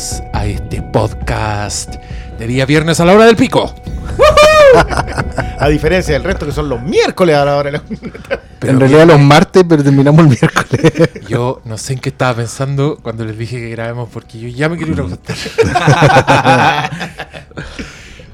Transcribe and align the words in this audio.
bienvenidos 0.00 0.22
a 0.32 0.46
este 0.46 0.80
podcast 0.82 1.94
de 2.38 2.46
día 2.46 2.64
viernes 2.64 2.98
a 3.00 3.04
la 3.04 3.12
hora 3.14 3.26
del 3.26 3.36
pico. 3.36 3.74
A 5.58 5.68
diferencia 5.68 6.14
del 6.14 6.24
resto 6.24 6.46
que 6.46 6.52
son 6.52 6.70
los 6.70 6.80
miércoles 6.80 7.36
a 7.36 7.44
la 7.44 7.56
hora. 7.56 7.70
de 7.70 7.78
la- 7.78 7.82
Pero 8.60 8.72
en 8.72 8.80
realidad 8.80 9.06
los 9.06 9.20
martes, 9.20 9.62
pero 9.68 9.82
terminamos 9.82 10.20
el 10.20 10.28
miércoles. 10.28 11.10
Yo 11.28 11.60
no 11.66 11.76
sé 11.76 11.94
en 11.94 11.98
qué 11.98 12.08
estaba 12.10 12.34
pensando 12.36 12.98
cuando 13.02 13.24
les 13.26 13.36
dije 13.36 13.56
que 13.58 13.68
grabemos 13.70 14.08
porque 14.10 14.38
yo 14.38 14.48
ya 14.48 14.68
me 14.70 14.76
quiero 14.78 14.92
ir 14.92 15.00
a 15.00 15.04
acostar. 15.04 15.36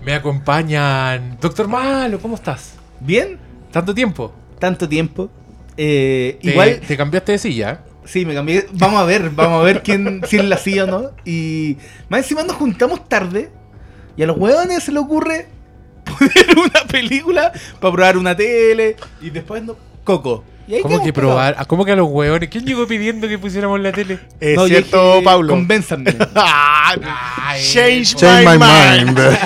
me 0.05 0.15
acompañan. 0.15 1.37
Doctor 1.41 1.67
Malo, 1.69 2.21
¿cómo 2.21 2.35
estás? 2.37 2.75
Bien, 3.01 3.39
¿Tanto 3.73 3.93
tiempo? 3.95 4.33
tanto 4.61 4.89
tiempo. 4.89 5.29
Eh, 5.77 6.39
Te- 6.43 6.51
igual, 6.51 6.81
te 6.87 6.97
cambiaste 6.97 7.33
de 7.33 7.39
silla. 7.39 7.81
Sí, 8.07 8.25
me 8.25 8.35
cambié. 8.35 8.67
Vamos 8.73 9.01
a 9.01 9.05
ver, 9.05 9.31
vamos 9.31 9.61
a 9.61 9.65
ver 9.65 9.83
quién, 9.83 10.23
si 10.27 10.39
la 10.39 10.57
silla 10.57 10.85
o 10.85 10.87
no. 10.87 11.11
Y 11.25 11.77
más 12.09 12.21
encima 12.21 12.43
nos 12.43 12.57
juntamos 12.57 13.09
tarde 13.09 13.51
y 14.17 14.23
a 14.23 14.27
los 14.27 14.37
huevones 14.39 14.83
se 14.83 14.93
le 14.93 14.99
ocurre 14.99 15.49
poner 16.05 16.59
una 16.59 16.85
película 16.89 17.53
para 17.81 17.93
probar 17.93 18.17
una 18.17 18.35
tele 18.37 18.97
y 19.21 19.31
después 19.31 19.63
no. 19.63 19.77
Coco. 20.05 20.45
Y 20.69 20.75
ahí 20.75 20.83
¿Cómo 20.83 21.03
que 21.03 21.13
probar? 21.13 21.55
¿A 21.59 21.65
¿Cómo 21.65 21.85
que 21.85 21.93
a 21.93 21.97
los 21.97 22.09
hueones? 22.09 22.49
¿Quién 22.49 22.65
llegó 22.65 22.87
pidiendo 22.89 23.29
que 23.29 23.39
pusiéramos 23.39 23.79
la 23.81 23.93
tele? 23.93 24.19
Es 24.41 24.57
No, 24.57 24.67
cierto, 24.67 25.13
dije, 25.15 25.25
Pablo. 25.25 25.55
Convénzanme. 25.55 26.15
Ah, 26.35 26.95
Ay, 27.43 27.63
change, 27.63 28.15
Change 28.17 28.47
my, 28.49 28.53
my 28.53 28.59
mind. 28.59 29.17
mind. 29.19 29.29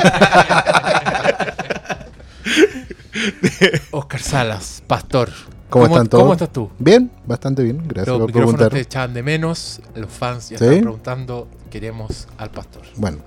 Oscar 3.91 4.21
Salas, 4.21 4.83
pastor. 4.87 5.31
¿Cómo, 5.70 5.87
están 5.87 6.09
todos? 6.09 6.23
¿Cómo 6.23 6.32
estás 6.32 6.52
tú? 6.52 6.68
Bien, 6.79 7.10
bastante 7.26 7.63
bien. 7.63 7.79
Gracias 7.87 8.09
Los 8.09 8.18
por 8.18 8.26
micrófonos 8.26 8.54
preguntar. 8.57 8.73
te 8.73 8.80
echaban 8.80 9.15
de 9.15 9.23
menos, 9.23 9.80
los 9.95 10.10
fans 10.10 10.51
ya 10.51 10.59
¿Sí? 10.59 10.65
están 10.65 10.80
preguntando, 10.80 11.49
queremos 11.71 12.27
al 12.38 12.51
pastor. 12.51 12.82
Bueno, 12.96 13.18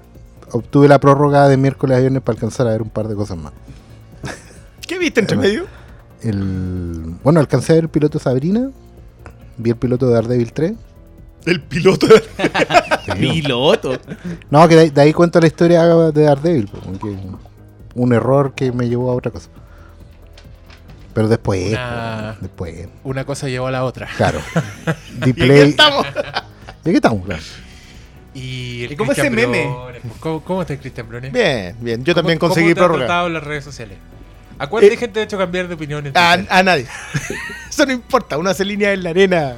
obtuve 0.52 0.88
la 0.88 1.00
prórroga 1.00 1.48
de 1.48 1.58
miércoles 1.58 1.98
a 1.98 2.02
viernes 2.02 2.22
para 2.22 2.36
alcanzar 2.36 2.68
a 2.68 2.72
ver 2.72 2.82
un 2.82 2.90
par 2.90 3.08
de 3.08 3.16
cosas 3.16 3.38
más. 3.38 3.54
¿Qué 4.88 5.00
viste 5.00 5.22
entre 5.22 5.38
medio? 5.38 5.66
El, 6.22 7.16
bueno, 7.24 7.40
alcancé 7.40 7.72
a 7.72 7.76
ver 7.76 7.86
el 7.86 7.90
piloto 7.90 8.20
Sabrina. 8.20 8.70
Vi 9.58 9.70
el 9.70 9.76
piloto 9.78 10.08
de 10.08 10.14
Daredevil 10.16 10.52
3. 10.52 10.74
El 11.46 11.62
piloto. 11.62 12.08
Piloto. 13.20 13.98
No, 14.50 14.66
que 14.68 14.76
de, 14.78 14.92
de 14.92 15.02
ahí 15.02 15.12
cuento 15.12 15.42
la 15.42 15.48
historia 15.48 15.84
de 15.86 16.24
Daredevil. 16.24 16.70
un 17.96 18.14
error 18.14 18.54
que 18.56 18.72
me 18.72 18.88
llevó 18.88 19.12
a 19.12 19.16
otra 19.16 19.32
cosa. 19.32 19.50
Pero 21.14 21.28
después, 21.28 21.72
Una- 21.72 22.38
después, 22.42 22.88
Una 23.04 23.26
cosa 23.26 23.48
llevó 23.48 23.68
a 23.68 23.72
la 23.72 23.84
otra. 23.84 24.08
claro. 24.18 24.40
Play. 25.36 25.70
estamos. 25.70 26.06
¿Y 26.86 26.90
aquí 26.90 26.96
estamos? 26.96 27.26
Claro. 27.26 27.42
Y, 28.34 28.86
el 28.86 28.92
¿Y 28.94 28.96
cómo 28.96 29.12
ese 29.12 29.30
meme? 29.30 29.72
Pues, 30.02 30.14
¿Cómo, 30.20 30.44
cómo 30.44 30.62
está 30.62 30.74
el 30.74 30.80
Cristian 30.80 31.08
Briones? 31.08 31.32
Bien, 31.32 31.76
bien. 31.80 32.04
Yo 32.04 32.14
¿Cómo- 32.14 32.22
también 32.22 32.40
cómo 32.40 32.50
conseguí 32.50 32.74
te 32.74 32.82
han 32.82 32.92
en 33.28 33.34
las 33.34 33.44
redes 33.44 33.64
sociales? 33.64 33.98
¿A 34.60 34.68
cuánta 34.68 34.88
Eh, 34.92 34.98
gente 34.98 35.20
ha 35.20 35.24
hecho 35.24 35.38
cambiar 35.38 35.68
de 35.68 35.76
opinión? 35.76 36.06
en 36.08 36.14
A, 36.18 36.36
Twitter? 36.36 36.54
a 36.54 36.64
nadie. 36.64 36.88
Eso 37.70 37.86
no 37.86 37.92
importa. 37.92 38.38
Uno 38.38 38.50
hace 38.50 38.66
línea 38.66 38.92
en 38.94 39.04
la 39.04 39.10
arena. 39.12 39.56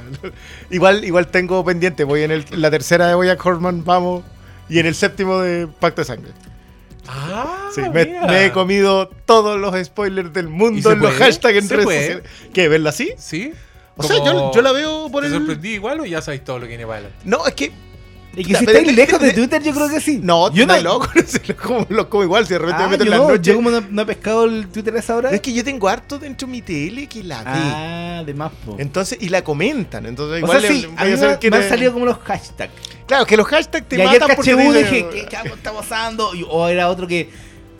Igual, 0.70 1.04
igual 1.04 1.28
tengo 1.28 1.64
pendiente. 1.64 2.04
Voy 2.04 2.22
en 2.22 2.30
el- 2.32 2.44
la 2.50 2.70
tercera 2.70 3.06
de 3.06 3.14
Boya 3.14 3.36
Horman, 3.42 3.84
vamos. 3.84 4.24
Y 4.68 4.78
en 4.78 4.86
el 4.86 4.94
séptimo 4.94 5.38
de 5.40 5.68
Pacto 5.68 6.00
de 6.02 6.06
Sangre. 6.06 6.32
Ah, 7.08 7.70
Sí, 7.74 7.80
me, 7.92 8.04
me 8.26 8.46
he 8.46 8.52
comido 8.52 9.08
todos 9.24 9.58
los 9.60 9.74
spoilers 9.84 10.32
del 10.32 10.46
¿Y 10.46 10.50
mundo 10.50 10.92
en 10.92 11.00
los 11.00 11.14
hashtags 11.14 11.56
en 11.58 11.68
¿Se 11.68 11.76
redes 11.76 11.88
sociales. 12.06 12.22
¿Qué? 12.52 12.68
¿Verla 12.68 12.90
así? 12.90 13.12
¿Sí? 13.18 13.52
O 13.96 14.02
sea, 14.02 14.16
yo, 14.24 14.52
yo 14.52 14.60
la 14.62 14.72
veo 14.72 15.08
por 15.10 15.22
¿Te 15.22 15.28
el. 15.28 15.34
sorprendí 15.34 15.70
igual 15.70 16.00
o 16.00 16.04
ya 16.04 16.20
sabéis 16.20 16.44
todo 16.44 16.58
lo 16.58 16.64
que 16.64 16.68
viene 16.68 16.84
para 16.84 16.98
adelante? 16.98 17.18
No, 17.24 17.46
es 17.46 17.54
que. 17.54 17.72
Y 18.38 18.44
que 18.44 18.54
si 18.54 18.64
estáis 18.66 18.94
lejos 18.94 19.18
de- 19.18 19.32
Twitter, 19.32 19.62
yo 19.62 19.72
creo 19.72 19.88
que 19.88 19.98
sí. 20.00 20.20
No, 20.22 20.52
yo 20.52 20.66
no 20.66 20.76
loco. 20.82 21.08
Lo 21.48 21.56
como, 21.56 21.86
lo 21.88 22.08
como 22.10 22.22
igual, 22.24 22.46
si 22.46 22.52
de 22.52 22.58
repente 22.58 22.82
Ah, 22.82 22.86
me 22.86 22.90
meto 22.92 23.04
en 23.04 23.10
la 23.10 23.16
no, 23.16 23.28
noche. 23.30 23.50
yo 23.50 23.56
como 23.56 23.70
no, 23.70 24.02
he 24.02 24.06
pescado 24.06 24.44
el 24.44 24.68
Twitter 24.68 24.94
a 24.94 24.98
esa 24.98 25.16
hora. 25.16 25.30
Es 25.30 25.40
que 25.40 25.52
yo 25.54 25.64
tengo 25.64 25.88
harto 25.88 26.18
dentro 26.18 26.46
de 26.46 26.52
mi 26.52 26.60
tele 26.62 27.06
que 27.06 27.24
la 27.24 27.38
ve. 27.42 27.50
Ah, 27.50 28.22
de 28.26 28.34
más, 28.34 28.52
po. 28.64 28.76
Entonces, 28.78 29.16
y 29.20 29.30
la 29.30 29.42
comentan. 29.42 30.04
Entonces, 30.04 30.38
igual 30.42 30.60
sí, 30.62 30.86
me, 31.50 31.56
han 31.56 31.68
salido 31.68 31.92
como 31.94 32.04
los 32.04 32.18
hashtags. 32.18 32.72
Claro, 33.06 33.24
que 33.24 33.36
los 33.38 33.46
hashtags 33.46 33.88
te 33.88 33.96
matan 34.04 34.28
dicen- 34.36 34.72
dije, 34.72 35.06
¿qué 35.12 35.24
carajo 35.30 35.54
está 35.56 35.72
pasando? 35.72 36.30
O 36.50 36.68
era 36.68 36.88
otro 36.90 37.06
que, 37.06 37.30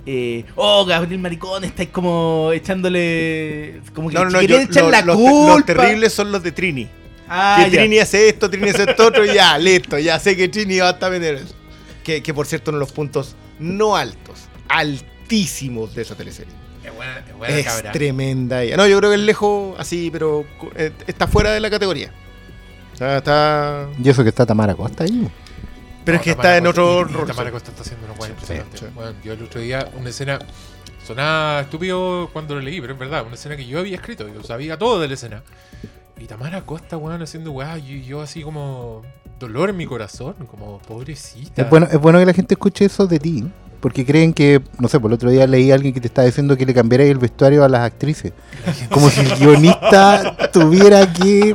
eh, 0.06 0.44
oh, 0.54 0.86
Gabriel 0.86 1.20
Maricón, 1.20 1.64
estáis 1.64 1.90
como 1.90 2.50
echándole. 2.52 3.80
Como 3.94 4.08
que 4.08 4.14
No, 4.14 4.24
no, 4.24 4.40
yo- 4.40 4.58
echar 4.60 4.84
lo- 4.84 4.90
la 4.90 5.02
los, 5.02 5.16
culpa. 5.16 5.54
los 5.56 5.66
terribles 5.66 6.12
son 6.12 6.32
los 6.32 6.42
de 6.42 6.52
Trini. 6.52 6.88
Ah, 7.28 7.62
que 7.64 7.70
ya. 7.70 7.78
Trini 7.80 7.98
hace 7.98 8.28
esto, 8.28 8.48
Trini 8.50 8.70
hace 8.70 8.84
esto 8.90 9.06
otro, 9.06 9.24
y 9.24 9.34
ya, 9.34 9.58
listo, 9.58 9.98
ya 9.98 10.18
sé 10.18 10.36
que 10.36 10.48
Trini 10.48 10.78
va 10.78 10.88
a 10.88 10.92
estar 10.92 11.10
vender 11.10 11.36
eso. 11.36 11.54
Que, 12.04 12.22
que 12.22 12.32
por 12.32 12.46
cierto, 12.46 12.70
uno 12.70 12.78
de 12.78 12.84
los 12.84 12.92
puntos 12.92 13.34
no 13.58 13.96
altos, 13.96 14.40
altísimos 14.68 15.94
de 15.94 16.02
esa 16.02 16.14
teleserie. 16.14 16.52
Es 16.84 16.94
buena, 16.94 17.18
es 17.18 17.34
buena 17.36 17.56
es 17.58 17.66
cabra. 17.66 17.92
tremenda 17.92 18.62
ella. 18.62 18.76
No, 18.76 18.86
yo 18.86 18.98
creo 18.98 19.10
que 19.10 19.16
es 19.16 19.22
lejos 19.22 19.74
así, 19.78 20.08
pero 20.12 20.44
eh, 20.76 20.92
está 21.06 21.26
fuera 21.26 21.50
de 21.52 21.60
la 21.60 21.68
categoría. 21.70 22.12
O 22.94 22.96
sea, 22.96 23.18
está. 23.18 23.88
Y 24.02 24.08
eso 24.08 24.22
que 24.22 24.28
está 24.30 24.46
Tamara 24.46 24.74
Costa 24.74 25.04
ahí. 25.04 25.28
Pero 26.04 26.16
No, 26.16 26.20
es 26.20 26.24
que 26.24 26.30
Tamara 26.30 26.48
está 26.50 26.56
en 26.58 26.66
otro 26.68 27.00
y- 27.08 27.10
y 27.10 27.14
rol. 27.14 27.26
Tamara 27.26 27.50
Costa 27.50 27.70
está 27.72 27.82
haciendo 27.82 28.06
Sí, 28.06 28.30
impresionantes. 28.30 28.80
sí. 28.80 28.86
Bueno, 28.94 29.14
yo 29.24 29.32
el 29.32 29.42
otro 29.42 29.60
día, 29.60 29.88
una 29.98 30.10
escena. 30.10 30.38
Sonaba 31.04 31.60
estúpido 31.60 32.30
cuando 32.32 32.54
lo 32.56 32.60
leí, 32.60 32.80
pero 32.80 32.94
es 32.94 32.98
verdad, 32.98 33.24
una 33.24 33.34
escena 33.36 33.56
que 33.56 33.64
yo 33.64 33.78
había 33.78 33.94
escrito, 33.96 34.26
yo 34.28 34.42
sabía 34.42 34.76
todo 34.76 34.98
de 35.00 35.06
la 35.08 35.14
escena. 35.14 35.42
Y 36.18 36.24
Tamara 36.24 36.62
Costa, 36.62 36.96
weón, 36.96 37.22
haciendo 37.22 37.52
weá, 37.52 37.76
yo, 37.78 37.96
yo 37.96 38.22
así 38.22 38.42
como 38.42 39.02
dolor 39.38 39.70
en 39.70 39.76
mi 39.76 39.86
corazón, 39.86 40.34
como 40.50 40.78
pobrecita. 40.78 41.62
Es 41.62 41.70
bueno, 41.70 41.86
es 41.90 42.00
bueno 42.00 42.18
que 42.18 42.26
la 42.26 42.32
gente 42.32 42.54
escuche 42.54 42.86
eso 42.86 43.06
de 43.06 43.18
ti. 43.18 43.44
Porque 43.80 44.06
creen 44.06 44.32
que, 44.32 44.62
no 44.78 44.88
sé, 44.88 44.98
por 44.98 45.10
el 45.10 45.14
otro 45.14 45.30
día 45.30 45.46
leí 45.46 45.70
a 45.70 45.74
alguien 45.74 45.92
que 45.92 46.00
te 46.00 46.06
estaba 46.06 46.24
diciendo 46.24 46.56
que 46.56 46.64
le 46.64 46.72
cambiarais 46.72 47.10
el 47.10 47.18
vestuario 47.18 47.62
a 47.62 47.68
las 47.68 47.82
actrices. 47.82 48.32
Como 48.90 49.10
si 49.10 49.20
el 49.20 49.36
guionista 49.36 50.50
tuviera 50.52 51.12
que. 51.12 51.54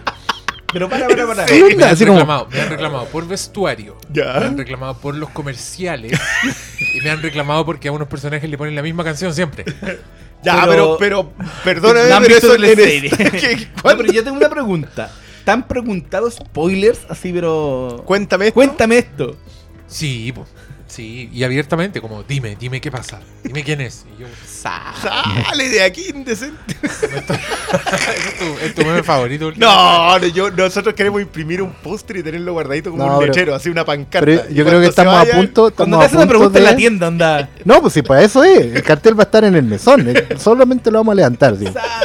Pero 0.74 0.90
para, 0.90 1.08
para, 1.08 1.28
para. 1.28 1.48
Sí. 1.48 1.64
me, 1.76 1.84
han 1.84 1.96
como- 1.98 2.12
reclamado, 2.12 2.48
me 2.52 2.62
han 2.62 2.70
reclamado 2.70 3.06
por 3.08 3.28
vestuario, 3.28 3.98
me 4.10 4.16
Ya. 4.22 4.38
han 4.38 4.58
reclamado 4.58 4.98
por 4.98 5.16
los 5.16 5.30
comerciales 5.32 6.20
y 6.96 7.02
me 7.02 7.10
han 7.10 7.22
reclamado 7.22 7.66
porque 7.66 7.88
a 7.88 7.92
unos 7.92 8.08
personajes 8.08 8.50
le 8.50 8.58
ponen 8.58 8.76
la 8.76 8.82
misma 8.82 9.04
canción 9.04 9.34
siempre. 9.34 9.66
Ya, 10.44 10.66
Pero- 10.68 10.98
pero, 10.98 11.32
pero, 11.38 11.54
perdóname, 11.64 12.08
pero 12.28 12.28
visto 12.28 12.48
eso 12.54 12.58
la 12.58 12.68
en 12.70 12.76
serie. 12.76 13.10
¿Qué- 13.12 13.68
No, 13.84 13.98
pero 13.98 14.12
yo 14.12 14.24
tengo 14.24 14.38
una 14.38 14.50
pregunta. 14.50 15.12
¿Te 15.46 15.52
han 15.52 15.68
preguntado 15.68 16.30
spoilers 16.32 17.00
así, 17.10 17.32
pero. 17.34 18.02
Cuéntame 18.06 18.46
esto. 18.48 18.54
Cuéntame 18.56 18.98
esto. 19.00 19.36
Sí, 19.88 20.32
po, 20.32 20.46
sí, 20.92 21.30
y 21.34 21.44
abiertamente, 21.44 22.02
como 22.02 22.24
dime, 22.24 22.56
dime 22.60 22.82
qué 22.82 22.92
pasa, 22.92 23.20
dime 23.44 23.64
quién 23.64 23.82
es. 23.82 24.06
Y 24.18 24.22
yo, 24.22 24.28
sa. 24.46 24.94
Sale 25.48 25.70
de 25.70 25.82
aquí, 25.84 26.06
indecente. 26.14 26.76
es, 26.84 28.38
tu, 28.38 28.66
es 28.66 28.76
tu 28.76 28.82
meme 28.84 29.04
favorito. 29.04 29.52
No, 29.56 30.20
no, 30.20 30.28
yo, 30.28 30.52
nosotros 30.52 30.94
queremos 30.94 31.22
imprimir 31.22 31.62
un 31.62 31.72
póster 31.72 32.18
y 32.18 32.24
tenerlo 32.24 32.54
guardadito 32.54 32.92
como 32.92 33.06
No, 33.06 33.18
un 33.20 33.26
lechero, 33.26 33.56
así 33.56 33.70
una 33.70 33.86
pancarta. 33.86 34.26
Pero 34.26 34.44
yo 34.50 34.66
creo 34.66 34.66
cuando 34.66 34.82
que 34.82 34.88
estamos 34.88 35.16
a 35.16 35.26
punto. 35.26 35.74
Cuando 35.76 36.00
te 36.00 36.06
hacen 36.06 36.18
una 36.18 36.28
pregunta 36.28 36.58
en 36.60 36.66
la 36.66 36.76
tienda, 36.76 37.08
anda. 37.08 37.50
No, 37.66 37.82
pues 37.82 37.94
sí, 37.94 38.02
para 38.02 38.22
eso 38.22 38.44
es. 38.44 38.76
El 38.76 38.84
cartel 38.84 39.18
va 39.18 39.24
a 39.24 39.26
estar 39.26 39.44
en 39.44 39.56
el 39.56 39.64
mesón. 39.64 40.08
eh, 40.10 40.28
Solamente 40.38 40.92
lo 40.92 41.00
vamos 41.00 41.14
a 41.14 41.16
levantar. 41.16 41.56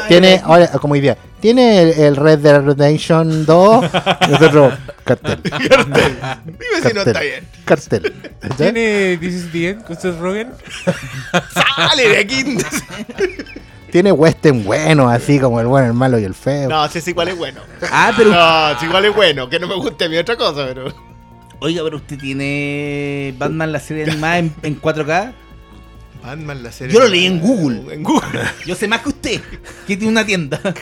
Tiene, 0.09 0.41
ahora, 0.45 0.69
como 0.69 0.97
idea, 0.97 1.17
tiene 1.41 1.83
el, 1.83 1.93
el 1.99 2.17
Red 2.17 2.39
Dead 2.41 2.63
Redemption 2.63 3.47
2. 3.47 3.85
Nosotros, 4.31 4.75
cartel. 5.05 5.41
Dime 5.43 6.89
si 6.89 6.95
no 6.95 7.03
está 7.03 7.21
bien. 7.21 7.45
Cartel. 7.65 8.15
¿Ya? 8.43 8.57
¿Tiene 8.57 9.17
This 9.19 9.35
is 9.35 9.53
the 9.53 9.69
End 9.71 9.85
con 9.85 9.97
Seth 9.97 10.19
Rogen? 10.19 10.53
Sale 11.53 12.09
de 12.09 12.19
aquí. 12.19 12.59
Tiene 13.91 14.13
western 14.13 14.65
bueno, 14.65 15.09
así 15.09 15.39
como 15.39 15.61
el 15.61 15.67
bueno, 15.67 15.87
el 15.87 15.95
malo 15.95 16.19
y 16.19 16.25
el 16.25 16.35
feo. 16.35 16.69
No, 16.69 16.89
si 16.89 16.99
es 16.99 17.09
igual 17.09 17.29
es 17.29 17.37
bueno. 17.37 17.61
Ah, 17.91 18.13
pero. 18.17 18.31
No, 18.31 18.79
si 18.81 18.87
igual 18.87 19.05
es 19.05 19.15
bueno. 19.15 19.49
Que 19.49 19.59
no 19.59 19.69
me 19.69 19.77
guste 19.77 20.05
a 20.07 20.09
mí 20.09 20.17
otra 20.17 20.37
cosa, 20.37 20.67
pero. 20.67 20.93
Oiga, 21.61 21.83
pero 21.85 21.97
usted 21.97 22.19
tiene 22.19 23.35
Batman 23.39 23.73
la 23.73 23.81
serie 23.81 24.05
animada 24.05 24.39
en, 24.39 24.55
en 24.63 24.81
4K. 24.81 25.33
Batman 26.23 26.63
la 26.63 26.73
serie. 26.73 26.93
Yo 26.95 27.01
lo 27.01 27.09
leí 27.09 27.27
en 27.27 27.41
Google. 27.41 27.95
En 27.95 28.03
Google. 28.03 28.41
Yo 28.67 28.75
sé 28.75 28.89
más 28.89 29.01
que 29.03 29.09
usted, 29.11 29.41
que 29.87 29.97
tiene 29.97 30.09
una 30.09 30.25
tienda. 30.27 30.61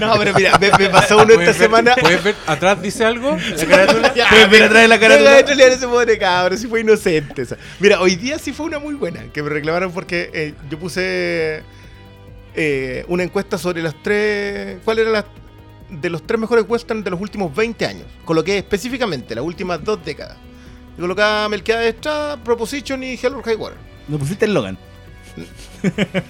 No, 0.00 0.14
pero 0.18 0.34
mira, 0.34 0.58
me, 0.58 0.70
me 0.78 0.88
pasó 0.90 1.16
uno 1.16 1.24
esta 1.32 1.34
¿Puedes 1.34 1.46
ver- 1.46 1.54
semana. 1.56 1.94
¿Puedes 2.00 2.22
ver 2.24 2.34
atrás 2.46 2.80
dice 2.82 3.04
algo? 3.04 3.36
La 3.56 3.66
carátula. 3.66 4.14
Ya, 4.14 4.28
Puedes 4.28 4.50
ver 4.50 4.62
atrás 4.64 4.82
de 4.82 4.88
la 4.88 5.00
carátula. 5.00 5.30
De 5.32 5.42
trolear 5.44 5.70
a 5.70 5.74
ese 5.74 5.86
pobre 5.88 6.18
cabrón, 6.18 6.58
si 6.58 6.66
fue 6.66 6.80
inocente. 6.80 7.42
esa. 7.42 7.56
Mira, 7.80 8.00
hoy 8.00 8.16
día 8.16 8.38
sí 8.38 8.52
fue 8.52 8.66
una 8.66 8.78
muy 8.78 8.94
buena, 8.94 9.24
que 9.32 9.42
me 9.42 9.48
reclamaron 9.50 9.92
porque 9.92 10.30
eh, 10.32 10.54
yo 10.70 10.78
puse 10.78 11.62
eh, 12.54 13.04
una 13.08 13.22
encuesta 13.22 13.58
sobre 13.58 13.82
las 13.82 13.94
tres. 14.02 14.78
¿Cuál 14.84 14.98
era 15.00 15.10
la 15.10 15.24
de 15.90 16.10
los 16.10 16.26
tres 16.26 16.40
mejores 16.40 16.64
westerns 16.68 17.04
de 17.04 17.10
los 17.10 17.20
últimos 17.20 17.54
20 17.54 17.86
años? 17.86 18.06
Coloqué 18.24 18.58
específicamente 18.58 19.34
las 19.34 19.44
últimas 19.44 19.82
dos 19.82 20.04
décadas. 20.04 20.36
Y 20.96 21.00
colocaba 21.00 21.48
Melquiades 21.48 21.82
de 21.84 21.88
Estrada, 21.90 22.36
Proposition 22.42 23.02
y 23.02 23.14
Hell 23.14 23.34
or 23.34 23.42
High 23.44 23.56
Water. 23.56 23.78
Me 24.08 24.18
pusiste 24.18 24.44
el 24.44 24.54
Logan. 24.54 24.76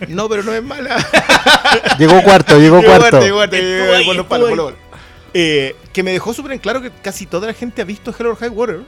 No, 0.09 0.29
pero 0.29 0.43
no 0.43 0.53
es 0.53 0.62
mala. 0.62 0.97
Llegó 1.99 2.23
cuarto, 2.23 2.59
llegó 2.59 2.82
cuarto. 2.82 3.21
Llegó 3.21 3.37
cuarto, 3.37 3.56
llegó 3.56 3.75
Estuvo 3.85 3.94
ahí, 3.94 4.05
por 4.05 4.17
los 4.17 4.25
estuvo 4.25 4.29
palos, 4.29 4.49
ahí. 4.49 4.56
por 4.56 4.65
los 4.65 4.73
palos. 4.73 4.85
Eh, 5.35 5.76
que 5.93 6.03
me 6.03 6.12
dejó 6.12 6.32
súper 6.32 6.53
en 6.53 6.59
claro 6.59 6.81
que 6.81 6.91
casi 7.03 7.26
toda 7.26 7.47
la 7.49 7.55
gente 7.55 7.82
ha 7.82 7.85
visto 7.85 8.15
Hell 8.19 8.26
or 8.26 8.37
High 8.37 8.49
Water. 8.50 8.81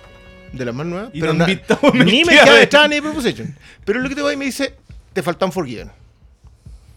De 0.52 0.64
las 0.64 0.74
más 0.74 0.86
nuevas. 0.86 1.10
Pero 1.12 1.26
no 1.32 1.34
na- 1.40 1.44
han 1.44 1.50
visto 1.50 1.78
ni 1.92 2.24
me 2.24 2.32
queda 2.32 2.54
detrás 2.54 2.88
ni 2.88 3.00
Proposition. 3.00 3.54
Pero 3.84 4.00
lo 4.00 4.08
que 4.08 4.14
te 4.14 4.22
voy 4.22 4.34
y 4.34 4.36
me 4.36 4.44
dice, 4.46 4.74
te 5.12 5.22
faltan 5.22 5.52
Forgiven. 5.52 5.90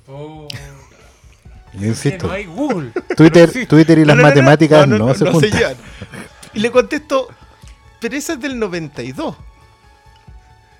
Oh, 0.08 0.48
Yo 1.74 1.88
insisto. 1.88 2.28
no 2.28 2.34
hay 2.34 2.46
Google. 2.46 2.92
Twitter, 3.18 3.52
No. 3.56 3.68
Twitter 3.68 4.00
y 4.00 4.06
las 4.06 4.16
No, 4.16 4.22
no, 4.24 4.30
no, 4.30 4.36
no, 4.36 4.42
matemáticas 4.42 4.88
no, 4.88 4.98
no, 4.98 5.08
no, 5.08 5.14
se 5.16 5.26
no 5.26 5.32
juntan. 5.34 5.52
llevan. 5.52 5.76
Y 6.54 6.60
le 6.60 6.72
contesto, 6.72 7.28
pero 8.00 8.16
esa 8.16 8.34
es 8.34 8.40
del 8.42 8.58
92. 8.58 9.36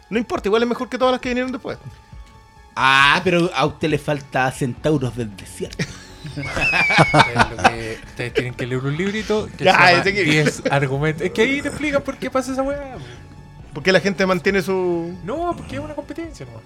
No 0.10 0.18
importa, 0.18 0.48
igual 0.48 0.64
es 0.64 0.70
mejor 0.70 0.90
que 0.90 0.98
todas 0.98 1.12
las 1.12 1.22
que 1.22 1.30
vinieron 1.30 1.52
después. 1.52 1.78
Ah, 2.76 3.20
pero 3.24 3.50
a 3.54 3.66
usted 3.66 3.90
le 3.90 3.98
falta 3.98 4.50
Centauros 4.52 5.16
del 5.16 5.36
Desierto. 5.36 5.84
Ustedes 6.26 7.50
lo 7.52 7.58
que- 7.64 8.00
Ustedes 8.06 8.34
tienen 8.34 8.54
que 8.54 8.66
leer 8.68 8.84
un 8.84 8.96
librito 8.98 9.48
que 9.58 9.64
Ya, 9.66 9.74
se 9.74 9.78
llama 9.80 9.92
ese 10.02 10.14
que- 10.14 10.24
10 10.24 10.64
argumentos. 10.72 11.22
Es 11.24 11.32
que 11.32 11.42
ahí 11.42 11.62
te 11.62 11.70
explican 11.70 12.02
por 12.02 12.18
qué 12.18 12.30
pasa 12.30 12.52
esa 12.52 12.62
weá. 12.64 12.98
Porque 13.74 13.92
la 13.92 14.00
gente 14.00 14.26
mantiene 14.26 14.62
su... 14.62 15.16
No, 15.24 15.54
porque 15.56 15.76
es 15.76 15.82
una 15.82 15.94
competencia 15.94 16.46
nomás. 16.46 16.64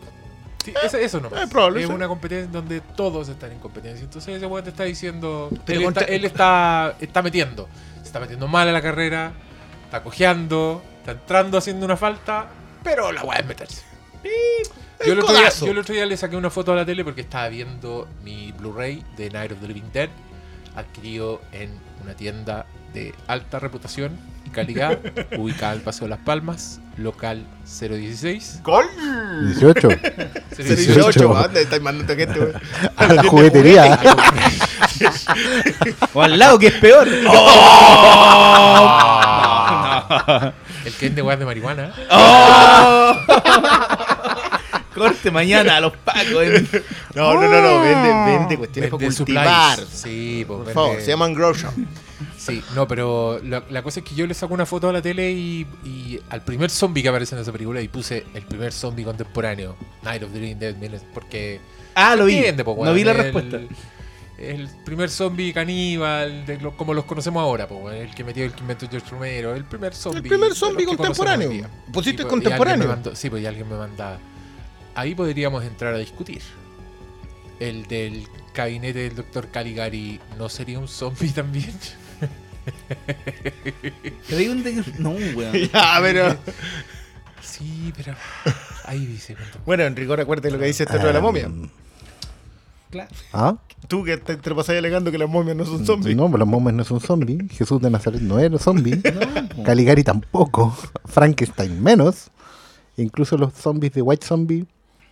Sí, 0.63 0.73
eso, 0.81 0.97
eso 0.97 1.19
no. 1.19 1.27
es 1.35 1.49
probable, 1.49 1.81
es 1.81 1.87
sí. 1.87 1.93
una 1.93 2.07
competencia 2.07 2.49
donde 2.49 2.79
todos 2.79 3.27
están 3.27 3.51
en 3.51 3.59
competencia. 3.59 4.03
Entonces 4.05 4.37
ese 4.37 4.45
weón 4.45 4.63
te 4.63 4.69
está 4.69 4.83
diciendo. 4.85 5.49
Pero 5.65 5.79
él, 5.79 5.85
contra- 5.85 6.03
está, 6.03 6.13
él 6.15 6.25
está, 6.25 6.95
está 7.01 7.21
metiendo. 7.21 7.67
Se 7.97 8.03
está 8.07 8.19
metiendo 8.21 8.47
mal 8.47 8.69
a 8.69 8.71
la 8.71 8.81
carrera. 8.81 9.33
Está 9.85 10.01
cojeando. 10.01 10.81
Está 10.99 11.11
entrando 11.11 11.57
haciendo 11.57 11.85
una 11.85 11.97
falta. 11.97 12.47
Pero 12.83 13.11
la 13.11 13.23
weá 13.23 13.39
es 13.39 13.45
meterse. 13.45 13.81
Yo 15.05 15.13
el, 15.13 15.19
otro 15.19 15.33
día, 15.33 15.41
codazo. 15.41 15.65
yo 15.65 15.71
el 15.71 15.77
otro 15.79 15.93
día 15.93 16.05
le 16.05 16.15
saqué 16.15 16.35
una 16.35 16.49
foto 16.49 16.71
a 16.71 16.75
la 16.75 16.85
tele 16.85 17.03
porque 17.03 17.21
estaba 17.21 17.49
viendo 17.49 18.07
mi 18.23 18.53
Blu-ray 18.53 19.03
de 19.17 19.29
Night 19.29 19.51
of 19.51 19.59
the 19.59 19.67
Living 19.67 19.91
Dead, 19.91 20.09
adquirido 20.75 21.41
en 21.51 21.71
una 22.01 22.13
tienda 22.13 22.65
de 22.93 23.13
alta 23.27 23.59
reputación 23.59 24.17
y 24.45 24.49
calidad, 24.49 24.99
ubicada 25.37 25.73
en 25.73 25.79
el 25.79 25.83
Paseo 25.83 26.05
de 26.05 26.11
Las 26.11 26.19
Palmas, 26.19 26.79
local 26.97 27.45
016. 27.65 28.61
¡Gol! 28.63 28.85
18. 29.47 29.87
018. 29.89 30.63
18. 30.75 31.27
¿Dónde 31.27 31.61
estáis 31.63 31.81
mandando 31.81 32.15
gente? 32.15 32.53
A 32.95 33.13
la 33.13 33.23
juguetería. 33.27 33.99
O 36.13 36.21
al 36.21 36.37
lado, 36.39 36.59
que 36.59 36.67
es 36.67 36.73
peor. 36.75 37.07
El 40.85 40.93
que 40.93 41.05
es 41.07 41.15
de 41.15 41.21
weas 41.21 41.39
de 41.39 41.45
marihuana. 41.45 41.93
¡Oh! 42.11 43.15
Corte 44.93 45.31
mañana 45.31 45.77
a 45.77 45.79
los 45.81 45.95
pacos. 45.97 46.43
en- 46.43 46.69
No, 47.15 47.33
no, 47.33 47.41
no, 47.49 47.61
no, 47.61 47.81
vende, 47.81 48.13
vende 48.37 48.57
cuestiones 48.57 48.91
para 48.91 48.99
Vende 49.01 49.15
cultivar. 49.17 49.79
supplies. 49.79 49.89
Sí, 50.01 50.43
pues, 50.45 50.57
Por 50.57 50.65
vende- 50.67 50.73
favor, 50.73 51.01
se 51.01 51.07
llaman 51.07 51.33
grow 51.33 51.53
shop. 51.53 51.71
Sí, 52.37 52.61
no, 52.75 52.87
pero 52.87 53.39
la, 53.43 53.63
la 53.69 53.81
cosa 53.81 54.01
es 54.01 54.05
que 54.05 54.13
yo 54.15 54.27
le 54.27 54.33
saco 54.33 54.53
una 54.53 54.65
foto 54.65 54.89
a 54.89 54.93
la 54.93 55.01
tele 55.01 55.31
y, 55.31 55.65
y 55.83 56.19
al 56.29 56.41
primer 56.43 56.69
zombie 56.69 57.01
que 57.01 57.09
aparece 57.09 57.33
en 57.35 57.41
esa 57.41 57.51
película 57.51 57.81
y 57.81 57.87
puse 57.87 58.25
el 58.33 58.43
primer 58.43 58.71
zombie 58.71 59.03
contemporáneo, 59.03 59.75
Night 60.03 60.21
of 60.23 60.31
the 60.31 60.39
Living 60.39 60.57
Dead, 60.59 60.75
porque 61.13 61.59
Ah, 61.95 62.15
lo 62.15 62.25
vi. 62.25 62.43
po, 62.63 62.77
No 62.83 62.93
vi 62.93 63.03
la 63.03 63.11
el- 63.11 63.17
respuesta. 63.17 63.59
El 64.37 64.67
primer 64.83 65.09
zombie 65.09 65.53
caníbal, 65.53 66.45
de 66.45 66.57
lo- 66.59 66.75
como 66.75 66.93
los 66.93 67.05
conocemos 67.05 67.41
ahora, 67.41 67.67
po, 67.67 67.89
el 67.91 68.13
que 68.15 68.23
metió 68.23 68.43
el 68.43 68.51
que 68.51 68.61
inventó 68.61 68.89
George 68.89 69.09
Romero, 69.09 69.55
el 69.55 69.63
primer 69.63 69.93
zombie. 69.93 70.17
El 70.21 70.27
primer 70.27 70.55
zombie 70.55 70.85
contemporáneo. 70.85 71.49
Pusiste 71.91 72.23
Sí, 72.23 72.23
pues, 72.23 72.29
contemporáneo. 72.29 72.73
alguien 72.73 72.79
me 72.89 72.95
mandó- 72.95 73.15
sí, 73.15 73.29
pues 73.29 73.45
alguien 73.45 73.69
me 73.69 73.75
manda. 73.77 74.17
Ahí 74.95 75.13
podríamos 75.15 75.63
entrar 75.63 75.93
a 75.93 75.97
discutir. 75.97 76.41
El 77.59 77.85
del 77.87 78.27
gabinete 78.53 78.99
del 78.99 79.15
doctor 79.15 79.47
Caligari 79.49 80.19
no 80.37 80.49
sería 80.49 80.79
un 80.79 80.87
zombie 80.87 81.29
también. 81.35 81.71
Te 84.27 84.35
digo 84.37 84.53
un 84.53 84.63
de- 84.63 84.83
No, 84.97 85.11
weón. 85.11 85.53
Ya, 85.73 85.97
pero. 86.01 86.37
Sí, 87.41 87.93
pero 87.95 88.15
ahí 88.85 89.05
dice. 89.05 89.35
Bueno, 89.65 89.83
en 89.83 89.95
rigor, 89.95 90.19
acuérdate 90.19 90.49
lo 90.51 90.59
que 90.59 90.65
dice 90.65 90.83
este 90.83 90.95
otro 90.95 91.07
de 91.07 91.13
la 91.13 91.21
momia. 91.21 91.47
Um, 91.47 91.69
Claro. 92.89 93.09
¿Ah? 93.33 93.55
Tú 93.93 94.03
que 94.03 94.17
te, 94.17 94.35
te 94.37 94.71
alegando 94.77 95.11
que 95.11 95.19
las 95.19 95.29
momias 95.29 95.55
no 95.55 95.65
son 95.65 95.85
zombies. 95.85 96.15
No, 96.17 96.27
los 96.27 96.47
momias 96.47 96.73
no 96.73 96.83
son 96.83 96.99
zombies. 96.99 97.43
Jesús 97.51 97.79
de 97.79 97.91
Nazaret 97.91 98.21
no 98.21 98.39
era 98.39 98.57
zombie. 98.57 98.99
Caligari 99.63 100.03
tampoco. 100.03 100.75
Frankenstein 101.05 101.79
menos. 101.83 102.31
Incluso 102.97 103.37
los 103.37 103.53
zombies 103.53 103.93
de 103.93 104.01
White 104.01 104.25
Zombie 104.25 104.65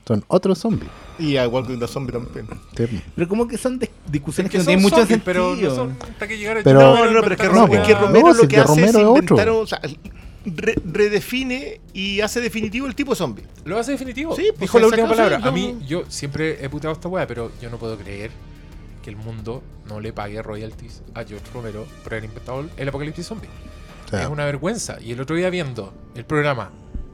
son 0.07 0.23
otros 0.27 0.57
zombies. 0.57 0.89
Y 1.19 1.37
a 1.37 1.45
igual 1.45 1.67
que 1.67 1.73
una 1.75 1.85
zombie 1.85 2.11
también. 2.11 2.47
Sí. 2.75 3.01
Pero 3.15 3.27
como 3.27 3.47
que 3.47 3.55
son 3.59 3.79
dis- 3.79 3.91
discusiones 4.11 4.49
que, 4.51 4.57
que 4.57 4.57
no 4.57 4.63
son 4.63 4.67
tienen 4.71 4.81
mucho 4.81 4.95
zombies, 4.95 5.09
sentido. 5.23 5.23
pero 5.25 5.55
no 5.55 5.75
son 5.75 5.97
hasta 6.01 6.27
que 6.27 6.37
llegara 6.39 6.61
Pero- 6.63 6.79
No, 6.81 7.05
no, 7.05 7.11
no, 7.11 7.21
pero 7.21 7.35
es 7.35 7.39
que, 7.41 7.47
No, 7.49 7.67
Ro- 7.67 7.73
es 7.75 7.87
que 7.87 7.93
Romero 7.93 8.27
No, 8.29 8.33
lo 8.33 8.41
si 8.41 8.47
que 8.47 8.57
hace 8.57 8.67
Romero 8.67 8.87
es 8.87 8.95
es 8.95 9.03
otro. 9.03 9.35
inventar, 9.35 9.49
o 9.49 9.67
sea, 9.67 9.79
re- 10.43 10.81
redefine 10.85 11.81
y 11.93 12.21
hace 12.21 12.41
definitivo 12.41 12.87
el 12.87 12.95
tipo 12.95 13.13
zombie. 13.13 13.43
Lo 13.63 13.77
hace 13.77 13.91
definitivo. 13.91 14.35
Sí, 14.35 14.45
pues, 14.49 14.61
Dijo 14.61 14.79
la 14.79 14.87
última 14.87 15.07
palabra. 15.07 15.39
A 15.43 15.51
mí, 15.51 15.77
yo 15.87 16.01
siempre 16.07 16.65
he 16.65 16.67
puteado 16.67 16.93
esta 16.95 17.07
weá, 17.09 17.27
pero 17.27 17.51
yo 17.61 17.69
no 17.69 17.77
puedo 17.77 17.95
creer 17.95 18.31
que 19.01 19.09
el 19.09 19.15
mundo 19.15 19.63
no 19.87 19.99
le 19.99 20.13
pague 20.13 20.41
royalties 20.41 21.01
a 21.15 21.23
George 21.23 21.45
Romero 21.53 21.85
por 22.03 22.13
haber 22.13 22.25
inventado 22.25 22.67
el 22.77 22.87
apocalipsis 22.89 23.25
zombie. 23.27 23.49
Es 24.11 24.27
una 24.27 24.45
vergüenza. 24.45 24.97
Y 25.01 25.11
el 25.13 25.21
otro 25.21 25.35
día 25.35 25.49
viendo 25.49 25.93
el 26.15 26.25
programa, 26.25 26.71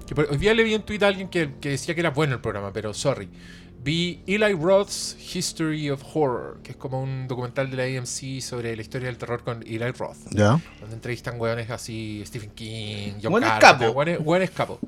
que 0.07 0.15
por- 0.15 0.27
hoy 0.31 0.37
día 0.37 0.53
le 0.53 0.63
vi 0.63 0.73
en 0.73 0.81
Twitter 0.83 1.05
a 1.05 1.09
alguien 1.09 1.29
que, 1.29 1.53
que 1.61 1.69
decía 1.69 1.93
que 1.93 2.01
era 2.01 2.09
bueno 2.09 2.33
el 2.35 2.41
programa, 2.41 2.71
pero 2.73 2.93
sorry. 2.93 3.29
Vi 3.83 4.21
Eli 4.25 4.53
Roth's 4.53 5.15
History 5.35 5.89
of 5.91 6.03
Horror, 6.13 6.59
que 6.63 6.71
es 6.71 6.77
como 6.77 7.01
un 7.01 7.27
documental 7.27 7.69
de 7.69 7.77
la 7.77 7.83
AMC 7.99 8.41
sobre 8.41 8.75
la 8.75 8.81
historia 8.81 9.07
del 9.07 9.17
terror 9.17 9.43
con 9.43 9.61
Eli 9.63 9.91
Roth 9.91 10.17
¿Ya? 10.31 10.59
donde 10.81 10.95
entrevistan 10.95 11.39
hueones 11.39 11.69
así, 11.69 12.23
Stephen 12.25 12.49
King, 12.51 13.13
John 13.21 13.31
Hueones 13.33 13.49
Carpenter, 13.51 13.87
capo. 13.87 13.99
hueones- 13.99 14.19
hueones 14.19 14.49
capo. 14.51 14.79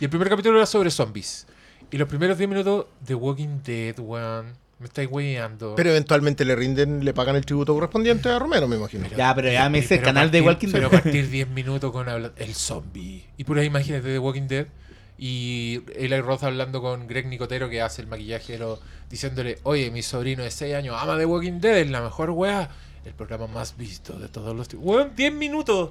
Y 0.00 0.04
el 0.04 0.10
primer 0.10 0.28
capítulo 0.30 0.56
era 0.56 0.66
sobre 0.66 0.90
zombies. 0.90 1.46
Y 1.90 1.98
los 1.98 2.08
primeros 2.08 2.36
10 2.38 2.48
minutos, 2.50 2.86
The 3.04 3.14
Walking 3.14 3.62
Dead, 3.62 3.98
weón. 4.00 4.54
Me 4.78 4.86
estáis 4.86 5.08
weyando. 5.10 5.74
Pero 5.74 5.90
eventualmente 5.90 6.44
le 6.44 6.54
rinden, 6.54 7.04
le 7.04 7.12
pagan 7.12 7.34
el 7.34 7.44
tributo 7.44 7.74
correspondiente 7.74 8.28
a 8.28 8.38
Romero, 8.38 8.68
me 8.68 8.76
imagino. 8.76 9.06
Ya, 9.16 9.34
pero 9.34 9.50
ya 9.50 9.68
me 9.68 9.78
Sí, 9.80 9.84
hice 9.86 9.94
el 9.94 10.00
pero 10.00 10.08
canal 10.14 10.30
de 10.30 10.40
Walking 10.40 10.68
Pero 10.70 10.88
Dead. 10.88 11.02
partir 11.02 11.28
10 11.30 11.48
minutos 11.48 11.90
con 11.90 12.06
el 12.08 12.54
zombie. 12.54 13.24
Y 13.36 13.44
por 13.44 13.58
ahí 13.58 13.66
imagínate 13.66 14.04
The 14.04 14.18
Walking 14.20 14.46
Dead. 14.46 14.66
Y 15.20 15.80
Eli 15.96 16.20
Roth 16.20 16.44
hablando 16.44 16.80
con 16.80 17.08
Greg 17.08 17.26
Nicotero, 17.26 17.68
que 17.68 17.82
hace 17.82 18.02
el 18.02 18.06
maquillajero, 18.08 18.78
diciéndole: 19.10 19.58
Oye, 19.64 19.90
mi 19.90 20.02
sobrino 20.02 20.44
de 20.44 20.50
6 20.52 20.74
años 20.76 20.96
ama 20.96 21.18
The 21.18 21.26
Walking 21.26 21.58
Dead, 21.60 21.78
es 21.78 21.90
la 21.90 22.00
mejor 22.00 22.30
weá. 22.30 22.70
El 23.04 23.14
programa 23.14 23.48
más 23.48 23.76
visto 23.76 24.12
de 24.18 24.28
todos 24.28 24.54
los 24.54 24.68
tiempos. 24.68 24.88
Weón, 24.88 25.10
10 25.16 25.32
minutos 25.34 25.90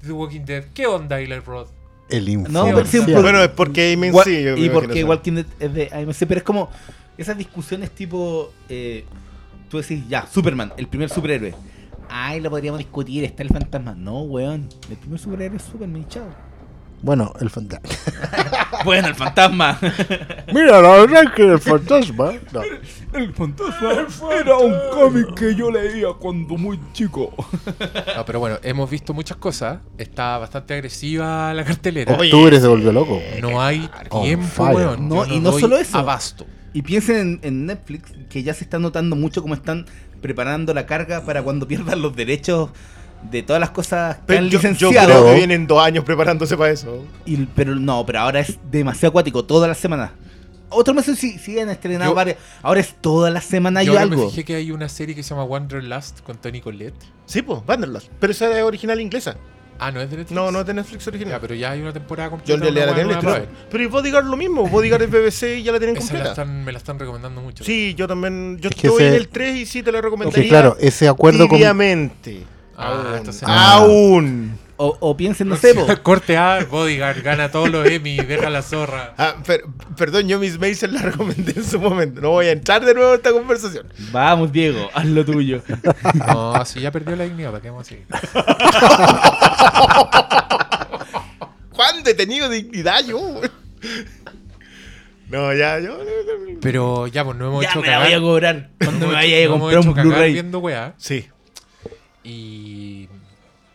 de 0.00 0.06
The 0.06 0.12
Walking 0.12 0.40
Dead. 0.46 0.64
¿Qué 0.72 0.86
onda, 0.86 1.20
Eli 1.20 1.38
Roth? 1.40 1.68
El 2.08 2.24
No, 2.24 2.30
infierno. 2.30 2.64
pero 2.76 2.86
siempre- 2.86 3.20
Bueno, 3.20 3.42
es 3.42 3.48
porque 3.48 3.92
AMC. 3.92 4.42
Yo 4.42 4.56
y 4.56 4.70
porque. 4.70 5.04
Walking 5.04 5.32
Dead 5.34 5.46
es 5.60 5.74
de 5.74 5.90
AMC, 5.92 6.26
pero 6.26 6.38
es 6.38 6.44
como 6.44 6.70
esas 7.18 7.36
discusiones 7.36 7.90
tipo, 7.90 8.52
eh, 8.68 9.04
tú 9.68 9.78
decís, 9.78 10.02
ya, 10.08 10.26
Superman, 10.26 10.72
el 10.76 10.86
primer 10.88 11.08
superhéroe. 11.10 11.54
Ay, 12.08 12.40
lo 12.40 12.50
podríamos 12.50 12.78
discutir, 12.78 13.24
está 13.24 13.42
el 13.42 13.48
fantasma. 13.48 13.94
No, 13.94 14.22
weón, 14.22 14.68
el 14.90 14.96
primer 14.96 15.18
superhéroe 15.18 15.56
es 15.56 15.62
Superman, 15.62 16.06
chao. 16.08 16.26
Bueno, 17.02 17.32
el 17.40 17.50
fantasma. 17.50 17.88
Bueno, 18.84 19.08
el 19.08 19.14
fantasma. 19.14 19.78
Mira, 20.54 20.80
la 20.80 20.90
verdad 20.90 21.24
es 21.24 21.30
que 21.30 21.42
el 21.42 21.58
fantasma. 21.58 22.32
No. 22.52 22.62
el 23.14 23.32
fantasma 23.32 24.34
era 24.34 24.56
un 24.58 24.74
cómic 24.92 25.34
que 25.34 25.54
yo 25.56 25.70
leía 25.72 26.08
cuando 26.20 26.56
muy 26.56 26.78
chico. 26.92 27.32
No, 28.14 28.24
pero 28.24 28.38
bueno, 28.38 28.58
hemos 28.62 28.88
visto 28.88 29.12
muchas 29.12 29.38
cosas. 29.38 29.78
Está 29.98 30.38
bastante 30.38 30.74
agresiva 30.74 31.52
la 31.54 31.64
cartelera. 31.64 32.16
Oye, 32.16 32.32
Octubre 32.32 32.60
se 32.60 32.66
volvió 32.68 32.92
loco. 32.92 33.20
no 33.40 33.60
hay 33.60 33.90
tiempo, 34.22 34.64
weón. 34.66 35.08
No, 35.08 35.26
Yo 35.26 35.34
y 35.34 35.40
no 35.40 35.52
solo 35.52 35.78
eso. 35.78 35.98
Abasto. 35.98 36.46
Y 36.76 36.82
piensen 36.82 37.16
en, 37.16 37.40
en 37.42 37.66
Netflix, 37.66 38.12
que 38.28 38.42
ya 38.42 38.52
se 38.52 38.64
está 38.64 38.78
notando 38.78 39.16
mucho 39.16 39.40
cómo 39.40 39.54
están 39.54 39.86
preparando 40.20 40.74
la 40.74 40.84
carga 40.84 41.22
para 41.24 41.42
cuando 41.42 41.66
pierdan 41.66 42.02
los 42.02 42.14
derechos 42.14 42.68
de 43.30 43.42
todas 43.42 43.60
las 43.60 43.70
cosas 43.70 44.16
que 44.16 44.22
Pero 44.26 44.38
han 44.40 44.44
yo, 44.50 44.50
yo 44.50 44.58
licenciado. 44.58 45.06
creo 45.08 45.24
que 45.24 45.34
vienen 45.36 45.66
dos 45.66 45.82
años 45.82 46.04
preparándose 46.04 46.54
para 46.54 46.70
eso. 46.72 47.02
Y- 47.24 47.46
pero 47.46 47.74
no, 47.76 48.04
pero 48.04 48.20
ahora 48.20 48.40
es 48.40 48.58
demasiado 48.70 49.08
acuático, 49.10 49.44
todas 49.46 49.68
las 49.68 49.78
semanas. 49.78 50.10
Otros 50.68 50.94
meses 50.94 51.18
sí, 51.18 51.38
sí 51.38 51.58
han 51.58 51.70
estrenado 51.70 52.10
Yo- 52.10 52.14
varias. 52.14 52.36
Ahora 52.60 52.80
es 52.80 52.94
toda 53.00 53.30
la 53.30 53.40
semana 53.40 53.80
hay 53.80 53.86
Yo 53.86 53.92
ahora 53.92 54.04
me 54.04 54.12
algo. 54.16 54.28
fijé 54.28 54.44
que 54.44 54.56
hay 54.56 54.70
una 54.70 54.90
serie 54.90 55.14
que 55.14 55.22
se 55.22 55.30
llama 55.30 55.44
Wanderlust 55.44 56.20
con 56.20 56.36
Tony 56.36 56.60
Collette. 56.60 56.94
Sí, 57.24 57.40
pues, 57.40 57.60
Wanderlust. 57.66 58.08
Pero 58.20 58.32
esa 58.32 58.54
es 58.54 58.62
original 58.62 59.00
inglesa. 59.00 59.36
Ah, 59.78 59.90
no 59.90 60.00
es 60.00 60.10
de 60.10 60.16
Netflix. 60.16 60.34
No, 60.34 60.50
no 60.50 60.60
es 60.60 60.66
de 60.66 60.74
Netflix 60.74 61.04
Ya, 61.04 61.10
original. 61.10 61.38
pero 61.40 61.54
ya 61.54 61.70
hay 61.72 61.80
una 61.82 61.92
temporada 61.92 62.28
Yo 62.28 62.30
completa. 62.30 62.54
en 62.54 62.60
realidad 62.62 62.86
la 62.86 62.94
tengo 62.94 63.32
ver. 63.32 63.48
Pero 63.70 63.84
y 63.84 63.86
Bodyguard 63.86 64.24
lo 64.26 64.36
mismo. 64.36 64.66
Bodyguard 64.68 65.02
es 65.02 65.10
BBC 65.10 65.58
y 65.58 65.62
ya 65.64 65.72
la 65.72 65.78
tienen 65.78 65.96
Esa 65.98 66.04
la 66.06 66.10
completa. 66.20 66.30
están, 66.30 66.64
me 66.64 66.72
la 66.72 66.78
están 66.78 66.98
recomendando 66.98 67.40
mucho. 67.42 67.62
Sí, 67.64 67.94
yo 67.94 68.08
también. 68.08 68.58
Yo 68.60 68.70
Es 68.70 68.74
que 68.76 68.86
estoy 68.86 69.04
en 69.04 69.14
el 69.14 69.28
3 69.28 69.56
y 69.56 69.66
sí 69.66 69.82
te 69.82 69.92
la 69.92 69.98
Que 69.98 70.02
recomendaría. 70.02 70.48
claro, 70.48 70.76
ese 70.80 71.08
acuerdo 71.08 71.46
con. 71.48 71.58
tibiamente. 71.58 72.42
Ah, 72.76 72.88
Aún. 72.92 73.16
entonces- 73.16 73.42
Aún. 73.46 74.58
O, 74.78 74.94
o 75.00 75.16
piensen, 75.16 75.48
no 75.48 75.56
sé, 75.56 75.74
Corte 76.02 76.36
A, 76.36 76.62
Bodyguard, 76.70 77.22
gana 77.22 77.50
todos 77.50 77.70
los 77.70 77.86
Emmy, 77.88 78.16
deja 78.18 78.50
la 78.50 78.60
zorra. 78.60 79.14
Ah, 79.16 79.36
per- 79.46 79.64
perdón, 79.96 80.28
yo 80.28 80.38
Miss 80.38 80.58
Mason 80.60 80.92
la 80.92 81.00
recomendé 81.10 81.52
en 81.56 81.64
su 81.64 81.80
momento. 81.80 82.20
No 82.20 82.30
voy 82.30 82.46
a 82.46 82.52
entrar 82.52 82.84
de 82.84 82.92
nuevo 82.92 83.10
en 83.10 83.16
esta 83.16 83.32
conversación. 83.32 83.86
vamos 84.12 84.52
Diego, 84.52 84.90
haz 84.92 85.06
lo 85.06 85.24
tuyo. 85.24 85.62
No, 86.14 86.64
si 86.66 86.80
ya 86.80 86.90
perdió 86.90 87.16
la 87.16 87.24
dignidad, 87.24 87.50
¿para 87.52 87.62
qué 87.62 87.70
vamos 87.70 87.86
a 87.86 87.88
seguir? 87.88 88.06
¿Cuándo 91.72 92.08
he 92.10 92.14
tenido 92.14 92.48
dignidad 92.48 93.04
yo? 93.06 93.40
No, 95.28 95.52
ya, 95.54 95.78
yo. 95.80 95.98
Pero 96.60 97.06
ya, 97.06 97.24
pues 97.24 97.36
no 97.36 97.48
hemos 97.48 97.62
Ya 97.62 97.70
hecho 97.70 97.80
me 97.80 97.88
la 97.88 97.98
voy 97.98 98.06
a 98.06 98.10
cagar. 98.10 98.22
cobrar 98.22 98.70
cuando 98.82 99.06
me 99.08 99.12
vaya 99.14 99.44
a 99.44 99.48
comprar 99.48 99.78
un 99.80 99.86
cagar 99.92 100.04
Blu-ray. 100.06 100.32
viendo 100.32 100.58
weá. 100.60 100.94
Sí. 100.96 101.26
Y. 102.24 103.08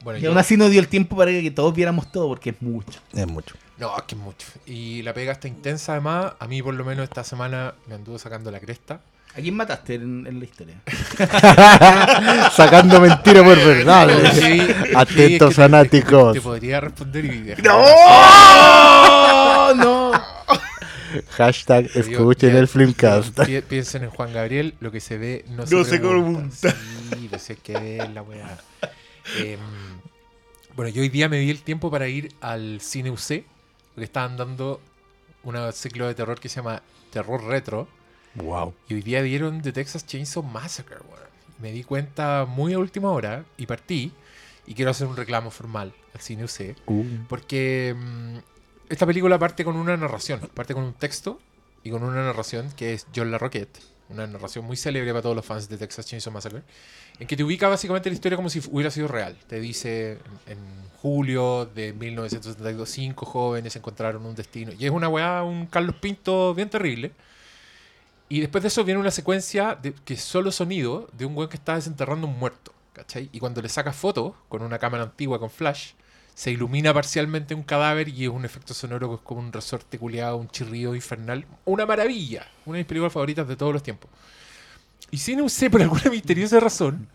Bueno, 0.03 0.19
Y 0.19 0.23
yo- 0.23 0.29
aún 0.29 0.37
así 0.37 0.57
no 0.57 0.69
dio 0.69 0.79
el 0.79 0.87
tiempo 0.87 1.15
para 1.15 1.31
que 1.31 1.51
todos 1.51 1.73
viéramos 1.75 2.11
todo 2.11 2.27
porque 2.27 2.51
es 2.51 2.61
mucho. 2.61 2.99
Es 3.13 3.27
mucho. 3.27 3.55
No, 3.77 3.95
es 3.97 4.03
que 4.03 4.15
es 4.15 4.21
mucho. 4.21 4.47
Y 4.65 5.01
la 5.03 5.13
pega 5.13 5.31
está 5.33 5.47
intensa 5.47 5.93
además. 5.93 6.33
A 6.39 6.47
mí 6.47 6.61
por 6.61 6.73
lo 6.73 6.83
menos 6.85 7.03
esta 7.03 7.23
semana 7.23 7.73
me 7.87 7.95
anduvo 7.95 8.17
sacando 8.19 8.51
la 8.51 8.59
cresta. 8.59 8.99
¿A 9.33 9.39
quién 9.39 9.55
mataste 9.55 9.95
en, 9.95 10.27
en 10.27 10.39
la 10.39 10.45
historia? 10.45 10.75
Sacando 12.53 12.99
mentira 12.99 13.43
por 13.43 13.57
verdad. 13.57 14.09
Sí, 14.33 14.41
sí, 14.41 14.59
es 14.59 14.75
que 14.75 14.97
Atentos 14.97 15.49
te- 15.49 15.55
fanáticos. 15.55 16.33
Te, 16.33 16.39
te 16.39 16.43
podría 16.43 16.81
responder 16.81 17.25
y 17.25 17.39
dejar- 17.41 17.63
¡No! 17.65 19.73
¡No! 20.11 20.11
Hashtag 21.31 21.89
escuchen 21.95 22.53
ya- 22.53 22.59
el 22.59 22.67
Flimcast. 22.67 23.39
pi- 23.45 23.61
Piensen 23.61 24.03
en 24.03 24.09
Juan 24.11 24.33
Gabriel, 24.33 24.75
lo 24.79 24.91
que 24.91 24.99
se 24.99 25.17
ve 25.17 25.45
no 25.49 25.65
se 25.65 25.75
No 25.75 25.83
se 25.83 25.99
pregunta. 25.99 26.49
pregunta. 26.61 26.77
Sí, 27.17 27.29
no 27.31 27.39
sé 27.39 27.55
qué 27.57 27.73
ver 27.73 28.09
la 28.09 28.21
weá. 28.21 28.57
Em, 29.37 29.59
bueno, 30.75 30.89
yo 30.89 31.01
hoy 31.01 31.09
día 31.09 31.29
me 31.29 31.37
di 31.37 31.49
el 31.49 31.61
tiempo 31.61 31.91
para 31.91 32.07
ir 32.07 32.33
al 32.41 32.81
cine 32.81 33.11
UC, 33.11 33.43
porque 33.93 34.05
estaban 34.05 34.37
dando 34.37 34.81
un 35.43 35.73
ciclo 35.73 36.07
de 36.07 36.15
terror 36.15 36.39
que 36.39 36.49
se 36.49 36.57
llama 36.57 36.81
Terror 37.11 37.43
Retro. 37.43 37.87
Wow. 38.35 38.73
Y 38.87 38.95
hoy 38.95 39.01
día 39.01 39.21
dieron 39.21 39.61
The 39.61 39.71
Texas 39.71 40.05
Chainsaw 40.05 40.43
Massacre. 40.43 40.97
Me 41.59 41.71
di 41.71 41.83
cuenta 41.83 42.45
muy 42.47 42.73
a 42.73 42.79
última 42.79 43.11
hora 43.11 43.45
y 43.57 43.65
partí. 43.65 44.11
Y 44.65 44.73
quiero 44.73 44.91
hacer 44.91 45.07
un 45.07 45.17
reclamo 45.17 45.51
formal 45.51 45.93
al 46.13 46.21
cine 46.21 46.43
UC. 46.43 46.77
Uh, 46.85 47.05
Porque 47.27 47.95
mm, 47.97 48.37
esta 48.89 49.05
película 49.05 49.37
parte 49.37 49.63
con 49.63 49.75
una 49.75 49.97
narración, 49.97 50.39
parte 50.53 50.73
con 50.73 50.83
un 50.83 50.93
texto 50.93 51.39
y 51.83 51.89
con 51.89 52.03
una 52.03 52.23
narración 52.23 52.71
que 52.71 52.93
es 52.93 53.07
John 53.15 53.31
LaRoquette, 53.31 53.79
una 54.11 54.27
narración 54.27 54.65
muy 54.65 54.77
célebre 54.77 55.11
para 55.11 55.21
todos 55.21 55.35
los 55.35 55.45
fans 55.45 55.69
de 55.69 55.77
Texas 55.77 56.05
Chainsaw 56.05 56.31
Massacre, 56.33 56.63
en 57.19 57.27
que 57.27 57.35
te 57.35 57.43
ubica 57.43 57.67
básicamente 57.67 58.09
la 58.09 58.15
historia 58.15 58.35
como 58.35 58.49
si 58.49 58.61
hubiera 58.71 58.91
sido 58.91 59.07
real. 59.07 59.37
Te 59.47 59.59
dice 59.59 60.19
en, 60.47 60.81
julio 61.01 61.65
de 61.73 61.93
1972, 61.93 62.87
cinco 62.87 63.25
jóvenes 63.25 63.75
encontraron 63.75 64.23
un 64.23 64.35
destino. 64.35 64.71
Y 64.77 64.85
es 64.85 64.91
una 64.91 65.09
weá, 65.09 65.41
un 65.41 65.65
Carlos 65.65 65.95
Pinto 65.95 66.53
bien 66.53 66.69
terrible. 66.69 67.11
Y 68.29 68.39
después 68.39 68.61
de 68.61 68.67
eso 68.67 68.83
viene 68.83 68.99
una 68.99 69.09
secuencia 69.09 69.75
de, 69.81 69.93
que 69.93 70.13
es 70.13 70.21
solo 70.21 70.51
sonido 70.51 71.09
de 71.13 71.25
un 71.25 71.35
weón 71.35 71.49
que 71.49 71.57
está 71.57 71.75
desenterrando 71.75 72.27
un 72.27 72.37
muerto. 72.37 72.71
¿Cachai? 72.93 73.29
Y 73.31 73.39
cuando 73.39 73.61
le 73.61 73.69
sacas 73.69 73.95
fotos 73.95 74.33
con 74.47 74.61
una 74.61 74.77
cámara 74.77 75.03
antigua 75.03 75.39
con 75.39 75.49
flash, 75.49 75.93
se 76.33 76.51
ilumina 76.51 76.93
parcialmente 76.93 77.53
un 77.53 77.63
cadáver 77.63 78.09
y 78.09 78.23
es 78.23 78.29
un 78.29 78.45
efecto 78.45 78.73
sonoro 78.73 79.09
que 79.09 79.15
es 79.15 79.21
como 79.21 79.41
un 79.41 79.53
resorte 79.53 79.99
culiado, 79.99 80.37
un 80.37 80.49
chirrido 80.49 80.95
infernal. 80.95 81.45
Una 81.65 81.85
maravilla. 81.85 82.47
Una 82.65 82.77
de 82.77 82.83
mis 82.83 82.87
películas 82.87 83.13
favoritas 83.13 83.47
de 83.47 83.55
todos 83.55 83.73
los 83.73 83.83
tiempos. 83.83 84.09
Y 85.11 85.41
UC, 85.41 85.69
por 85.69 85.81
alguna 85.81 86.09
misteriosa 86.09 86.59
razón, 86.59 87.07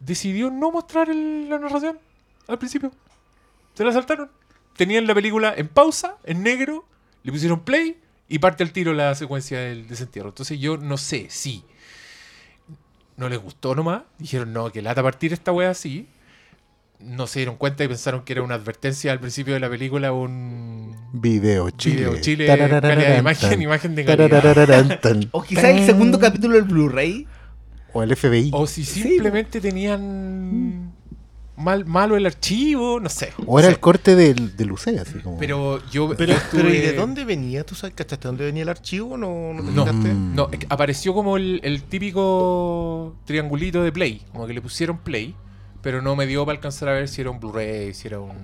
decidió 0.00 0.50
no 0.50 0.70
mostrar 0.70 1.08
la 1.08 1.58
narración 1.58 1.98
al 2.48 2.58
principio. 2.58 2.92
Se 3.74 3.84
la 3.84 3.92
saltaron. 3.92 4.30
Tenían 4.76 5.06
la 5.06 5.14
película 5.14 5.54
en 5.56 5.68
pausa, 5.68 6.16
en 6.24 6.42
negro, 6.42 6.84
le 7.22 7.32
pusieron 7.32 7.60
play 7.60 7.98
y 8.28 8.38
parte 8.38 8.62
al 8.62 8.72
tiro 8.72 8.92
la 8.92 9.14
secuencia 9.14 9.58
del 9.58 9.88
desentierro. 9.88 10.30
Entonces 10.30 10.58
yo 10.58 10.76
no 10.76 10.98
sé 10.98 11.28
si 11.30 11.64
no 13.16 13.28
les 13.28 13.38
gustó 13.38 13.74
nomás. 13.74 14.02
Dijeron, 14.18 14.52
no, 14.52 14.70
que 14.70 14.82
lata 14.82 15.02
partir 15.02 15.32
esta 15.32 15.52
wea 15.52 15.70
así. 15.70 16.08
No 16.98 17.26
se 17.26 17.40
dieron 17.40 17.56
cuenta 17.56 17.84
y 17.84 17.88
pensaron 17.88 18.22
que 18.24 18.32
era 18.32 18.42
una 18.42 18.54
advertencia 18.54 19.12
al 19.12 19.20
principio 19.20 19.54
de 19.54 19.60
la 19.60 19.68
película, 19.68 20.12
un 20.12 20.96
Video 21.12 21.70
Chile. 21.70 21.96
video 21.96 22.20
Chile, 22.20 22.46
calidad 22.46 22.82
de 22.82 23.18
imagen, 23.18 23.50
tan. 23.50 23.62
imagen 23.62 23.94
de 23.94 24.04
calidad. 24.04 24.28
Tararararán, 24.30 25.00
tan. 25.00 25.28
O 25.32 25.42
quizás 25.42 25.64
el 25.64 25.84
segundo 25.86 26.18
capítulo 26.18 26.54
del 26.54 26.64
Blu-ray. 26.64 27.26
O 27.92 28.02
el 28.02 28.14
FBI. 28.16 28.50
O 28.52 28.66
si 28.66 28.84
simplemente 28.84 29.60
tenían 29.60 30.92
mal, 31.56 31.84
malo 31.86 32.16
el 32.16 32.26
archivo, 32.26 32.98
no 33.00 33.08
sé. 33.08 33.32
O 33.46 33.58
era 33.58 33.68
el 33.68 33.78
corte 33.80 34.14
del, 34.16 34.56
del 34.56 34.72
UC, 34.72 34.88
así 35.00 35.18
como. 35.22 35.38
Pero 35.38 35.80
yo. 35.90 36.14
Pero, 36.16 36.32
yo 36.34 36.38
pero 36.50 36.74
¿y 36.74 36.78
de 36.78 36.92
dónde 36.94 37.24
venía? 37.24 37.64
¿Tú 37.64 37.74
sabes, 37.74 37.94
cachaste 37.94 38.26
dónde 38.28 38.44
venía 38.44 38.62
el 38.64 38.68
archivo? 38.68 39.16
¿No, 39.16 39.52
no 39.54 39.62
te 39.62 39.70
No. 39.72 39.86
fijaste? 39.86 40.12
Mm. 40.12 40.34
No, 40.34 40.50
apareció 40.68 41.14
como 41.14 41.36
el, 41.36 41.60
el 41.62 41.82
típico 41.84 43.16
triangulito 43.24 43.82
de 43.82 43.92
Play. 43.92 44.22
Como 44.32 44.46
que 44.46 44.54
le 44.54 44.60
pusieron 44.60 44.98
Play, 44.98 45.34
pero 45.86 46.02
no 46.02 46.16
me 46.16 46.26
dio 46.26 46.44
para 46.44 46.56
alcanzar 46.56 46.88
a 46.88 46.94
ver 46.94 47.06
si 47.06 47.20
era 47.20 47.30
un 47.30 47.38
Blu-ray, 47.38 47.94
si 47.94 48.08
era 48.08 48.18
un 48.18 48.34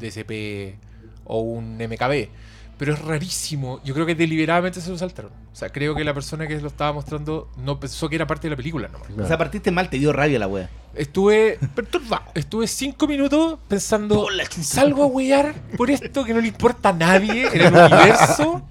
DCP 0.00 0.78
o 1.26 1.40
un 1.40 1.76
MKB. 1.76 2.30
Pero 2.78 2.94
es 2.94 2.98
rarísimo. 2.98 3.82
Yo 3.84 3.92
creo 3.92 4.06
que 4.06 4.14
deliberadamente 4.14 4.80
se 4.80 4.88
lo 4.88 4.96
saltaron. 4.96 5.32
O 5.52 5.54
sea, 5.54 5.68
creo 5.68 5.94
que 5.94 6.02
la 6.02 6.14
persona 6.14 6.46
que 6.46 6.58
lo 6.58 6.68
estaba 6.68 6.94
mostrando 6.94 7.50
no 7.58 7.78
pensó 7.78 8.08
que 8.08 8.16
era 8.16 8.26
parte 8.26 8.46
de 8.46 8.52
la 8.52 8.56
película 8.56 8.88
nomás. 8.88 9.06
Claro. 9.06 9.24
O 9.24 9.26
sea, 9.26 9.36
partiste 9.36 9.70
mal, 9.70 9.90
te 9.90 9.98
dio 9.98 10.14
rabia 10.14 10.38
la 10.38 10.48
wea. 10.48 10.70
Estuve 10.94 11.58
Perturbado. 11.74 12.24
Estuve 12.34 12.66
cinco 12.68 13.06
minutos 13.06 13.58
pensando, 13.68 14.26
¿salgo 14.62 15.02
a 15.02 15.06
huear 15.08 15.52
por 15.76 15.90
esto 15.90 16.24
que 16.24 16.32
no 16.32 16.40
le 16.40 16.48
importa 16.48 16.88
a 16.88 16.92
nadie 16.94 17.48
en 17.52 17.60
el 17.60 17.74
universo? 17.74 18.62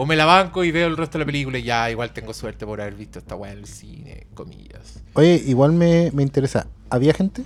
¿O 0.00 0.06
me 0.06 0.14
la 0.14 0.24
banco 0.24 0.62
y 0.62 0.70
veo 0.70 0.86
el 0.86 0.96
resto 0.96 1.18
de 1.18 1.24
la 1.24 1.26
película 1.26 1.58
y 1.58 1.64
ya 1.64 1.90
igual 1.90 2.12
tengo 2.12 2.32
suerte 2.32 2.64
por 2.64 2.80
haber 2.80 2.94
visto 2.94 3.18
esta 3.18 3.34
weá 3.34 3.52
en 3.52 3.58
el 3.58 3.66
cine, 3.66 4.28
comillas? 4.32 5.02
Oye, 5.14 5.42
igual 5.44 5.72
me, 5.72 6.12
me 6.12 6.22
interesa. 6.22 6.68
¿Había 6.88 7.12
gente? 7.12 7.42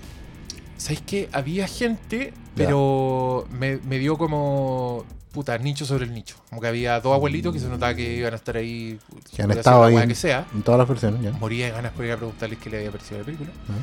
¿Sabéis 0.76 1.00
que 1.00 1.28
había 1.32 1.66
gente, 1.66 2.35
pero 2.54 3.47
me, 3.50 3.78
me 3.78 3.99
dio 3.99 4.18
como, 4.18 5.06
puta, 5.32 5.56
nicho 5.56 5.87
sobre 5.87 6.04
el 6.04 6.12
nicho? 6.12 6.37
Como 6.50 6.61
que 6.61 6.66
había 6.66 7.00
dos 7.00 7.14
abuelitos 7.14 7.54
que 7.54 7.59
se 7.61 7.68
notaba 7.68 7.94
que 7.94 8.16
iban 8.16 8.35
a 8.35 8.37
estar 8.37 8.56
ahí, 8.59 8.99
Que 9.35 9.42
han 9.42 9.50
estado 9.52 9.85
ahí 9.85 9.97
en, 9.97 10.09
que 10.09 10.14
sea. 10.14 10.47
en 10.52 10.62
todas 10.62 10.78
las 10.78 10.88
versiones, 10.88 11.23
ya. 11.23 11.30
Moría 11.32 11.66
de 11.66 11.73
ganas 11.73 11.92
por 11.92 12.04
ir 12.04 12.12
a 12.12 12.16
preguntarles 12.18 12.59
qué 12.59 12.68
le 12.68 12.78
había 12.78 12.90
parecido 12.90 13.21
la 13.21 13.25
película. 13.25 13.50
Como 13.66 13.78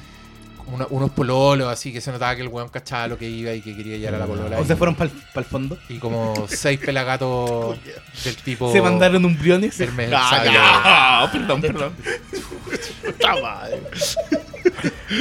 una- 0.72 0.88
unos 0.90 1.12
pololos 1.12 1.68
así 1.72 1.92
que 1.94 2.02
se 2.02 2.12
notaba 2.12 2.36
que 2.36 2.42
el 2.42 2.48
weón 2.48 2.70
cachaba 2.70 3.08
lo 3.08 3.18
que 3.18 3.30
iba 3.30 3.54
y 3.54 3.62
que 3.62 3.76
quería 3.76 3.98
llegar 3.98 4.16
a 4.16 4.20
la 4.20 4.26
polola. 4.26 4.58
O 4.60 4.64
y- 4.64 4.68
se 4.68 4.76
fueron 4.76 4.96
para 4.96 5.10
el 5.36 5.46
fondo. 5.46 5.78
Y 5.90 5.98
como 6.00 6.48
seis 6.50 6.80
pelagatos 6.80 7.78
del 8.24 8.36
tipo. 8.38 8.72
Se 8.72 8.82
mandaron 8.82 9.24
un 9.26 9.38
briones. 9.38 9.80
Hermes 9.80 10.10
Ah, 10.14 11.30
perdón, 11.32 11.62
perdón. 11.62 11.94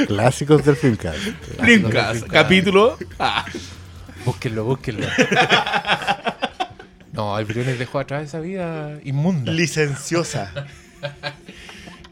Clásicos 0.07 0.63
del 0.65 0.75
Filmcast. 0.75 1.19
Dreamcast, 1.59 2.27
capítulo. 2.27 2.97
Ah. 3.19 3.45
Búsquenlo, 4.25 4.63
búsquenlo. 4.65 5.07
No, 7.11 7.37
el 7.37 7.43
Briones 7.43 7.77
dejó 7.77 7.99
atrás 7.99 8.23
esa 8.23 8.39
vida 8.39 8.97
inmunda. 9.03 9.51
Licenciosa. 9.51 10.53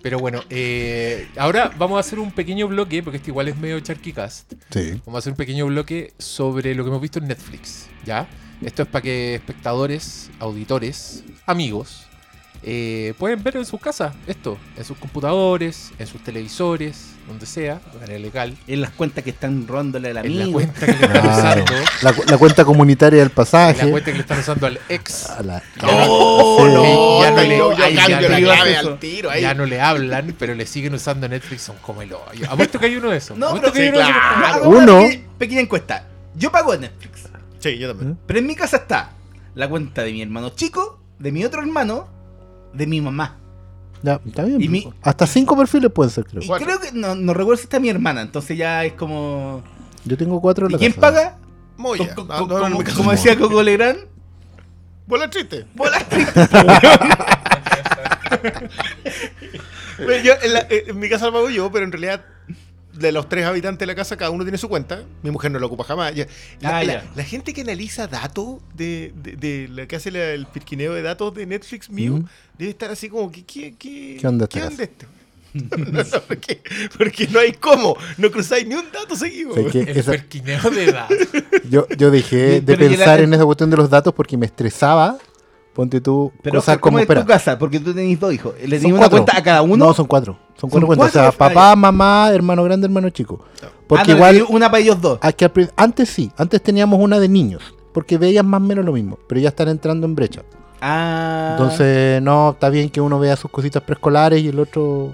Pero 0.01 0.20
bueno, 0.20 0.44
eh, 0.50 1.27
ahora 1.38 1.72
vamos 1.77 1.98
a 1.98 2.00
hacer 2.01 2.20
un 2.20 2.32
pequeño 2.32 2.68
bloque, 2.68 3.01
porque 3.04 3.18
este 3.18 3.32
igual 3.32 3.48
es 3.48 3.58
medio 3.58 3.80
charquicast. 3.80 4.54
Sí. 4.70 5.01
Vamos 5.06 5.16
a 5.16 5.20
hacer 5.20 5.34
un 5.34 5.38
pequeño 5.38 5.66
bloque 5.66 6.13
sobre 6.18 6.75
lo 6.75 6.84
que 6.84 6.89
hemos 6.89 7.01
visto 7.01 7.20
en 7.20 7.27
Netflix. 7.27 7.88
¿Ya? 8.06 8.27
Esto 8.62 8.84
es 8.84 8.88
para 8.88 9.01
que 9.04 9.36
espectadores, 9.36 10.30
auditores, 10.39 11.24
amigos, 11.46 12.08
eh, 12.63 13.13
pueden 13.18 13.44
ver 13.44 13.58
en 13.58 13.66
sus 13.66 13.80
casas 13.80 14.16
esto, 14.25 14.58
en 14.75 14.84
sus 14.84 14.98
computadores, 14.98 15.92
en 16.00 16.08
sus 16.08 16.24
televisores, 16.24 17.12
donde 17.27 17.46
sea, 17.46 17.81
de 17.93 18.00
manera 18.00 18.19
legal. 18.19 18.55
En 18.67 18.81
las 18.81 18.91
cuentas 18.91 19.24
que 19.24 19.31
están 19.31 19.67
robándole 19.67 20.10
a 20.12 20.13
la 20.13 20.22
En 20.22 20.39
la 20.39 20.48
cuenta 20.51 20.86
que 20.86 20.91
le 20.93 20.98
están 21.05 21.22
Claro. 21.22 21.63
usando. 21.65 21.86
La, 22.01 22.13
cu- 22.13 22.24
la 22.27 22.38
cuenta 22.38 22.65
comunitaria 22.65 23.19
del 23.19 23.27
en 23.29 23.34
pasaje. 23.36 23.84
la 23.86 23.91
cuenta 23.91 24.12
que 24.12 24.17
le 24.17 24.22
están 24.22 24.39
usando 24.39 24.67
al 24.67 24.79
ex. 24.89 25.29
A 25.29 25.43
la- 25.43 25.62
No, 25.81 25.88
Sí. 25.89 26.74
no, 26.74 27.22
Ya 27.22 27.29
no 27.31 27.36
no, 27.38 27.41
le- 27.43 27.57
yo, 27.57 27.74
yo 27.77 27.84
ahí 27.84 27.96
ya 27.96 28.01
cambio 28.07 28.22
no 28.22 28.29
la 28.29 28.39
le 28.39 28.46
clave 28.46 28.72
eso. 28.74 28.88
al 28.89 29.00
tiro 29.00 29.29
ahí. 29.29 29.41
Ya 29.41 29.53
no 29.53 29.65
le 29.65 29.81
hablan, 29.81 30.36
pero 30.39 30.55
le 30.55 30.65
siguen 30.65 30.93
usando 30.93 31.27
Netflix, 31.27 31.62
son 31.63 31.75
como 31.81 32.01
el 32.01 32.13
hoyo. 32.13 32.50
Apuesto 32.50 32.79
que 32.79 32.86
hay 32.86 32.96
uno 32.96 33.10
de 33.10 33.17
esos. 33.17 33.38
No, 33.38 33.48
Apuesto 33.48 33.72
pero 33.72 33.74
que 33.74 33.81
hay 33.81 33.88
sí, 33.88 33.98
uno 33.98 34.05
de 34.05 34.12
esos. 34.12 34.22
claro. 34.39 34.69
Uno. 34.69 35.00
Pequeña, 35.01 35.24
pequeña 35.38 35.62
encuesta. 35.62 36.07
Yo 36.36 36.51
pago 36.51 36.75
Netflix. 36.77 37.22
Sí, 37.60 37.77
yo 37.77 37.89
también. 37.89 38.17
Pero 38.25 38.39
en 38.39 38.46
mi 38.48 38.55
casa 38.55 38.77
está 38.77 39.12
la 39.55 39.67
cuenta 39.67 40.03
de 40.03 40.12
mi 40.13 40.22
hermano 40.22 40.50
chico, 40.51 41.00
de 41.19 41.31
mi 41.31 41.43
otro 41.43 41.62
hermano, 41.62 42.07
de 42.74 42.86
mi 42.88 43.01
mamá. 43.01 43.38
Ya, 44.04 44.20
está 44.25 44.44
bien. 44.44 44.62
Y 44.62 44.68
mi- 44.70 44.94
Hasta 45.01 45.25
cinco 45.27 45.58
perfiles 45.58 45.92
pueden 45.92 46.12
ser, 46.12 46.25
creo. 46.25 46.44
Y 46.44 46.48
Cuatro. 46.48 46.66
creo 46.68 46.80
que 46.80 46.92
no, 46.92 47.16
no 47.16 47.34
recuerdo 47.34 47.58
si 47.58 47.63
está 47.63 47.80
mi 47.80 47.89
hermana, 47.89 48.22
entonces 48.22 48.58
ya 48.58 48.86
es 48.86 48.94
como. 48.94 49.63
Yo 50.06 50.16
tengo 50.18 50.39
cuatro 50.42 50.66
en 50.68 50.72
¿Y 50.72 50.74
la 50.74 50.80
quién 50.80 50.92
casa. 50.94 51.01
paga? 51.01 51.38
Moya. 51.77 52.13
Co- 52.16 52.24
no, 52.25 52.48
no, 52.70 52.77
como, 52.77 52.84
como 52.96 53.12
decía 53.12 53.38
Coco 53.38 53.62
Legrand, 53.63 54.00
Bola 55.08 55.30
triste. 55.30 55.66
Bueno, 59.98 60.24
yo, 60.24 60.34
en, 60.44 60.54
la- 60.54 60.68
en 60.70 61.00
mi 61.00 61.10
casa 61.10 61.25
la 61.25 61.32
pago 61.32 61.50
yo, 61.50 61.72
pero 61.72 61.86
en 61.86 61.92
realidad 61.92 62.24
de 63.00 63.12
los 63.12 63.27
tres 63.30 63.46
habitantes 63.46 63.80
de 63.80 63.86
la 63.88 63.96
casa, 63.96 64.18
cada 64.18 64.32
uno 64.32 64.44
tiene 64.44 64.58
su 64.58 64.68
cuenta. 64.70 65.04
Mi 65.24 65.32
mujer 65.32 65.51
no 65.51 65.60
la 65.60 65.66
ocupa 65.66 65.84
jamás. 65.84 66.13
Ya- 66.16 66.27
La, 66.62 66.77
Ah, 66.80 66.84
la- 67.16 67.24
gente 67.24 67.54
que 67.54 67.62
analiza 67.62 68.08
datos 68.08 68.58
de, 68.75 69.13
de, 69.16 69.36
de 69.36 69.68
la 69.70 69.88
que 69.88 69.96
hace 69.96 70.12
la- 70.12 70.32
el 70.32 70.46
pirquineo 70.48 70.94
de 70.94 71.01
datos 71.01 71.34
de 71.34 71.46
Netflix 71.46 71.89
mío, 71.89 72.13
Mm. 72.18 72.25
debe 72.58 72.72
estar 72.72 72.89
así 72.92 73.10
como 73.10 73.32
que 73.32 73.44
¿qué, 73.46 73.75
qué, 73.77 74.18
¿Qué 74.20 74.27
onda 74.27 74.48
¿qué 74.48 74.60
esta 74.60 74.70
onda 74.72 74.84
este? 74.84 75.06
No, 75.54 76.04
porque, 76.27 76.62
porque 76.98 77.27
no 77.30 77.39
hay 77.39 77.54
cómo. 77.54 77.98
No 78.18 78.30
cruzáis 78.30 78.68
ni 78.68 78.75
un 78.75 78.92
dato 78.92 79.16
seguido. 79.16 79.51
O 79.51 79.56
sea, 79.56 79.72
que 79.72 79.82
El 79.82 79.98
esa- 79.98 80.12
perquineo 80.12 80.70
de 80.70 80.84
edad. 80.86 81.08
yo, 81.70 81.88
yo 81.98 82.12
dejé 82.12 82.62
de 82.62 82.62
Pero 82.62 82.86
y 82.86 82.89
la- 82.89 82.96
pensar 82.98 83.22
en 83.22 83.34
esa 83.34 83.46
cuestión 83.46 83.70
de 83.72 83.77
los 83.77 83.89
datos 83.89 84.13
porque 84.13 84.38
me 84.38 84.46
estresaba. 84.46 85.18
Ponte 85.77 86.01
tú 86.01 86.31
Pero 86.41 86.60
cosas 86.60 86.79
¿cómo 86.79 86.93
como. 86.93 86.98
es 86.98 87.03
Espera, 87.03 87.22
tu 87.22 87.27
casa? 87.27 87.60
Porque 87.60 87.79
tú 87.79 87.93
tenés 87.93 88.19
dos 88.19 88.34
hijos. 88.34 88.55
¿Le 88.60 88.79
tenés 88.79 88.86
una 88.86 88.98
cuatro. 88.98 89.17
cuenta 89.19 89.38
a 89.38 89.43
cada 89.43 89.62
uno? 89.62 89.77
No, 89.77 89.93
son 89.93 90.07
cuatro. 90.07 90.36
Son 90.55 90.72
cuatro 90.72 90.88
¿Son 90.88 90.98
cuentas. 90.98 91.10
O 91.10 91.12
sea, 91.12 91.31
papá, 91.31 91.75
mamá, 91.75 92.31
hermano 92.34 92.63
grande, 92.63 92.88
hermano 92.88 93.12
chico. 93.12 93.46
Porque 93.86 94.01
Ah, 94.01 94.07
no, 94.07 94.15
igual. 94.15 94.46
una 94.50 94.72
para 94.72 94.81
ellos 94.81 95.00
dos. 95.00 95.19
Aquí 95.22 95.46
antes 95.75 96.10
sí, 96.10 96.31
antes 96.36 96.63
teníamos 96.63 97.00
una 97.00 97.19
de 97.19 97.29
niños, 97.29 97.75
porque 97.93 98.17
veían 98.17 98.48
más 98.48 98.60
o 98.60 98.63
menos 98.63 98.84
lo 98.84 98.91
mismo, 98.91 99.19
pero 99.27 99.39
ya 99.39 99.50
están 99.50 99.67
entrando 99.67 100.07
en 100.07 100.15
brecha. 100.15 100.41
Ah. 100.81 101.50
Entonces, 101.51 102.24
no, 102.24 102.50
está 102.51 102.69
bien 102.69 102.89
que 102.89 103.00
uno 103.00 103.19
vea 103.19 103.36
sus 103.36 103.51
cositas 103.51 103.84
preescolares 103.84 104.41
y 104.41 104.48
el 104.48 104.60
otro, 104.60 105.13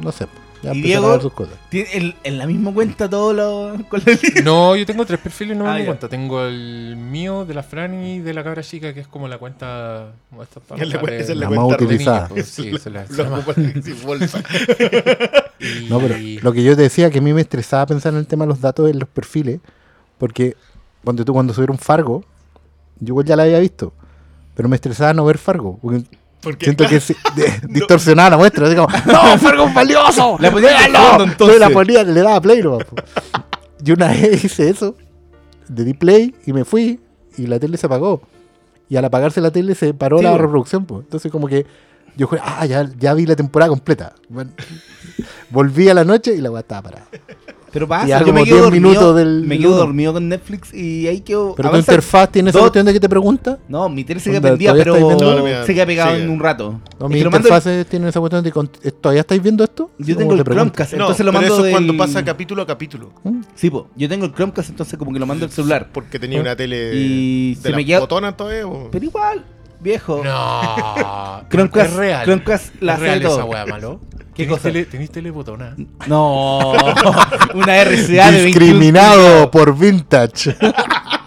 no 0.00 0.12
sé, 0.12 0.26
¿Y 0.72 0.82
Diego? 0.82 1.08
a 1.08 1.12
ver 1.12 1.22
sus 1.22 1.32
cosas. 1.32 1.54
¿Tiene 1.68 1.88
el- 1.92 2.14
en 2.24 2.38
la 2.38 2.46
misma 2.46 2.72
cuenta 2.72 3.10
todos 3.10 3.34
los. 3.34 3.82
con 3.88 4.00
la- 4.06 4.42
No, 4.42 4.74
yo 4.76 4.86
tengo 4.86 5.04
tres 5.04 5.20
perfiles, 5.20 5.56
no 5.56 5.64
me 5.64 5.70
Ah, 5.70 5.74
doy 5.74 5.84
cuenta. 5.86 6.08
Tengo 6.08 6.42
el 6.44 6.96
mío, 6.96 7.44
de 7.44 7.54
la 7.54 7.62
Fran 7.62 8.02
y 8.02 8.20
de 8.20 8.32
la 8.34 8.42
cabra 8.44 8.62
chica, 8.62 8.94
que 8.94 9.00
es 9.00 9.06
como 9.08 9.28
la 9.28 9.38
cuenta. 9.38 10.12
Como 10.30 10.42
esta 10.42 10.60
Es 10.76 10.88
la 10.88 11.00
esa 11.00 11.32
es 11.32 11.36
la 11.36 11.50
La 11.50 11.50
más 11.56 11.58
cuenta 11.58 11.76
de 11.76 11.84
utilizada. 11.84 12.28
sí, 12.44 12.78
se 12.78 12.90
la- 12.90 13.06
se. 13.06 13.22
Y- 15.58 15.88
No, 15.88 15.98
pero 16.00 16.16
lo 16.42 16.52
que 16.52 16.62
yo 16.62 16.76
te 16.76 16.82
decía, 16.82 17.10
que 17.10 17.18
a 17.18 17.22
mí 17.22 17.32
me 17.32 17.40
estresaba 17.40 17.86
pensar 17.86 18.12
en 18.12 18.18
el 18.18 18.26
tema 18.26 18.44
de 18.44 18.48
los 18.48 18.60
datos 18.60 18.90
en 18.90 18.98
los 18.98 19.08
perfiles, 19.08 19.60
porque 20.18 20.56
cuando 21.02 21.24
tú 21.24 21.32
cuando 21.32 21.52
subieron 21.54 21.78
Fargo, 21.78 22.24
yo 23.00 23.12
igual 23.12 23.26
ya 23.26 23.36
la 23.36 23.44
había 23.44 23.58
visto, 23.60 23.92
pero 24.54 24.68
me 24.68 24.76
estresaba 24.76 25.12
no 25.14 25.24
ver 25.24 25.38
Fargo, 25.38 25.78
porque 25.82 26.04
Porque, 26.44 26.66
siento 26.66 26.84
claro, 26.84 26.96
que 26.96 27.00
se- 27.00 27.16
de- 27.34 27.60
distorsionaba 27.68 28.30
la 28.30 28.36
muestra, 28.36 28.66
así 28.66 28.76
como, 28.76 28.88
¡No, 29.06 29.38
Fargo 29.38 29.64
es 29.66 29.74
valioso! 29.74 30.36
La 30.38 30.50
ponía 30.50 30.68
de 30.70 30.74
¡Véanlo!". 30.76 30.98
fondo, 31.08 31.24
entonces. 31.24 31.58
la 31.60 31.70
ponía, 31.70 32.04
le 32.04 32.20
daba 32.20 32.40
play 32.40 32.62
nomás, 32.62 32.84
po. 32.84 32.96
Y 33.84 33.90
una 33.92 34.08
vez 34.08 34.44
hice 34.44 34.68
eso, 34.70 34.96
le 35.74 35.84
di 35.84 35.94
play 35.94 36.34
y 36.46 36.52
me 36.52 36.64
fui, 36.64 37.00
y 37.36 37.46
la 37.46 37.58
tele 37.58 37.76
se 37.76 37.86
apagó. 37.86 38.22
Y 38.88 38.96
al 38.96 39.04
apagarse 39.06 39.40
la 39.40 39.50
tele 39.50 39.74
se 39.74 39.94
paró 39.94 40.18
Sí, 40.18 40.24
la 40.24 40.36
reproducción, 40.36 40.84
pues. 40.84 41.02
Entonces 41.04 41.32
como 41.32 41.48
que 41.48 41.66
yo 42.16 42.28
dije, 42.30 42.42
ah, 42.44 42.64
ya, 42.66 42.88
ya 42.98 43.12
vi 43.14 43.26
la 43.26 43.34
temporada 43.34 43.70
completa. 43.70 44.14
Bueno, 44.28 44.50
volví 45.50 45.88
a 45.88 45.94
la 45.94 46.04
noche 46.04 46.34
y 46.34 46.40
la 46.40 46.50
weá 46.50 46.60
estaba 46.60 46.82
parada. 46.82 47.06
Pero 47.74 47.86
pasa, 47.88 48.20
yo 48.24 48.32
me 48.32 48.44
quedo 48.44 48.54
10 48.56 48.62
dormido. 48.62 48.88
minutos 48.88 49.16
del- 49.16 49.42
me 49.42 49.48
del 49.56 49.58
quedo 49.64 49.76
dormido 49.76 50.12
con 50.14 50.28
Netflix 50.28 50.72
y 50.72 51.06
ahí 51.08 51.20
quedo. 51.20 51.54
Pero 51.56 51.70
tu 51.72 51.76
interfaz 51.76 52.30
tiene 52.30 52.50
esa 52.50 52.60
cuestión 52.60 52.86
de 52.86 52.92
que 52.92 53.00
te 53.00 53.08
pregunta. 53.08 53.58
No, 53.68 53.88
mi 53.88 54.04
tele 54.04 54.20
se 54.20 54.30
queda 54.30 54.40
prendida, 54.40 54.70
¿todavía 54.72 54.94
pero? 54.94 55.34
No, 55.58 55.66
se 55.66 55.74
queda 55.74 55.84
pegado 55.84 56.14
en 56.16 56.30
un 56.30 56.38
rato. 56.40 56.80
No, 57.00 57.06
Es 57.06 57.10
mi 57.12 57.18
que 57.18 57.24
lo 57.24 57.30
mando- 57.32 57.48
interfaz 57.48 57.86
tiene 57.88 58.08
esa 58.08 58.20
cuestión 58.20 58.42
de 58.44 58.50
que 58.52 58.58
cont- 58.58 58.92
¿todavía 59.00 59.20
estáis 59.22 59.42
viendo 59.42 59.64
esto? 59.64 59.90
Yo 59.98 60.16
tengo 60.16 60.32
te 60.34 60.38
el 60.38 60.44
pregunta. 60.44 60.64
Chromecast, 60.72 60.92
No, 60.94 61.04
entonces 61.04 61.26
lo 61.26 61.32
pero 61.32 61.40
mando 61.42 61.54
eso 61.56 61.66
es 61.66 61.70
cuando 61.72 61.92
del- 61.92 61.98
pasa 61.98 62.24
capítulo 62.24 62.62
a 62.62 62.66
capítulo. 62.66 63.12
¿Mm? 63.24 63.40
Sí, 63.56 63.70
po. 63.70 63.88
Yo 63.96 64.08
tengo 64.08 64.24
el 64.24 64.32
Chromecast, 64.32 64.70
entonces 64.70 64.96
como 64.98 65.12
que 65.12 65.18
lo 65.18 65.26
mando 65.26 65.44
el 65.44 65.50
celular. 65.50 65.90
Porque 65.92 66.18
tenía 66.20 66.40
una 66.40 66.54
tele 66.54 66.92
Y 66.94 67.54
de 67.56 67.60
se 67.60 67.70
las 67.70 67.76
me 67.76 67.84
queda- 67.84 68.00
botonas 68.00 68.36
todavía. 68.36 68.64
Pero 68.92 69.04
igual, 69.04 69.44
viejo. 69.84 70.22
No. 70.24 71.44
Chromecast, 71.48 71.90
es 71.90 71.96
real. 71.96 72.24
Chromecast 72.24 72.74
la 72.80 72.94
es 72.94 73.00
real 73.00 73.22
esa 73.22 73.44
weá, 73.44 73.66
malo. 73.66 74.00
¿Qué 74.34 74.42
¿Tenís 74.42 74.50
cosa? 74.50 74.62
Tele, 74.64 74.84
¿Tenís 74.86 75.10
telebotona? 75.12 75.76
No, 76.08 76.72
una 77.54 77.84
RCA 77.84 78.32
de 78.32 78.42
21 78.42 78.46
Discriminado 78.46 79.50
por 79.52 79.78
Vintage. 79.78 80.56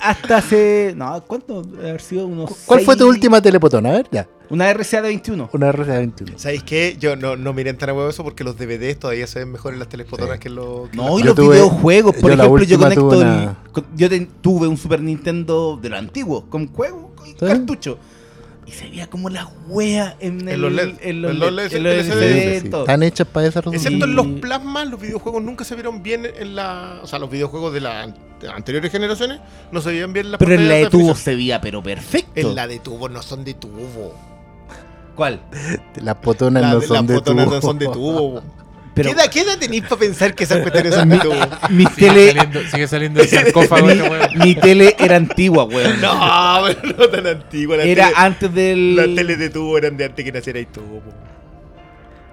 Hasta 0.00 0.38
hace. 0.38 0.94
No, 0.96 1.22
¿cuánto? 1.26 1.62
Haber 1.78 2.00
sido 2.00 2.26
unos. 2.26 2.50
¿Cuál 2.66 2.80
fue 2.80 2.96
tu 2.96 3.06
última 3.08 3.40
telepotona? 3.42 3.90
A 3.90 3.92
ver, 3.92 4.08
ya. 4.10 4.28
Una 4.50 4.72
RCA 4.72 5.02
de 5.02 5.08
21. 5.08 5.50
Una 5.52 5.70
RCA21. 5.72 6.36
¿Sabéis 6.38 6.62
qué? 6.62 6.96
Yo 6.98 7.16
no, 7.16 7.36
no 7.36 7.52
miren 7.52 7.76
tan 7.76 7.90
a 7.90 7.92
huevo 7.94 8.08
eso 8.08 8.24
porque 8.24 8.44
los 8.44 8.56
DVDs 8.56 8.98
todavía 8.98 9.26
se 9.26 9.40
ven 9.40 9.52
mejor 9.52 9.74
en 9.74 9.78
las 9.78 9.88
telefotonas 9.90 10.34
Sí. 10.36 10.40
que 10.40 10.48
en 10.48 10.54
los. 10.54 10.88
que 10.88 10.96
No, 10.96 11.18
y 11.18 11.22
los 11.22 11.34
tuve- 11.36 11.52
videojuegos, 11.56 12.16
por 12.16 12.30
yo 12.30 12.36
la 12.36 12.44
ejemplo, 12.44 12.64
yo 12.64 12.78
conecto 12.78 13.08
tuve 13.10 13.16
una- 13.22 13.56
yo 13.94 14.08
tuve 14.40 14.66
un 14.68 14.76
Super 14.78 15.02
Nintendo 15.02 15.78
de 15.80 15.90
lo 15.90 15.96
antiguo, 15.98 16.48
con 16.48 16.66
juego 16.68 17.12
y 17.26 17.34
cartucho. 17.34 17.98
Y 18.66 18.70
se 18.72 18.84
veía 18.88 19.06
como 19.08 19.30
la 19.30 19.50
wea 19.68 20.16
en, 20.20 20.46
el, 20.46 20.60
los 20.60 20.70
LED, 20.72 20.94
en 21.00 21.22
los 21.22 21.30
en 21.32 21.38
los 21.40 21.52
LED, 21.52 21.72
LED, 21.72 22.00
en 22.00 22.08
los 22.08 22.18
Sí, 22.58 22.60
sí. 22.64 22.68
todo. 22.70 22.80
Están 22.82 23.02
hechas 23.02 23.26
para 23.26 23.46
esa. 23.46 23.60
Excepto 23.60 24.04
en 24.04 24.14
los 24.14 24.26
plasmas, 24.40 24.88
los 24.88 25.00
videojuegos 25.00 25.42
nunca 25.42 25.64
se 25.64 25.74
vieron 25.74 26.02
bien 26.02 26.26
en 26.38 26.54
la. 26.54 27.00
O 27.02 27.06
sea, 27.06 27.18
los 27.18 27.30
videojuegos 27.30 27.72
de 27.72 27.80
las 27.80 28.08
anteriores 28.54 28.90
generaciones 28.92 29.40
no 29.72 29.80
se 29.80 29.90
veían 29.90 30.12
bien 30.12 30.26
en 30.26 30.32
la 30.32 30.38
Pero 30.38 30.54
en 30.54 30.68
la 30.68 30.74
de 30.74 30.90
tubo 30.90 31.14
se 31.14 31.34
veía, 31.34 31.60
pero 31.60 31.82
perfecto. 31.82 32.30
En 32.34 32.54
la 32.54 32.66
de 32.66 32.78
tubo 32.78 33.08
no 33.08 33.22
son 33.22 33.44
de 33.44 33.54
tubo. 33.54 34.14
¿Cuál? 35.14 35.40
Las 36.00 36.14
potonas 36.16 36.62
La- 36.62 36.72
no 36.74 36.78
las 36.78 36.86
son 36.86 37.06
de 37.06 37.14
botonas 37.14 37.44
tubo. 37.46 37.54
no 37.56 37.60
son 37.60 37.78
de 37.78 37.86
tubo. 37.86 38.42
Pero 38.94 39.10
¿Qué, 39.10 39.16
edad, 39.16 39.30
¿Qué 39.30 39.40
edad 39.42 39.58
tenéis 39.58 39.82
para 39.84 39.96
pensar 40.00 40.34
que 40.34 40.42
esas 40.44 40.58
cuestiones 40.58 40.92
son 40.94 41.08
de 41.08 41.18
tubo? 41.18 41.34
mi 41.70 41.84
Sigue 41.86 42.08
tele, 42.08 42.26
saliendo, 42.32 42.60
sigue 42.70 42.88
saliendo 42.88 43.20
el 43.20 43.28
sarcófago 43.28 43.90
esta 43.90 44.10
weá. 44.10 44.28
mi 44.44 44.54
tele 44.56 44.96
era 44.98 45.16
antigua, 45.16 45.64
weón. 45.64 46.00
No, 46.00 46.62
pero 46.66 46.96
no 46.98 47.08
tan 47.08 47.26
antigua. 47.28 47.76
La 47.76 47.84
Era 47.84 48.06
tele, 48.06 48.16
antes 48.18 48.54
del. 48.54 48.96
Las 48.96 49.06
teles 49.14 49.38
de 49.38 49.50
tubo 49.50 49.78
eran 49.78 49.96
de 49.96 50.04
antes 50.04 50.24
que 50.24 50.32
naciera 50.32 50.60
tubo. 50.72 51.00
po. 51.00 51.12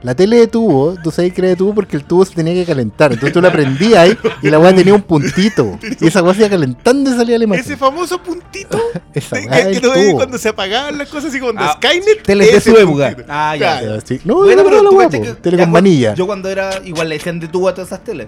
La 0.06 0.14
tele 0.16 0.38
de 0.38 0.46
tubo, 0.48 0.96
tú 1.04 1.10
sabes 1.10 1.34
que 1.34 1.42
era 1.42 1.48
de 1.50 1.56
tubo 1.56 1.74
porque 1.74 1.98
el 1.98 2.04
tubo 2.06 2.24
se 2.26 2.36
tenía 2.36 2.54
que 2.54 2.64
calentar. 2.64 3.12
Entonces 3.12 3.34
tú 3.34 3.42
la 3.42 3.52
prendías 3.52 3.98
ahí 3.98 4.18
y 4.44 4.50
la 4.52 4.60
weá 4.60 4.74
tenía 4.76 4.94
un 4.94 5.02
puntito. 5.02 5.80
Y 6.00 6.08
esa 6.08 6.22
weá 6.22 6.34
se 6.36 6.42
iba 6.42 6.50
calentando 6.50 7.10
y 7.10 7.14
salía 7.18 7.38
la 7.40 7.44
imagen. 7.46 7.66
Ese 7.66 7.76
famoso 7.76 8.22
puntito 8.22 8.80
Esa 9.16 9.38
de- 9.38 9.48
que, 9.48 9.60
es 9.60 9.66
que 9.68 9.82
tú 9.82 9.92
veías 9.92 10.08
tubo. 10.10 10.18
cuando 10.18 10.38
se 10.38 10.50
apagaban 10.50 10.98
las 11.00 11.10
cosas 11.10 11.32
así 11.32 11.40
como 11.40 11.54
cuando 11.54 11.72
Ah, 11.72 11.78
Skynet. 11.78 12.22
teles 12.24 12.54
de 12.54 12.62
su 12.62 12.78
época. 12.78 13.16
Ah, 13.28 13.56
ya. 13.56 13.80
Claro. 13.80 13.96
Así. 13.96 14.22
No, 14.24 14.36
Bueno, 14.36 14.62
no, 14.64 14.70
pero 14.70 14.84
la 14.84 14.90
cachai 15.06 15.20
po. 15.22 15.26
que- 15.26 15.42
Tele 15.42 15.58
con 15.58 15.72
manilla. 15.72 16.14
Yo 16.14 16.28
cuando 16.28 16.50
era. 16.50 16.70
Igual 16.86 17.10
le 17.10 17.16
decían 17.18 17.40
de 17.40 17.48
tubo 17.48 17.68
a 17.68 17.74
todas 17.74 17.88
esas 17.90 18.04
teles. 18.04 18.28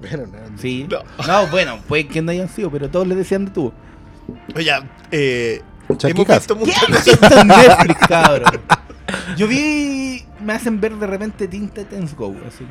Bueno, 0.00 0.24
no, 0.26 0.58
Sí. 0.58 0.86
No. 0.90 1.00
No, 1.26 1.46
bueno, 1.48 1.78
puede 1.86 2.08
que 2.08 2.22
no 2.22 2.30
hayan 2.30 2.48
sido, 2.48 2.70
pero 2.70 2.88
todos 2.88 3.06
le 3.06 3.14
decían 3.16 3.44
de 3.44 3.50
tubo. 3.50 3.74
Oye, 4.54 4.70
eh, 5.10 5.60
hemos 5.88 6.26
visto 6.26 6.54
¿Qué 6.58 6.64
muchas 6.64 6.88
Netflix, 7.46 8.06
cabrón? 8.08 8.60
Yo 9.36 9.46
vi. 9.48 10.24
Me 10.40 10.52
hacen 10.52 10.80
ver 10.80 10.94
de 10.96 11.06
repente 11.06 11.48
Teen 11.48 11.68
Titans 11.68 12.14
Go. 12.14 12.34
Así 12.46 12.64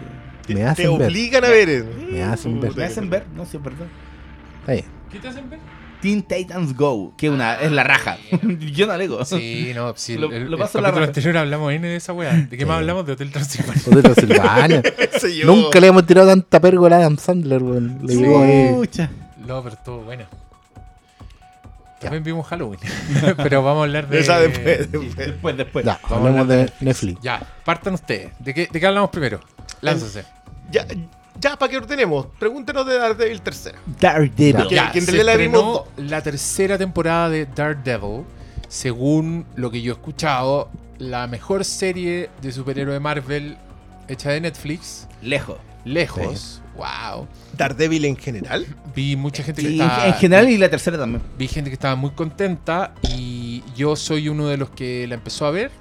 que. 0.48 0.54
Me 0.54 0.60
Te 0.62 0.66
hacen 0.66 0.98
ver. 0.98 1.08
obligan 1.08 1.44
a 1.46 1.50
ver 1.50 1.70
eso. 1.70 1.88
Me 2.12 2.24
hacen 2.24 2.60
ver. 2.62 2.76
Me 2.76 2.84
hacen 2.84 3.10
ver, 3.10 3.26
no 3.36 3.46
sé, 3.46 3.58
es 3.58 3.64
verdad. 3.64 3.88
Está 4.62 4.72
bien. 4.74 4.86
¿Qué 5.12 5.20
te 5.20 5.28
hacen 5.28 5.50
ver? 5.50 5.60
Teen 6.02 6.22
Titans 6.22 6.76
Go, 6.76 7.16
que 7.18 7.32
una, 7.32 7.56
es 7.56 7.72
la 7.72 7.84
raja. 7.84 8.18
Yo 8.74 8.86
no 8.86 8.94
alego. 8.94 9.26
Sí, 9.26 9.72
no, 9.74 9.94
sí. 9.96 10.18
Lo- 10.18 10.28
el, 10.28 10.44
el, 10.44 10.52
lo 10.52 10.58
el 10.58 10.62
paso 10.62 10.78
a 10.78 10.82
la 10.82 10.92
raja. 10.92 11.06
anterior 11.06 11.38
hablamos 11.38 11.74
N 11.74 11.88
de 11.88 11.96
esa 11.96 12.14
weá. 12.14 12.32
¿De 12.34 12.56
qué 12.58 12.66
más 12.66 12.78
hablamos? 12.78 13.08
De 13.08 13.14
Hotel 13.14 13.32
Transilvania. 13.32 13.82
Hotel 13.88 14.04
Transilvania. 14.04 14.84
Nunca 15.46 15.80
le 15.80 15.88
hemos 15.88 16.06
tirado 16.06 16.28
tanta 16.28 16.60
pérgola 16.62 16.98
a 16.98 17.00
Adam 17.00 17.18
Sandler, 17.18 17.64
weón. 17.64 18.00
Le 18.04 18.14
ahí. 18.14 18.74
Pucha. 18.76 19.10
No, 19.48 19.64
pero 19.64 19.76
estuvo 19.76 20.04
buena. 20.04 20.28
También 22.06 22.24
vimos 22.24 22.48
Halloween. 22.48 22.80
pero 23.38 23.64
vamos 23.64 23.82
a 23.82 23.84
hablar 23.84 24.08
de. 24.08 24.20
Esa 24.20 24.40
después, 24.40 24.92
después. 24.92 25.16
Después, 25.16 25.58
después. 25.58 25.86
Ya, 25.86 26.00
Vamos 26.10 26.30
hablar 26.30 26.48
de 26.48 26.74
Netflix. 26.80 27.22
Ya, 27.22 27.42
partan 27.64 27.94
ustedes. 27.94 28.32
¿De 28.40 28.54
qué, 28.54 28.68
¿De 28.72 28.80
qué 28.80 28.88
hablamos 28.88 29.10
primero? 29.10 29.40
Lánzase. 29.82 30.26
Ya, 30.72 30.86
ya, 31.40 31.58
¿para 31.58 31.70
qué 31.70 31.78
ordenemos? 31.78 32.28
Pregúntenos 32.40 32.86
de 32.86 32.98
Daredevil 32.98 33.42
tercera. 33.42 33.78
Daredevil. 34.00 34.68
Ya. 34.70 34.92
Que 34.92 35.02
se 35.02 35.24
la 35.24 35.36
vimos 35.36 35.84
la 35.98 36.22
tercera 36.22 36.78
temporada 36.78 37.30
de 37.30 37.46
Daredevil. 37.46 38.24
Según 38.68 39.46
lo 39.56 39.70
que 39.70 39.82
yo 39.82 39.94
he 39.94 39.96
escuchado, 39.96 40.70
la 40.98 41.28
mejor 41.28 41.66
serie 41.66 42.30
de 42.42 42.52
superhéroe 42.52 42.94
de 42.94 43.00
Marvel 43.00 43.58
hecha 44.08 44.32
de 44.32 44.42
Netflix. 44.42 45.08
Lejos. 45.22 45.58
Lejos. 45.86 46.62
Wow. 46.76 47.28
Daredevil 47.58 48.04
en 48.06 48.18
general. 48.18 48.66
Vi 48.94 49.16
mucha 49.16 49.44
gente 49.44 49.62
que 49.62 49.70
Sí, 49.70 49.80
estaba. 49.80 50.08
en 50.08 50.14
general 50.16 50.50
y 50.50 50.58
la 50.58 50.68
tercera 50.70 50.98
también. 50.98 51.22
Vi 51.38 51.48
gente 51.48 51.70
que 51.70 51.76
estaba 51.76 51.96
muy 51.96 52.10
contenta 52.12 52.94
y 53.04 53.64
yo 53.78 53.96
soy 53.96 54.28
uno 54.28 54.48
de 54.48 54.58
los 54.58 54.70
que 54.72 55.08
la 55.08 55.16
empezó 55.16 55.46
a 55.46 55.52
ver. 55.52 55.72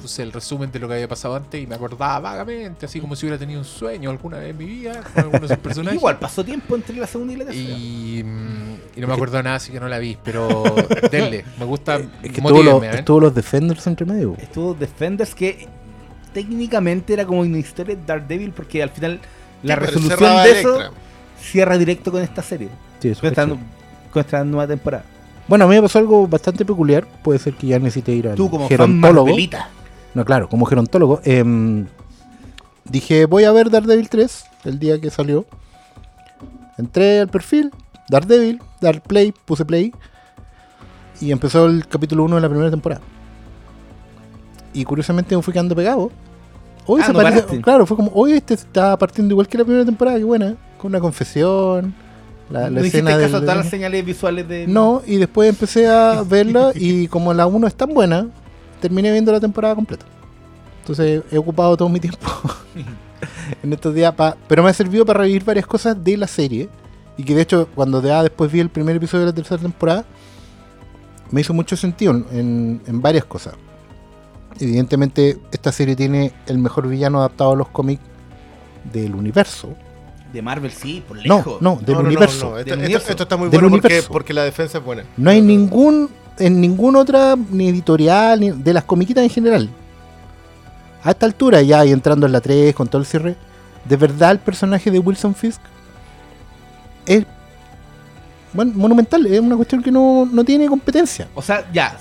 Puse 0.00 0.22
el 0.22 0.30
resumen 0.32 0.70
de 0.70 0.78
lo 0.78 0.86
que 0.86 0.94
había 0.94 1.08
pasado 1.08 1.34
antes 1.34 1.60
y 1.60 1.66
me 1.66 1.74
acordaba 1.74 2.20
vagamente, 2.20 2.86
así 2.86 3.00
como 3.00 3.16
si 3.16 3.26
hubiera 3.26 3.36
tenido 3.36 3.58
un 3.58 3.64
sueño 3.66 4.10
alguna 4.10 4.38
vez 4.38 4.50
en 4.50 4.56
mi 4.56 4.64
vida 4.64 5.02
con 5.02 5.24
alguno 5.24 5.40
de 5.40 5.48
sus 5.48 5.56
personajes. 5.62 5.98
Igual 5.98 6.20
pasó 6.20 6.44
tiempo 6.44 6.76
entre 6.76 6.94
la 6.96 7.06
segunda 7.08 7.32
y 7.34 7.36
la 7.36 7.44
tercera. 7.46 7.76
Y, 7.76 8.22
mm, 8.24 8.74
y 8.96 9.00
no 9.00 9.08
me 9.08 9.14
acuerdo 9.14 9.42
nada, 9.42 9.56
así 9.56 9.72
que 9.72 9.80
no 9.80 9.88
la 9.88 9.98
vi. 9.98 10.16
Pero 10.22 10.62
denle, 11.10 11.44
me 11.58 11.64
gusta. 11.64 11.96
Es 11.96 12.30
que 12.30 12.40
estuvo 12.40 12.62
los, 12.62 12.80
¿ven? 12.80 12.94
estuvo 12.94 13.18
los 13.20 13.34
Defenders 13.34 13.84
entre 13.88 14.06
medio. 14.06 14.36
Estuvo 14.38 14.72
Defenders 14.72 15.34
que 15.34 15.66
técnicamente 16.32 17.12
era 17.14 17.26
como 17.26 17.40
una 17.40 17.58
historia 17.58 17.96
de 17.96 18.02
Daredevil 18.06 18.52
porque 18.52 18.82
al 18.82 18.90
final 18.90 19.18
la 19.62 19.74
Sí, 19.74 19.80
resolución 19.80 20.18
de 20.44 20.50
eso 20.60 20.76
Electra. 20.76 20.90
cierra 21.40 21.78
directo 21.78 22.10
con 22.12 22.22
esta 22.22 22.42
serie. 22.42 22.68
Sí, 23.00 23.08
eso 23.10 23.20
Con 23.20 23.28
esta, 23.30 23.46
con 23.46 24.20
esta 24.20 24.44
nueva 24.44 24.66
temporada. 24.66 25.04
Bueno, 25.46 25.64
a 25.64 25.68
mí 25.68 25.74
me 25.76 25.82
pasó 25.82 25.98
algo 25.98 26.26
bastante 26.28 26.64
peculiar. 26.64 27.06
Puede 27.22 27.38
ser 27.38 27.54
que 27.54 27.68
ya 27.68 27.78
necesite 27.78 28.12
ir 28.12 28.28
al 28.28 28.34
Tú 28.34 28.50
como 28.50 28.68
gerontólogo. 28.68 29.34
No, 30.14 30.24
claro, 30.24 30.48
como 30.48 30.66
gerontólogo. 30.66 31.20
em, 31.24 31.86
dije, 32.84 33.24
voy 33.26 33.44
a 33.44 33.52
ver 33.52 33.70
Daredevil 33.70 34.08
3 34.08 34.44
el 34.64 34.78
día 34.78 35.00
que 35.00 35.10
salió. 35.10 35.46
Entré 36.76 37.20
al 37.20 37.28
perfil, 37.28 37.72
Daredevil, 38.08 38.60
dar 38.80 39.00
play, 39.02 39.32
puse 39.44 39.64
play. 39.64 39.92
Y 41.20 41.32
empezó 41.32 41.66
el 41.66 41.86
capítulo 41.88 42.24
1 42.24 42.36
de 42.36 42.42
la 42.42 42.48
primera 42.48 42.70
temporada. 42.70 43.00
y 44.74 44.84
curiosamente 44.84 45.34
me 45.34 45.42
fui 45.42 45.52
quedando 45.52 45.74
pegado. 45.74 46.10
Hoy 46.90 47.00
Ah, 47.02 47.06
se 47.06 47.12
no 47.12 47.18
parece, 47.20 47.60
claro, 47.60 47.84
fue 47.86 47.96
como, 47.96 48.10
hoy 48.14 48.32
este 48.32 48.54
está 48.54 48.96
partiendo 48.96 49.32
igual 49.34 49.46
que 49.46 49.58
la 49.58 49.64
primera 49.64 49.84
temporada, 49.84 50.16
qué 50.18 50.24
buena, 50.24 50.56
con 50.78 50.90
una 50.90 51.00
confesión, 51.00 51.94
la, 52.50 52.62
la 52.62 52.70
no 52.70 52.80
hiciste 52.80 52.98
escena 52.98 53.10
caso 53.10 53.22
del- 53.26 53.34
a 53.34 53.40
todas 53.40 53.56
las 53.58 53.68
señales 53.68 54.04
visuales 54.06 54.48
de. 54.48 54.66
No, 54.66 55.02
y 55.06 55.16
después 55.18 55.50
empecé 55.50 55.86
a 55.86 56.22
verla 56.28 56.72
y 56.74 57.06
como 57.08 57.34
la 57.34 57.46
1 57.46 57.66
es 57.66 57.74
tan 57.74 57.92
buena, 57.92 58.26
terminé 58.80 59.12
viendo 59.12 59.30
la 59.32 59.40
temporada 59.40 59.74
completa. 59.74 60.06
Entonces 60.80 61.22
he 61.30 61.36
ocupado 61.36 61.76
todo 61.76 61.90
mi 61.90 62.00
tiempo 62.00 62.26
en 63.62 63.72
estos 63.72 63.94
días, 63.94 64.14
pa- 64.14 64.36
pero 64.48 64.62
me 64.62 64.70
ha 64.70 64.74
servido 64.74 65.04
para 65.04 65.20
revivir 65.20 65.44
varias 65.44 65.66
cosas 65.66 66.02
de 66.02 66.16
la 66.16 66.26
serie. 66.26 66.68
Y 67.18 67.24
que 67.24 67.34
de 67.34 67.42
hecho, 67.42 67.68
cuando 67.74 68.00
ya 68.00 68.22
después 68.22 68.50
vi 68.50 68.60
el 68.60 68.70
primer 68.70 68.94
episodio 68.96 69.26
de 69.26 69.32
la 69.32 69.34
tercera 69.34 69.60
temporada, 69.60 70.04
me 71.30 71.40
hizo 71.40 71.52
mucho 71.52 71.76
sentido 71.76 72.12
en, 72.32 72.80
en 72.86 73.02
varias 73.02 73.24
cosas. 73.24 73.54
Evidentemente, 74.60 75.38
esta 75.52 75.70
serie 75.72 75.94
tiene 75.96 76.32
el 76.46 76.58
mejor 76.58 76.88
villano 76.88 77.18
adaptado 77.18 77.52
a 77.52 77.56
los 77.56 77.68
cómics 77.68 78.02
del 78.92 79.14
universo. 79.14 79.74
De 80.32 80.42
Marvel, 80.42 80.70
sí, 80.72 81.02
por 81.06 81.16
No, 81.26 81.36
lejos. 81.36 81.62
no, 81.62 81.76
del 81.76 81.86
No, 81.86 81.92
no, 81.94 82.02
no, 82.02 82.08
universo. 82.08 82.50
no, 82.50 82.58
Esto, 82.58 82.70
Del 82.70 82.80
esto- 82.80 82.84
universo. 82.84 83.10
esto 83.10 83.22
está 83.22 83.36
muy 83.36 83.48
Del 83.48 83.60
bueno 83.60 83.80
porque, 84.08 84.34
la 84.34 84.42
defensa 84.44 84.78
es 84.78 84.84
buena. 84.84 85.04
No 85.16 85.30
hay 85.30 85.40
ningún, 85.40 86.10
en 86.38 86.60
ninguna 86.60 86.98
otra, 86.98 87.34
ni 87.50 87.68
editorial, 87.68 88.40
ni 88.40 88.50
de 88.50 88.72
las 88.74 88.84
comiquitas 88.84 89.24
en 89.24 89.30
general. 89.30 89.68
A 91.02 91.10
esta 91.12 91.24
altura, 91.26 91.62
ya 91.62 91.84
y 91.86 91.92
entrando 91.92 92.26
en 92.26 92.32
la 92.32 92.40
3 92.40 92.74
con 92.74 92.88
todo 92.88 93.00
el 93.00 93.06
cierre, 93.06 93.36
de 93.84 93.96
verdad 93.96 94.32
el 94.32 94.38
personaje 94.40 94.90
de 94.90 94.98
Wilson 94.98 95.34
Fisk 95.34 95.60
es 97.06 97.24
bueno, 98.52 98.72
monumental, 98.74 99.24
es 99.26 99.40
una 99.40 99.56
cuestión 99.56 99.82
que 99.82 99.90
no, 99.90 100.26
no 100.30 100.42
tiene 100.44 100.66
competencia. 100.66 101.28
O 101.34 101.42
sea, 101.42 101.64
ya. 101.72 101.96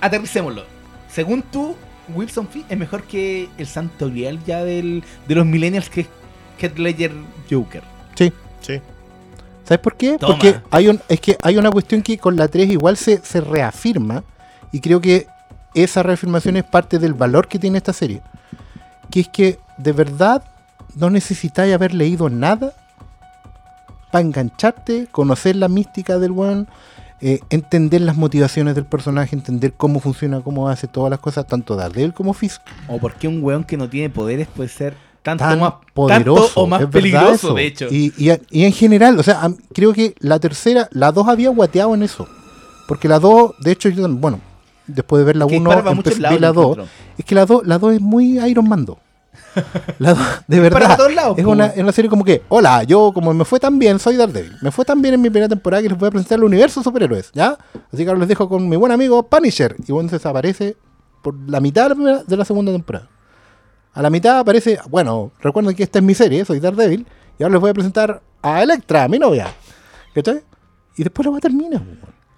Aterricémoslo. 0.00 0.64
Según 1.12 1.42
tú, 1.42 1.76
Wilson 2.14 2.48
Fisk 2.48 2.70
es 2.70 2.78
mejor 2.78 3.04
que 3.04 3.48
el 3.58 3.66
santo 3.66 4.08
grial 4.08 4.38
ya 4.44 4.64
del, 4.64 5.04
de 5.28 5.34
los 5.34 5.46
millennials 5.46 5.88
que 5.90 6.02
es 6.02 6.08
Heath 6.58 6.78
Ledger 6.78 7.12
Joker. 7.50 7.82
Sí. 8.14 8.32
Sí. 8.60 8.80
¿Sabes 9.64 9.80
por 9.80 9.96
qué? 9.96 10.18
Toma. 10.18 10.34
Porque 10.34 10.60
hay 10.70 10.88
un, 10.88 11.00
es 11.08 11.20
que 11.20 11.36
hay 11.42 11.56
una 11.56 11.70
cuestión 11.70 12.02
que 12.02 12.18
con 12.18 12.36
la 12.36 12.48
3 12.48 12.70
igual 12.70 12.96
se, 12.96 13.18
se 13.18 13.40
reafirma 13.40 14.24
y 14.70 14.80
creo 14.80 15.00
que 15.00 15.26
esa 15.74 16.02
reafirmación 16.02 16.56
es 16.56 16.64
parte 16.64 16.98
del 16.98 17.14
valor 17.14 17.48
que 17.48 17.58
tiene 17.58 17.78
esta 17.78 17.92
serie. 17.92 18.22
Que 19.10 19.20
es 19.20 19.28
que 19.28 19.58
de 19.78 19.92
verdad 19.92 20.42
no 20.94 21.10
necesitáis 21.10 21.74
haber 21.74 21.94
leído 21.94 22.28
nada 22.28 22.72
para 24.10 24.24
engancharte, 24.24 25.08
conocer 25.10 25.56
la 25.56 25.68
mística 25.68 26.18
del 26.18 26.32
one, 26.32 26.66
eh, 27.22 27.40
entender 27.50 28.00
las 28.00 28.16
motivaciones 28.16 28.74
del 28.74 28.84
personaje, 28.84 29.34
entender 29.36 29.72
cómo 29.76 30.00
funciona, 30.00 30.40
cómo 30.40 30.68
hace 30.68 30.88
todas 30.88 31.08
las 31.10 31.20
cosas, 31.20 31.46
tanto 31.46 31.76
Daredevil 31.76 32.12
como 32.12 32.34
Fisk. 32.34 32.60
O 32.88 32.98
porque 32.98 33.28
un 33.28 33.42
weón 33.42 33.64
que 33.64 33.76
no 33.76 33.88
tiene 33.88 34.10
poderes 34.10 34.48
puede 34.48 34.68
ser 34.68 34.94
tanto 35.22 35.44
tan 35.44 35.60
más 35.60 35.74
poderoso 35.94 36.42
tanto 36.46 36.60
o 36.60 36.66
más 36.66 36.84
peligroso, 36.86 37.54
de 37.54 37.66
hecho. 37.66 37.86
Y, 37.90 38.12
y- 38.18 38.32
y 38.50 38.64
en 38.64 38.72
general, 38.72 39.18
o 39.18 39.22
sea, 39.22 39.40
creo 39.72 39.92
que 39.92 40.14
la 40.18 40.40
tercera, 40.40 40.88
la 40.90 41.12
2 41.12 41.28
había 41.28 41.50
guateado 41.50 41.94
en 41.94 42.02
eso. 42.02 42.26
Porque 42.88 43.06
la 43.08 43.20
2, 43.20 43.52
de 43.60 43.70
hecho, 43.70 43.88
yo, 43.88 44.08
bueno, 44.08 44.40
después 44.88 45.20
de 45.20 45.24
ver 45.24 45.36
la 45.36 45.46
que 45.46 45.56
1, 45.58 45.60
dispara 45.70 45.84
para 45.84 45.94
muchos 45.94 46.18
lados, 46.18 46.40
la 46.40 46.48
yo 46.48 46.52
2. 46.54 46.64
encuentro. 46.72 46.94
Es 47.18 47.24
que 47.24 47.34
la 47.36 47.46
2 47.46 47.66
la 47.66 47.78
2 47.78 47.94
es 47.94 48.00
muy 48.00 48.38
Iron 48.48 48.68
Mando. 48.68 48.98
La 49.98 50.14
de 50.46 50.56
Para 50.70 50.78
verdad. 50.88 50.96
todos 50.96 51.14
lados, 51.14 51.38
Es 51.38 51.44
una, 51.44 51.66
es 51.66 51.78
una 51.82 51.92
serie 51.92 52.08
como 52.08 52.24
que, 52.24 52.42
hola, 52.48 52.82
yo 52.84 53.12
como 53.12 53.32
me 53.34 53.44
fue 53.44 53.60
tan 53.60 53.78
bien, 53.78 53.98
soy 53.98 54.16
Daredevil. 54.16 54.56
Me 54.62 54.70
fue 54.70 54.84
tan 54.84 55.00
bien 55.02 55.14
en 55.14 55.20
mi 55.20 55.28
primera 55.30 55.48
temporada 55.48 55.82
que 55.82 55.88
les 55.88 55.98
voy 55.98 56.08
a 56.08 56.10
presentar 56.10 56.38
el 56.38 56.44
universo 56.44 56.80
de 56.80 56.84
superhéroes, 56.84 57.30
¿ya? 57.32 57.58
Así 57.92 58.02
que 58.04 58.08
ahora 58.08 58.20
les 58.20 58.28
dejo 58.28 58.48
con 58.48 58.68
mi 58.68 58.76
buen 58.76 58.92
amigo 58.92 59.22
Punisher. 59.24 59.76
Y 59.86 59.92
bueno, 59.92 60.08
se 60.08 60.28
aparece 60.28 60.76
por 61.22 61.34
la 61.48 61.60
mitad 61.60 61.84
de 61.84 61.88
la, 61.90 61.94
primera- 61.94 62.22
de 62.24 62.36
la 62.36 62.44
segunda 62.44 62.72
temporada. 62.72 63.08
A 63.94 64.00
la 64.02 64.10
mitad 64.10 64.38
aparece, 64.38 64.78
bueno, 64.88 65.32
recuerden 65.40 65.74
que 65.76 65.82
esta 65.82 65.98
es 65.98 66.04
mi 66.04 66.14
serie, 66.14 66.44
soy 66.44 66.60
Daredevil. 66.60 67.06
Y 67.38 67.42
ahora 67.42 67.52
les 67.54 67.60
voy 67.60 67.70
a 67.70 67.74
presentar 67.74 68.22
a 68.42 68.62
Electra, 68.62 69.06
mi 69.08 69.18
novia. 69.18 69.48
¿Cachai? 70.14 70.42
Y 70.96 71.02
después 71.02 71.24
la 71.26 71.32
va 71.32 71.38
a 71.38 71.40
terminar. 71.40 71.82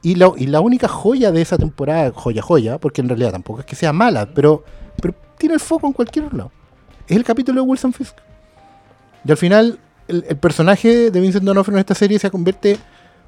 Y, 0.03 0.17
lo- 0.17 0.35
y 0.37 0.47
la 0.47 0.61
única 0.61 0.89
joya 0.89 1.31
de 1.33 1.41
esa 1.43 1.57
temporada, 1.57 2.13
joya, 2.15 2.43
joya, 2.43 2.79
porque 2.79 3.01
en 3.01 3.09
realidad 3.09 3.33
tampoco 3.33 3.61
es 3.61 3.67
que 3.67 3.75
sea 3.77 3.93
mala, 3.93 4.29
pero, 4.35 4.65
pero 5.01 5.15
tiene 5.39 5.55
el 5.55 5.61
foco 5.61 5.87
en 5.87 5.93
cualquier 5.93 6.33
lado. 6.35 6.51
Es 7.07 7.17
el 7.17 7.25
capítulo 7.25 7.63
de 7.63 7.69
Wilson 7.69 7.93
Fisk. 7.93 8.17
Y 9.25 9.31
al 9.31 9.37
final, 9.37 9.79
el, 10.09 10.25
el 10.29 10.37
personaje 10.37 11.11
de 11.11 11.21
Vincent 11.21 11.45
D'Onofrio 11.45 11.77
en 11.77 11.81
esta 11.81 11.95
serie 11.95 12.19
se 12.19 12.31
convierte, 12.31 12.79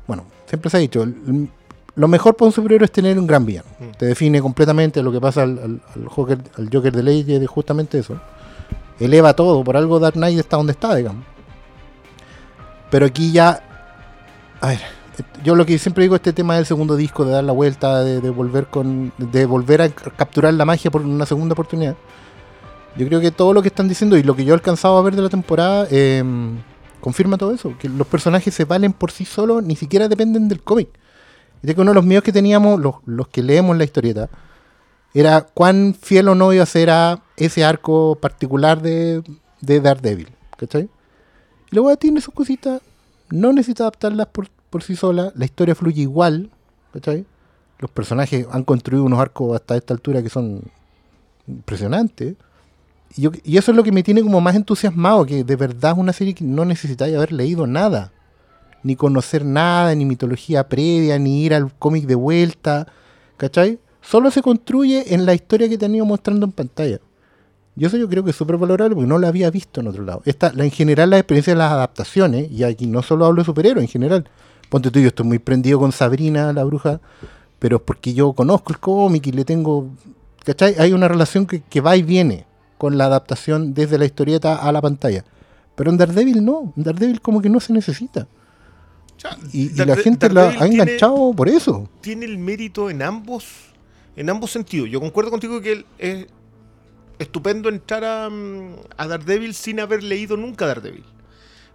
bueno, 0.07 0.25
siempre 0.47 0.71
se 0.71 0.77
ha 0.77 0.81
dicho, 0.81 1.03
el- 1.03 1.49
lo 1.95 2.09
mejor 2.09 2.37
para 2.37 2.47
un 2.49 2.53
superhéroe 2.53 2.85
es 2.85 2.93
tener 2.93 3.19
un 3.19 3.27
gran 3.27 3.47
villano. 3.47 3.69
Mm. 3.79 3.97
Te 3.99 4.05
define 4.07 4.43
completamente 4.43 5.03
lo 5.03 5.11
que 5.11 5.21
pasa 5.21 5.43
al, 5.45 5.59
al- 5.59 5.81
al 5.95 6.09
Joker, 6.09 6.39
al 6.59 6.69
Joker 6.71 6.93
de 6.95 7.03
Ley 7.03 7.23
de 7.23 7.47
justamente 7.47 7.99
eso. 7.99 8.21
Eleva 9.01 9.33
todo, 9.35 9.65
por 9.65 9.77
algo 9.79 9.99
Dark 9.99 10.15
Knight 10.15 10.39
está 10.39 10.59
donde 10.59 10.73
está, 10.73 10.95
digamos. 10.95 11.25
Pero 12.91 13.07
aquí 13.07 13.33
ya, 13.33 13.63
a 14.61 14.69
ver, 14.69 14.81
yo 15.43 15.55
lo 15.55 15.65
que 15.67 15.79
siempre 15.79 16.03
digo 16.05 16.15
este 16.17 16.33
tema 16.33 16.57
del 16.57 16.67
segundo 16.67 16.97
disco, 16.97 17.25
de 17.25 17.33
dar 17.33 17.45
la 17.45 17.53
vuelta, 17.53 18.03
de, 18.05 18.21
de 18.21 18.31
volver 18.31 18.67
con, 18.67 19.13
de 19.19 19.47
volver 19.47 19.83
a 19.83 19.89
capturar 19.89 20.53
la 20.55 20.65
magia 20.65 20.91
por 20.91 21.01
una 21.03 21.27
segunda 21.27 21.55
oportunidad. 21.55 21.97
Yo 22.99 23.07
creo 23.07 23.21
que 23.21 23.31
todo 23.31 23.53
lo 23.53 23.63
que 23.63 23.69
están 23.69 23.89
diciendo 23.89 24.17
y 24.17 24.23
lo 24.23 24.35
que 24.35 24.45
yo 24.45 24.55
he 24.55 24.57
alcanzado 24.57 24.97
a 24.97 25.03
ver 25.03 25.15
de 25.15 25.23
la 25.23 25.29
temporada 25.29 25.87
eh, 25.91 26.25
confirma 27.01 27.37
todo 27.37 27.53
eso, 27.53 27.75
que 27.79 27.89
los 27.89 28.07
personajes 28.07 28.55
se 28.55 28.65
valen 28.65 28.93
por 28.93 29.11
sí 29.11 29.25
solos, 29.25 29.63
ni 29.63 29.77
siquiera 29.77 30.09
dependen 30.09 30.49
del 30.49 30.63
cómic. 30.63 30.89
De 31.63 31.75
que 31.75 31.81
uno 31.81 31.91
de 31.91 31.97
los 31.97 32.05
míos 32.05 32.23
que 32.23 32.33
teníamos, 32.33 32.81
los, 32.81 32.97
los 33.05 33.29
que 33.29 33.43
leemos 33.43 33.77
la 33.77 33.85
historieta, 33.85 34.29
era 35.15 35.43
cuán 35.43 35.95
fiel 35.95 36.29
o 36.29 36.35
no 36.35 36.53
iba 36.53 36.63
a 36.63 36.67
ser 36.67 36.91
a 36.91 37.23
ese 37.37 37.65
arco 37.65 38.17
particular 38.17 38.83
de, 38.83 39.23
de 39.61 39.81
Daredevil. 39.81 40.29
¿Cachai? 40.57 40.89
Y 41.71 41.75
luego 41.75 41.95
tiene 41.97 42.21
sus 42.21 42.33
cositas, 42.33 42.81
no 43.31 43.53
necesita 43.53 43.85
adaptarlas 43.85 44.29
por, 44.29 44.49
por 44.71 44.83
sí 44.83 44.97
sola, 44.97 45.33
la 45.35 45.45
historia 45.45 45.75
fluye 45.75 46.03
igual, 46.03 46.51
¿cachai? 46.93 47.27
Los 47.79 47.91
personajes 47.91 48.47
han 48.51 48.65
construido 48.65 49.05
unos 49.05 49.19
arcos 49.19 49.55
hasta 49.55 49.77
esta 49.77 49.93
altura 49.93 50.23
que 50.23 50.31
son 50.31 50.63
impresionantes. 51.47 52.37
Y, 53.17 53.57
eso 53.57 53.71
es 53.71 53.77
lo 53.77 53.83
que 53.83 53.93
me 53.93 54.03
tiene 54.03 54.23
como 54.23 54.41
más 54.41 54.55
entusiasmado, 54.55 55.25
que 55.25 55.43
de 55.43 55.57
verdad 55.57 55.93
es 55.93 55.99
una 55.99 56.13
serie 56.13 56.35
que 56.35 56.45
no 56.45 56.65
necesitáis 56.65 57.17
haber 57.17 57.33
leído 57.33 57.67
nada, 57.67 58.13
ni 58.83 58.95
conocer 58.95 59.45
nada, 59.45 59.95
ni 59.95 60.05
mitología 60.05 60.69
previa, 60.69 61.19
ni 61.19 61.45
ir 61.45 61.55
al 61.55 61.73
cómic 61.75 62.05
de 62.07 62.15
vuelta, 62.15 62.87
¿cachai? 63.39 63.79
Solo 64.03 64.31
se 64.31 64.43
construye 64.43 65.15
en 65.15 65.25
la 65.25 65.35
historia 65.35 65.69
que 65.69 65.79
te 65.79 65.87
han 65.87 65.95
ido 65.95 66.05
mostrando 66.05 66.45
en 66.45 66.53
pantalla. 66.53 67.01
Y 67.75 67.85
eso 67.85 67.97
yo 67.97 68.09
creo 68.09 68.23
que 68.23 68.31
es 68.31 68.37
súper 68.37 68.57
valorable 68.59 68.95
porque 68.95 69.09
no 69.09 69.19
lo 69.19 69.27
había 69.27 69.51
visto 69.51 69.81
en 69.81 69.89
otro 69.89 70.03
lado. 70.03 70.23
Esta, 70.25 70.53
la, 70.53 70.65
en 70.65 70.71
general, 70.71 71.11
la 71.11 71.19
experiencia 71.19 71.55
de 71.55 71.59
las 71.59 71.73
adaptaciones, 71.73 72.51
y 72.51 72.65
aquí 72.65 72.87
no 72.87 73.03
solo 73.03 73.25
hablo 73.25 73.43
de 73.43 73.47
superhéroes, 73.47 73.85
en 73.85 73.89
general. 73.89 74.29
Ponte 74.69 74.91
tú, 74.91 75.01
yo 75.01 75.09
estoy 75.09 75.27
muy 75.27 75.39
prendido 75.39 75.79
con 75.79 75.93
Sabrina, 75.93 76.53
la 76.53 76.65
bruja, 76.65 77.01
pero 77.59 77.77
es 77.77 77.83
porque 77.83 78.15
yo 78.15 78.33
conozco 78.35 78.73
el 78.73 78.79
cómic 78.79 79.27
y 79.27 79.33
le 79.33 79.45
tengo. 79.45 79.89
¿Cachai? 80.45 80.77
Hay 80.79 80.93
una 80.93 81.09
relación 81.09 81.47
que 81.47 81.81
va 81.81 81.97
y 81.97 82.03
viene 82.03 82.47
con 82.79 82.99
la 82.99 83.07
adaptación 83.07 83.75
desde 83.75 83.99
la 83.99 84.05
historieta 84.05 84.57
a 84.57 84.73
la 84.73 84.81
pantalla. 84.83 85.25
Pero 85.75 85.91
en 85.91 85.97
Daredevil 85.99 86.45
no, 86.45 86.73
en 86.77 86.83
Daredevil 86.83 87.21
como 87.21 87.41
que 87.43 87.49
no 87.51 87.61
se 87.61 87.73
necesita. 87.73 88.27
Y, 89.53 89.73
y 89.73 89.85
la 89.85 89.97
gente 89.97 90.29
la 90.31 90.49
ha 90.51 90.59
tiene- 90.59 90.75
enganchado 90.83 91.33
por 91.35 91.49
eso. 91.49 91.89
tiene 92.01 92.27
el 92.27 92.39
mérito 92.39 92.91
en 92.91 93.03
ambos 93.03 93.47
en 94.15 94.31
ambos 94.31 94.51
sentidos. 94.51 94.89
Yo 94.89 95.01
concuerdo 95.01 95.31
contigo 95.31 95.61
que 95.61 95.85
es 95.99 96.27
estupendo 97.19 97.69
entrar 97.69 98.05
a, 98.05 98.31
mm, 98.31 98.75
a 98.97 99.07
Daredevil 99.09 99.53
sin 99.55 99.81
haber 99.81 100.03
leído 100.03 100.37
nunca 100.37 100.67
Daredevil. 100.67 101.05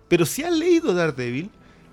Pero 0.07 0.25
si 0.25 0.43
has 0.43 0.51
leído 0.57 0.93
Daredevil, 0.93 1.49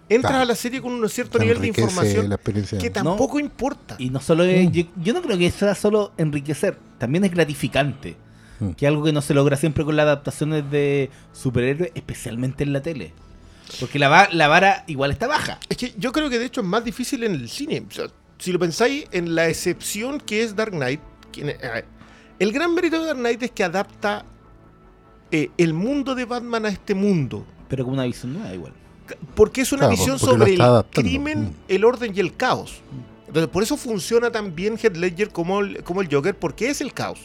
entras 0.09 0.31
Claro. 0.33 0.42
a 0.42 0.47
la 0.47 0.55
serie 0.55 0.81
con 0.81 0.92
un 0.92 1.09
cierto 1.09 1.38
nivel 1.38 1.61
de 1.61 1.68
información 1.68 2.35
que 2.81 2.90
tampoco 2.90 3.38
importa. 3.40 3.97
Y 3.99 4.09
no 4.11 4.21
solo 4.21 4.44
es, 4.44 4.68
Mm. 4.68 4.73
yo, 4.73 4.83
yo 5.03 5.12
no 5.14 5.21
creo 5.23 5.37
que 5.37 5.51
sea 5.51 5.75
solo 5.75 6.12
enriquecer, 6.16 6.79
también 6.99 7.25
es 7.25 7.31
gratificante. 7.31 8.16
Mm. 8.61 8.71
Que 8.73 8.87
es 8.87 8.88
algo 8.90 9.05
que 9.05 9.12
no 9.12 9.23
se 9.23 9.35
logra 9.35 9.57
siempre 9.57 9.85
con 9.85 9.97
las 9.97 10.05
adaptaciones 10.05 10.71
de 10.71 11.11
superhéroes, 11.33 11.92
especialmente 11.94 12.64
en 12.64 12.73
la 12.73 12.83
tele. 12.83 13.12
Porque 13.81 13.99
la, 13.99 14.09
va- 14.09 14.29
la 14.33 14.49
vara 14.49 14.85
igual 14.87 15.11
está 15.11 15.27
baja. 15.27 15.59
Es 15.68 15.77
que 15.77 15.92
yo 15.99 16.11
creo 16.12 16.29
que 16.31 16.38
de 16.38 16.47
hecho 16.47 16.62
es 16.62 16.66
más 16.66 16.85
difícil 16.85 17.23
en 17.25 17.33
el 17.35 17.49
cine. 17.49 17.85
O 17.88 17.92
sea, 17.92 18.07
si 18.38 18.51
lo 18.53 18.59
pensáis 18.59 19.05
en 19.12 19.35
la 19.35 19.49
excepción 19.49 20.18
que 20.21 20.42
es 20.42 20.57
Dark 20.57 20.73
Knight, 20.73 21.01
que- 21.31 21.44
ver, 21.44 21.85
el 22.38 22.53
gran 22.53 22.75
mérito 22.75 22.99
de 23.01 23.07
Dark 23.07 23.18
Knight 23.18 23.42
es 23.42 23.51
que 23.51 23.64
adapta 23.64 24.25
eh, 25.31 25.51
el 25.59 25.75
mundo 25.75 26.14
de 26.14 26.25
Batman 26.25 26.64
a 26.66 26.68
este 26.68 26.94
mundo. 26.94 27.44
Pero 27.68 27.85
con 27.85 27.94
una 27.94 28.05
visión 28.05 28.33
nueva 28.33 28.55
igual. 28.55 28.73
Porque 29.35 29.61
es 29.61 29.73
una 29.73 29.81
Claro, 29.81 29.97
visión 29.97 30.18
sobre 30.18 30.55
el 30.55 30.61
adaptando. 30.61 31.09
crimen, 31.09 31.40
Mm. 31.42 31.53
el 31.68 31.85
orden 31.85 32.12
y 32.16 32.21
el 32.21 32.35
caos. 32.35 32.81
Entonces, 33.27 33.51
por 33.51 33.62
eso 33.62 33.77
funciona 33.77 34.31
tan 34.31 34.55
bien 34.55 34.79
Heath 34.79 34.97
Ledger 34.97 35.29
como 35.31 35.61
el, 35.61 35.83
como 35.85 36.01
el 36.01 36.09
Joker, 36.11 36.35
porque 36.38 36.71
es 36.71 36.81
el 36.81 36.94
caos. 36.94 37.21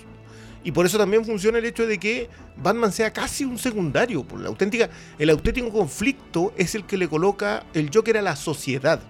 Y 0.64 0.72
por 0.72 0.86
eso 0.86 0.98
también 0.98 1.26
funciona 1.26 1.58
el 1.58 1.66
hecho 1.66 1.86
de 1.86 1.98
que 1.98 2.30
Batman 2.56 2.92
sea 2.92 3.12
casi 3.12 3.44
un 3.44 3.58
secundario. 3.58 4.24
Por 4.24 4.40
la 4.40 4.48
auténtica, 4.48 4.90
el 5.20 5.30
auténtico 5.30 5.72
conflicto 5.72 6.54
es 6.58 6.74
el 6.76 6.86
que 6.86 6.98
le 6.98 7.10
coloca 7.10 7.66
el 7.74 7.90
Joker 7.94 8.18
a 8.18 8.22
la 8.22 8.36
sociedad. 8.36 9.02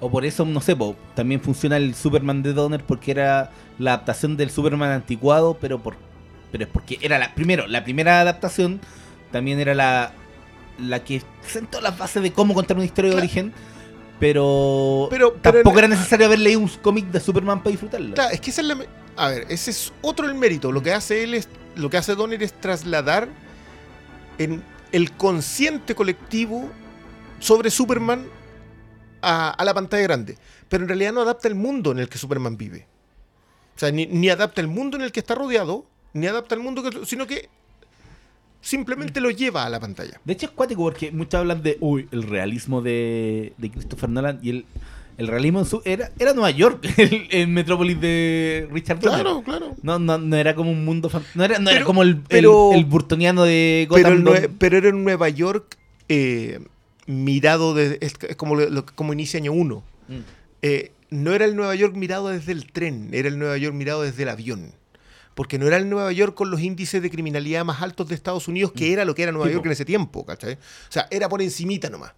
O 0.00 0.10
por 0.10 0.24
eso, 0.24 0.44
no 0.44 0.60
sé, 0.60 0.76
po, 0.76 0.94
también 1.14 1.40
funciona 1.40 1.76
el 1.76 1.94
Superman 1.94 2.42
de 2.42 2.52
Donner 2.52 2.84
porque 2.84 3.10
era 3.10 3.50
la 3.78 3.94
adaptación 3.94 4.36
del 4.36 4.50
Superman 4.50 4.90
anticuado, 4.90 5.56
pero 5.60 5.82
por 5.82 5.96
pero 6.52 6.64
es 6.64 6.70
porque 6.70 6.98
era 7.00 7.18
la 7.18 7.34
primero, 7.34 7.66
la 7.66 7.82
primera 7.82 8.20
adaptación 8.20 8.80
también 9.32 9.58
era 9.58 9.74
la 9.74 10.12
la 10.78 11.02
que 11.02 11.22
sentó 11.46 11.80
las 11.80 11.98
bases 11.98 12.22
de 12.22 12.32
cómo 12.32 12.54
contar 12.54 12.76
una 12.76 12.84
historia 12.84 13.10
de 13.10 13.16
origen, 13.16 13.52
pero, 14.18 15.08
Pero- 15.10 15.34
pero 15.34 15.54
tampoco 15.54 15.78
era 15.78 15.88
necesario 15.88 16.26
haber 16.26 16.38
leído 16.38 16.60
un 16.60 16.68
cómic 16.68 17.06
de 17.06 17.20
Superman 17.20 17.58
para 17.60 17.70
disfrutarlo. 17.72 18.14
Claro, 18.14 18.32
es 18.32 18.40
que 18.40 18.50
esa 18.50 18.60
es 18.62 18.66
la. 18.66 18.78
A 19.16 19.28
ver, 19.30 19.46
ese 19.48 19.70
es 19.70 19.92
otro 20.02 20.26
el 20.26 20.34
mérito. 20.34 20.72
Lo 20.72 20.82
que 20.82 20.92
hace 20.92 21.22
él 21.22 21.34
es. 21.34 21.48
Lo 21.74 21.90
que 21.90 21.96
hace 21.98 22.14
Donner 22.14 22.42
es 22.42 22.52
trasladar 22.54 23.28
en 24.38 24.62
el 24.92 25.12
consciente 25.12 25.94
colectivo 25.94 26.70
sobre 27.38 27.70
Superman 27.70 28.26
a, 29.20 29.50
a 29.50 29.64
la 29.64 29.74
pantalla 29.74 30.02
grande. 30.02 30.38
Pero 30.68 30.84
en 30.84 30.88
realidad 30.88 31.12
no 31.12 31.20
adapta 31.22 31.48
el 31.48 31.54
mundo 31.54 31.92
en 31.92 31.98
el 31.98 32.08
que 32.08 32.18
Superman 32.18 32.56
vive. 32.56 32.86
O 33.76 33.78
sea, 33.78 33.90
ni, 33.90 34.06
ni 34.06 34.30
adapta 34.30 34.60
el 34.62 34.68
mundo 34.68 34.96
en 34.96 35.02
el 35.02 35.12
que 35.12 35.20
está 35.20 35.34
rodeado, 35.34 35.84
ni 36.14 36.26
adapta 36.26 36.54
el 36.54 36.62
mundo 36.62 36.82
que. 36.82 37.04
sino 37.04 37.26
que 37.26 37.48
simplemente 38.60 39.20
lo 39.20 39.30
lleva 39.30 39.64
a 39.64 39.70
la 39.70 39.80
pantalla. 39.80 40.20
De 40.24 40.32
hecho 40.32 40.46
es 40.46 40.52
cuático 40.52 40.82
porque 40.82 41.10
muchos 41.12 41.34
hablan 41.34 41.62
de 41.62 41.76
uy, 41.80 42.08
el 42.12 42.22
realismo 42.24 42.82
de, 42.82 43.52
de 43.58 43.70
Christopher 43.70 44.08
Nolan 44.10 44.38
y 44.42 44.50
el, 44.50 44.64
el 45.18 45.28
realismo 45.28 45.60
en 45.60 45.64
su, 45.66 45.80
era, 45.84 46.10
era 46.18 46.32
Nueva 46.34 46.50
York, 46.50 46.84
el, 46.98 47.28
el 47.30 47.48
metrópolis 47.48 48.00
de 48.00 48.68
Richard 48.72 49.00
Donner. 49.00 49.20
Claro, 49.22 49.42
claro. 49.42 49.74
No, 49.82 49.98
no, 49.98 50.18
no 50.18 50.36
era 50.36 50.54
como 50.54 50.70
un 50.70 50.84
mundo 50.84 51.10
no 51.34 51.44
era, 51.44 51.58
no 51.58 51.70
era 51.70 51.84
como 51.84 52.02
el, 52.02 52.18
pero- 52.18 52.72
el, 52.72 52.78
el 52.80 52.84
burtoniano 52.84 53.44
de 53.44 53.86
Pero, 53.92 54.10
Gotham. 54.20 54.34
el 54.44 54.50
pero 54.50 54.76
era 54.78 54.88
en 54.88 55.04
Nueva 55.04 55.28
York 55.28 55.76
eh, 56.08 56.60
mirado 57.06 57.72
de, 57.74 57.98
es, 58.00 58.14
como, 58.36 58.56
lo- 58.56 58.68
lo- 58.68 58.84
como 58.86 59.12
inicia 59.12 59.38
año 59.38 59.52
1. 59.52 59.82
Mm. 60.08 60.12
Eh, 60.62 60.92
no 61.10 61.32
era 61.32 61.44
el 61.44 61.54
Nueva 61.54 61.74
York 61.76 61.94
mirado 61.94 62.28
desde 62.28 62.50
el 62.52 62.70
tren, 62.72 63.10
era 63.12 63.28
el 63.28 63.38
Nueva 63.38 63.56
York 63.56 63.74
mirado 63.74 64.02
desde 64.02 64.24
el 64.24 64.28
avión. 64.28 64.72
Porque 65.36 65.56
no 65.56 65.68
era 65.68 65.76
el 65.76 65.88
Nueva 65.88 66.10
York 66.10 66.34
con 66.34 66.50
los 66.50 66.60
índices 66.60 67.00
de 67.00 67.10
criminalidad 67.10 67.64
más 67.64 67.80
altos 67.80 68.08
de 68.08 68.16
Estados 68.16 68.48
Unidos, 68.48 68.72
que 68.72 68.92
era 68.92 69.04
lo 69.04 69.14
que 69.14 69.22
era 69.22 69.30
Nueva 69.30 69.52
York 69.52 69.64
en 69.66 69.72
ese 69.72 69.84
tiempo, 69.84 70.26
¿cachai? 70.26 70.54
O 70.54 70.92
sea, 70.92 71.06
era 71.10 71.28
por 71.28 71.42
encimita 71.42 71.88
nomás. 71.88 72.12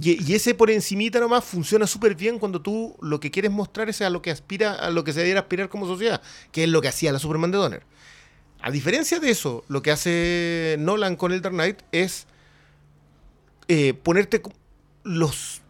Y, 0.00 0.22
y 0.22 0.34
ese 0.34 0.54
por 0.54 0.70
encimita 0.70 1.18
nomás 1.18 1.42
funciona 1.42 1.86
súper 1.86 2.14
bien 2.14 2.38
cuando 2.38 2.62
tú 2.62 2.94
lo 3.00 3.18
que 3.18 3.30
quieres 3.30 3.50
mostrar 3.50 3.88
es 3.88 4.00
a 4.02 4.10
lo 4.10 4.22
que 4.22 4.30
aspira, 4.30 4.74
a 4.74 4.90
lo 4.90 5.04
que 5.04 5.12
se 5.12 5.20
debiera 5.20 5.40
aspirar 5.40 5.68
como 5.68 5.86
sociedad, 5.86 6.22
que 6.52 6.64
es 6.64 6.68
lo 6.68 6.80
que 6.82 6.88
hacía 6.88 7.12
la 7.12 7.18
Superman 7.18 7.50
de 7.50 7.58
Donner. 7.58 7.82
A 8.60 8.70
diferencia 8.70 9.18
de 9.18 9.30
eso, 9.30 9.64
lo 9.68 9.82
que 9.82 9.90
hace 9.90 10.76
Nolan 10.78 11.16
con 11.16 11.32
el 11.32 11.40
Dark 11.40 11.54
Knight 11.54 11.80
es 11.92 12.26
eh, 13.68 13.94
ponerte 13.94 14.42
los 15.02 15.61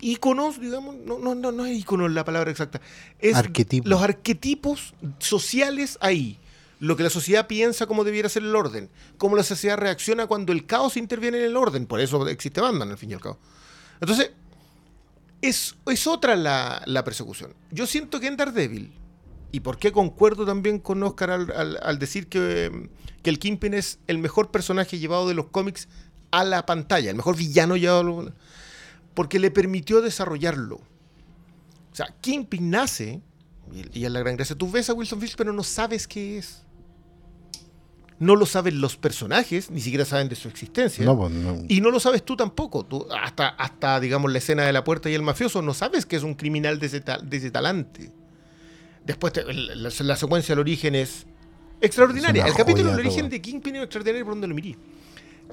íconos, 0.00 0.60
digamos, 0.60 0.96
no, 0.96 1.18
no, 1.18 1.34
no, 1.34 1.52
no 1.52 1.66
es 1.66 1.76
íconos 1.78 2.10
la 2.12 2.24
palabra 2.24 2.50
exacta, 2.50 2.80
es 3.18 3.36
los 3.90 4.02
arquetipos 4.02 4.94
sociales 5.18 5.98
ahí. 6.00 6.38
Lo 6.80 6.96
que 6.96 7.02
la 7.02 7.10
sociedad 7.10 7.46
piensa 7.46 7.86
cómo 7.86 8.04
debiera 8.04 8.30
ser 8.30 8.42
el 8.42 8.56
orden, 8.56 8.88
cómo 9.18 9.36
la 9.36 9.42
sociedad 9.42 9.76
reacciona 9.76 10.26
cuando 10.26 10.52
el 10.52 10.64
caos 10.64 10.96
interviene 10.96 11.36
en 11.38 11.44
el 11.44 11.56
orden, 11.58 11.84
por 11.84 12.00
eso 12.00 12.26
existe 12.26 12.62
Batman 12.62 12.90
al 12.90 12.96
fin 12.96 13.10
y 13.10 13.14
al 13.14 13.20
cabo. 13.20 13.38
Entonces, 14.00 14.30
es, 15.42 15.76
es 15.86 16.06
otra 16.06 16.36
la, 16.36 16.82
la 16.86 17.04
persecución. 17.04 17.52
Yo 17.70 17.86
siento 17.86 18.18
que 18.18 18.28
en 18.28 18.36
Daredevil, 18.38 18.92
y 19.52 19.60
por 19.60 19.78
qué 19.78 19.92
concuerdo 19.92 20.46
también 20.46 20.78
con 20.78 21.02
Oscar 21.02 21.30
al, 21.30 21.50
al- 21.52 21.78
al 21.82 21.98
decir 21.98 22.28
que, 22.28 22.88
que 23.22 23.28
el 23.30 23.38
Kingpin 23.38 23.74
es 23.74 23.98
el 24.06 24.16
mejor 24.18 24.50
personaje 24.50 24.98
llevado 24.98 25.28
de 25.28 25.34
los 25.34 25.46
cómics 25.48 25.86
a 26.30 26.44
la 26.44 26.64
pantalla, 26.64 27.10
el 27.10 27.16
mejor 27.16 27.36
villano 27.36 27.76
llevado, 27.76 28.00
a 28.00 28.04
lo- 28.04 28.32
porque 29.14 29.38
le 29.38 29.50
permitió 29.50 30.00
desarrollarlo. 30.00 30.76
O 30.76 31.94
sea, 31.96 32.06
Kingpin 32.20 32.70
nace, 32.70 33.20
y, 33.72 34.00
y 34.00 34.04
es 34.04 34.10
la 34.10 34.20
gran 34.20 34.36
gracia, 34.36 34.56
tú 34.56 34.70
ves 34.70 34.88
a 34.90 34.94
Wilson 34.94 35.20
Fisk, 35.20 35.36
pero 35.36 35.52
no 35.52 35.62
sabes 35.62 36.06
qué 36.06 36.38
es. 36.38 36.62
No 38.18 38.36
lo 38.36 38.44
saben 38.44 38.82
los 38.82 38.96
personajes, 38.98 39.70
ni 39.70 39.80
siquiera 39.80 40.04
saben 40.04 40.28
de 40.28 40.36
su 40.36 40.48
existencia. 40.48 41.04
No, 41.06 41.16
pues 41.16 41.32
no. 41.32 41.56
Y 41.68 41.80
no 41.80 41.90
lo 41.90 41.98
sabes 41.98 42.22
tú 42.22 42.36
tampoco. 42.36 42.84
Tú, 42.84 43.06
hasta, 43.10 43.48
hasta, 43.48 43.98
digamos, 43.98 44.30
la 44.30 44.36
escena 44.38 44.62
de 44.64 44.74
la 44.74 44.84
puerta 44.84 45.08
y 45.08 45.14
el 45.14 45.22
mafioso, 45.22 45.62
no 45.62 45.72
sabes 45.72 46.04
que 46.04 46.16
es 46.16 46.22
un 46.22 46.34
criminal 46.34 46.78
de 46.78 46.86
ese, 46.86 47.00
tal- 47.00 47.28
de 47.28 47.36
ese 47.38 47.50
talante. 47.50 48.12
Después, 49.06 49.32
te- 49.32 49.44
la, 49.52 50.16
secuencia 50.16 50.52
del 50.54 50.60
origen 50.60 50.94
es 50.94 51.24
extraordinaria. 51.80 52.44
Es 52.44 52.50
el 52.50 52.56
capítulo 52.58 52.90
del 52.90 53.00
origen 53.00 53.30
de 53.30 53.40
Kingpin 53.40 53.76
es 53.76 53.82
extraordinario 53.84 54.24
por 54.26 54.34
donde 54.34 54.48
lo 54.48 54.54
mirí. 54.54 54.76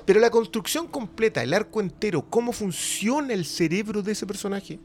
Pero 0.05 0.19
la 0.19 0.29
construcción 0.29 0.87
completa, 0.87 1.43
el 1.43 1.53
arco 1.53 1.81
entero, 1.81 2.25
cómo 2.29 2.51
funciona 2.51 3.33
el 3.33 3.45
cerebro 3.45 4.01
de 4.01 4.13
ese 4.13 4.25
personaje, 4.25 4.79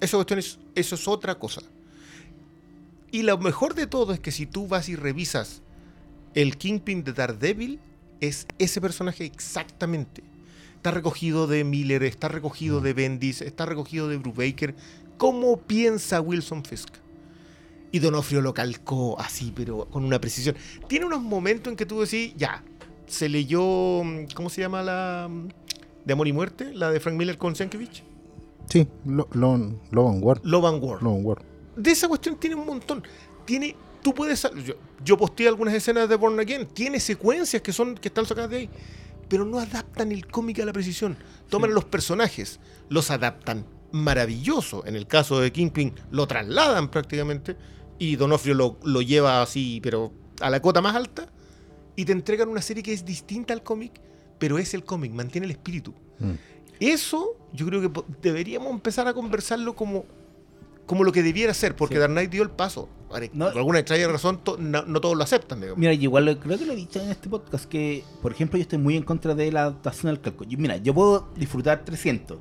esa 0.00 0.16
cuestión 0.16 0.38
es, 0.38 0.58
eso 0.74 0.94
es 0.94 1.08
otra 1.08 1.34
cosa. 1.38 1.62
Y 3.10 3.22
lo 3.22 3.38
mejor 3.38 3.74
de 3.74 3.86
todo 3.86 4.12
es 4.12 4.20
que 4.20 4.32
si 4.32 4.46
tú 4.46 4.68
vas 4.68 4.88
y 4.88 4.96
revisas 4.96 5.62
el 6.34 6.56
Kingpin 6.56 7.04
de 7.04 7.12
Daredevil, 7.12 7.80
es 8.20 8.46
ese 8.58 8.80
personaje 8.80 9.24
exactamente. 9.24 10.22
Está 10.76 10.90
recogido 10.90 11.46
de 11.46 11.64
Miller, 11.64 12.02
está 12.02 12.28
recogido 12.28 12.80
de 12.80 12.92
Bendis, 12.92 13.42
está 13.42 13.66
recogido 13.66 14.08
de 14.08 14.16
Brubaker. 14.16 14.74
¿Cómo 15.16 15.58
piensa 15.58 16.20
Wilson 16.20 16.64
Fisk? 16.64 16.94
Y 17.90 17.98
Donofrio 18.00 18.42
lo 18.42 18.54
calcó 18.54 19.18
así, 19.18 19.52
pero 19.54 19.86
con 19.86 20.04
una 20.04 20.20
precisión. 20.20 20.54
Tiene 20.86 21.06
unos 21.06 21.22
momentos 21.22 21.70
en 21.70 21.76
que 21.76 21.86
tú 21.86 22.00
decís, 22.00 22.34
ya, 22.36 22.62
se 23.08 23.28
leyó, 23.28 24.02
mm, 24.04 24.26
¿cómo 24.34 24.50
se 24.50 24.60
llama 24.60 24.82
la 24.82 25.28
mm, 25.28 25.48
de 26.04 26.12
Amor 26.12 26.28
y 26.28 26.32
Muerte? 26.32 26.72
La 26.74 26.90
de 26.90 27.00
Frank 27.00 27.16
Miller 27.16 27.38
con 27.38 27.54
Sienkiewicz. 27.56 28.02
Sí, 28.68 28.86
lo, 29.06 29.28
lo, 29.32 29.56
Love 29.90 30.10
and 30.10 30.22
War. 30.24 30.40
Love 30.44 30.64
and 30.66 30.82
War. 30.82 31.02
Love 31.02 31.16
and 31.16 31.26
War. 31.26 31.42
de 31.76 31.90
esa 31.90 32.08
cuestión 32.08 32.36
tiene 32.36 32.56
un 32.56 32.66
montón. 32.66 33.02
Tiene, 33.44 33.74
tú 34.02 34.14
puedes, 34.14 34.42
yo, 34.64 34.74
yo 35.02 35.16
posteé 35.16 35.48
algunas 35.48 35.74
escenas 35.74 36.08
de 36.08 36.16
Born 36.16 36.38
Again, 36.38 36.66
tiene 36.66 37.00
secuencias 37.00 37.62
que 37.62 37.72
son 37.72 37.94
que 37.94 38.08
están 38.08 38.26
sacadas 38.26 38.50
de 38.50 38.56
ahí, 38.56 38.70
pero 39.28 39.44
no 39.44 39.58
adaptan 39.58 40.12
el 40.12 40.26
cómic 40.26 40.60
a 40.60 40.66
la 40.66 40.72
precisión. 40.72 41.16
Toman 41.48 41.72
los 41.72 41.86
personajes, 41.86 42.60
los 42.90 43.10
adaptan 43.10 43.64
maravilloso. 43.90 44.84
En 44.86 44.96
el 44.96 45.06
caso 45.06 45.40
de 45.40 45.50
Kingpin 45.50 45.94
lo 46.10 46.26
trasladan 46.26 46.90
prácticamente 46.90 47.56
y 47.98 48.16
Donofrio 48.16 48.54
lo, 48.54 48.78
lo 48.84 49.00
lleva 49.00 49.40
así, 49.40 49.80
pero 49.82 50.12
a 50.40 50.50
la 50.50 50.60
cota 50.60 50.82
más 50.82 50.94
alta 50.94 51.30
y 51.98 52.04
te 52.04 52.12
entregan 52.12 52.48
una 52.48 52.62
serie 52.62 52.82
que 52.82 52.92
es 52.92 53.04
distinta 53.04 53.52
al 53.52 53.62
cómic, 53.64 53.92
pero 54.38 54.56
es 54.58 54.72
el 54.72 54.84
cómic, 54.84 55.12
mantiene 55.12 55.46
el 55.46 55.50
espíritu. 55.50 55.92
Mm. 56.20 56.32
Eso 56.78 57.36
yo 57.52 57.66
creo 57.66 57.80
que 57.92 58.02
deberíamos 58.22 58.70
empezar 58.70 59.08
a 59.08 59.14
conversarlo 59.14 59.74
como, 59.74 60.04
como 60.86 61.02
lo 61.02 61.10
que 61.10 61.24
debiera 61.24 61.52
ser, 61.54 61.74
porque 61.74 61.96
Sí. 61.96 62.00
Dark 62.00 62.12
Knight 62.12 62.30
dio 62.30 62.42
el 62.44 62.50
paso. 62.50 62.88
No. 63.32 63.46
Por 63.48 63.56
alguna 63.58 63.78
extraña 63.80 64.06
razón, 64.06 64.38
to- 64.44 64.58
no, 64.58 64.82
no 64.82 65.00
todos 65.00 65.16
lo 65.16 65.24
aceptan. 65.24 65.60
digamos. 65.60 65.78
Mira, 65.78 65.92
yo 65.94 66.02
igual 66.04 66.26
lo- 66.26 66.38
creo 66.38 66.56
que 66.58 66.66
lo 66.66 66.74
he 66.74 66.76
dicho 66.76 67.00
en 67.02 67.10
este 67.10 67.28
podcast 67.28 67.64
que, 67.64 68.04
por 68.22 68.30
ejemplo, 68.32 68.58
yo 68.58 68.62
estoy 68.62 68.78
muy 68.78 68.96
en 68.96 69.02
contra 69.02 69.34
de 69.34 69.50
la 69.50 69.62
adaptación 69.62 70.10
al 70.10 70.20
calco. 70.20 70.44
Yo- 70.44 70.56
mira, 70.58 70.76
yo 70.76 70.94
puedo 70.94 71.28
disfrutar 71.36 71.84
300 71.84 72.38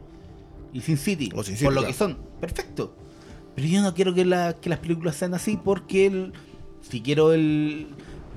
y 0.74 0.82
Sin 0.82 0.98
City, 0.98 1.32
O 1.34 1.42
Sin 1.44 1.56
City, 1.56 1.66
por 1.66 1.74
lo 1.74 1.80
claro. 1.82 1.92
que 1.94 1.98
son, 1.98 2.18
perfecto. 2.40 2.94
Pero 3.56 3.68
yo 3.68 3.82
no 3.82 3.94
quiero 3.96 4.14
que, 4.14 4.24
la- 4.26 4.54
que 4.60 4.70
las 4.70 4.80
películas 4.80 5.16
sean 5.16 5.34
así 5.34 5.58
porque 5.58 6.06
el- 6.06 6.34
si 6.82 7.02
quiero 7.02 7.34
el, 7.34 7.88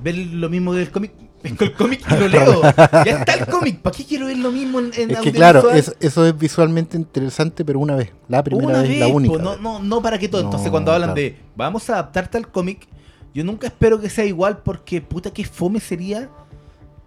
ver 0.03 0.17
lo 0.17 0.49
mismo 0.49 0.73
del 0.75 0.91
cómic, 0.91 1.13
pesco 1.43 1.65
el 1.65 1.73
cómic 1.75 2.01
y 2.11 2.15
lo 2.21 2.29
leo. 2.29 2.63
Ya 2.63 3.03
está 3.19 3.35
el 3.35 3.47
cómic, 3.47 3.81
¿para 3.81 3.97
qué 3.97 4.05
quiero 4.05 4.27
ver 4.27 4.39
lo 4.39 4.51
mismo 4.53 4.79
en, 4.81 4.91
en 4.97 5.11
Es 5.11 5.19
que 5.21 5.33
claro, 5.33 5.71
es- 5.71 5.95
eso 6.01 6.27
es 6.27 6.37
visualmente 6.39 6.97
interesante, 6.97 7.65
pero 7.65 7.79
una 7.79 7.97
vez. 7.97 8.11
La 8.29 8.43
primera 8.43 8.69
Una 8.69 8.81
vez, 8.81 8.89
vez, 8.91 8.99
la 9.01 9.07
única. 9.09 9.35
po, 9.37 9.43
no, 9.43 9.51
vez. 9.53 9.61
no, 9.61 9.79
no 9.81 10.03
para 10.03 10.19
que 10.19 10.29
todo. 10.29 10.41
Entonces 10.43 10.71
cuando 10.71 10.93
hablan 10.93 11.11
claro. 11.15 11.21
de 11.23 11.37
vamos 11.57 11.89
a 11.91 11.95
adaptarte 11.95 12.39
al 12.39 12.49
cómic, 12.49 12.87
yo 13.35 13.45
nunca 13.45 13.67
espero 13.69 14.01
que 14.01 14.11
sea 14.11 14.25
igual 14.25 14.59
porque 14.59 15.01
puta 15.01 15.31
que 15.33 15.45
fome 15.45 15.81
sería 15.81 16.29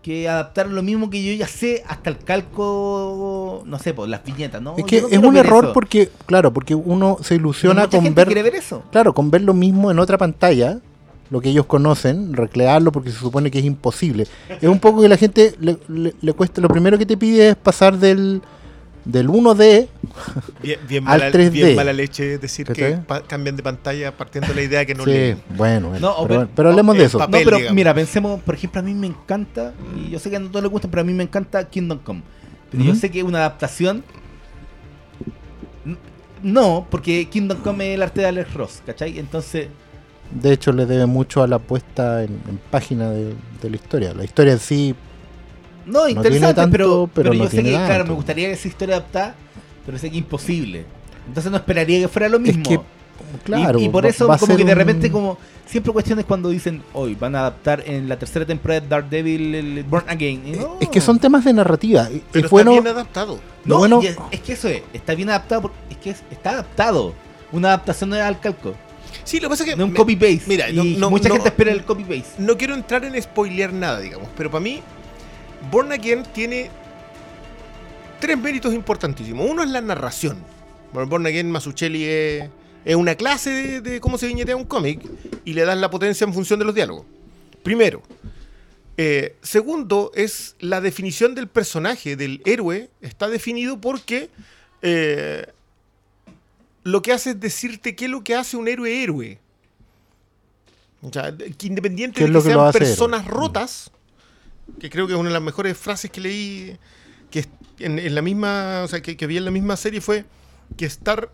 que 0.02 0.28
adaptar 0.28 0.68
lo 0.68 0.84
mismo 0.84 1.10
que 1.10 1.24
yo 1.24 1.34
ya 1.34 1.48
sé 1.48 1.82
hasta 1.88 2.10
el 2.10 2.18
calco, 2.18 3.64
no 3.66 3.80
sé, 3.80 3.94
pues 3.94 4.10
las 4.10 4.24
viñetas, 4.24 4.62
¿no? 4.62 4.76
es 4.78 4.84
que 4.84 5.02
no 5.02 5.08
es 5.08 5.18
un 5.18 5.38
error 5.38 5.64
eso. 5.66 5.74
porque, 5.74 6.10
claro, 6.26 6.52
porque 6.52 6.76
uno 6.76 7.18
se 7.22 7.36
ilusiona 7.36 7.88
con 7.88 8.14
ver, 8.14 8.26
quiere 8.28 8.44
ver 8.44 8.56
eso. 8.56 8.84
claro, 8.92 9.14
con 9.14 9.32
ver 9.32 9.42
lo 9.44 9.54
mismo 9.54 9.92
en 9.92 10.00
otra 10.00 10.18
pantalla, 10.18 10.80
lo 11.34 11.42
que 11.42 11.50
ellos 11.50 11.66
conocen, 11.66 12.32
recrearlo 12.34 12.92
porque 12.92 13.10
se 13.10 13.18
supone 13.18 13.50
que 13.50 13.58
es 13.58 13.66
imposible. 13.66 14.28
Es 14.62 14.70
un 14.70 14.80
poco 14.80 15.02
que 15.02 15.10
la 15.10 15.18
gente 15.18 15.56
le, 15.60 15.80
le- 15.88 16.14
le 16.22 16.34
cuesta, 16.34 16.62
lo 16.62 16.68
primero 16.68 16.96
que 17.00 17.08
te 17.08 17.18
pide 17.18 17.50
es 17.50 17.56
pasar 17.56 17.98
del, 17.98 18.42
del 19.04 19.28
1D, 19.30 19.88
Bien, 20.62 20.80
bien 20.88 21.04
Al 21.08 21.20
mala, 21.22 21.32
3D. 21.32 21.50
bien 21.52 21.76
mala 21.76 21.92
leche 21.92 22.38
decir 22.38 22.68
que 22.68 23.00
cambian 23.28 23.56
de 23.56 23.64
pantalla 23.64 24.16
partiendo 24.16 24.50
de 24.50 24.56
la 24.56 24.62
idea 24.62 24.86
que 24.86 24.94
no 24.94 25.06
sí, 25.06 25.10
leen. 25.10 25.42
bueno, 25.58 25.90
bueno, 25.90 26.08
No, 26.08 26.16
o 26.18 26.28
pero, 26.28 26.42
pe- 26.42 26.52
pero 26.56 26.70
hablemos 26.70 26.96
de 26.96 27.06
eso. 27.06 27.18
papel. 27.18 27.40
no, 27.42 27.46
pero 27.46 27.58
digamos. 27.58 27.76
mira, 27.76 27.94
pensemos, 27.96 28.40
por 28.44 28.54
ejemplo, 28.54 28.80
a 28.82 28.84
mí 28.84 28.94
me 28.94 29.08
encanta, 29.08 29.74
y 29.98 30.12
yo 30.12 30.20
sé 30.20 30.30
que 30.30 30.36
a 30.36 30.40
no 30.40 30.50
todos 30.50 30.62
les 30.62 30.72
gusta, 30.72 30.88
pero 30.88 31.02
a 31.02 31.04
mí 31.04 31.14
me 31.14 31.24
encanta 31.24 31.68
Kingdom 31.68 31.98
Come. 31.98 32.22
Pero 32.72 32.84
yo 32.84 32.94
sé 32.94 33.10
que 33.10 33.24
una 33.24 33.40
adaptación. 33.40 34.04
No, 36.44 36.86
porque 36.92 37.28
Kingdom 37.30 37.58
Come 37.60 37.90
es 37.92 37.96
el 37.96 38.04
arte 38.04 38.22
de 38.22 38.28
Alex 38.28 38.54
Ross, 38.54 38.82
¿cachai? 38.86 39.18
Entonces, 39.18 39.68
De 40.42 40.52
hecho, 40.54 40.72
le 40.72 40.86
debe 40.86 41.06
mucho 41.06 41.44
a 41.44 41.48
la 41.48 41.60
puesta 41.60 42.24
en, 42.24 42.32
en 42.50 42.60
página 42.72 43.10
de, 43.10 43.34
de 43.62 43.70
la 43.70 43.76
historia. 43.76 44.14
La 44.14 44.24
historia 44.24 44.54
en 44.54 44.60
sí, 44.60 44.96
no, 45.86 46.06
tiene 46.06 46.20
interesante, 46.20 46.54
tanto, 46.56 46.72
pero, 46.72 47.10
pero 47.14 47.30
pero 47.32 47.34
no 47.34 47.44
yo 47.44 47.50
sé 47.50 47.62
tiene 47.62 47.78
que, 47.78 47.86
claro, 47.86 48.06
me 48.06 48.14
gustaría 48.14 48.50
esa 48.50 48.68
historia 48.68 48.96
adaptada, 48.96 49.36
pero 49.86 49.98
sé 49.98 50.10
que 50.10 50.16
es 50.18 50.24
imposible. 50.24 50.86
Entonces 51.28 51.52
no 51.52 51.58
esperaría 51.58 52.00
que 52.00 52.08
fuera 52.08 52.30
lo 52.30 52.38
Es 52.38 52.44
mismo. 52.44 52.64
que, 52.64 52.80
claro. 53.44 53.80
y, 53.80 53.86
y 53.86 53.90
por 53.90 54.06
va- 54.06 54.10
eso 54.10 54.28
como 54.28 54.56
que 54.58 54.64
de 54.66 54.72
un- 54.72 54.78
repente 54.78 55.12
como 55.12 55.38
siempre 55.66 55.92
cuestiones 55.94 56.26
cuando 56.26 56.50
dicen 56.50 56.82
hoy 56.94 57.16
van 57.16 57.36
a 57.36 57.40
adaptar 57.42 57.84
en 57.86 58.08
la 58.10 58.18
tercera 58.18 58.46
temporada 58.46 58.82
de 58.82 58.88
Daredevil 58.88 59.56
el 59.56 59.84
Born 59.84 60.10
Again. 60.10 60.58
No. 60.60 60.78
Es 60.80 60.90
que 60.90 61.00
son 61.02 61.20
temas 61.20 61.44
de 61.46 61.54
narrativa. 61.54 62.08
Pero 62.32 62.46
es 62.46 62.52
bueno. 62.52 62.72
está 62.72 62.82
bien 62.84 62.96
adaptado. 62.96 63.40
No, 63.66 63.78
bueno- 63.78 64.02
es, 64.02 64.18
es 64.32 64.40
que 64.42 64.54
eso 64.54 64.68
es, 64.68 64.82
está 64.94 65.16
bien 65.16 65.30
adaptado, 65.30 65.62
por- 65.64 65.72
es 65.90 65.98
que 65.98 66.10
es- 66.12 66.24
está 66.32 66.52
adaptado. 66.52 67.14
Una 67.52 67.70
adaptación 67.70 68.10
no 68.10 68.16
es 68.16 68.22
al 68.24 68.40
calco, 68.40 68.74
Sí, 69.24 69.38
lo 69.40 69.44
que 69.48 69.50
pasa 69.52 69.64
es 69.64 69.70
que. 69.72 69.76
no 69.76 69.86
un 69.86 69.92
me- 69.92 69.98
copy 69.98 70.16
paste. 70.16 70.44
mira, 70.48 70.70
y 70.70 70.76
no- 70.76 70.84
no- 70.84 71.10
mucha 71.10 71.30
no- 71.30 71.36
gente 71.36 71.50
espera 71.50 71.72
el 71.72 71.84
copy 71.84 72.04
paste. 72.04 72.34
no 72.40 72.58
quiero 72.58 72.74
entrar 72.74 73.04
en 73.06 73.22
spoilear 73.22 73.72
nada, 73.74 74.00
digamos, 74.00 74.28
pero 74.38 74.50
para 74.52 74.64
mí, 74.64 74.82
Born 75.72 75.92
Again 75.92 76.24
tiene 76.34 76.70
tres 78.20 78.38
méritos 78.38 78.74
importantísimos. 78.74 79.50
Uno 79.50 79.64
es 79.64 79.70
la 79.70 79.82
narración. 79.82 80.38
Bueno, 80.94 81.10
Born 81.10 81.26
Again 81.26 81.50
Masuchelli 81.52 82.04
es, 82.06 82.50
es 82.86 82.96
una 82.96 83.16
clase 83.16 83.50
de, 83.50 83.82
de 83.82 84.00
cómo 84.00 84.18
se 84.18 84.28
viñetea 84.28 84.56
un 84.56 84.66
cómic 84.66 85.02
y 85.46 85.54
le 85.54 85.66
das 85.66 85.78
la 85.78 85.90
potencia 85.90 86.26
en 86.26 86.34
función 86.34 86.60
de 86.60 86.66
los 86.66 86.76
diálogos. 86.76 87.06
Primero. 87.64 88.02
Eh, 88.96 89.36
segundo, 89.42 90.12
es 90.14 90.56
la 90.60 90.80
definición 90.80 91.34
del 91.34 91.48
personaje, 91.48 92.16
del 92.16 92.42
héroe, 92.46 92.90
está 93.02 93.28
definido 93.28 93.82
porque 93.82 94.30
eh, 94.84 95.48
lo 96.84 97.02
que 97.02 97.14
hace 97.14 97.32
es 97.32 97.40
decirte 97.40 97.96
qué 97.96 98.06
es 98.06 98.12
lo 98.12 98.24
que 98.24 98.36
hace 98.36 98.58
un 98.58 98.68
héroe 98.68 99.04
héroe. 99.04 99.40
O 101.02 101.12
sea, 101.12 101.36
que 101.36 101.68
independiente 101.68 102.20
¿Qué 102.20 102.24
de 102.24 102.28
que, 102.28 102.34
lo 102.34 102.44
que 102.44 102.50
lo 102.50 102.56
sean 102.56 102.68
héroe? 102.70 102.80
personas 102.80 103.26
rotas, 103.26 103.92
que 104.80 104.90
creo 104.90 105.08
que 105.08 105.14
es 105.14 105.20
una 105.20 105.30
de 105.30 105.34
las 105.34 105.42
mejores 105.42 105.78
frases 105.78 106.10
que 106.12 106.22
leí 106.22 106.78
que 107.30 107.46
en, 107.80 108.00
en 108.00 108.16
la 108.16 108.22
misma, 108.22 108.84
o 108.84 108.88
sea, 108.88 109.02
que, 109.02 109.18
que 109.18 109.28
vi 109.28 109.38
en 109.38 109.46
la 109.46 109.52
misma 109.52 109.76
serie 109.76 110.02
fue 110.02 110.26
que 110.78 110.86
estar 110.86 111.32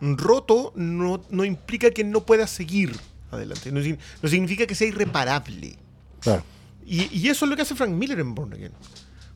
roto 0.00 0.72
no, 0.74 1.22
no 1.30 1.44
implica 1.44 1.90
que 1.90 2.04
no 2.04 2.24
puedas 2.24 2.50
seguir 2.50 2.96
adelante. 3.30 3.70
No, 3.70 3.80
no 4.22 4.28
significa 4.28 4.66
que 4.66 4.74
sea 4.74 4.88
irreparable. 4.88 5.76
Claro. 6.20 6.42
Y, 6.84 7.16
y 7.16 7.28
eso 7.28 7.44
es 7.44 7.50
lo 7.50 7.56
que 7.56 7.62
hace 7.62 7.74
Frank 7.74 7.90
Miller 7.92 8.18
en 8.18 8.34
Born 8.34 8.52
Again. 8.52 8.72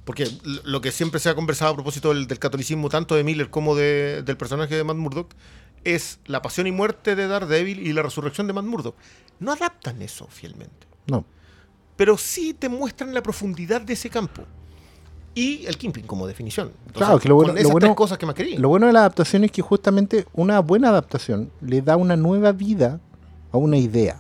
Porque 0.05 0.29
lo 0.65 0.81
que 0.81 0.93
siempre 0.93 1.19
se 1.21 1.29
ha 1.31 1.35
conversado 1.35 1.73
a 1.73 1.75
propósito 1.75 2.11
del, 2.11 2.27
del 2.27 2.39
catolicismo, 2.39 2.89
tanto 2.91 3.15
de 3.15 3.25
Miller 3.25 3.49
como 3.51 3.75
de- 3.75 4.23
del 4.23 4.37
personaje 4.37 4.75
de 4.77 4.85
Matt 4.85 4.97
Murdock, 4.97 5.31
es 5.83 6.19
la 6.27 6.43
pasión 6.43 6.67
y 6.67 6.73
muerte 6.73 7.17
de 7.17 7.27
Daredevil 7.27 7.87
y 7.87 7.93
la 7.93 8.03
resurrección 8.03 8.47
de 8.47 8.53
Matt 8.53 8.65
Murdock. 8.67 8.95
No 9.41 9.53
adaptan 9.53 10.03
eso 10.03 10.27
fielmente, 10.31 10.87
No. 11.07 11.25
pero 11.97 12.19
sí 12.19 12.53
te 12.55 12.69
muestran 12.69 13.15
la 13.15 13.23
profundidad 13.23 13.81
de 13.81 13.95
ese 13.95 14.11
campo. 14.11 14.43
Y 15.37 15.67
el 15.67 15.77
Kingpin 15.79 16.07
como 16.07 16.27
definición. 16.29 16.69
Entonces, 16.87 16.93
Claro, 17.07 17.19
que 17.19 17.29
lo 17.29 17.35
bueno- 17.35 17.49
con 17.49 17.55
lo 17.57 17.61
esas 17.61 17.73
bueno- 17.73 17.87
tres 17.87 17.97
cosas 17.97 18.19
que 18.19 18.27
más 18.27 18.35
quería. 18.37 18.59
Lo 18.59 18.69
bueno 18.69 18.87
de 18.87 18.93
la 18.93 19.01
adaptación 19.01 19.43
es 19.45 19.51
que 19.51 19.63
justamente 19.63 20.27
una 20.33 20.61
buena 20.61 20.91
adaptación 20.91 21.51
le 21.61 21.83
da 21.83 21.97
una 21.97 22.15
nueva 22.17 22.53
vida 22.53 23.01
a 23.51 23.57
una 23.57 23.77
idea. 23.77 24.17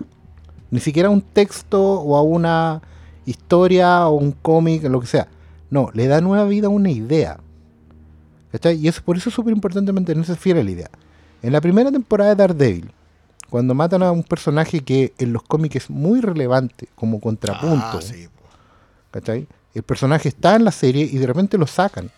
Ni 0.73 0.81
siquiera 0.81 1.09
a 1.09 1.13
un 1.13 1.21
texto 1.23 1.81
o 2.01 2.17
a 2.17 2.23
una 2.23 2.83
historia 3.27 4.07
o 4.09 4.15
un 4.15 4.33
cómic, 4.33 4.83
lo 4.85 5.01
que 5.01 5.07
sea. 5.07 5.29
No, 5.75 5.91
le 5.93 6.07
da 6.07 6.21
nueva 6.21 6.45
vida 6.45 6.69
a 6.69 6.71
una 6.71 6.89
idea. 6.93 7.41
¿Cachai? 8.53 8.77
Y 8.77 8.87
eso, 8.87 9.03
por 9.05 9.17
eso 9.17 9.29
es 9.29 9.35
súper 9.35 9.53
importante 9.53 9.93
mantenerse 9.93 10.37
fiel 10.37 10.59
a 10.59 10.63
la 10.63 10.71
idea. 10.71 10.91
En 11.43 11.53
la 11.53 11.61
primera 11.61 11.91
temporada 11.91 12.31
de 12.31 12.37
Daredevil, 12.37 12.93
cuando 13.51 13.75
matan 13.75 14.05
a 14.05 14.13
un 14.13 14.23
personaje 14.23 14.85
que 14.85 15.13
en 15.19 15.33
los 15.33 15.43
cómics 15.43 15.75
es 15.75 15.91
muy 15.91 16.21
relevante 16.21 16.87
como 16.95 17.19
contrapunto, 17.19 17.99
Ah, 17.99 18.01
sí. 18.01 18.29
¿cachai? 19.11 19.49
El 19.75 19.83
personaje 19.83 20.29
está 20.29 20.55
en 20.55 20.65
la 20.65 20.71
serie 20.71 21.09
y 21.11 21.19
de 21.19 21.27
repente 21.27 21.59
lo 21.59 21.67
sacan. 21.67 22.09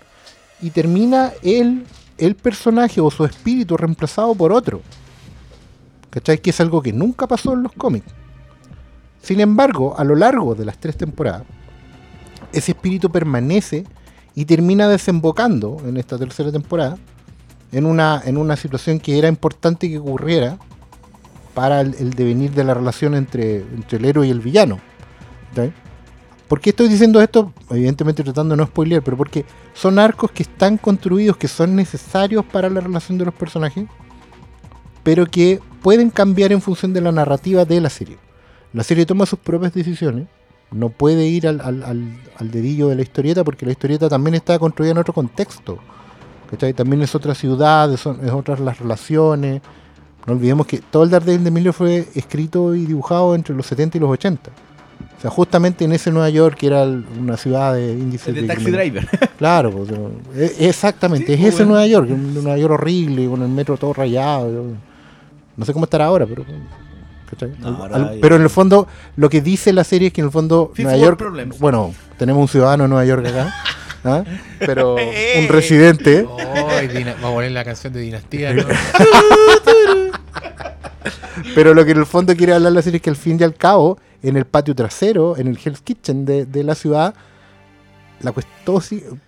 Y 0.60 0.68
termina 0.68 1.32
él, 1.42 1.86
el 2.18 2.34
personaje 2.34 3.00
o 3.00 3.10
su 3.10 3.24
espíritu 3.24 3.74
reemplazado 3.78 4.34
por 4.34 4.52
otro. 4.52 4.82
¿Cachai? 6.10 6.40
Que 6.42 6.50
es 6.50 6.60
algo 6.60 6.82
que 6.82 6.92
nunca 6.92 7.26
pasó 7.26 7.54
en 7.54 7.62
los 7.62 7.72
cómics. 7.72 8.12
Sin 9.22 9.40
embargo, 9.40 9.98
a 9.98 10.04
lo 10.04 10.14
largo 10.14 10.54
de 10.54 10.66
las 10.66 10.76
tres 10.76 10.98
temporadas, 10.98 11.44
ese 12.52 12.72
espíritu 12.72 13.10
permanece 13.10 13.84
y 14.34 14.44
termina 14.44 14.88
desembocando 14.88 15.78
en 15.86 15.96
esta 15.96 16.18
tercera 16.18 16.52
temporada 16.52 16.96
en 17.72 17.86
una, 17.86 18.22
en 18.24 18.36
una 18.36 18.56
situación 18.56 19.00
que 19.00 19.18
era 19.18 19.28
importante 19.28 19.88
que 19.88 19.98
ocurriera 19.98 20.58
para 21.54 21.80
el, 21.80 22.10
devenir 22.10 22.52
de 22.52 22.64
la 22.64 22.74
relación 22.74 23.14
entre, 23.14 23.64
el 23.90 24.04
héroe 24.04 24.26
y 24.26 24.30
el 24.30 24.40
villano. 24.40 24.78
¿cachai? 25.50 25.72
¿Por 26.48 26.60
qué 26.60 26.70
estoy 26.70 26.88
diciendo 26.88 27.20
esto? 27.20 27.52
Evidentemente 27.70 28.22
tratando 28.22 28.54
de 28.54 28.58
no 28.58 28.66
spoilear, 28.66 29.02
pero 29.02 29.16
porque 29.16 29.44
son 29.74 29.98
arcos 29.98 30.30
que 30.30 30.44
están 30.44 30.76
construidos, 30.76 31.36
que 31.36 31.48
son 31.48 31.74
necesarios 31.74 32.44
para 32.44 32.70
la 32.70 32.80
relación 32.80 33.18
de 33.18 33.24
los 33.24 33.34
personajes, 33.34 33.86
pero 35.02 35.26
que 35.26 35.60
pueden 35.82 36.10
cambiar 36.10 36.52
en 36.52 36.60
función 36.60 36.92
de 36.92 37.00
la 37.00 37.10
narrativa 37.10 37.64
de 37.64 37.80
la 37.80 37.90
serie. 37.90 38.18
La 38.72 38.84
serie 38.84 39.06
toma 39.06 39.26
sus 39.26 39.38
propias 39.38 39.72
decisiones, 39.72 40.28
no 40.72 40.88
puede 40.90 41.26
ir 41.26 41.46
al, 41.48 41.60
al- 41.60 41.82
al- 41.82 42.18
al 42.38 42.50
dedillo 42.50 42.88
de 42.88 42.96
la 42.96 43.02
historieta 43.02 43.44
porque 43.44 43.64
la 43.66 43.72
historieta 43.72 44.08
también 44.08 44.34
está 44.34 44.58
construida 44.58 44.92
en 44.92 44.98
otro 44.98 45.14
contexto. 45.14 45.78
¿cachai? 46.50 46.72
También 46.74 47.02
es 47.02 47.14
otra 47.14 47.34
ciudad, 47.34 47.94
son, 47.96 48.24
es 48.24 48.30
otras 48.32 48.60
las 48.60 48.78
relaciones. 48.78 49.62
No 50.26 50.32
olvidemos 50.32 50.66
que 50.66 50.78
todo 50.78 51.04
el 51.04 51.10
Daredevil 51.10 51.44
de 51.44 51.50
Miller 51.50 51.72
fue 51.72 52.06
escrito 52.14 52.74
y 52.74 52.84
dibujado 52.86 53.34
entre 53.34 53.54
los 53.54 53.66
70 53.66 53.96
y 53.96 54.00
los 54.00 54.10
80. 54.10 54.50
O 55.16 55.20
sea, 55.20 55.30
justamente 55.30 55.84
en 55.84 55.92
ese 55.92 56.10
Nueva 56.10 56.28
York, 56.30 56.56
que 56.58 56.66
era 56.66 56.82
una 56.84 57.36
ciudad 57.36 57.74
de 57.74 57.92
índices 57.92 58.28
El 58.28 58.34
de 58.34 58.42
Taxi 58.46 58.70
Driver. 58.70 59.08
Claro, 59.38 59.70
pues, 59.70 59.88
e- 60.36 60.68
exactamente, 60.68 61.26
Sí, 61.28 61.32
es 61.34 61.38
pues, 61.40 61.54
ese 61.54 61.64
bueno. 61.64 61.72
Nueva 61.74 61.86
York, 61.86 62.08
un 62.10 62.34
Nueva 62.34 62.58
York 62.58 62.74
horrible, 62.74 63.26
con 63.28 63.42
el 63.42 63.48
metro 63.48 63.76
todo 63.76 63.92
rayado. 63.94 64.64
No 65.56 65.64
sé 65.64 65.72
cómo 65.72 65.84
estará 65.86 66.06
ahora, 66.06 66.26
pero. 66.26 66.44
Pero 68.20 68.36
en 68.36 68.42
el 68.42 68.50
fondo, 68.50 68.86
lo 69.16 69.28
que 69.28 69.40
dice 69.40 69.72
la 69.72 69.84
serie 69.84 70.08
es 70.08 70.12
que 70.14 70.20
en 70.20 70.26
el 70.26 70.32
fondo 70.32 70.70
Fifth 70.74 70.86
Nueva 70.88 71.02
York. 71.04 71.18
problems. 71.18 71.58
Bueno, 71.58 71.94
tenemos 72.18 72.40
un 72.42 72.48
ciudadano 72.48 72.84
de 72.84 72.88
Nueva 72.88 73.04
York 73.04 73.26
acá, 73.26 73.54
¿ah? 74.04 74.24
pero 74.58 74.94
un 75.38 75.48
residente. 75.48 76.26
Dina- 76.92 77.14
Vamos 77.14 77.30
a 77.30 77.34
poner 77.34 77.52
la 77.52 77.64
canción 77.64 77.92
de 77.92 78.00
Dinastía, 78.00 78.54
¿no? 78.54 78.62
Pero 81.54 81.74
lo 81.74 81.84
que 81.84 81.92
en 81.92 81.98
el 81.98 82.06
fondo 82.06 82.34
quiere 82.34 82.52
hablar 82.54 82.72
la 82.72 82.82
serie 82.82 82.96
es 82.96 83.02
que 83.02 83.10
al 83.10 83.16
fin 83.16 83.36
y 83.40 83.44
al 83.44 83.54
cabo, 83.54 83.98
en 84.22 84.36
el 84.36 84.44
patio 84.46 84.74
trasero, 84.74 85.36
en 85.36 85.46
el 85.48 85.58
Hell's 85.62 85.80
Kitchen 85.80 86.24
de, 86.24 86.46
de 86.46 86.64
la 86.64 86.74
ciudad, 86.74 87.14
la 88.20 88.32
cuestión 88.32 89.20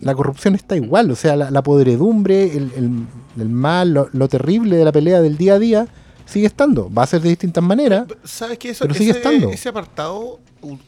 la 0.00 0.14
corrupción 0.14 0.54
está 0.54 0.76
igual. 0.76 1.10
O 1.10 1.16
sea, 1.16 1.34
la, 1.36 1.50
la 1.50 1.62
podredumbre, 1.62 2.44
el, 2.56 2.72
el- 2.76 3.06
el 3.40 3.48
mal, 3.48 3.94
lo, 3.94 4.08
lo 4.12 4.28
terrible 4.28 4.76
de 4.76 4.84
la 4.84 4.92
pelea 4.92 5.20
del 5.22 5.36
día 5.38 5.54
a 5.54 5.58
día, 5.58 5.86
sigue 6.26 6.46
estando. 6.46 6.92
Va 6.92 7.02
a 7.02 7.06
ser 7.06 7.20
de 7.20 7.28
distintas 7.30 7.62
maneras. 7.64 8.06
¿Sabes 8.24 8.58
qué? 8.58 8.70
Eso, 8.70 8.84
Pero 8.84 8.94
sigue 8.94 9.10
ese, 9.10 9.18
estando. 9.20 9.50
ese 9.50 9.68
apartado, 9.68 10.40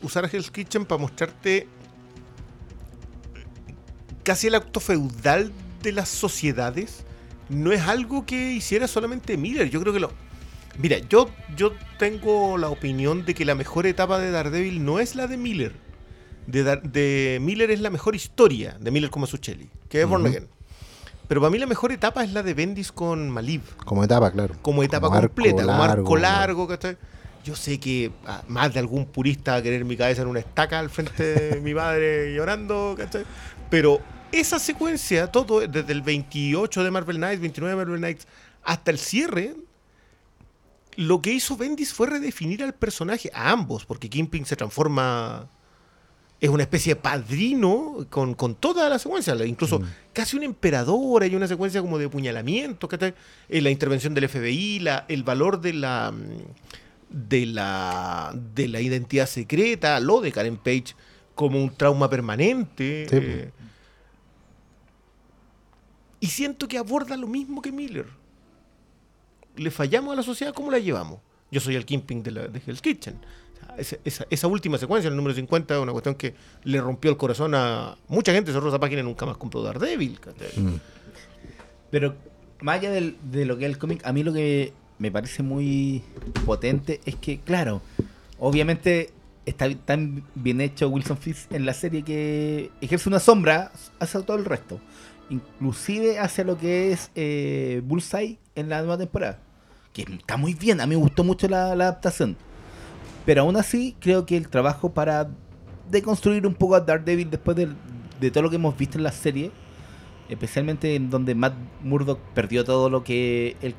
usar 0.03 0.25
a 0.25 0.29
Hell's 0.29 0.51
Kitchen 0.51 0.85
para 0.85 1.01
mostrarte 1.01 1.66
casi 4.23 4.47
el 4.47 4.55
acto 4.55 4.81
feudal 4.81 5.53
de 5.83 5.92
las 5.92 6.09
sociedades, 6.09 7.05
no 7.49 7.73
es 7.73 7.83
algo 7.83 8.25
que 8.25 8.53
hiciera 8.53 8.88
solamente 8.88 9.37
Miller. 9.37 9.68
Yo 9.70 9.81
creo 9.81 9.92
que 9.92 10.01
lo. 10.01 10.11
Mira, 10.79 10.99
yo, 11.09 11.29
yo 11.57 11.73
tengo 11.99 12.59
la 12.59 12.68
opinión 12.68 13.25
de 13.25 13.35
que 13.35 13.44
la 13.44 13.55
mejor 13.55 13.87
etapa 13.87 14.18
de 14.18 14.31
Daredevil 14.31 14.85
no 14.85 14.99
es 14.99 15.14
la 15.14 15.27
de 15.27 15.37
Miller. 15.37 15.73
De, 16.47 16.62
Dar- 16.62 16.83
de 16.83 17.38
Miller 17.40 17.70
es 17.70 17.81
la 17.81 17.90
mejor 17.90 18.16
historia 18.16 18.77
de 18.81 18.90
Miller 18.90 19.09
como 19.11 19.27
Suchelli, 19.27 19.70
que 19.88 20.03
es 20.03 20.09
Born 20.09 20.23
Ujú. 20.25 20.31
Again. 20.31 20.49
Pero 21.29 21.41
para 21.41 21.51
mí 21.51 21.59
la 21.59 21.67
mejor 21.67 21.93
etapa 21.93 22.23
es 22.23 22.33
la 22.33 22.43
de 22.43 22.55
Bendis 22.55 22.93
con 22.93 23.31
Maliv 23.31 23.63
Como 23.85 24.05
etapa, 24.05 24.31
claro. 24.31 24.55
como 24.61 24.83
etapa 24.83 25.07
Como 25.07 25.19
arco 25.19 25.35
completa, 25.35 25.63
como 25.63 25.83
arco 25.83 26.17
largo, 26.17 26.17
largo, 26.17 26.69
¿cachai? 26.69 26.97
Yo 27.45 27.57
sé 27.57 27.79
que 27.79 28.11
ah, 28.27 28.43
más 28.49 28.73
de 28.73 28.81
algún 28.81 29.07
purista 29.07 29.53
va 29.53 29.59
a 29.59 29.63
querer 29.63 29.85
mi 29.85 29.97
cabeza 29.97 30.23
en 30.23 30.29
una 30.29 30.41
estaca 30.41 30.79
al 30.79 30.91
frente 30.91 31.23
de 31.23 31.61
mi 31.63 31.75
madre 31.75 32.35
llorando, 32.35 32.95
¿cachai? 32.97 33.25
Pero 33.71 34.01
esa 34.33 34.59
secuencia, 34.59 35.31
todo, 35.31 35.61
desde 35.66 35.93
el 35.93 36.03
28 36.03 36.85
de 36.85 36.91
Marvel 36.91 37.16
Knights, 37.16 37.41
29 37.41 37.70
de 37.70 37.77
Marvel 37.77 38.01
Knights, 38.01 38.27
hasta 38.62 38.91
el 38.91 38.99
cierre, 38.99 39.55
lo 40.97 41.22
que 41.22 41.33
hizo 41.33 41.57
Bendis 41.57 41.93
fue 41.93 42.09
redefinir 42.09 42.62
al 42.62 42.75
personaje, 42.75 43.31
a 43.35 43.51
ambos, 43.51 43.85
porque 43.85 44.09
Kingpin 44.09 44.47
se 44.47 44.57
transforma. 44.57 45.49
Es 46.41 46.51
una 46.51 46.62
especie 46.64 46.95
de 46.95 47.01
padrino 47.01 48.07
con, 48.11 48.35
con 48.35 48.55
toda 48.55 48.89
la 48.89 48.99
secuencia, 48.99 49.35
incluso 49.47 49.78
Mm. 49.80 49.85
casi 50.12 50.37
un 50.37 50.43
emperador, 50.43 51.22
hay 51.22 51.35
una 51.35 51.47
secuencia 51.49 51.80
como 51.80 51.97
de 51.99 52.09
puñalamiento, 52.09 52.87
¿cachai? 52.89 53.14
Eh, 53.49 53.61
la 53.62 53.70
intervención 53.70 54.12
del 54.14 54.28
FBI, 54.28 54.80
la, 54.80 55.07
el 55.09 55.22
valor 55.22 55.61
de 55.61 55.72
la, 55.72 56.12
mm, 56.12 57.28
de 57.28 57.47
la 57.47 58.35
de 58.55 58.68
la 58.68 58.80
identidad 58.80 59.26
secreta, 59.26 59.99
lo 60.01 60.20
de 60.20 60.32
Karen 60.32 60.57
Page 60.59 60.95
como 61.35 61.62
un 61.62 61.74
trauma 61.74 62.11
permanente. 62.11 63.07
Sí. 63.09 63.16
eh. 63.18 63.51
y 66.20 66.26
siento 66.28 66.66
que 66.68 66.78
aborda 66.78 67.16
lo 67.16 67.26
mismo 67.26 67.61
que 67.61 67.70
Miller. 67.72 68.07
¿Le 69.57 69.70
fallamos 69.70 70.12
a 70.12 70.16
la 70.16 70.22
sociedad? 70.22 70.55
¿Cómo 70.55 70.70
la 70.70 70.78
llevamos? 70.78 71.20
Yo 71.51 71.61
soy 71.61 71.76
el 71.76 71.85
Kingpin 71.85 72.22
de, 72.22 72.30
la, 72.30 72.49
de 72.49 72.61
Hell's 72.66 72.80
Kitchen. 72.82 73.16
Esa, 73.79 73.97
esa- 74.05 74.27
esa 74.31 74.47
última 74.47 74.79
secuencia, 74.79 75.09
el 75.09 75.17
número 75.17 75.35
50, 75.35 75.75
es 75.75 75.81
una 75.81 75.93
cuestión 75.93 76.15
que 76.15 76.35
le 76.65 76.81
rompió 76.81 77.11
el 77.11 77.17
corazón 77.17 77.55
a 77.55 77.97
mucha 78.09 78.33
gente. 78.33 78.53
Cerró 78.53 78.69
esa 78.69 78.79
página 78.79 79.01
y 79.01 79.05
nunca 79.05 79.27
más 79.27 79.37
compró 79.37 79.62
Daredevil. 79.62 80.19
Mm. 80.57 80.75
Pero 81.91 82.15
más 82.61 82.79
allá 82.79 82.91
del- 82.91 83.17
de 83.31 83.45
lo 83.45 83.57
que 83.59 83.65
es 83.67 83.71
el 83.71 83.79
cómic, 83.79 84.05
a 84.07 84.12
mí 84.12 84.23
lo 84.23 84.33
que 84.33 84.73
me 84.99 85.11
parece 85.11 85.43
muy 85.43 86.03
potente 86.47 87.01
es 87.05 87.17
que, 87.17 87.41
claro, 87.41 87.83
obviamente 88.39 89.11
está 89.47 89.69
tan 89.85 90.25
bien 90.35 90.61
hecho 90.61 90.89
Wilson 90.89 91.19
Fisk 91.19 91.53
en 91.53 91.67
la 91.67 91.75
serie 91.75 92.03
que 92.03 92.71
ejerce 92.81 93.09
una 93.09 93.21
sombra 93.21 93.73
hacia 94.01 94.21
todo 94.23 94.37
el 94.37 94.45
resto. 94.45 94.81
Inclusive 95.31 96.19
hacia 96.19 96.45
lo 96.45 96.57
que 96.59 96.93
es 96.93 97.11
eh, 97.15 97.81
Bullseye 97.85 98.39
en 98.55 98.69
la 98.69 98.81
nueva 98.81 98.99
temporada. 98.99 99.39
Que 99.93 100.03
está 100.03 100.37
muy 100.37 100.55
bien, 100.55 100.81
a 100.81 100.87
mí 100.87 100.95
me 100.97 101.01
gustó 101.01 101.25
mucho 101.25 101.49
la, 101.49 101.75
la 101.77 101.85
adaptación. 101.85 102.37
Pero 103.25 103.43
aún 103.43 103.57
así, 103.57 103.97
creo 104.01 104.27
que 104.27 104.37
el 104.37 104.49
trabajo 104.49 104.93
para 104.93 105.29
deconstruir 105.91 106.47
un 106.47 106.55
poco 106.55 106.75
a 106.77 106.81
Daredevil 106.81 107.31
después 107.31 107.57
del- 107.57 107.77
de 108.20 108.31
todo 108.31 108.45
lo 108.45 108.51
que 108.51 108.57
hemos 108.57 108.77
visto 108.77 108.99
en 108.99 109.05
la 109.05 109.12
serie, 109.12 109.51
especialmente 110.29 110.95
en 110.97 111.11
donde 111.11 111.35
Matt 111.35 111.55
Murdock 111.83 112.18
perdió 112.35 112.64
todo 112.64 112.91
lo 112.91 113.05
que 113.05 113.57
él 113.62 113.75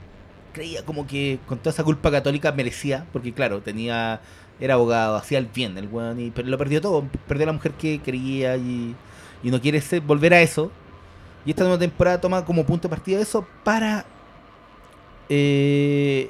creía 0.53 0.85
como 0.85 1.07
que 1.07 1.39
con 1.47 1.59
toda 1.59 1.71
esa 1.71 1.83
culpa 1.83 2.11
católica 2.11 2.51
merecía, 2.51 3.05
porque 3.13 3.33
claro, 3.33 3.61
tenía 3.61 4.21
era 4.59 4.75
abogado, 4.75 5.17
hacía 5.17 5.39
el 5.39 5.47
bien, 5.47 5.77
el 5.77 5.87
weón, 5.89 6.19
y 6.19 6.31
pero 6.31 6.47
lo 6.47 6.57
perdió 6.57 6.81
todo, 6.81 7.05
perdió 7.27 7.43
a 7.45 7.47
la 7.47 7.53
mujer 7.53 7.73
que 7.73 7.99
quería 7.99 8.55
y, 8.57 8.95
y 9.43 9.51
no 9.51 9.61
quiere 9.61 9.81
ser- 9.81 10.01
volver 10.01 10.33
a 10.33 10.41
eso. 10.41 10.71
Y 11.45 11.51
esta 11.51 11.63
nueva 11.63 11.79
temporada 11.79 12.21
toma 12.21 12.45
como 12.45 12.65
punto 12.65 12.87
de 12.87 12.95
partida 12.95 13.19
eso 13.21 13.45
para 13.63 14.05
eh, 15.29 16.29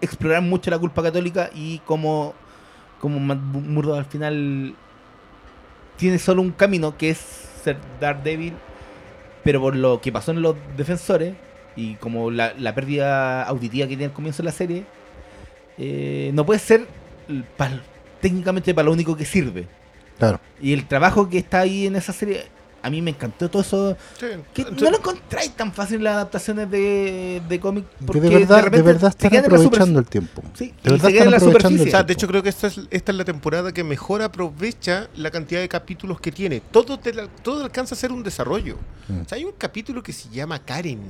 explorar 0.00 0.42
mucho 0.42 0.70
la 0.70 0.78
culpa 0.78 1.02
católica 1.02 1.50
y 1.54 1.78
como, 1.80 2.34
como 3.04 3.20
Matt 3.20 3.38
Murdock 3.38 3.98
al 3.98 4.06
final 4.06 4.74
tiene 5.98 6.18
solo 6.18 6.40
un 6.40 6.52
camino 6.52 6.96
que 6.96 7.10
es 7.10 7.18
ser 7.62 7.76
Daredevil, 8.00 8.54
pero 9.44 9.60
por 9.60 9.76
lo 9.76 10.00
que 10.00 10.10
pasó 10.10 10.30
en 10.32 10.40
los 10.40 10.56
defensores 10.74 11.34
y 11.76 11.96
como 11.96 12.30
la, 12.30 12.54
la 12.58 12.74
pérdida 12.74 13.42
auditiva 13.42 13.84
que 13.86 13.90
tiene 13.96 14.06
al 14.06 14.12
comienzo 14.14 14.42
de 14.42 14.46
la 14.46 14.52
serie, 14.52 14.84
eh, 15.76 16.30
no 16.32 16.46
puede 16.46 16.60
ser 16.60 16.86
pal- 17.58 17.82
técnicamente 18.22 18.72
para 18.72 18.86
lo 18.86 18.92
único 18.92 19.14
que 19.14 19.26
sirve. 19.26 19.66
Claro. 20.18 20.40
Y 20.62 20.72
el 20.72 20.86
trabajo 20.86 21.28
que 21.28 21.36
está 21.36 21.60
ahí 21.60 21.86
en 21.86 21.96
esa 21.96 22.14
serie, 22.14 22.44
a 22.84 22.90
mí 22.90 23.00
me 23.00 23.10
encantó 23.12 23.48
todo 23.50 23.62
eso. 23.62 23.96
Sí, 24.20 24.26
Que 24.52 24.60
entonces- 24.62 24.82
no 24.82 24.90
lo 24.90 24.98
encontráis 24.98 25.50
tan 25.56 25.72
fácil 25.72 25.96
en 25.96 26.04
las 26.04 26.14
adaptaciones 26.16 26.70
de, 26.70 27.40
de 27.48 27.58
cómic. 27.60 27.86
Que 27.98 28.04
porque 28.04 28.20
de 28.20 28.28
verdad, 28.28 28.56
de, 28.56 28.62
repente 28.62 28.82
verdad 28.82 29.16
se 29.18 29.26
están 29.26 29.44
aprovechando 29.44 29.98
el 30.00 30.06
tiempo. 30.06 30.42
Sí, 30.52 30.74
De 30.82 30.90
verdad 30.90 31.04
la 31.04 31.08
están 31.10 31.28
aprovechando 31.34 31.46
superficie. 31.60 31.82
el 31.82 31.88
O 31.88 31.90
sea, 31.90 32.02
de 32.02 32.12
hecho 32.12 32.28
creo 32.28 32.42
que 32.42 32.48
esta 32.50 32.66
es, 32.66 32.80
esta 32.90 33.12
es 33.12 33.18
la 33.18 33.24
temporada 33.24 33.72
que 33.72 33.82
mejor 33.82 34.20
aprovecha 34.20 35.08
la 35.16 35.30
cantidad 35.30 35.60
de 35.62 35.68
capítulos 35.68 36.20
que 36.20 36.30
tiene. 36.30 36.60
Todo, 36.60 36.98
te 36.98 37.14
la- 37.14 37.26
todo 37.26 37.64
alcanza 37.64 37.94
a 37.94 37.98
ser 37.98 38.12
un 38.12 38.22
desarrollo. 38.22 38.76
Mm. 39.08 39.20
O 39.22 39.28
sea, 39.28 39.36
hay 39.38 39.44
un 39.44 39.52
capítulo 39.56 40.02
que 40.02 40.12
se 40.12 40.28
llama 40.28 40.58
Karen. 40.58 41.00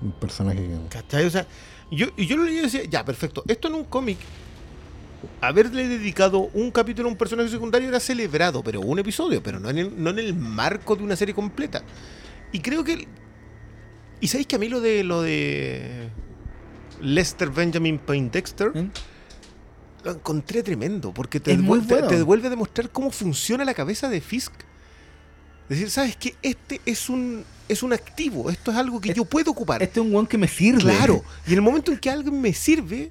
Un 0.00 0.12
personaje 0.12 0.58
que... 0.60 0.76
¿Cachai? 0.88 1.26
O 1.26 1.30
sea, 1.30 1.46
yo, 1.90 2.06
y 2.16 2.26
yo 2.26 2.36
lo 2.38 2.44
leí 2.44 2.58
y 2.58 2.62
decía, 2.62 2.84
ya, 2.88 3.04
perfecto. 3.04 3.42
Esto 3.48 3.68
en 3.68 3.74
un 3.74 3.84
cómic, 3.84 4.16
haberle 5.40 5.86
dedicado 5.88 6.50
un 6.54 6.70
capítulo 6.70 7.08
a 7.08 7.12
un 7.12 7.18
personaje 7.18 7.48
secundario 7.48 7.88
era 7.88 8.00
celebrado, 8.00 8.62
pero 8.62 8.80
un 8.80 8.98
episodio, 8.98 9.42
pero 9.42 9.58
no 9.60 9.70
en 9.70 9.78
el, 9.78 10.02
no 10.02 10.10
en 10.10 10.18
el 10.18 10.34
marco 10.34 10.94
de 10.96 11.02
una 11.02 11.16
serie 11.16 11.34
completa. 11.34 11.82
Y 12.52 12.60
creo 12.60 12.84
que. 12.84 13.06
Y 14.20 14.28
sabéis 14.28 14.46
que 14.46 14.56
a 14.56 14.58
mí 14.58 14.68
lo 14.68 14.80
de 14.80 15.04
lo 15.04 15.22
de 15.22 16.08
Lester 17.00 17.50
Benjamin 17.50 17.98
Payne 17.98 18.30
Dexter 18.30 18.70
¿Mm? 18.74 18.90
lo 20.04 20.10
encontré 20.12 20.62
tremendo, 20.62 21.12
porque 21.12 21.38
te, 21.40 21.52
Es 21.52 21.58
muy 21.58 21.78
devuel- 21.80 21.86
te- 21.86 21.94
bueno. 21.94 22.08
te 22.08 22.16
devuelve 22.16 22.46
a 22.46 22.50
demostrar 22.50 22.90
cómo 22.90 23.10
funciona 23.10 23.64
la 23.64 23.74
cabeza 23.74 24.08
de 24.08 24.20
Fisk. 24.20 24.52
Decir, 25.68 25.90
¿sabes 25.90 26.16
qué? 26.16 26.34
Este 26.42 26.80
es 26.86 27.10
un, 27.10 27.44
es 27.68 27.82
un 27.82 27.92
activo, 27.92 28.48
esto 28.48 28.70
es 28.70 28.76
algo 28.76 29.00
que 29.00 29.10
Es- 29.10 29.16
yo 29.16 29.24
puedo 29.24 29.50
ocupar. 29.50 29.82
Este 29.82 30.00
es 30.00 30.06
un 30.06 30.14
one 30.16 30.26
que 30.26 30.38
me 30.38 30.48
sirve. 30.48 30.80
Claro, 30.80 31.22
y 31.46 31.50
en 31.50 31.56
el 31.56 31.62
momento 31.62 31.92
en 31.92 31.98
que 31.98 32.08
algo 32.10 32.30
me 32.32 32.52
sirve, 32.54 33.10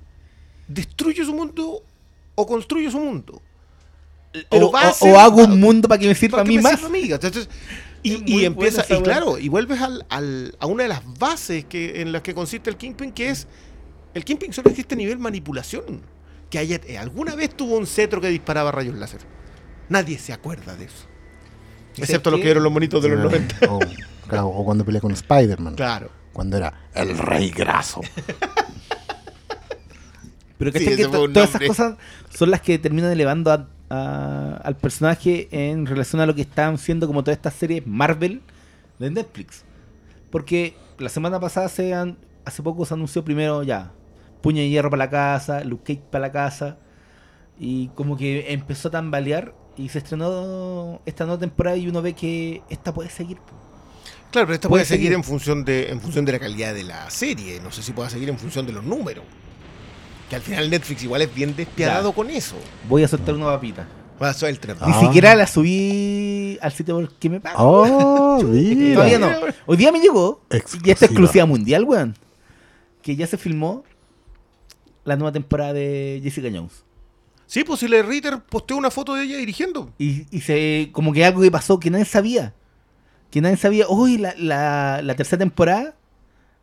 destruyo 0.67 1.23
su 1.23 1.33
mundo 1.33 1.83
o 2.37 2.45
construyo 2.45 2.89
su 2.91 2.99
mundo. 2.99 3.41
Pero 4.49 4.67
o, 4.67 4.71
va 4.71 4.81
a 4.83 4.89
o- 4.91 4.93
ser- 4.93 5.13
o 5.13 5.19
hago 5.19 5.43
un 5.43 5.59
mundo 5.59 5.87
para 5.87 5.99
que 5.99 6.07
me 6.07 6.15
sirva 6.15 6.41
a 6.41 6.43
mí 6.43 6.59
más. 6.59 6.79
y, 8.03 8.45
empieza, 8.45 8.85
y 8.89 9.01
claro, 9.01 9.37
y 9.39 9.49
vuelves 9.49 9.81
al, 9.81 10.05
al- 10.09 10.55
a 10.59 10.67
una 10.67 10.83
de 10.83 10.89
las 10.89 11.01
bases 11.17 11.65
que, 11.65 12.01
en 12.01 12.11
las 12.11 12.21
que 12.21 12.33
consiste 12.35 12.69
el 12.69 12.77
Kingpin, 12.77 13.11
que 13.11 13.29
es 13.31 13.47
el 14.13 14.23
Kingpin 14.23 14.53
solo 14.53 14.69
existe 14.69 14.95
a 14.95 14.97
nivel 14.97 15.17
manipulación. 15.17 16.01
Que 16.49 16.59
haya, 16.59 16.79
eh, 16.87 16.97
alguna 16.97 17.35
vez 17.35 17.55
tuvo 17.57 17.75
un 17.77 17.85
cetro 17.87 18.21
que 18.21 18.29
disparaba 18.29 18.71
rayos 18.71 18.95
láser. 18.95 19.19
Nadie 19.89 20.17
se 20.19 20.31
acuerda 20.31 20.75
de 20.75 20.85
eso. 20.85 21.05
¿Y 21.97 22.01
Excepto 22.01 22.29
los 22.31 22.39
que 22.39 22.45
vieron 22.45 22.63
los 22.63 22.71
monitos 22.71 23.01
de 23.03 23.09
los 23.09 23.19
90. 23.23 23.55
O, 23.69 23.79
claro, 24.29 24.47
o 24.49 24.63
cuando 24.63 24.85
peleé 24.85 25.01
con 25.01 25.11
Spider-Man. 25.11 25.75
Claro. 25.75 26.09
Cuando 26.33 26.57
era 26.57 26.89
el 26.93 27.17
rey 27.17 27.49
graso. 27.49 28.01
Pero 30.57 30.71
que, 30.71 30.79
Sí, 30.79 30.85
que 30.85 31.03
todas 31.05 31.11
nombre. 31.21 31.43
esas 31.43 31.61
cosas 31.67 31.97
son 32.29 32.49
las 32.51 32.61
que 32.61 32.79
terminan 32.79 33.11
elevando 33.11 33.51
a- 33.51 33.67
a- 33.89 34.57
al 34.63 34.75
personaje 34.75 35.47
en 35.51 35.85
relación 35.85 36.19
a 36.21 36.25
lo 36.25 36.33
que 36.35 36.41
están 36.41 36.77
siendo 36.77 37.05
como 37.07 37.23
todas 37.23 37.37
estas 37.37 37.53
series 37.53 37.85
Marvel 37.85 38.41
de 38.99 39.11
Netflix. 39.11 39.63
Porque 40.31 40.75
la 40.97 41.09
semana 41.09 41.39
pasada 41.39 41.69
se 41.69 41.93
han, 41.93 42.17
hace 42.45 42.63
poco 42.63 42.85
se 42.85 42.93
anunció 42.95 43.23
primero 43.23 43.63
ya 43.63 43.91
Puño 44.41 44.61
de 44.61 44.69
Hierro 44.69 44.89
para 44.89 45.05
la 45.05 45.09
casa, 45.09 45.63
Luke 45.63 45.83
Cage 45.95 46.07
para 46.11 46.27
la 46.27 46.31
casa. 46.31 46.77
Y 47.59 47.87
como 47.89 48.17
que 48.17 48.51
empezó 48.53 48.87
a 48.89 48.91
tambalear 48.91 49.53
y 49.77 49.89
se 49.89 49.99
estrenó 49.99 51.01
esta 51.05 51.25
nueva 51.25 51.39
temporada 51.39 51.75
y 51.77 51.87
uno 51.87 52.01
ve 52.01 52.13
que 52.13 52.61
esta 52.69 52.93
puede 52.93 53.09
seguir. 53.09 53.37
Claro, 54.31 54.47
pero 54.47 54.53
esta 54.55 54.69
Puede 54.69 54.81
puede 54.81 54.85
seguir 54.85 55.05
seguir. 55.07 55.13
en 55.13 55.23
función 55.23 55.63
de 55.65 55.89
en 55.89 56.01
función 56.01 56.25
de 56.25 56.31
la 56.33 56.39
calidad 56.39 56.73
de 56.73 56.83
la 56.83 57.09
serie. 57.09 57.59
No 57.61 57.71
sé 57.71 57.81
si 57.81 57.93
pueda 57.93 58.09
seguir 58.09 58.29
en 58.29 58.37
función 58.37 58.65
de 58.67 58.73
los 58.73 58.83
números. 58.83 59.23
Que 60.29 60.35
al 60.35 60.41
final 60.41 60.69
Netflix 60.69 61.03
igual 61.03 61.21
es 61.21 61.33
bien 61.33 61.55
despiadado 61.55 62.09
Ya. 62.09 62.15
con 62.15 62.29
eso. 62.29 62.55
Voy 62.89 63.03
a 63.03 63.07
soltar 63.07 63.35
una 63.35 63.45
papita. 63.45 63.87
Va 64.21 64.31
a 64.31 64.49
el 64.49 64.59
tren. 64.59 64.75
Ah. 64.79 64.87
Ni 64.87 64.93
siquiera 65.05 65.35
la 65.35 65.45
subí 65.45 66.57
al 66.61 66.71
sitio 66.71 66.95
porque 66.99 67.29
me 67.29 67.39
pagan. 67.39 67.57
Oh. 67.61 68.37
Todavía 68.39 69.19
no. 69.19 69.29
Hoy 69.65 69.77
día 69.77 69.91
me 69.91 69.99
llegó. 69.99 70.41
Y 70.51 70.55
esta 70.55 70.57
Exclusiva. 70.57 70.93
exclusiva 70.93 71.45
mundial, 71.45 71.83
weón. 71.83 72.15
Que 73.01 73.15
ya 73.15 73.27
se 73.27 73.37
filmó 73.37 73.83
la 75.05 75.15
nueva 75.15 75.31
temporada 75.31 75.73
de 75.73 76.19
Jessica 76.23 76.49
Jones. 76.53 76.83
Sí, 77.45 77.63
pues 77.63 77.79
si 77.79 77.87
le 77.87 78.03
Ritter 78.03 78.39
posteó 78.41 78.75
una 78.75 78.91
foto 78.91 79.13
de 79.13 79.23
ella 79.23 79.37
dirigiendo. 79.37 79.91
Y, 79.97 80.25
y 80.35 80.41
se 80.41 80.89
como 80.91 81.13
que 81.13 81.23
algo 81.23 81.41
que 81.41 81.49
pasó 81.51 81.79
que 81.79 81.89
nadie 81.89 82.05
sabía. 82.05 82.53
Que 83.31 83.39
nadie 83.39 83.55
sabía. 83.57 83.85
Uy, 83.87 84.17
la, 84.17 84.33
la, 84.37 85.01
la 85.03 85.15
tercera 85.15 85.39
temporada 85.39 85.95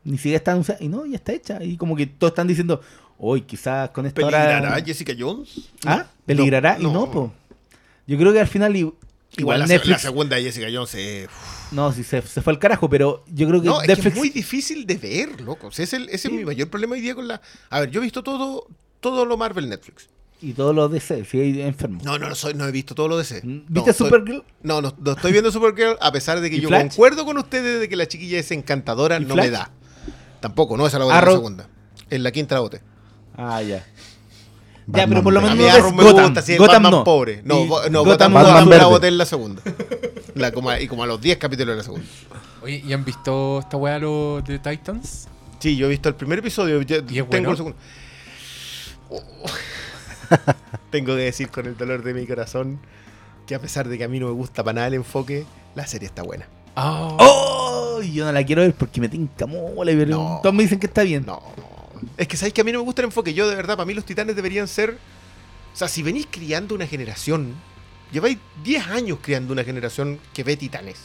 ni 0.04 0.16
siquiera 0.16 0.36
está 0.38 0.52
anunciada. 0.52 0.82
Y 0.82 0.88
no, 0.88 1.04
ya 1.06 1.16
está 1.16 1.32
hecha. 1.32 1.62
Y 1.64 1.76
como 1.76 1.96
que 1.96 2.06
todos 2.06 2.32
están 2.32 2.46
diciendo, 2.46 2.80
uy, 3.18 3.42
quizás 3.42 3.90
con 3.90 4.06
esta 4.06 4.16
¿Peligrará 4.20 4.58
hora... 4.74 4.84
Jessica 4.84 5.12
Jones? 5.18 5.68
¿Ah? 5.86 6.06
¿Peligrará? 6.26 6.78
no, 6.78 6.90
y 6.90 6.92
no, 6.92 7.10
po. 7.10 7.32
Yo 8.06 8.18
creo 8.18 8.32
que 8.32 8.40
al 8.40 8.48
final... 8.48 8.74
Igual, 8.76 8.94
Igual 9.36 9.58
la, 9.60 9.66
Netflix... 9.66 9.90
la 9.90 9.98
segunda 9.98 10.36
de 10.36 10.42
Jessica 10.44 10.66
Jones 10.72 10.94
es... 10.94 11.28
No, 11.72 11.92
sí, 11.92 12.04
se, 12.04 12.22
se 12.22 12.40
fue 12.40 12.52
al 12.52 12.58
carajo, 12.60 12.88
pero 12.88 13.24
yo 13.32 13.48
creo 13.48 13.60
que 13.60 13.66
No, 13.66 13.80
es, 13.80 13.86
que 13.86 13.88
Netflix... 13.94 14.12
es 14.12 14.18
muy 14.18 14.28
difícil 14.30 14.86
de 14.86 14.96
ver, 14.96 15.40
loco. 15.40 15.66
O 15.68 15.72
sea, 15.72 15.82
ese 15.84 15.96
ese 16.04 16.18
Sí. 16.18 16.28
es 16.28 16.34
mi 16.34 16.44
mayor 16.44 16.68
problema 16.70 16.92
hoy 16.94 17.00
día 17.00 17.14
con 17.16 17.26
la... 17.26 17.40
A 17.70 17.80
ver, 17.80 17.90
yo 17.90 18.00
he 18.00 18.04
visto 18.04 18.22
todo, 18.22 18.68
todo 19.00 19.24
lo 19.24 19.36
Marvel 19.36 19.68
Netflix. 19.68 20.08
Y 20.42 20.52
todos 20.52 20.74
los 20.74 20.92
DC, 20.92 21.24
si 21.24 21.40
hay 21.40 21.62
enfermos. 21.62 22.04
No, 22.04 22.18
no, 22.18 22.28
no, 22.28 22.34
soy, 22.34 22.52
no 22.54 22.66
he 22.66 22.70
visto 22.70 22.94
todo 22.94 23.08
lo 23.08 23.16
DC. 23.16 23.40
¿Viste 23.42 23.64
No, 23.70 23.80
estoy- 23.86 23.94
Supergirl? 24.08 24.44
No, 24.62 24.82
no, 24.82 24.94
no 24.98 25.12
estoy 25.12 25.32
viendo 25.32 25.50
Supergirl 25.50 25.96
a 26.00 26.12
pesar 26.12 26.40
de 26.40 26.50
que 26.50 26.56
¿Y 26.56 26.60
yo 26.60 26.68
Flash? 26.68 26.82
concuerdo 26.88 27.24
con 27.24 27.38
ustedes 27.38 27.80
de 27.80 27.88
que 27.88 27.96
la 27.96 28.06
chiquilla 28.06 28.38
es 28.38 28.50
encantadora, 28.52 29.16
¿Y 29.16 29.20
no 29.24 29.34
me 29.34 29.48
Flash? 29.48 29.50
da. 29.50 29.70
Tampoco, 30.44 30.76
no, 30.76 30.86
esa 30.86 30.98
la 30.98 31.06
voy 31.06 31.12
a 31.12 31.14
la 31.14 31.22
Arrow. 31.22 31.36
segunda. 31.36 31.66
En 32.10 32.22
la 32.22 32.30
quinta 32.30 32.54
la 32.54 32.60
boté. 32.60 32.82
Ah, 33.34 33.62
ya. 33.62 33.78
ya, 33.78 33.84
Batman 34.86 35.08
pero 35.08 35.22
por 35.22 35.32
lo. 35.32 35.40
A 35.40 35.42
menos 35.42 35.56
mí 35.56 35.64
no 35.64 35.70
Arrow 35.70 35.84
ves 35.86 35.94
me 35.96 36.02
Gotham. 36.04 36.24
gusta, 36.26 36.42
sí, 36.42 36.52
el 36.52 36.58
Gotham 36.58 36.74
Batman 36.82 36.90
no. 36.92 37.04
pobre. 37.04 37.40
No, 37.44 37.60
Y 37.64 37.66
Go- 37.68 37.88
no 37.88 38.04
Gotham 38.04 38.32
Gotham, 38.32 38.32
Batman 38.34 38.68
la 38.68 38.76
verde. 38.76 38.84
boté 38.90 39.08
en 39.08 39.16
la 39.18 39.24
segunda. 39.24 39.62
La, 40.34 40.50
como 40.52 40.68
a- 40.68 40.80
y 40.80 40.86
como 40.88 41.02
a 41.04 41.06
los 41.06 41.18
10 41.20 41.38
capítulos 41.38 41.72
de 41.74 41.76
la 41.78 41.82
segunda. 41.84 42.06
Oye, 42.60 42.82
¿y 42.86 42.92
han 42.92 43.04
visto 43.06 43.60
esta 43.60 43.76
weá 43.78 43.98
los 43.98 44.44
de 44.44 44.58
Titans? 44.58 45.28
Sí, 45.60 45.76
yo 45.76 45.86
he 45.86 45.88
visto 45.90 46.08
el 46.10 46.14
primer 46.16 46.40
episodio. 46.40 46.82
ya 46.82 46.96
¿Y 46.96 46.98
es 46.98 47.04
tengo 47.06 47.26
bueno? 47.28 47.50
el 47.52 47.56
segundo. 47.56 47.78
Oh. 49.08 49.22
tengo 50.90 51.14
que 51.16 51.22
decir 51.22 51.48
con 51.50 51.66
el 51.66 51.76
dolor 51.76 52.02
de 52.02 52.12
mi 52.14 52.26
corazón 52.26 52.80
que 53.46 53.54
a 53.54 53.58
pesar 53.60 53.88
de 53.88 53.96
que 53.96 54.04
a 54.04 54.08
mí 54.08 54.18
no 54.20 54.26
me 54.26 54.32
gusta 54.32 54.62
para 54.64 54.74
nada 54.74 54.86
el 54.88 54.94
enfoque, 54.94 55.46
la 55.74 55.86
serie 55.86 56.06
está 56.06 56.22
buena. 56.22 56.46
Ah, 56.76 57.16
¡Oh! 57.20 58.00
Yo 58.02 58.24
no 58.24 58.32
la 58.32 58.44
quiero 58.44 58.62
ver 58.62 58.74
porque 58.74 59.00
me 59.00 59.08
tinca 59.08 59.46
mole, 59.46 59.96
pero 59.96 60.10
No. 60.16 60.40
todos 60.42 60.54
me 60.54 60.62
dicen 60.64 60.78
que 60.78 60.86
está 60.86 61.02
bien. 61.02 61.24
No, 61.26 61.40
no. 61.56 61.64
Es 62.16 62.28
que 62.28 62.36
sabéis 62.36 62.54
que 62.54 62.60
a 62.60 62.64
mí 62.64 62.72
no 62.72 62.78
me 62.80 62.84
gusta 62.84 63.02
el 63.02 63.06
enfoque. 63.06 63.32
Yo, 63.34 63.48
de 63.48 63.54
verdad, 63.56 63.76
para 63.76 63.86
mí 63.86 63.94
los 63.94 64.04
titanes 64.04 64.36
deberían 64.36 64.68
ser. 64.68 64.98
O 65.72 65.76
sea, 65.76 65.88
si 65.88 66.02
venís 66.02 66.26
criando 66.30 66.74
una 66.74 66.86
generación, 66.86 67.54
lleváis 68.12 68.38
10 68.62 68.86
años 68.88 69.18
criando 69.22 69.52
una 69.52 69.64
generación 69.64 70.18
que 70.32 70.44
ve 70.44 70.56
titanes. 70.56 70.96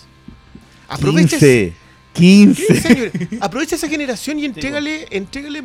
Aprovecha, 0.88 1.38
15. 1.38 1.74
15. 2.14 2.66
15 2.68 2.88
años. 2.88 3.12
Aprovecha 3.42 3.76
esa 3.76 3.88
generación 3.88 4.40
y 4.40 4.46
entrégale, 4.46 5.08
entrégale 5.12 5.64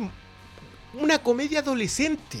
una 0.93 1.17
comedia 1.19 1.59
adolescente. 1.59 2.39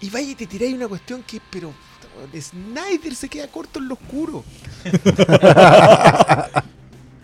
Y 0.00 0.10
vaya 0.10 0.30
y 0.30 0.34
te 0.34 0.46
tiráis 0.46 0.74
una 0.74 0.88
cuestión 0.88 1.22
que, 1.22 1.40
pero. 1.50 1.72
Snyder 2.40 3.14
se 3.14 3.28
queda 3.28 3.48
corto 3.48 3.78
en 3.78 3.88
lo 3.88 3.94
oscuro. 3.94 4.44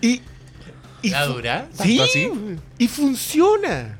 y, 0.01 0.20
Y 1.03 1.11
¿La 1.11 1.26
dura? 1.26 1.68
¿Tanto 1.68 1.82
Sí, 1.84 2.01
así? 2.01 2.30
y 2.78 2.88
funciona. 2.88 3.99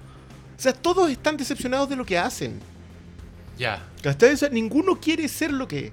O 0.57 0.61
sea, 0.61 0.73
todos 0.73 1.11
están 1.11 1.37
decepcionados 1.37 1.89
de 1.89 1.97
lo 1.97 2.05
que 2.05 2.17
hacen. 2.19 2.59
Ya. 3.59 3.87
Hasta 4.05 4.27
eso, 4.31 4.49
ninguno 4.51 4.99
quiere 5.01 5.29
ser 5.29 5.53
lo 5.53 5.69
que. 5.69 5.93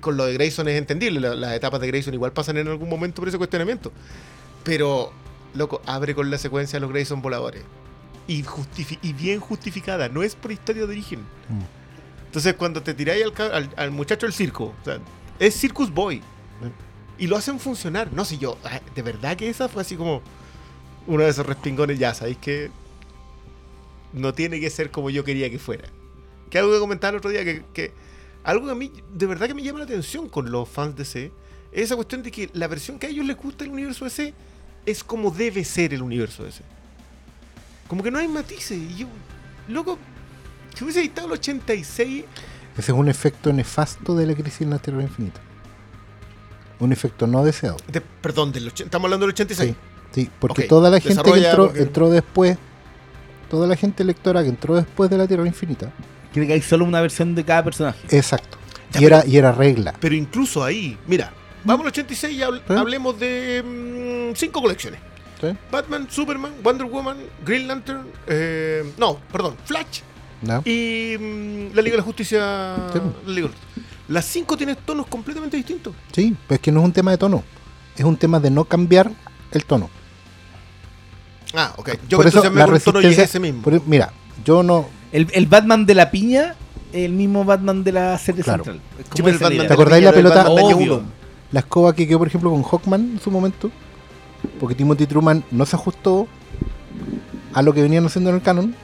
Con 0.00 0.16
lo 0.16 0.26
de 0.26 0.34
Grayson 0.34 0.68
es 0.68 0.76
entendible. 0.78 1.20
la- 1.20 1.34
Las 1.34 1.54
etapas 1.54 1.80
de 1.80 1.86
Grayson 1.88 2.14
igual 2.14 2.32
pasan 2.32 2.56
en 2.58 2.68
algún 2.68 2.88
momento 2.88 3.20
por 3.22 3.28
ese 3.28 3.38
cuestionamiento. 3.38 3.92
Pero, 4.64 5.12
loco, 5.54 5.80
abre 5.86 6.14
con 6.14 6.30
la 6.30 6.38
secuencia 6.38 6.76
de 6.76 6.80
los 6.82 6.90
Grayson 6.90 7.20
voladores. 7.22 7.62
Y, 8.26 8.42
justifi- 8.44 8.98
y 9.02 9.12
bien 9.14 9.40
justificada. 9.40 10.08
No 10.08 10.22
es 10.22 10.34
por 10.34 10.52
historia 10.52 10.84
de 10.86 10.92
origen. 10.92 11.20
Mm. 11.20 11.62
Entonces, 12.28 12.54
cuando 12.54 12.82
te 12.82 12.94
tiráis 12.94 13.24
al, 13.24 13.52
al- 13.52 13.74
al 13.76 13.90
muchacho 13.90 14.26
del 14.26 14.32
circo, 14.34 14.74
o 14.80 14.84
sea, 14.84 14.98
es 15.38 15.54
Circus 15.58 15.90
Boy. 15.92 16.22
Y 17.18 17.26
lo 17.26 17.36
hacen 17.36 17.58
funcionar. 17.58 18.12
No 18.12 18.24
sé, 18.24 18.38
yo, 18.38 18.56
ah, 18.64 18.80
de 18.94 19.02
verdad 19.02 19.36
que 19.36 19.48
esa 19.48 19.68
fue 19.68 19.82
así 19.82 19.96
como 19.96 20.22
uno 21.06 21.24
de 21.24 21.30
esos 21.30 21.44
respingones. 21.46 21.98
Ya, 21.98 22.14
sabéis 22.14 22.36
que 22.38 22.70
no 24.12 24.32
tiene 24.34 24.60
que 24.60 24.70
ser 24.70 24.90
como 24.90 25.10
yo 25.10 25.24
quería 25.24 25.50
que 25.50 25.58
fuera. 25.58 25.88
Que 26.50 26.58
algo 26.58 26.72
que 26.72 26.78
comentaba 26.78 27.10
el 27.12 27.16
otro 27.16 27.30
día, 27.30 27.44
que, 27.44 27.64
que 27.72 27.92
algo 28.44 28.66
que 28.66 28.72
a 28.72 28.74
mí 28.76 28.92
de 29.12 29.26
verdad 29.26 29.48
que 29.48 29.54
me 29.54 29.62
llama 29.62 29.80
la 29.80 29.84
atención 29.86 30.28
con 30.28 30.50
los 30.52 30.68
fans 30.68 30.94
de 30.96 31.04
C, 31.04 31.32
es 31.72 31.84
esa 31.84 31.96
cuestión 31.96 32.22
de 32.22 32.30
que 32.30 32.50
la 32.52 32.68
versión 32.68 32.98
que 32.98 33.06
a 33.06 33.10
ellos 33.10 33.26
les 33.26 33.36
gusta 33.36 33.64
del 33.64 33.72
universo 33.72 34.04
de 34.04 34.10
C 34.10 34.34
es 34.86 35.02
como 35.02 35.30
debe 35.30 35.64
ser 35.64 35.92
el 35.94 36.02
universo 36.02 36.44
de 36.44 36.52
C. 36.52 36.62
Como 37.88 38.02
que 38.02 38.10
no 38.10 38.18
hay 38.18 38.28
matices. 38.28 38.78
Y 38.78 38.94
yo, 38.96 39.06
loco, 39.66 39.98
si 40.78 40.84
hubiese 40.84 41.00
editado 41.00 41.26
el 41.26 41.32
86, 41.34 42.24
Ese 42.76 42.92
es 42.92 42.96
un 42.98 43.08
efecto 43.08 43.52
nefasto 43.52 44.14
de 44.14 44.26
la 44.26 44.34
crisis 44.34 44.60
en 44.62 44.70
la 44.70 44.78
Tierra 44.78 45.02
Infinita. 45.02 45.40
Un 46.80 46.92
efecto 46.92 47.26
no 47.26 47.44
deseado. 47.44 47.76
de- 47.90 48.00
perdón, 48.00 48.52
del, 48.52 48.68
estamos 48.68 49.04
hablando 49.06 49.26
del 49.26 49.32
86. 49.34 49.70
Sí, 50.12 50.22
sí, 50.22 50.30
porque 50.38 50.62
toda 50.64 50.88
la 50.90 51.00
gente 51.00 51.22
que 51.22 51.30
entró, 51.46 51.66
porque- 51.66 51.80
entró 51.82 52.10
después, 52.10 52.56
toda 53.50 53.66
la 53.66 53.74
gente 53.76 54.04
lectora 54.04 54.42
que 54.42 54.48
entró 54.48 54.76
después 54.76 55.10
de 55.10 55.18
la 55.18 55.26
Tierra 55.26 55.46
Infinita, 55.46 55.90
Quiere 56.32 56.46
que 56.46 56.52
hay 56.54 56.62
solo 56.62 56.84
una 56.84 57.00
versión 57.00 57.34
de 57.34 57.42
cada 57.44 57.64
personaje. 57.64 57.98
exacto. 58.16 58.58
Ya, 58.92 59.00
Y 59.00 59.04
era, 59.06 59.26
y 59.26 59.36
era 59.38 59.50
regla. 59.52 59.94
Pero 59.98 60.14
incluso 60.14 60.62
ahí, 60.62 60.96
mira, 61.06 61.32
vamos 61.64 61.84
al 61.84 61.88
86 61.88 62.36
y 62.38 62.42
hablemos 62.42 63.18
de 63.18 63.62
mm, 64.32 64.36
cinco 64.36 64.60
colecciones. 64.62 65.00
¿sí? 65.40 65.48
Batman, 65.72 66.06
Superman, 66.10 66.52
Wonder 66.62 66.86
Woman, 66.86 67.16
Green 67.44 67.66
Lantern, 67.66 68.06
eh, 68.26 68.84
no, 68.98 69.18
perdón, 69.32 69.56
Flash 69.64 70.00
Y 70.64 71.16
mm, 71.18 71.74
la 71.74 71.82
Liga 71.82 71.92
de 71.92 71.96
la 71.98 72.02
Justicia. 72.02 72.76
Sí. 72.92 72.98
la 73.26 73.32
Liga 73.32 73.48
la. 73.48 73.54
Las 74.14 74.24
cinco 74.24 74.56
tienen 74.56 74.76
tonos 74.84 75.06
completamente 75.06 75.56
distintos. 75.56 75.94
Sí, 76.12 76.34
pero 76.46 76.56
es 76.56 76.60
que 76.62 76.72
no 76.72 76.80
es 76.80 76.86
un 76.86 76.92
tema 76.92 77.10
de 77.10 77.18
tono. 77.18 77.42
Es 77.96 78.04
un 78.04 78.16
tema 78.16 78.40
de 78.40 78.50
no 78.50 78.64
cambiar 78.64 79.10
el 79.50 79.64
tono. 79.64 79.90
Ah, 81.54 81.72
ok. 81.76 81.90
Yo 82.08 82.16
por 82.18 82.26
eso 82.26 82.42
la 82.42 82.66
con 82.66 82.80
tono 82.80 83.00
y 83.00 83.06
es 83.06 83.18
ese 83.18 83.40
mismo. 83.40 83.62
por- 83.62 83.82
mira, 83.86 84.12
yo 84.44 84.62
no. 84.62 84.86
El, 85.12 85.28
el 85.32 85.46
Batman 85.46 85.86
de 85.86 85.94
la 85.94 86.10
piña 86.10 86.54
es 86.92 87.04
el 87.04 87.12
mismo 87.12 87.44
Batman 87.44 87.82
de 87.84 87.92
la 87.92 88.16
serie 88.18 88.42
Claro. 88.42 88.64
central. 88.64 88.82
Sí, 89.14 89.22
el 89.24 89.38
Batman 89.38 89.66
¿Te 89.66 89.72
acordáis 89.72 90.04
la 90.04 90.10
el 90.10 90.16
pelota? 90.16 90.46
La 91.50 91.60
escoba 91.60 91.94
que 91.94 92.06
quedó, 92.06 92.18
por 92.18 92.28
ejemplo, 92.28 92.50
con 92.50 92.62
Hawkman 92.62 93.12
en 93.14 93.20
su 93.20 93.30
momento, 93.30 93.70
porque 94.60 94.74
Timothy 94.74 95.06
Truman 95.06 95.42
no 95.50 95.64
se 95.64 95.76
ajustó 95.76 96.28
a 97.54 97.62
lo 97.62 97.72
que 97.72 97.80
venían 97.82 98.04
haciendo 98.04 98.28
en 98.30 98.36
el 98.36 98.42
canon, 98.42 98.74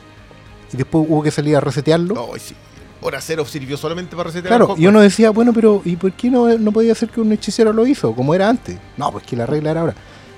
y 0.75 0.77
después 0.77 1.07
hubo 1.09 1.23
que 1.23 1.31
salir 1.31 1.57
a 1.57 1.61
resetearlo. 1.61 2.33
Ay, 2.35 2.41
sí. 2.41 2.55
Hora 3.01 3.21
cero 3.21 3.45
sirvió 3.45 3.77
solamente 3.77 4.17
para 4.17 4.29
resetear 4.29 4.49
Claro, 4.49 4.75
y 4.77 4.87
uno 4.87 5.01
decía, 5.01 5.31
bueno, 5.31 5.53
pero 5.53 5.81
¿y 5.85 5.95
por 5.95 6.13
qué 6.13 6.31
no, 6.31 6.59
no 6.59 6.73
podía 6.73 6.95
ser 6.95 7.11
que 7.11 7.21
un 7.21 7.31
hechicero 7.33 7.73
lo 7.73 7.87
hizo, 7.87 8.13
como 8.15 8.35
era 8.35 8.49
antes? 8.49 8.79
No, 8.97 9.13
pues 9.13 9.25
que 9.25 9.37
la 9.37 9.47
regla 9.47 9.71
era 9.71 9.81
ahora. 9.83 9.95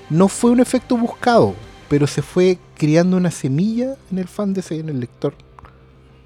No 0.09 0.27
fue 0.27 0.51
un 0.51 0.59
efecto 0.59 0.95
buscado, 0.95 1.55
pero 1.89 2.05
se 2.05 2.21
fue 2.21 2.59
criando 2.75 3.17
una 3.17 3.31
semilla 3.31 3.95
en 4.11 4.19
el 4.19 4.27
fan 4.27 4.53
de 4.53 4.59
ese, 4.59 4.79
en 4.79 4.89
el 4.89 4.99
lector, 4.99 5.33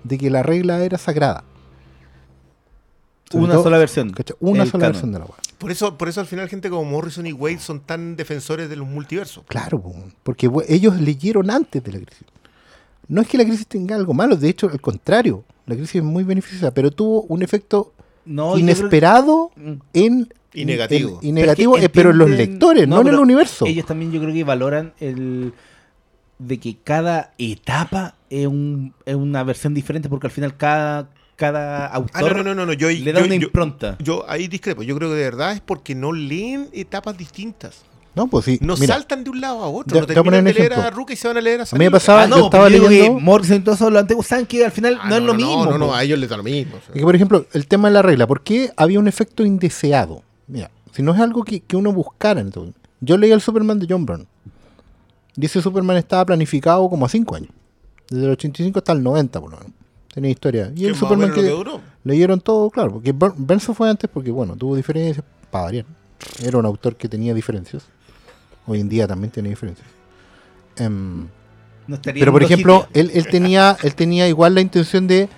de 0.04 0.18
que 0.18 0.30
la 0.30 0.44
regla 0.44 0.84
era 0.84 0.98
sagrada. 0.98 1.44
Sobre 3.32 3.46
Una 3.46 3.54
todo, 3.54 3.64
sola 3.64 3.78
versión. 3.78 4.12
¿cachai? 4.12 4.36
Una 4.42 4.66
sola 4.66 4.72
canon. 4.72 4.92
versión 4.92 5.12
de 5.14 5.20
la 5.20 5.26
weá. 5.26 5.38
Por 5.58 5.72
eso, 5.72 5.98
por 5.98 6.10
eso 6.10 6.20
al 6.20 6.28
final 6.28 6.50
gente 6.50 6.70
como 6.70 6.84
Morrison 6.84 7.26
y 7.28 7.34
Wade 7.34 7.60
son 7.60 7.80
tan 7.82 8.16
defensores 8.16 8.68
de 8.68 8.76
los 8.76 8.88
multiversos. 8.88 9.44
Claro, 9.48 9.80
po, 9.80 9.96
porque 10.24 10.50
ellos 10.68 11.00
leyeron 11.00 11.50
antes 11.50 11.84
de 11.84 11.92
la 11.92 12.00
crisis. 12.00 12.26
No 13.08 13.22
es 13.22 13.28
que 13.28 13.38
la 13.38 13.44
crisis 13.46 13.68
tenga 13.68 13.96
algo 13.96 14.14
malo, 14.14 14.36
de 14.36 14.50
hecho, 14.50 14.70
al 14.70 14.80
contrario, 14.82 15.44
la 15.66 15.76
crisis 15.76 15.96
es 15.96 16.04
muy 16.04 16.24
beneficiosa, 16.24 16.74
pero 16.74 16.92
tuvo 16.92 17.24
un 17.24 17.42
efecto 17.44 17.94
No, 18.26 18.50
yo 18.50 18.54
creo- 18.56 18.60
inesperado 18.64 19.52
en... 19.94 20.30
Y 20.54 20.66
negativo. 20.66 21.20
en- 21.22 21.30
y 21.30 21.32
negativo, 21.32 21.74
Pero 21.74 21.80
es 21.80 21.86
eh, 21.86 21.90
que 21.92 21.94
pero 21.94 22.10
en 22.12 22.18
los 22.18 22.30
lectores, 22.30 22.88
no, 22.88 23.00
en 23.02 23.08
el 23.08 23.16
universo. 23.20 23.66
Ellos 23.66 23.86
también 23.86 24.12
yo 24.12 24.20
creo 24.22 24.34
que 24.34 24.44
valoran 24.44 24.94
el 25.00 25.54
de 26.40 26.60
que 26.60 26.76
cada 26.84 27.34
etapa 27.38 28.16
es, 28.30 28.48
un, 28.48 28.94
es 29.06 29.16
una 29.16 29.44
versión 29.44 29.74
diferente 29.74 30.10
porque 30.10 30.28
al 30.28 30.32
final 30.32 30.58
cada, 30.58 31.10
cada 31.38 31.86
Ah, 31.86 31.96
autor 31.96 32.36
no, 32.36 32.44
no, 32.44 32.54
no, 32.56 32.66
no. 32.66 32.74
Yo, 32.74 32.90
le 32.90 33.14
da 33.14 33.20
yo- 33.22 33.26
una 33.28 33.36
yo- 33.36 33.44
impronta. 33.48 33.96
yo 34.04 34.26
ahí 34.30 34.48
discrepo. 34.50 34.84
Yo 34.84 34.96
creo 34.98 35.10
que 35.10 35.16
de 35.16 35.24
verdad 35.24 35.54
es 35.54 35.62
porque 35.62 35.96
no 35.96 36.12
leen 36.12 36.68
etapas 36.74 37.18
distintas. 37.18 37.84
No, 38.14 38.28
pues 38.28 38.46
sí. 38.46 38.60
No 38.62 38.76
mira, 38.76 38.96
saltan 38.96 39.24
de 39.24 39.30
un 39.30 39.40
lado 39.40 39.64
a 39.64 39.70
otro. 39.70 40.00
No 40.00 40.06
te 40.06 40.14
voy 40.14 40.20
a 40.20 40.24
terminan 40.24 40.44
de 40.46 40.54
leer 40.54 40.74
a. 40.74 40.90
Ruka 40.90 41.14
y 41.14 41.16
se 41.16 41.28
van 41.28 41.38
a 41.38 41.42
leer 41.42 41.62
a 41.62 41.64
a 41.64 41.78
mí 41.78 41.86
me 41.86 41.92
pasaba, 41.92 42.24
Ah, 42.24 42.28
yo 42.28 42.36
no, 42.38 42.46
estaba 42.46 42.66
pero 42.66 42.70
yo 42.70 42.74
digo 42.76 42.90
que 42.90 42.96
leyendo... 42.96 43.20
Morrison 43.22 43.58
y 43.58 43.60
todos 43.62 43.80
los 43.82 43.96
antiguos 44.02 44.28
saben 44.28 44.46
que 44.46 44.66
al 44.66 44.72
final 44.72 44.98
Ah, 45.02 45.10
no, 45.10 45.16
es 45.18 45.24
lo 45.24 45.34
mismo. 45.34 45.66
No, 45.66 45.78
no, 45.78 45.88
po. 45.88 45.94
a 45.96 46.04
ellos 46.04 46.20
les 46.20 46.30
da 46.30 46.38
lo 46.38 46.44
mismo. 46.44 46.76
o 46.76 46.80
sea. 46.80 46.90
Es 46.90 47.00
que, 47.00 47.02
por 47.04 47.16
ejemplo, 47.16 47.46
el 47.54 47.68
tema 47.68 47.88
de 47.88 47.94
la 47.94 48.02
regla, 48.02 48.28
¿por 48.28 48.42
qué 48.42 48.72
había 48.76 49.00
un 49.00 49.08
efecto 49.08 49.46
indeseado? 49.46 50.24
Mira, 50.48 50.70
si 50.92 51.02
no 51.04 51.14
es 51.14 51.20
algo 51.22 51.44
que, 51.44 51.62
que 51.62 51.78
uno 51.78 51.94
buscara. 51.94 52.42
Entonces, 52.42 52.76
yo 53.00 53.18
leí 53.18 53.32
el 53.32 53.40
Superman 53.42 53.80
de 53.80 53.88
John 53.90 54.06
Byrne. 54.06 54.26
Y 55.38 55.46
ese 55.46 55.62
Superman 55.62 55.96
estaba 55.98 56.26
planificado 56.26 56.90
como 56.90 57.06
a 57.06 57.10
5 57.10 57.36
años. 57.36 57.50
Desde 58.10 58.26
el 58.26 58.32
85 58.32 58.80
hasta 58.80 58.92
el 58.92 59.02
90, 59.02 59.40
por 59.40 59.52
lo 59.52 59.58
menos. 59.58 59.72
Tenía 60.14 60.30
historia. 60.32 60.72
Y 60.76 60.86
el 60.86 60.96
Superman 60.96 61.32
que, 61.34 61.42
que 61.42 61.50
duró. 61.50 61.80
leyeron 62.04 62.42
todo, 62.42 62.70
claro. 62.70 62.92
Porque 62.92 63.14
se 63.60 63.74
fue 63.74 63.90
antes 63.90 64.10
porque, 64.14 64.30
bueno, 64.32 64.58
tuvo 64.58 64.76
diferencias, 64.76 65.26
para 65.50 65.66
variar. 65.66 65.86
Era 66.44 66.58
un 66.58 66.66
autor 66.66 66.98
que 66.98 67.08
tenía 67.08 67.34
diferencias. 67.34 67.84
Hoy 68.68 68.80
en 68.80 68.90
día 68.90 69.08
también 69.08 69.32
tiene 69.32 69.50
diferencias. 69.50 69.88
Em, 70.78 71.28
No 71.88 72.00
pero 72.02 72.32
por 72.32 72.44
ejemplo, 72.44 72.88
él, 72.94 73.12
él 73.14 73.28
tenía, 73.28 73.78
él 73.82 73.96
tenía 73.96 74.28
igual 74.28 74.56
la 74.56 74.62
intención 74.62 75.08
de, 75.08 75.30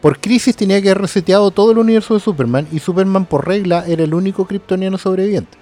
por 0.00 0.20
crisis 0.20 0.54
tenía 0.54 0.80
que 0.80 0.90
haber 0.90 1.02
reseteado 1.02 1.50
todo 1.50 1.72
el 1.72 1.78
universo 1.78 2.14
de 2.14 2.20
Superman 2.20 2.68
y 2.70 2.78
Superman 2.78 3.26
por 3.26 3.46
regla 3.46 3.84
era 3.86 4.04
el 4.04 4.14
único 4.14 4.46
kryptoniano 4.46 4.98
sobreviviente. 4.98 5.58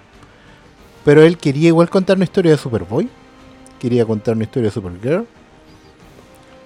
Pero 1.03 1.23
él 1.23 1.37
quería 1.37 1.69
igual 1.69 1.89
contar 1.89 2.17
una 2.17 2.25
historia 2.25 2.51
de 2.51 2.57
Superboy, 2.57 3.09
quería 3.79 4.05
contar 4.05 4.35
una 4.35 4.43
historia 4.43 4.69
de 4.69 4.73
Supergirl 4.73 5.25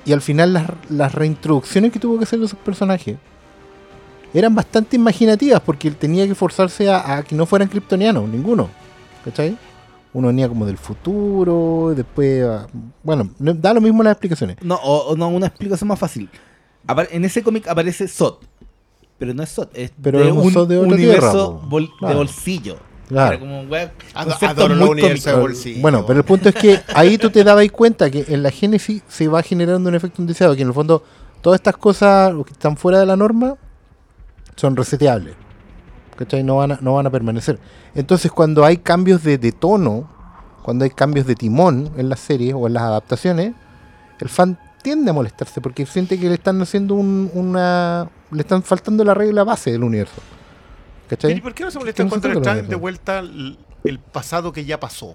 y 0.03 0.13
al 0.13 0.21
final 0.21 0.53
las, 0.53 0.65
las 0.89 1.13
reintroducciones 1.13 1.91
que 1.91 1.99
tuvo 1.99 2.17
que 2.17 2.23
hacer 2.23 2.39
de 2.39 2.45
esos 2.45 2.57
personajes 2.59 3.17
eran 4.33 4.55
bastante 4.55 4.95
imaginativas 4.95 5.61
porque 5.61 5.87
él 5.87 5.95
tenía 5.95 6.25
que 6.25 6.33
forzarse 6.35 6.89
a, 6.89 7.17
a 7.17 7.23
que 7.23 7.35
no 7.35 7.45
fueran 7.45 7.67
kryptonianos, 7.67 8.27
ninguno. 8.27 8.69
¿Cachai? 9.23 9.57
Uno 10.13 10.27
venía 10.27 10.49
como 10.49 10.65
del 10.65 10.77
futuro, 10.77 11.93
después... 11.95 12.43
ah, 12.45 12.67
Bueno, 13.03 13.29
no- 13.39 13.53
da 13.53 13.73
lo 13.73 13.79
mismo 13.81 14.03
las 14.03 14.11
explicaciones. 14.13 14.57
No, 14.61 14.75
o, 14.75 15.11
o 15.11 15.15
no, 15.15 15.29
una 15.29 15.47
explicación 15.47 15.87
más 15.87 15.99
fácil. 15.99 16.29
En 17.11 17.23
ese 17.25 17.41
cómic 17.43 17.67
aparece 17.67 18.07
Sot. 18.07 18.45
Pero 19.17 19.33
no 19.33 19.43
es 19.43 19.49
Sot, 19.49 19.69
es 19.73 19.91
Pero 20.01 20.19
de 20.19 20.25
es 20.27 20.31
un 20.31 20.39
un 20.39 20.51
Zod 20.51 20.67
de 20.67 20.77
otra 20.79 20.93
universo 20.95 21.61
tierra, 21.69 22.09
de 22.11 22.15
bolsillo. 22.17 22.77
Claro. 23.07 23.39
Como, 23.39 23.61
wea, 23.63 23.91
adoro 24.15 24.75
muy 24.75 24.89
universo 24.89 25.29
de 25.29 25.35
bolsillo. 25.41 25.81
Bueno, 25.81 26.05
pero 26.05 26.19
el 26.19 26.25
punto 26.25 26.49
es 26.49 26.55
que 26.55 26.79
ahí 26.93 27.17
tú 27.17 27.29
te 27.29 27.43
dabas 27.43 27.69
cuenta 27.71 28.09
que 28.09 28.25
en 28.27 28.41
la 28.41 28.51
génesis 28.51 29.03
se 29.07 29.27
va 29.27 29.43
generando 29.43 29.89
un 29.89 29.95
efecto 29.95 30.21
indeseado, 30.21 30.55
que 30.55 30.61
en 30.61 30.69
el 30.69 30.73
fondo 30.73 31.03
todas 31.41 31.59
estas 31.59 31.75
cosas 31.77 32.33
que 32.45 32.53
están 32.53 32.75
fuera 32.77 32.99
de 32.99 33.05
la 33.05 33.15
norma 33.15 33.55
son 34.55 34.75
reseteables. 34.75 35.35
¿Cachai? 36.21 36.43
No 36.43 36.57
van 36.57 36.73
a, 36.73 36.77
no 36.81 36.93
van 36.93 37.07
a 37.07 37.09
permanecer. 37.09 37.57
Entonces 37.95 38.31
cuando 38.31 38.63
hay 38.63 38.77
cambios 38.77 39.23
de, 39.23 39.37
de 39.39 39.51
tono, 39.51 40.07
cuando 40.61 40.83
hay 40.85 40.91
cambios 40.91 41.25
de 41.25 41.33
timón 41.35 41.91
en 41.97 42.09
las 42.09 42.19
series 42.19 42.53
o 42.53 42.67
en 42.67 42.73
las 42.73 42.83
adaptaciones, 42.83 43.53
el 44.19 44.29
fan 44.29 44.59
tiende 44.83 45.09
a 45.09 45.13
molestarse 45.13 45.61
porque 45.61 45.85
siente 45.87 46.19
que 46.19 46.27
le 46.27 46.35
están 46.35 46.61
haciendo 46.61 46.93
un- 46.93 47.31
una... 47.33 48.07
le 48.31 48.41
están 48.41 48.61
faltando 48.61 49.03
la 49.03 49.13
regla 49.15 49.43
base 49.43 49.71
del 49.71 49.83
universo. 49.83 50.21
¿Cachai? 51.09 51.31
¿Y 51.33 51.41
por 51.41 51.53
qué 51.55 51.63
no 51.63 51.71
se 51.71 51.79
molestan 51.79 52.07
cuando 52.07 52.27
le 52.29 52.35
la 52.35 52.41
traen 52.41 52.67
de 52.67 52.75
vuelta 52.75 53.17
el, 53.19 53.57
el 53.83 53.97
pasado 53.99 54.53
que 54.53 54.63
ya 54.63 54.79
pasó? 54.79 55.07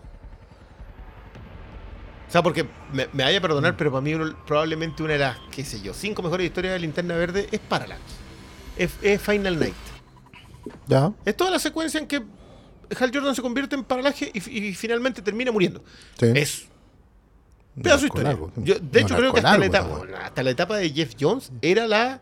O 2.28 2.30
sea, 2.32 2.42
porque 2.42 2.64
me, 2.92 3.06
me 3.12 3.22
vaya 3.22 3.38
a 3.38 3.40
perdonar, 3.40 3.74
Mm. 3.74 3.76
pero 3.76 3.90
para 3.92 4.00
mí 4.02 4.12
uno- 4.14 4.34
probablemente 4.44 5.02
una 5.04 5.12
de 5.12 5.20
las, 5.20 5.36
qué 5.52 5.64
sé 5.64 5.80
yo, 5.80 5.94
cinco 5.94 6.22
mejores 6.22 6.46
historias 6.46 6.72
de 6.74 6.80
Linterna 6.80 7.14
Verde 7.16 7.46
es 7.52 7.60
Parallax. 7.60 8.00
Es, 8.76 8.92
es 9.02 9.22
Final 9.22 9.58
Night. 9.58 9.74
¿Ya? 10.86 11.12
Es 11.24 11.36
toda 11.36 11.50
la 11.50 11.58
secuencia 11.58 12.00
en 12.00 12.06
que 12.06 12.22
Hal 12.98 13.10
Jordan 13.12 13.34
se 13.34 13.42
convierte 13.42 13.74
en 13.74 13.84
Parallax 13.84 14.22
y, 14.22 14.30
y 14.34 14.74
finalmente 14.74 15.22
termina 15.22 15.50
muriendo. 15.52 15.82
Sí. 16.18 16.26
Es 16.34 16.68
pedazo 17.82 18.02
de 18.02 18.06
historia. 18.06 18.30
largo. 18.30 18.52
Yo, 18.56 18.76
de 18.78 19.00
hecho, 19.00 19.16
creo 19.16 19.32
que 19.32 19.40
hasta 19.40 19.58
la, 19.58 19.66
etapa, 19.66 20.02
hasta 20.22 20.42
la 20.42 20.50
etapa 20.50 20.76
de 20.76 20.90
Jeff 20.90 21.14
Jones 21.18 21.52
era 21.60 21.86
la 21.86 22.20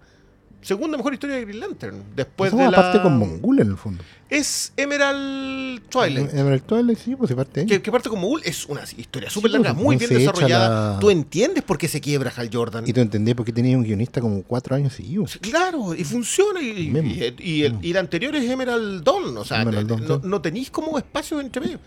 segunda 0.64 0.96
mejor 0.96 1.14
historia 1.14 1.36
de 1.36 1.44
Green 1.44 1.60
Lantern. 1.60 2.02
Después 2.16 2.50
de 2.52 2.58
la... 2.62 2.68
aparte 2.68 3.00
con 3.02 3.16
Mongul 3.18 3.60
en 3.60 3.68
el 3.68 3.76
fondo. 3.76 4.02
Es 4.30 4.72
Emerald 4.76 5.82
Twilight. 5.88 6.32
Emerald 6.34 6.62
Twilight, 6.64 6.98
sí, 6.98 7.14
pues 7.14 7.28
se 7.28 7.36
parte 7.36 7.60
ahí. 7.60 7.66
Que, 7.66 7.80
que 7.82 7.92
parte 7.92 8.08
como 8.08 8.26
Ul 8.26 8.40
es 8.44 8.66
una 8.66 8.82
historia 8.96 9.30
súper 9.30 9.50
larga, 9.52 9.72
muy 9.74 9.96
pues, 9.96 10.08
bien 10.08 10.08
se 10.08 10.24
echa 10.24 10.32
desarrollada. 10.32 10.94
la- 10.94 10.98
Tú 10.98 11.10
entiendes 11.10 11.62
por 11.62 11.78
qué 11.78 11.86
se 11.86 12.00
quiebra 12.00 12.32
Hal 12.34 12.50
Jordan. 12.52 12.84
Y 12.88 12.92
tú 12.92 13.00
entendés 13.00 13.34
por 13.34 13.44
qué 13.44 13.52
tenía 13.52 13.76
un 13.76 13.84
guionista 13.84 14.20
como 14.20 14.42
cuatro 14.42 14.74
años 14.74 14.94
seguidos. 14.94 15.38
Claro, 15.40 15.94
y 15.94 16.02
funciona. 16.04 16.60
Y, 16.60 16.90
Mismo. 16.90 17.10
y- 17.10 17.34
y 17.38 17.62
el, 17.64 17.78
y 17.84 17.90
el 17.92 17.96
anterior 17.98 18.34
es 18.34 18.50
Emerald 18.50 19.04
Dawn. 19.04 19.36
O 19.36 19.44
sea, 19.44 19.62
Emerald 19.62 19.88
Dawn, 19.88 20.06
no, 20.08 20.14
sí. 20.16 20.20
no 20.24 20.40
tenéis 20.40 20.70
como 20.70 20.98
espacios 20.98 21.40
entre 21.40 21.60
medio. 21.60 21.78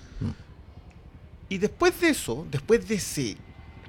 Y 1.50 1.58
después 1.58 2.00
de 2.00 2.10
eso, 2.10 2.46
después 2.52 2.88
de 2.88 2.96
ese 2.96 3.38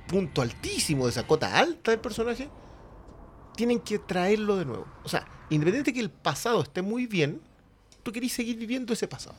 punto 0.07 0.43
altísimo, 0.43 1.05
de 1.05 1.11
esa 1.11 1.27
cota 1.27 1.59
alta 1.59 1.91
del 1.91 2.01
personaje, 2.01 2.49
tienen 3.59 3.81
que 3.81 3.99
traerlo 3.99 4.57
de 4.57 4.65
nuevo. 4.65 4.87
O 5.03 5.09
sea, 5.09 5.27
independiente 5.51 5.91
de 5.91 5.95
que 5.97 6.01
el 6.01 6.11
pasado 6.11 6.63
esté 6.63 6.81
muy 6.81 7.07
bien, 7.09 7.41
tú 8.05 8.13
querís 8.13 8.33
seguir 8.33 8.57
viviendo 8.57 8.93
ese 8.93 9.09
pasado. 9.09 9.35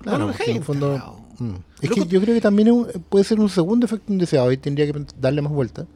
Claro, 0.00 0.18
no 0.18 0.26
lo 0.32 0.32
en 0.46 0.56
el 0.56 0.64
fondo. 0.64 1.20
mm. 1.38 1.54
Es 1.82 1.90
Loco- 1.90 2.02
que 2.02 2.08
yo 2.08 2.20
creo 2.22 2.34
que 2.34 2.40
también 2.40 2.70
un- 2.72 2.86
puede 3.10 3.24
ser 3.24 3.38
un 3.38 3.50
segundo 3.50 3.84
efecto 3.84 4.10
indeseado 4.12 4.50
y 4.50 4.56
tendría 4.56 4.90
que 4.90 5.04
darle 5.20 5.42
más 5.42 5.52
vuelta. 5.52 5.86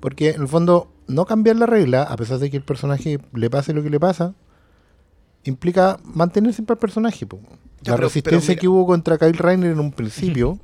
Porque 0.00 0.30
en 0.30 0.40
el 0.40 0.48
fondo, 0.48 0.90
no 1.08 1.26
cambiar 1.26 1.56
la 1.56 1.66
regla, 1.66 2.04
a 2.04 2.16
pesar 2.16 2.38
de 2.38 2.50
que 2.50 2.56
el 2.56 2.62
personaje 2.62 3.18
le 3.34 3.50
pase 3.50 3.74
lo 3.74 3.82
que 3.82 3.90
le 3.90 4.00
pasa, 4.00 4.34
implica 5.44 6.00
mantener 6.02 6.54
siempre 6.54 6.72
al 6.74 6.78
personaje. 6.78 7.26
po. 7.26 7.38
Ya, 7.82 7.92
la 7.92 7.96
pero- 7.96 8.08
resistencia 8.08 8.54
pero 8.54 8.60
que 8.60 8.68
hubo 8.68 8.86
contra 8.86 9.18
Kyle 9.18 9.36
Reiner 9.36 9.72
en 9.72 9.80
un 9.80 9.92
principio 9.92 10.58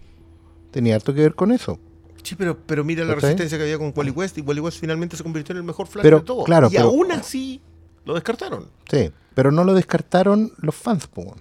tenía 0.70 0.94
harto 0.96 1.12
que 1.14 1.20
ver 1.20 1.34
con 1.34 1.52
eso. 1.52 1.78
Sí, 2.26 2.34
pero, 2.34 2.58
pero 2.66 2.82
mira 2.82 3.04
la 3.04 3.14
resistencia 3.14 3.56
que 3.56 3.64
había 3.64 3.78
con 3.78 3.92
Wally 3.94 4.10
West 4.10 4.36
y 4.38 4.40
Wally 4.40 4.60
West 4.60 4.80
finalmente 4.80 5.16
se 5.16 5.22
convirtió 5.22 5.52
en 5.52 5.58
el 5.58 5.62
mejor 5.64 5.86
Flash 5.86 6.02
Pero, 6.02 6.18
de 6.18 6.24
todo. 6.24 6.44
claro, 6.44 6.66
y 6.68 6.74
pero- 6.74 6.88
aún 6.88 7.12
así 7.12 7.60
lo 8.04 8.14
descartaron. 8.14 8.66
Sí, 8.90 9.10
pero 9.34 9.52
no 9.52 9.62
lo 9.64 9.74
descartaron 9.74 10.52
los 10.58 10.74
fans. 10.74 11.06
po. 11.06 11.36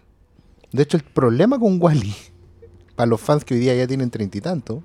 De 0.71 0.83
hecho, 0.83 0.97
el 0.97 1.03
problema 1.03 1.57
con 1.57 1.81
Wally, 1.81 2.13
para 2.95 3.07
los 3.07 3.19
fans 3.19 3.43
que 3.43 3.55
hoy 3.55 3.59
día 3.61 3.73
ya 3.75 3.87
tienen 3.87 4.09
treinta 4.11 4.37
y 4.37 4.41
tantos, 4.41 4.79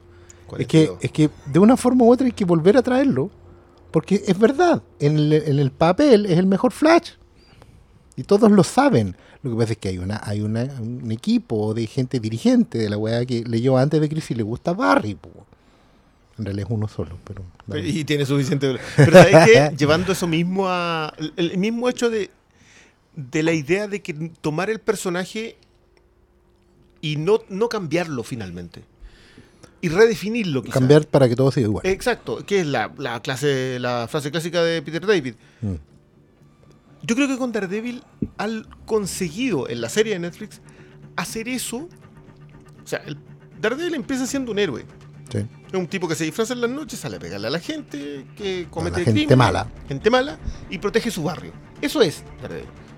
es 0.58 0.66
que, 0.66 0.90
es 1.00 1.12
que 1.12 1.28
de 1.52 1.58
una 1.58 1.76
forma 1.76 2.04
u 2.04 2.12
otra 2.12 2.26
hay 2.26 2.32
que 2.32 2.44
volver 2.44 2.76
a 2.76 2.82
traerlo. 2.82 3.30
Porque 3.90 4.22
es 4.26 4.38
verdad, 4.38 4.82
en 5.00 5.16
el, 5.18 5.32
en 5.32 5.58
el 5.58 5.70
papel 5.72 6.24
es 6.26 6.38
el 6.38 6.46
mejor 6.46 6.70
Flash. 6.72 7.10
Y 8.16 8.22
todos 8.22 8.50
lo 8.50 8.62
saben. 8.64 9.16
Lo 9.42 9.50
que 9.50 9.56
pasa 9.56 9.72
es 9.72 9.78
que 9.78 9.88
hay 9.88 9.98
una 9.98 10.20
hay 10.22 10.40
una, 10.42 10.62
un 10.80 11.10
equipo 11.10 11.72
de 11.74 11.86
gente 11.86 12.20
dirigente 12.20 12.78
de 12.78 12.88
la 12.90 12.96
weá 12.98 13.24
que 13.26 13.42
leyó 13.44 13.76
antes 13.78 14.00
de 14.00 14.08
Crisis 14.08 14.32
y 14.32 14.34
le 14.36 14.42
gusta 14.44 14.72
Barry. 14.74 15.14
po. 15.14 15.30
En 16.40 16.46
realidad 16.46 16.68
es 16.70 16.74
uno 16.74 16.88
solo, 16.88 17.18
pero... 17.22 17.44
dale. 17.66 17.86
Y 17.86 18.04
tiene 18.04 18.24
suficiente. 18.24 18.78
Pero 18.96 19.12
¿sabes 19.12 19.36
qué? 19.44 19.72
Llevando 19.78 20.12
eso 20.12 20.26
mismo 20.26 20.68
a. 20.68 21.12
El, 21.36 21.58
mismo 21.58 21.86
hecho 21.86 22.08
de. 22.08 22.30
De 23.14 23.42
la 23.42 23.52
idea 23.52 23.88
de 23.88 24.00
que 24.00 24.14
tomar 24.40 24.70
el 24.70 24.78
personaje 24.78 25.58
y 27.02 27.16
no, 27.16 27.40
no 27.50 27.68
cambiarlo 27.68 28.22
finalmente. 28.22 28.82
Y 29.82 29.90
redefinirlo. 29.90 30.62
quizá. 30.62 30.72
Cambiar 30.72 31.06
para 31.06 31.28
que 31.28 31.36
todo 31.36 31.50
siga 31.50 31.66
igual. 31.66 31.86
Exacto, 31.86 32.38
que 32.46 32.60
es 32.60 32.66
la, 32.66 32.90
la 32.96 33.20
clase, 33.20 33.78
la 33.78 34.08
frase 34.08 34.30
clásica 34.30 34.62
de 34.62 34.80
Peter 34.80 35.06
David. 35.06 35.34
Mm. 35.60 35.74
Yo 37.02 37.16
creo 37.16 37.28
que 37.28 37.36
con 37.36 37.52
Daredevil 37.52 38.02
han 38.38 38.66
conseguido 38.86 39.68
en 39.68 39.82
la 39.82 39.90
serie 39.90 40.14
de 40.14 40.20
Netflix 40.20 40.62
hacer 41.16 41.50
eso. 41.50 41.88
O 42.82 42.86
sea, 42.86 43.02
el 43.04 43.18
Daredevil 43.60 43.94
empieza 43.94 44.26
siendo 44.26 44.52
un 44.52 44.58
héroe. 44.58 44.86
Sí. 45.30 45.46
Es 45.72 45.78
un 45.78 45.86
tipo 45.86 46.08
que 46.08 46.14
se 46.16 46.24
disfraza 46.24 46.52
en 46.54 46.60
las 46.62 46.70
noches, 46.70 46.98
sale 46.98 47.16
a 47.16 47.18
pegarle 47.20 47.46
a 47.46 47.50
la 47.50 47.60
gente, 47.60 48.26
que 48.36 48.66
comete 48.70 48.96
gente 49.04 49.12
crímenes, 49.12 49.36
mala. 49.38 49.66
Gente 49.88 50.10
mala 50.10 50.38
y 50.68 50.78
protege 50.78 51.10
su 51.10 51.22
barrio. 51.22 51.52
Eso 51.80 52.02
es. 52.02 52.24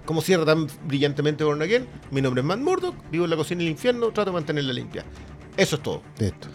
Como 0.07 0.23
cierra 0.23 0.45
tan 0.47 0.66
brillantemente 0.87 1.45
Born 1.45 1.61
Again, 1.62 1.87
mi 2.11 2.23
nombre 2.23 2.41
es 2.41 2.47
Matt 2.47 2.61
Murdock, 2.61 2.95
vivo 3.11 3.25
en 3.25 3.31
la 3.31 3.37
cocina 3.37 3.59
del 3.61 3.68
infierno, 3.68 4.07
trato 4.11 4.31
de 4.31 4.35
mantenerla 4.35 4.73
limpia. 4.73 5.05
Eso 5.57 5.77
es 5.77 5.83
todo. 5.83 6.03
de 6.18 6.29
esto. 6.29 6.49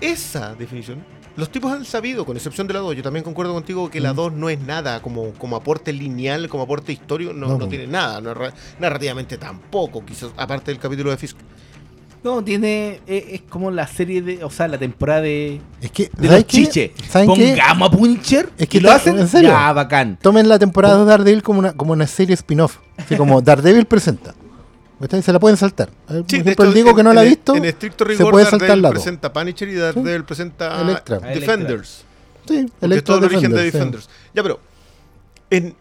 Esa 0.00 0.54
definición, 0.54 1.04
los 1.36 1.50
tipos 1.50 1.72
han 1.72 1.84
sabido, 1.84 2.24
con 2.24 2.36
excepción 2.36 2.66
de 2.66 2.74
la 2.74 2.80
2, 2.80 2.96
yo 2.96 3.02
también 3.02 3.24
concuerdo 3.24 3.52
contigo 3.52 3.90
que 3.90 4.00
la 4.00 4.12
Mm. 4.12 4.16
2 4.16 4.32
no 4.32 4.48
es 4.48 4.60
nada 4.60 5.02
como, 5.02 5.32
como 5.34 5.56
aporte 5.56 5.92
lineal, 5.92 6.48
como 6.48 6.64
aporte 6.64 6.92
histórico, 6.92 7.32
no, 7.32 7.46
No, 7.46 7.52
no 7.54 7.58
no. 7.60 7.68
tiene 7.68 7.86
nada, 7.86 8.20
narra- 8.20 8.52
narrativamente 8.78 9.38
tampoco, 9.38 10.04
quizás 10.04 10.30
aparte 10.36 10.70
del 10.70 10.80
capítulo 10.80 11.10
de 11.10 11.16
Fisk. 11.16 11.36
No, 12.24 12.42
tiene. 12.44 13.00
Es, 13.06 13.24
es 13.28 13.40
como 13.42 13.70
la 13.70 13.86
serie 13.86 14.22
de. 14.22 14.44
O 14.44 14.50
sea, 14.50 14.68
la 14.68 14.78
temporada 14.78 15.22
de. 15.22 15.60
Es 15.80 15.90
que, 15.90 16.04
De 16.16 16.28
¿sabes 16.28 16.30
los 16.30 16.38
qué? 16.44 16.44
chiches. 16.46 16.90
¿Saben 17.08 17.32
qué? 17.34 17.48
Pongamos 17.48 17.88
a 17.88 17.90
Punisher. 17.96 18.48
Es 18.58 18.68
que 18.68 18.78
y 18.78 18.80
lo 18.80 18.92
hacen. 18.92 19.18
¿en 19.18 19.28
serio? 19.28 19.50
Ya, 19.50 19.72
bacán. 19.72 20.18
Tomen 20.22 20.48
la 20.48 20.58
temporada 20.58 20.98
de 20.98 21.04
Daredevil 21.04 21.42
como 21.42 21.58
una, 21.58 21.72
como 21.72 21.92
una 21.92 22.06
serie 22.06 22.34
spin-off. 22.34 22.78
Así 22.96 23.16
como 23.16 23.40
Daredevil 23.42 23.86
presenta. 23.86 24.34
Se 25.20 25.32
la 25.32 25.40
pueden 25.40 25.56
saltar. 25.56 25.88
Eh, 25.88 25.92
Por 26.06 26.24
Sí, 26.28 26.36
de 26.36 26.42
ejemplo, 26.42 26.64
el 26.66 26.74
Diego 26.74 26.90
en- 26.90 26.96
que 26.96 27.02
no 27.02 27.12
la 27.12 27.22
ha 27.22 27.24
en- 27.24 27.30
visto, 27.30 27.56
En 27.56 27.64
estricto 27.64 28.04
se 28.04 28.10
rigor, 28.12 28.30
puede 28.30 28.44
saltar 28.44 28.68
Daredevil 28.68 28.90
presenta 28.92 29.32
Punisher 29.32 29.68
y 29.68 29.74
Daredevil 29.74 30.24
presenta 30.24 30.80
Electra. 30.80 31.18
Defenders. 31.18 32.04
Sí, 32.46 32.66
Electra 32.80 33.04
todo 33.04 33.18
el 33.18 33.24
origen 33.24 33.50
de 33.50 33.62
Defenders, 33.64 34.04
sí. 34.04 34.10
Defenders. 34.10 34.10
Ya, 34.32 34.42
pero 34.44 34.60
en, 35.50 35.74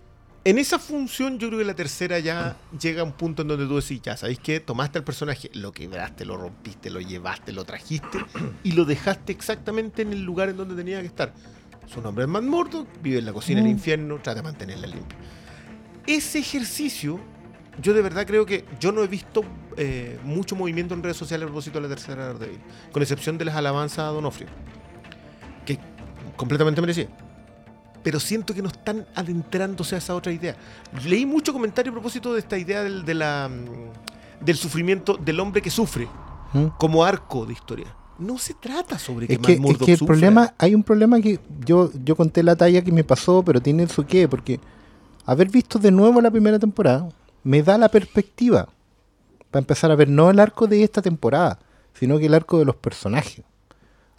en 0.44 0.58
esa 0.58 0.80
función 0.80 1.38
yo 1.38 1.48
creo 1.50 1.60
que 1.60 1.66
la 1.66 1.76
tercera 1.76 2.18
ya 2.20 2.56
llega 2.80 3.02
a 3.02 3.04
un 3.04 3.12
punto 3.12 3.44
en 3.44 3.48
donde 3.48 3.68
tú 3.68 3.76
decís, 3.76 4.02
ya, 4.02 4.18
¿sabéis 4.18 4.40
qué? 4.40 4.60
Tomaste 4.60 4.98
al 4.98 5.04
personaje, 5.04 5.52
lo 5.54 5.72
quebraste, 5.72 6.26
lo 6.26 6.36
rompiste, 6.38 6.90
lo 6.90 7.00
llevaste, 7.00 7.52
lo 7.52 7.64
trajiste 7.64 8.18
y 8.64 8.72
lo 8.72 8.86
dejaste 8.86 9.32
exactamente 9.32 10.02
en 10.02 10.14
el 10.14 10.24
lugar 10.24 10.50
en 10.50 10.58
donde 10.58 10.76
tenía 10.76 11.00
que 11.02 11.08
estar. 11.08 11.34
Su 11.86 12.02
nombre 12.02 12.24
es 12.24 12.30
Matt 12.30 12.44
Murdock, 12.44 12.88
vive 13.02 13.20
en 13.20 13.26
la 13.26 13.34
cocina 13.34 13.60
del 13.62 13.70
Mm. 13.70 13.74
infierno, 13.74 14.16
trata 14.16 14.36
de 14.36 14.42
mantenerla 14.44 14.88
limpia. 14.88 15.18
Ese 16.08 16.40
ejercicio, 16.40 17.20
yo 17.82 17.94
de 17.94 18.02
verdad 18.02 18.26
creo 18.26 18.46
que 18.46 18.66
yo 18.80 18.92
no 18.92 19.04
he 19.04 19.08
visto 19.08 19.44
eh, 19.78 20.20
mucho 20.24 20.56
movimiento 20.56 20.94
en 20.96 21.04
redes 21.04 21.18
sociales 21.18 21.44
a 21.44 21.48
propósito 21.48 21.80
de 21.80 21.88
la 21.88 21.96
tercera 21.96 22.26
Daredevil, 22.26 22.60
con 22.92 23.02
excepción 23.02 23.38
de 23.38 23.46
las 23.46 23.56
alabanzas 23.56 24.00
a 24.00 24.04
Donofrio, 24.08 24.48
que 25.66 25.80
completamente 26.36 26.82
merecía 26.82 27.08
pero 28.04 28.20
siento 28.20 28.54
que 28.54 28.62
no 28.62 28.70
están 28.70 29.06
adentrándose 29.16 29.96
a 29.96 29.98
esa 29.98 30.16
otra 30.16 30.32
idea. 30.32 30.56
Leí 31.06 31.26
mucho 31.26 31.54
comentario 31.54 31.92
a 31.92 31.94
propósito 31.96 32.34
de 32.34 32.40
esta 32.40 32.58
idea 32.58 32.84
del, 32.84 33.06
de 33.06 33.14
la, 33.14 33.50
mm, 33.50 34.44
del 34.46 34.56
sufrimiento 34.58 35.18
del 35.18 35.40
hombre 35.40 35.62
que 35.62 35.70
sufre 35.70 36.08
¿Mm? 36.54 36.66
como 36.78 37.04
arco 37.06 37.46
de 37.46 37.54
historia. 37.54 37.88
No 38.20 38.38
se 38.38 38.54
trata 38.54 39.00
sobre 39.00 39.28
que 39.28 39.34
Es 39.34 39.40
que, 39.40 39.54
es 39.54 39.78
que 39.78 39.92
el 39.94 39.98
sufra. 39.98 40.14
problema, 40.14 40.54
hay 40.58 40.76
un 40.76 40.84
problema 40.84 41.20
que 41.22 41.40
yo, 41.66 41.92
yo 42.04 42.16
conté 42.16 42.44
la 42.44 42.56
talla 42.56 42.84
que 42.84 42.92
me 42.92 43.04
pasó, 43.04 43.44
pero 43.44 43.62
tiene 43.62 43.88
su 43.88 44.06
qué, 44.06 44.28
porque 44.28 44.60
haber 45.26 45.50
visto 45.50 45.80
de 45.80 45.92
nuevo 45.92 46.22
la 46.22 46.30
primera 46.30 46.60
temporada 46.60 47.10
me 47.44 47.64
da 47.64 47.78
la 47.78 47.90
perspectiva 47.90 48.68
para 49.50 49.62
empezar 49.62 49.92
a 49.92 49.96
ver 49.96 50.08
no 50.08 50.30
el 50.30 50.40
arco 50.40 50.68
de 50.68 50.84
esta 50.84 51.02
temporada, 51.02 51.60
sino 51.94 52.20
que 52.20 52.28
el 52.28 52.34
arco 52.34 52.60
de 52.60 52.66
los 52.66 52.76
personajes. 52.76 53.44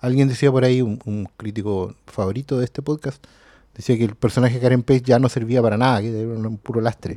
Alguien 0.00 0.26
decía 0.28 0.50
por 0.50 0.64
ahí, 0.64 0.82
un, 0.82 0.98
un 1.04 1.28
crítico 1.36 1.94
favorito 2.06 2.58
de 2.58 2.64
este 2.64 2.82
podcast, 2.82 3.24
decía 3.74 3.96
que 3.96 4.04
el 4.04 4.14
personaje 4.14 4.54
de 4.54 4.60
Karen 4.60 4.82
Page 4.82 5.02
ya 5.02 5.18
no 5.18 5.28
servía 5.28 5.62
para 5.62 5.76
nada, 5.76 6.00
que 6.00 6.08
era 6.08 6.28
un 6.28 6.58
puro 6.58 6.80
lastre. 6.80 7.16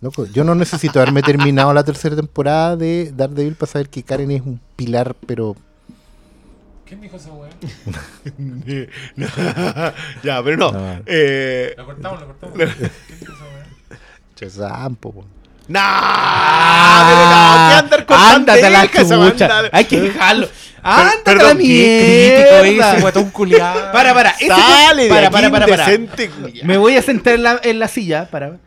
Loco, 0.00 0.26
yo 0.26 0.44
no 0.44 0.54
necesito 0.54 1.00
haberme 1.00 1.22
terminado 1.22 1.72
la 1.72 1.82
tercera 1.82 2.14
temporada 2.14 2.76
de 2.76 3.12
Daredevil 3.14 3.56
para 3.56 3.72
saber 3.72 3.88
que 3.88 4.02
Karen 4.04 4.30
es 4.30 4.42
un 4.42 4.60
pilar, 4.76 5.16
pero 5.26 5.56
¿Quién 6.86 7.00
dijo 7.02 7.16
esa 7.16 7.30
weá? 7.32 7.50
ya, 10.22 10.42
pero 10.42 10.56
no. 10.56 10.72
No. 10.72 11.02
Eh, 11.04 11.74
Lo 11.76 11.84
cortamos, 11.84 12.20
lo 12.20 12.26
cortamos. 12.28 12.56
¿Quién 13.06 13.20
dijo 13.20 13.32
esa 13.34 13.44
weá? 13.44 13.98
Chazampo, 14.34 15.12
po. 15.12 15.24
¡Nah! 15.68 17.04
pero 17.08 17.24
no, 17.26 17.68
¿qué 17.68 17.74
andar 17.74 18.06
con 18.06 18.16
Ándate 18.18 18.70
la 18.70 18.90
chucha. 18.90 19.62
Hay 19.70 19.84
que 19.84 20.00
dejarlo. 20.00 20.48
Ándate 20.96 21.18
a 21.18 21.24
perdón, 21.24 21.48
la 21.48 21.56
qué 21.62 22.38
Crítico 22.38 22.62
mierda. 22.64 22.92
ese 22.92 23.00
guatón 23.02 23.30
culiado. 23.30 23.92
Para, 23.92 24.14
para. 24.14 24.30
Ese 24.30 24.46
Sale 24.48 25.02
de 25.04 25.08
para, 25.08 25.26
aquí, 25.28 25.32
para, 25.32 25.50
para, 25.50 25.66
para. 25.66 25.94
indecente, 25.94 26.30
culiao. 26.30 26.66
Me 26.66 26.76
voy 26.76 26.96
a 26.96 27.02
sentar 27.02 27.34
en 27.34 27.42
la, 27.42 27.60
en 27.62 27.78
la 27.78 27.88
silla 27.88 28.28
para. 28.30 28.58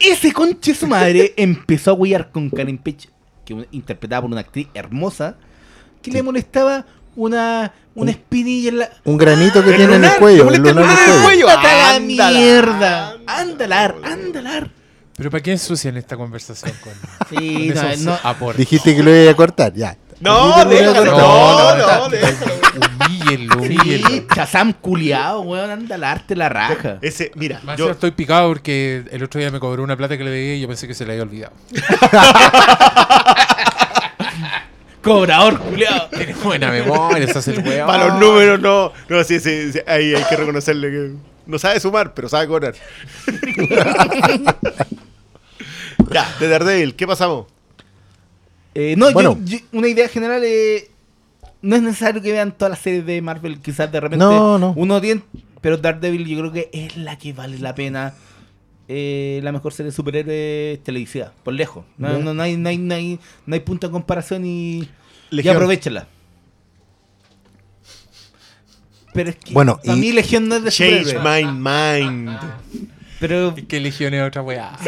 Ese 0.00 0.32
conche 0.32 0.74
su 0.74 0.86
madre 0.86 1.34
empezó 1.36 1.90
a 1.90 1.94
huear 1.94 2.30
con 2.30 2.50
Karen 2.50 2.78
Page, 2.78 3.08
que 3.44 3.66
interpretada 3.72 4.22
por 4.22 4.30
una 4.30 4.40
actriz 4.40 4.68
hermosa, 4.74 5.36
que 6.02 6.10
le 6.12 6.22
molestaba 6.22 6.86
una, 7.16 7.72
una 7.96 8.10
espinilla 8.12 8.68
en 8.68 8.78
la. 8.78 8.90
Un 9.04 9.16
granito 9.18 9.62
que 9.64 9.70
El 9.70 9.76
tiene 9.76 9.94
en 9.96 10.04
el 10.04 10.10
lunar, 10.10 10.18
cuello. 10.20 10.50
le 10.50 10.56
El 10.56 10.62
molesta 10.62 10.70
el 10.70 10.76
lunar 10.76 10.90
lunar 10.96 11.14
del 11.14 11.22
cuello. 11.24 11.46
cuello. 11.46 11.58
Ándate 11.58 11.68
a 11.68 11.92
la 11.92 12.00
mierda. 12.00 13.16
Pero 15.16 15.30
¿para 15.32 15.42
qué 15.42 15.50
ensucian 15.52 15.96
esta 15.96 16.16
conversación 16.16 16.72
con, 16.82 16.92
Sí, 17.28 17.72
con 17.72 17.82
no, 17.82 17.88
esos 17.90 18.04
no. 18.04 18.18
aportes? 18.22 18.58
Dijiste 18.58 18.94
que 18.94 19.02
lo 19.02 19.14
iba 19.14 19.32
a 19.32 19.34
cortar, 19.34 19.74
ya. 19.74 19.96
No, 20.20 20.64
déjalo, 20.64 21.04
no, 21.04 21.16
no, 21.16 21.76
no, 21.76 22.08
déjalo. 22.08 22.52
Humíllenlo, 23.06 23.62
Sí, 23.64 23.76
humíllenlo. 23.78 24.26
Chazam 24.34 24.72
culiao, 24.72 25.40
weón, 25.42 25.70
andalarte 25.70 26.34
la 26.34 26.48
raja. 26.48 26.98
Ese, 27.02 27.30
mira, 27.36 27.60
Más 27.62 27.78
yo, 27.78 27.90
estoy 27.90 28.10
picado 28.10 28.48
porque 28.48 29.04
el 29.10 29.22
otro 29.22 29.38
día 29.40 29.50
me 29.50 29.60
cobró 29.60 29.82
una 29.84 29.96
plata 29.96 30.18
que 30.18 30.24
le 30.24 30.30
debía 30.30 30.54
y 30.56 30.60
yo 30.60 30.68
pensé 30.68 30.88
que 30.88 30.94
se 30.94 31.06
le 31.06 31.12
había 31.12 31.22
olvidado. 31.24 31.52
Cobrador 35.02 35.58
culiao. 35.60 36.08
Tiene 36.08 36.34
buena 36.34 36.70
memoria, 36.70 37.26
hace 37.34 37.52
el 37.52 37.60
weón. 37.60 37.86
para 37.86 38.08
los 38.08 38.18
números 38.18 38.60
no. 38.60 38.92
No, 39.08 39.24
sí, 39.24 39.38
sí, 39.38 39.72
sí, 39.72 39.78
ahí 39.86 40.14
hay 40.14 40.24
que 40.24 40.36
reconocerle 40.36 40.90
que. 40.90 41.12
No 41.46 41.58
sabe 41.58 41.80
sumar, 41.80 42.12
pero 42.12 42.28
sabe 42.28 42.46
cobrar. 42.46 42.74
ya, 46.12 46.28
de 46.38 46.48
Daredevil, 46.48 46.94
¿qué 46.94 47.06
pasamos? 47.06 47.46
Eh, 48.80 48.94
no, 48.96 49.08
yo- 49.08 49.12
Bueno. 49.14 49.38
yo- 49.44 49.58
una 49.72 49.88
idea 49.88 50.08
general 50.08 50.40
eh, 50.44 50.88
no 51.62 51.74
es 51.74 51.82
necesario 51.82 52.22
que 52.22 52.30
vean 52.30 52.52
todas 52.52 52.70
las 52.70 52.78
series 52.78 53.04
de 53.04 53.20
Marvel, 53.20 53.58
quizás 53.60 53.90
de 53.90 53.98
repente 53.98 54.24
No, 54.24 54.56
no. 54.56 54.72
uno 54.76 55.00
tiene, 55.00 55.22
pero 55.60 55.76
Daredevil 55.78 56.24
yo 56.26 56.38
creo 56.38 56.52
que 56.52 56.70
es 56.72 56.96
la 56.96 57.18
que 57.18 57.32
vale 57.32 57.58
la 57.58 57.74
pena. 57.74 58.14
eh, 58.90 59.40
la 59.42 59.52
mejor 59.52 59.72
serie 59.74 59.90
de 59.90 59.96
superhéroes 59.96 60.82
televisiva, 60.82 61.32
por 61.42 61.52
lejos. 61.52 61.84
No, 61.98 62.18
no, 62.20 62.32
no 62.32 62.42
hay, 62.42 62.56
no, 62.56 62.68
hay, 62.70 62.78
no, 62.78 62.94
hay, 62.94 63.18
no 63.44 63.54
hay 63.54 63.60
punto 63.60 63.86
de 63.88 63.90
comparación 63.92 64.46
y, 64.46 64.88
aprovechenla. 65.50 66.06
Pero 69.12 69.30
es 69.30 69.36
que 69.36 69.52
Bueno, 69.52 69.78
para 69.84 69.96
y- 69.98 70.00
mí 70.00 70.12
Legión 70.12 70.48
no 70.48 70.56
es 70.56 70.64
de 70.64 70.70
Change 70.70 71.04
superhéroes. 71.10 71.52
my 71.52 71.52
mind. 71.52 72.38
Pero 73.20 73.54
Es 73.56 73.64
que 73.64 73.80
Legión 73.80 74.14
es 74.14 74.26
otra 74.26 74.42
weá. 74.42 74.70
Sí, 74.78 74.84
pues, 74.84 74.86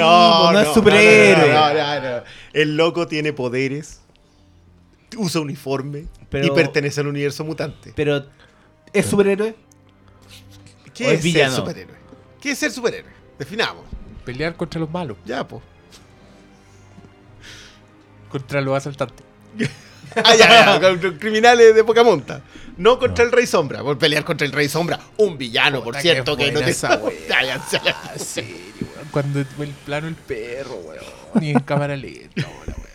no 0.53 0.61
es 0.61 0.68
superhéroe. 0.72 1.53
no, 1.53 1.74
no, 1.74 2.01
no, 2.01 2.16
no. 2.18 2.22
El 2.53 2.76
loco 2.76 3.07
tiene 3.09 3.33
poderes, 3.33 4.01
usa 5.16 5.41
uniforme 5.41 6.07
Pero- 6.28 6.47
y 6.47 6.51
pertenece 6.51 7.01
al 7.01 7.09
universo 7.09 7.45
mutante. 7.45 7.93
pero 7.97 8.24
¿es 8.93 9.07
superhéroe? 9.07 9.55
¿Qué 10.95 11.14
es, 11.14 11.24
es 11.24 11.33
ser 11.33 11.51
superhéroe? 11.51 11.97
¿Qué 12.41 12.51
es 12.53 12.59
ser 12.59 12.70
superhéroe? 12.70 13.11
Definamos. 13.39 13.85
Pelear 14.24 14.55
contra 14.57 14.78
los 14.81 14.91
malos, 14.91 15.16
Ya, 15.24 15.47
pues. 15.47 15.62
contra 18.31 18.61
los 18.61 18.76
asaltantes. 18.76 19.24
Ah, 20.25 20.35
ya, 20.35 20.81
ya, 20.81 21.19
criminales 21.19 21.75
de 21.75 21.85
poca 21.85 22.03
monta. 22.03 22.43
No 22.77 22.99
contra 22.99 23.25
el 23.25 23.33
Rey 23.33 23.47
Sombra, 23.47 23.83
por 23.83 23.99
pelear 23.99 24.25
contra 24.25 24.47
el 24.47 24.53
Rey 24.53 24.69
Sombra, 24.69 24.99
un 25.19 25.37
villano, 25.39 25.83
por 25.83 25.97
cierto, 25.97 26.37
que 26.37 26.51
no 26.51 26.61
te 26.61 26.73
ya. 27.29 27.63
Ah, 27.73 28.19
serio, 28.19 28.57
weón. 28.81 29.09
Cuando 29.11 29.41
el 29.41 29.47
plano 29.85 30.09
el 30.09 30.15
perro, 30.15 30.77
weón. 30.77 31.05
Ni 31.41 31.51
en 31.51 31.61
cámara 31.61 31.97
lenta, 31.97 32.47
weón, 32.47 32.55
weón. 32.67 32.91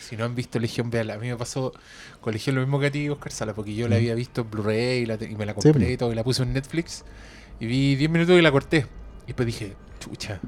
Si 0.00 0.16
no 0.16 0.24
han 0.24 0.34
visto 0.34 0.58
Legión, 0.58 0.90
véanla. 0.90 1.14
A 1.14 1.18
mí 1.18 1.28
me 1.28 1.36
pasó 1.36 1.72
con 2.20 2.32
Legión 2.32 2.54
lo 2.56 2.62
mismo 2.62 2.78
que 2.78 2.86
a 2.86 2.90
ti, 2.90 3.08
Oscar 3.08 3.32
Sala, 3.32 3.54
porque 3.54 3.74
yo 3.74 3.88
la 3.88 3.96
había 3.96 4.14
visto 4.14 4.42
en 4.42 4.50
Blu-ray 4.50 5.02
y, 5.02 5.36
me 5.36 5.46
la 5.46 5.54
Sí, 5.54 5.62
compré 5.62 5.92
y 5.92 5.96
todo, 5.96 6.12
y 6.12 6.14
la 6.14 6.24
puse 6.24 6.42
en 6.42 6.52
Netflix. 6.52 7.04
Y 7.58 7.66
vi 7.66 7.96
10 7.96 8.10
minutos 8.10 8.38
y 8.38 8.42
la 8.42 8.52
corté. 8.52 8.86
Y 9.24 9.28
después 9.28 9.46
dije, 9.46 9.74
chucha, 9.98 10.40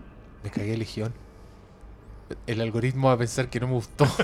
me 0.44 0.50
cagué 0.50 0.72
de 0.72 0.78
Legión. 0.78 1.12
El 2.46 2.60
algoritmo 2.60 3.08
va 3.08 3.14
a 3.14 3.18
pensar 3.18 3.48
que 3.48 3.60
no 3.60 3.68
me 3.68 3.74
gustó. 3.74 4.06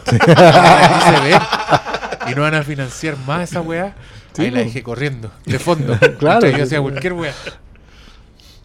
Y 2.27 2.35
no 2.35 2.41
van 2.43 2.55
a 2.55 2.63
financiar 2.63 3.19
más 3.27 3.51
esa 3.51 3.61
weá. 3.61 3.95
Sí, 4.33 4.43
Ahí 4.43 4.51
la 4.51 4.61
dejé 4.61 4.83
corriendo, 4.83 5.31
de 5.45 5.59
fondo. 5.59 5.99
Claro, 6.19 6.41
Mientras 6.41 6.57
yo 6.57 6.65
hacía 6.65 6.81
cualquier 6.81 7.13
weá. 7.13 7.35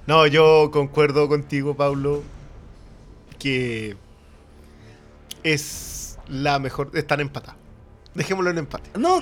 No, 0.07 0.25
yo 0.27 0.71
concuerdo 0.71 1.27
contigo, 1.27 1.75
Pablo, 1.75 2.23
que 3.37 3.97
es 5.43 6.17
la 6.27 6.57
mejor. 6.59 6.91
Están 6.93 7.19
empatados. 7.19 7.59
Dejémoslo 8.15 8.49
en 8.49 8.59
empate. 8.59 8.89
No, 8.97 9.21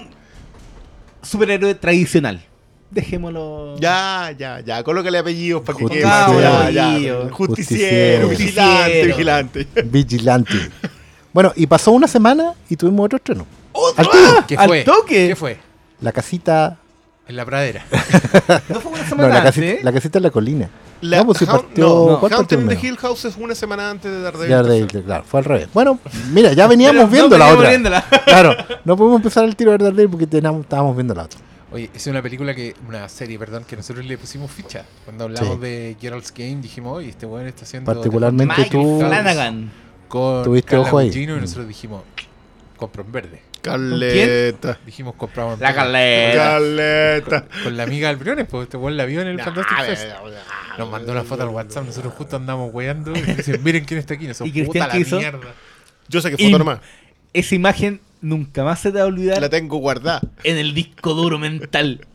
superhéroe 1.22 1.76
tradicional. 1.76 2.45
Dejémoslo. 2.90 3.78
Ya, 3.80 4.34
ya, 4.38 4.62
ya. 4.62 4.84
Colócale 4.84 5.18
apellidos 5.18 5.62
para 5.64 5.78
que 5.78 5.86
quede. 5.86 6.02
Ya, 6.02 6.70
ya. 6.72 6.92
Apellido. 6.92 7.30
Justiciero, 7.32 8.28
Justiciero. 8.28 8.28
vigilante, 8.30 9.06
vigilante. 9.08 9.68
Vigilante. 9.86 10.54
Bueno, 11.34 11.52
y 11.56 11.68
pasó 11.68 11.92
una 11.92 12.08
semana 12.08 12.54
y 12.70 12.76
tuvimos 12.76 13.06
otro 13.06 13.18
estreno. 13.18 13.46
¡Otro! 13.74 14.04
Al 14.04 14.10
tiro. 14.10 14.46
¿Qué 14.48 14.58
¿Al 14.58 14.68
fue? 14.68 14.84
toque? 14.84 15.28
¿Qué 15.28 15.36
fue? 15.36 15.58
La 16.02 16.12
casita. 16.12 16.78
En 17.28 17.36
la 17.36 17.46
pradera. 17.46 17.86
No 18.70 18.80
fue 18.80 18.92
una 18.94 19.04
No, 19.04 19.10
semana 19.10 19.28
la 19.28 19.36
antes, 19.40 19.44
casita, 19.56 19.66
¿eh? 19.68 19.80
la 19.84 19.92
casita 19.92 20.18
en 20.20 20.24
la 20.24 20.30
colina. 20.32 20.70
La- 21.02 21.18
no, 21.18 21.26
pues 21.28 21.38
si 21.40 21.46
Hound- 21.46 21.62
partió. 21.66 21.86
no, 21.86 22.20
¿cuánto 22.20 22.38
Haunted 22.38 22.58
in 22.58 22.66
terminó? 22.68 22.82
the 22.82 22.88
Hill 22.88 22.98
House 22.98 23.26
es 23.26 23.36
una 23.36 23.54
semana 23.54 23.92
antes 23.92 24.10
de 24.12 24.22
Daredevil. 24.22 24.88
De- 24.88 25.04
claro, 25.04 25.26
fue 25.28 25.40
al 25.42 25.44
revés. 25.46 25.68
Bueno, 25.74 26.00
mira, 26.32 26.54
ya 26.54 26.66
veníamos 26.68 27.12
viendo 27.12 27.38
no 27.38 27.46
la 27.46 27.54
otra. 27.54 27.70
viéndola. 27.70 28.04
Claro, 28.26 28.56
no 28.86 28.96
podemos 28.96 29.18
empezar 29.18 29.44
el 29.44 29.56
tiro 29.56 29.72
de 29.74 29.78
Daredevil 29.78 30.10
porque 30.10 30.26
teníamos- 30.26 30.62
estábamos 30.62 30.96
viendo 30.96 31.14
la 31.14 31.24
otra. 31.24 31.40
Oye, 31.78 31.91
es 31.93 32.07
una 32.07 32.23
película 32.23 32.55
que, 32.55 32.73
una 32.88 33.07
serie, 33.07 33.38
perdón, 33.38 33.63
que 33.63 33.75
nosotros 33.75 34.03
le 34.03 34.17
pusimos 34.17 34.49
ficha. 34.49 34.84
Cuando 35.05 35.25
hablamos 35.25 35.57
Sí. 35.57 35.61
de 35.61 35.95
Gerald's 36.01 36.34
Game, 36.36 36.55
dijimos, 36.59 36.97
oye, 36.97 37.09
este 37.09 37.28
weón 37.28 37.45
está 37.45 37.65
haciendo. 37.65 37.93
Particularmente 37.93 38.65
tú- 38.71 38.97
Flanagan. 38.99 39.71
Con 40.07 40.43
Tuviste 40.43 40.71
Carla 40.71 40.88
ojo 40.88 40.97
ahí. 40.97 41.11
Y 41.13 41.28
Mm. 41.28 41.39
nosotros 41.39 41.67
dijimos, 41.67 42.01
compro 42.78 43.03
en 43.03 43.11
verde. 43.11 43.41
Caleta. 43.61 44.80
Dijimos, 44.88 45.13
compramos 45.15 45.53
en 45.55 45.59
La 45.61 45.75
caleta. 45.75 46.43
Caleta. 46.53 47.45
Con 47.63 47.78
la 47.78 47.84
amiga 47.84 48.07
del 48.07 48.17
Briones, 48.17 48.47
pues 48.49 48.63
este 48.63 48.78
weón 48.78 48.97
la 48.97 49.05
vio 49.05 49.21
en 49.21 49.28
el 49.28 49.38
Nah, 49.38 49.43
Fantastic 49.45 49.78
Fest. 49.86 50.07
nah, 50.07 50.23
nah. 50.23 50.78
Nos 50.80 50.89
mandó 50.89 51.13
la 51.13 51.23
foto 51.25 51.43
al 51.43 51.49
WhatsApp, 51.49 51.86
nosotros 51.86 52.11
justo 52.15 52.38
andamos 52.38 52.73
weando 52.73 53.11
y 53.15 53.21
dicen, 53.21 53.61
miren 53.63 53.86
quién 53.86 53.99
está 53.99 54.15
aquí. 54.15 54.25
Nosotros, 54.25 54.49
¿Y 54.49 54.51
Cristian 54.53 54.86
puta 54.86 54.95
la 54.95 54.99
hizo? 54.99 55.17
mierda. 55.19 55.53
Yo 56.07 56.21
sé 56.21 56.36
que 56.36 56.41
Y- 56.41 56.47
foto 56.47 56.57
nomás. 56.57 56.80
Esa 57.34 57.53
imagen 57.53 58.01
nunca 58.22 58.63
más 58.63 58.80
se 58.80 58.91
te 58.91 58.97
va 58.97 59.03
a 59.03 59.07
olvidar 59.07 59.41
La 59.41 59.49
tengo 59.49 59.78
guardada. 59.78 60.22
en 60.43 60.57
el 60.57 60.74
disco 60.74 61.13
duro 61.13 61.38
mental. 61.39 62.05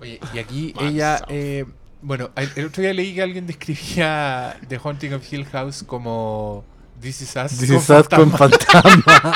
Oye, 0.00 0.20
y 0.34 0.38
aquí 0.38 0.74
ella, 0.80 1.22
eh, 1.28 1.64
bueno, 2.02 2.30
el, 2.36 2.50
el 2.56 2.66
otro 2.66 2.82
día 2.82 2.92
leí 2.92 3.14
que 3.14 3.22
alguien 3.22 3.46
describía 3.46 4.56
The 4.68 4.78
Haunting 4.82 5.14
of 5.14 5.32
Hill 5.32 5.44
House 5.46 5.82
como 5.82 6.64
This 7.00 7.22
is 7.22 7.34
Us, 7.36 7.58
This 7.58 7.68
con 7.70 7.76
is 7.78 7.90
us 7.90 8.08
con 8.08 8.30
fantasma, 8.30 8.82
fantasma. 8.82 9.34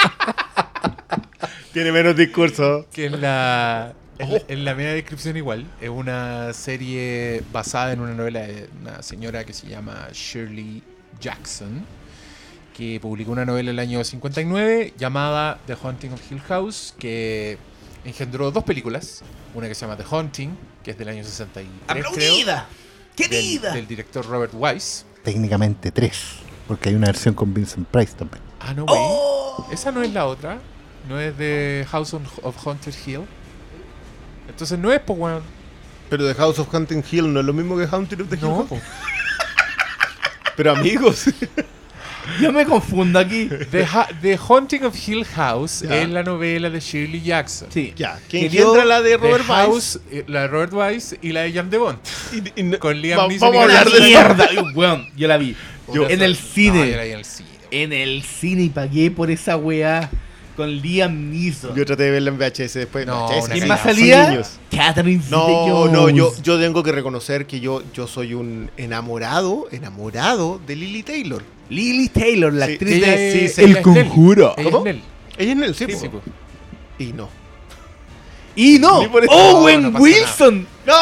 Tiene 1.73 1.93
menos 1.93 2.17
discurso. 2.17 2.87
que 2.93 3.07
en 3.07 3.21
la, 3.21 3.93
en, 4.19 4.33
la- 4.35 4.43
en 4.49 4.65
la 4.65 4.75
media 4.75 4.93
descripción 4.93 5.37
igual. 5.37 5.65
Es 5.81 5.89
una 5.89 6.53
serie 6.53 7.43
basada 7.53 7.93
en 7.93 8.01
una 8.01 8.13
novela 8.15 8.41
de 8.41 8.69
una 8.81 9.03
señora 9.03 9.45
que 9.45 9.53
se 9.53 9.69
llama 9.69 10.09
Shirley 10.13 10.83
Jackson, 11.21 11.85
que 12.77 12.99
publicó 13.01 13.33
una 13.33 13.45
novela 13.45 13.71
en 13.71 13.77
el 13.77 13.81
año 13.81 14.03
59 14.05 14.95
llamada 14.99 15.59
The 15.67 15.77
Haunting 15.83 16.13
of 16.13 16.21
Hill 16.33 16.41
House, 16.43 16.95
que 16.99 17.59
engendró 18.05 18.51
dos 18.51 18.65
películas. 18.65 19.23
Una 19.55 19.69
que 19.69 19.75
se 19.75 19.83
llama 19.83 19.97
The 19.97 20.05
Haunting, 20.09 20.57
que 20.85 20.93
es 20.93 20.99
del 20.99 21.09
año 21.09 21.25
63, 21.25 21.67
creo. 21.87 22.09
¡Aplaudida! 22.11 22.67
del, 23.17 23.29
¡Querida! 23.29 23.73
del 23.75 23.87
director 23.87 24.25
Robert 24.27 24.53
Wise. 24.55 25.05
Técnicamente 25.25 25.91
tres, 25.91 26.37
porque 26.69 26.89
hay 26.89 26.95
una 26.95 27.09
versión 27.09 27.35
con 27.35 27.53
Vincent 27.53 27.87
Price 27.89 28.15
también. 28.17 28.43
Ah, 28.61 28.73
no, 28.73 28.85
güey. 28.87 28.99
¡Oh! 29.03 29.69
Esa 29.73 29.91
no 29.93 30.03
es 30.03 30.13
la 30.13 30.27
otra. 30.27 30.59
No 31.09 31.19
es 31.19 31.37
de 31.37 31.87
House 31.91 32.15
of 32.15 32.67
Haunted 32.67 32.95
Hill. 33.07 33.23
Entonces 34.49 34.79
no 34.79 34.93
es, 34.93 35.01
pues, 35.01 35.19
weón. 35.19 35.43
Pero 36.09 36.27
The 36.27 36.35
House 36.35 36.59
of 36.59 36.73
Hunting 36.73 37.03
Hill 37.11 37.33
no 37.33 37.41
es 37.41 37.47
lo 37.47 37.53
mismo 37.53 37.77
que 37.77 37.87
Haunted 37.87 38.21
of 38.23 38.29
the 38.29 38.37
Hill 38.37 38.43
No, 38.43 38.57
House. 38.57 38.69
po. 38.69 38.79
Pero 40.57 40.73
amigos. 40.73 41.25
Yo 42.41 42.53
me 42.53 42.65
confundo 42.65 43.19
aquí. 43.19 43.49
The, 43.71 43.85
Ha- 43.85 44.09
The 44.23 44.37
Haunting 44.37 44.85
of 44.85 44.97
Hill 45.09 45.25
House 45.25 45.83
es 45.83 46.09
la 46.09 46.23
novela 46.23 46.71
de 46.71 46.81
Shirley 46.81 47.21
Jackson. 47.23 47.69
Sí. 47.73 47.93
ya, 47.97 48.19
Que 48.29 48.41
que 48.41 48.47
engendra 48.47 48.85
la 48.85 49.03
de 49.03 49.11
The 49.11 49.17
Robert 49.17 49.41
Wise. 49.49 49.53
House, 49.53 50.01
eh, 50.11 50.25
la 50.29 50.43
de 50.43 50.49
Robert 50.49 50.73
Wise 50.73 51.19
y 51.23 51.33
la 51.33 51.43
de 51.43 51.53
Jan 51.53 51.71
de 51.71 51.79
Bont. 51.79 51.99
Y- 52.33 52.61
y 52.61 52.63
no- 52.63 52.79
Con 52.79 53.01
Liam 53.01 53.19
va- 53.21 53.29
Neeson 53.29 53.49
Vamos 53.49 53.61
a 53.61 53.65
hablar 53.81 53.91
de 53.91 54.01
mierda! 54.01 54.49
Weón, 54.75 55.09
yo 55.17 55.29
la 55.29 55.37
vi. 55.37 55.57
Yo- 55.93 56.09
en 56.09 56.23
el 56.23 56.33
No, 56.33 56.37
yo 56.39 56.43
cine. 56.55 56.97
la 56.97 57.03
vi 57.05 57.11
en 57.13 57.19
el 57.19 57.25
cine. 57.25 57.49
En 57.73 57.93
el 57.93 58.23
cine 58.23 58.63
y 58.65 58.69
pagué 58.71 59.11
por 59.11 59.31
esa 59.31 59.57
weá. 59.57 60.11
Con 60.61 60.77
Liam 60.77 61.31
Neeson. 61.31 61.75
Yo 61.75 61.87
traté 61.87 62.03
de 62.05 62.11
verla 62.11 62.31
en 62.31 62.39
VHS 62.39 62.75
después. 62.75 63.07
No, 63.07 63.27
VHS, 63.29 63.49
¿Quién 63.49 63.69
más 63.69 63.81
salía? 63.83 64.43
Catherine 64.71 65.23
No, 65.31 65.89
no, 65.89 66.09
yo, 66.11 66.33
yo 66.43 66.59
tengo 66.59 66.83
que 66.83 66.93
reconocer 66.93 67.47
que 67.47 67.61
yo, 67.61 67.83
yo 67.95 68.07
soy 68.07 68.35
un 68.35 68.71
enamorado, 68.77 69.69
enamorado 69.71 70.61
de 70.67 70.77
Lily 70.77 71.03
Taylor. 71.03 71.43
Lily 71.69 72.09
Taylor, 72.09 72.53
la 72.53 72.67
Sí, 72.67 72.73
actriz 72.73 72.95
Ella 72.97 73.11
de... 73.17 73.33
sí, 73.33 73.39
ella 73.39 73.71
El 73.71 73.77
es 73.77 73.87
Nell. 73.87 74.07
Conjuro. 74.09 74.55
Ella 74.57 74.67
es 74.69 74.73
¿Cómo? 74.75 74.85
Nell. 74.85 75.03
Ella 75.39 75.51
es 75.53 75.57
en 75.59 75.63
el 75.65 75.75
sí, 75.75 75.87
po. 75.87 76.11
po. 76.11 76.23
Y 76.99 77.13
no. 77.13 77.29
Y 78.57 78.79
no. 78.79 78.99
Owen 79.29 79.83
No, 79.83 79.89
no 79.91 79.93
pasa 79.93 80.03
Wilson. 80.03 80.67
¡No! 80.87 80.95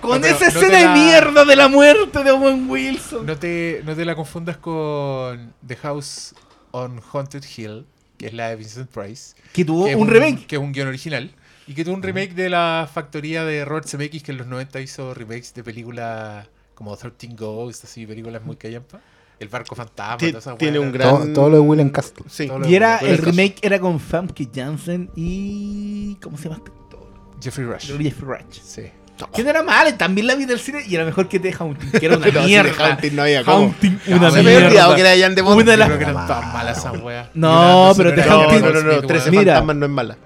Con 0.00 0.16
No, 0.16 0.20
pero 0.20 0.36
esa 0.36 0.48
escena 0.48 0.68
la- 0.82 0.94
de 0.94 1.00
mierda 1.00 1.44
de 1.44 1.56
la 1.56 1.68
muerte 1.68 2.22
de 2.22 2.30
Owen 2.30 2.68
Wilson. 2.70 3.26
No 3.26 3.36
te, 3.36 3.80
no 3.84 3.96
te 3.96 4.04
la 4.04 4.14
confundas 4.14 4.58
con 4.58 5.52
The 5.66 5.76
House 5.76 6.34
on 6.72 7.00
Haunted 7.12 7.42
Hill, 7.56 7.86
que 8.20 8.26
es 8.26 8.34
la 8.34 8.50
de 8.50 8.56
Vincent 8.56 8.90
Price. 8.90 9.34
que 9.54 9.64
tuvo 9.64 9.86
que 9.86 9.96
un 9.96 10.06
remake. 10.06 10.46
Que 10.46 10.56
es 10.56 10.60
un 10.62 10.72
guion 10.72 10.88
original. 10.88 11.30
Y 11.66 11.72
que 11.72 11.84
tuvo 11.86 11.94
un 11.94 12.02
remake 12.02 12.34
de 12.34 12.50
la 12.50 12.86
factoría 12.92 13.46
de 13.46 13.64
Robert 13.64 13.86
Zemeckis, 13.88 14.22
que 14.22 14.32
en 14.32 14.36
los 14.38 14.46
90 14.46 14.78
hizo 14.82 15.14
remakes 15.14 15.54
de 15.54 15.64
películas 15.64 16.46
como 16.74 16.94
13 16.94 17.28
Ghosts, 17.34 17.84
así, 17.84 18.06
películas 18.06 18.42
muy 18.44 18.56
callampa. 18.56 19.00
El 19.38 19.48
barco 19.48 19.74
fantasma, 19.74 20.18
toda 20.18 20.38
esa 20.38 20.54
tiene 20.56 20.78
un 20.78 20.92
gran- 20.92 21.08
Todo, 21.16 21.32
todo 21.32 21.48
lo 21.48 21.56
de 21.56 21.60
Willem 21.62 21.88
Castle. 21.88 22.26
Sí. 22.28 22.46
Todo 22.46 22.68
Y 22.68 22.74
era, 22.74 22.98
el 22.98 23.16
remake 23.16 23.56
era 23.62 23.80
con 23.80 23.98
Famke 23.98 24.50
Janssen 24.54 25.10
y... 25.16 26.16
¿Cómo 26.20 26.36
se 26.36 26.44
llama 26.44 26.56
este 26.56 26.70
actor? 26.70 27.08
Jeffrey 27.42 27.66
Rush. 27.66 27.86
Jeffrey 27.96 28.12
Rush. 28.20 28.60
Sí. 28.62 28.82
Que 29.28 29.42
no 29.44 29.50
era 29.50 29.62
mal, 29.62 29.96
también 29.96 30.26
la 30.26 30.34
vi 30.34 30.44
del 30.46 30.58
cine 30.60 30.82
y 30.86 30.94
era 30.94 31.04
mejor 31.04 31.28
que 31.28 31.38
The 31.40 31.52
Haunting, 31.58 31.90
que 31.92 32.06
era 32.06 32.16
una 32.18 32.26
No, 32.26 32.40
si 32.40 32.46
mierda. 32.46 32.70
de 32.72 32.82
Haunting 32.84 33.16
no 33.16 33.22
había 33.22 33.44
cómo. 33.44 33.56
Haunting, 33.58 34.00
No, 34.06 34.16
una 34.16 34.30
se 34.30 34.36
Se 34.36 34.42
me 34.42 34.50
mierda. 34.50 34.66
olvidado 34.68 34.94
que 34.94 35.00
era 35.00 35.10
Jan 35.22 35.34
de 35.34 35.42
Bont. 35.42 35.60
Una 35.62 35.70
de 35.72 35.76
Yo 35.76 35.78
las- 35.78 35.88
creo 35.88 35.98
que 35.98 36.04
eran 36.04 36.14
Mala. 36.14 36.40
malas 36.52 36.78
esas 36.78 37.00
weas. 37.02 37.28
No, 37.34 37.92
pero 37.96 38.10
de 38.12 38.16
No, 38.16 38.22
Haunting- 38.42 38.60
no, 38.60 38.70
no, 38.72 38.82
no, 38.82 38.92
Smith, 38.92 39.06
13 39.06 39.30
weón. 39.30 39.38
Mira. 39.40 39.52
fantasmas 39.54 39.76
no 39.76 39.86
es 39.86 39.92
mala. 39.92 40.16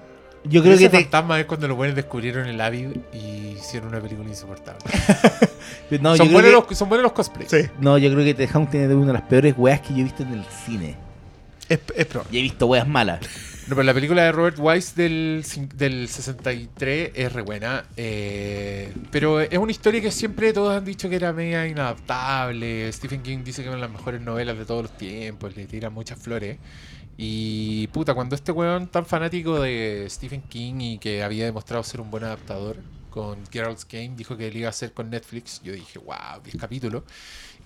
Yo 0.47 0.61
creo 0.61 0.77
que 0.77 0.89
te, 0.89 1.01
fantasma 1.01 1.39
es 1.39 1.45
cuando 1.47 1.67
los 1.67 1.75
buenos 1.75 1.95
descubrieron 1.95 2.45
el 2.47 2.61
Avid 2.61 2.89
y 3.13 3.55
hicieron 3.57 3.89
una 3.89 3.99
película 3.99 4.29
insoportable. 4.29 4.79
no, 6.01 6.15
son, 6.15 6.31
buenos 6.31 6.51
que- 6.51 6.69
los, 6.69 6.77
son 6.77 6.87
buenos 6.89 7.03
los 7.03 7.13
cosplays. 7.13 7.49
Sí, 7.49 7.67
no, 7.79 7.97
yo 7.97 8.11
creo 8.13 8.23
que 8.23 8.33
The 8.35 8.49
Hound 8.53 8.69
tiene 8.69 8.93
una 8.93 9.07
de 9.07 9.13
las 9.13 9.21
peores 9.23 9.55
weas 9.57 9.81
que 9.81 9.93
yo 9.93 10.01
he 10.01 10.03
visto 10.03 10.21
en 10.21 10.33
el 10.33 10.45
cine. 10.65 10.95
es, 11.67 11.79
es 11.95 12.05
probable. 12.05 12.35
Y 12.37 12.39
he 12.39 12.43
visto 12.43 12.67
weas 12.67 12.87
malas. 12.87 13.19
No, 13.67 13.75
pero 13.75 13.83
la 13.83 13.95
película 13.95 14.23
de 14.23 14.31
Robert 14.31 14.57
Wise 14.59 14.93
del, 14.95 15.43
del 15.73 16.07
63 16.07 17.11
es 17.15 17.33
re 17.33 17.41
buena. 17.41 17.89
eh, 17.95 18.93
pero 19.09 19.39
es 19.41 19.57
una 19.57 19.71
historia 19.71 20.01
que 20.01 20.11
siempre 20.11 20.53
todos 20.53 20.75
han 20.77 20.85
dicho 20.85 21.09
que 21.09 21.15
era 21.15 21.33
media 21.33 21.65
inadaptable. 21.67 22.91
Stephen 22.93 23.23
King 23.23 23.39
dice 23.43 23.63
que 23.63 23.69
es 23.69 23.73
una 23.73 23.77
de 23.77 23.87
las 23.87 23.91
mejores 23.91 24.21
novelas 24.21 24.55
de 24.59 24.65
todos 24.65 24.83
los 24.83 24.95
tiempos. 24.97 25.55
Le 25.55 25.65
tira 25.65 25.89
muchas 25.89 26.19
flores. 26.19 26.59
Y 27.17 27.87
puta, 27.87 28.13
cuando 28.13 28.35
este 28.35 28.51
weón 28.51 28.87
tan 28.89 29.05
fanático 29.05 29.59
de 29.61 30.05
Stephen 30.09 30.43
King 30.43 30.75
y 30.81 30.99
que 30.99 31.23
había 31.23 31.45
demostrado 31.45 31.83
ser 31.83 32.01
un 32.01 32.11
buen 32.11 32.23
adaptador 32.23 32.83
con 33.09 33.45
Gerald's 33.51 33.87
Game, 33.87 34.11
dijo 34.15 34.37
que 34.37 34.47
él 34.49 34.57
iba 34.57 34.67
a 34.67 34.71
hacer 34.71 34.93
con 34.93 35.09
Netflix. 35.09 35.61
Yo 35.63 35.73
dije, 35.73 35.97
wow, 35.99 36.41
10 36.43 36.57
capítulos. 36.57 37.03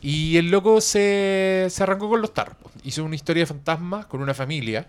Y 0.01 0.37
el 0.37 0.49
loco 0.49 0.79
se, 0.81 1.67
se 1.69 1.83
arrancó 1.83 2.09
con 2.09 2.21
los 2.21 2.33
tarros. 2.33 2.57
po. 2.57 2.71
Hizo 2.83 3.03
una 3.03 3.15
historia 3.15 3.41
de 3.43 3.47
fantasmas 3.47 4.05
con 4.05 4.21
una 4.21 4.33
familia 4.33 4.87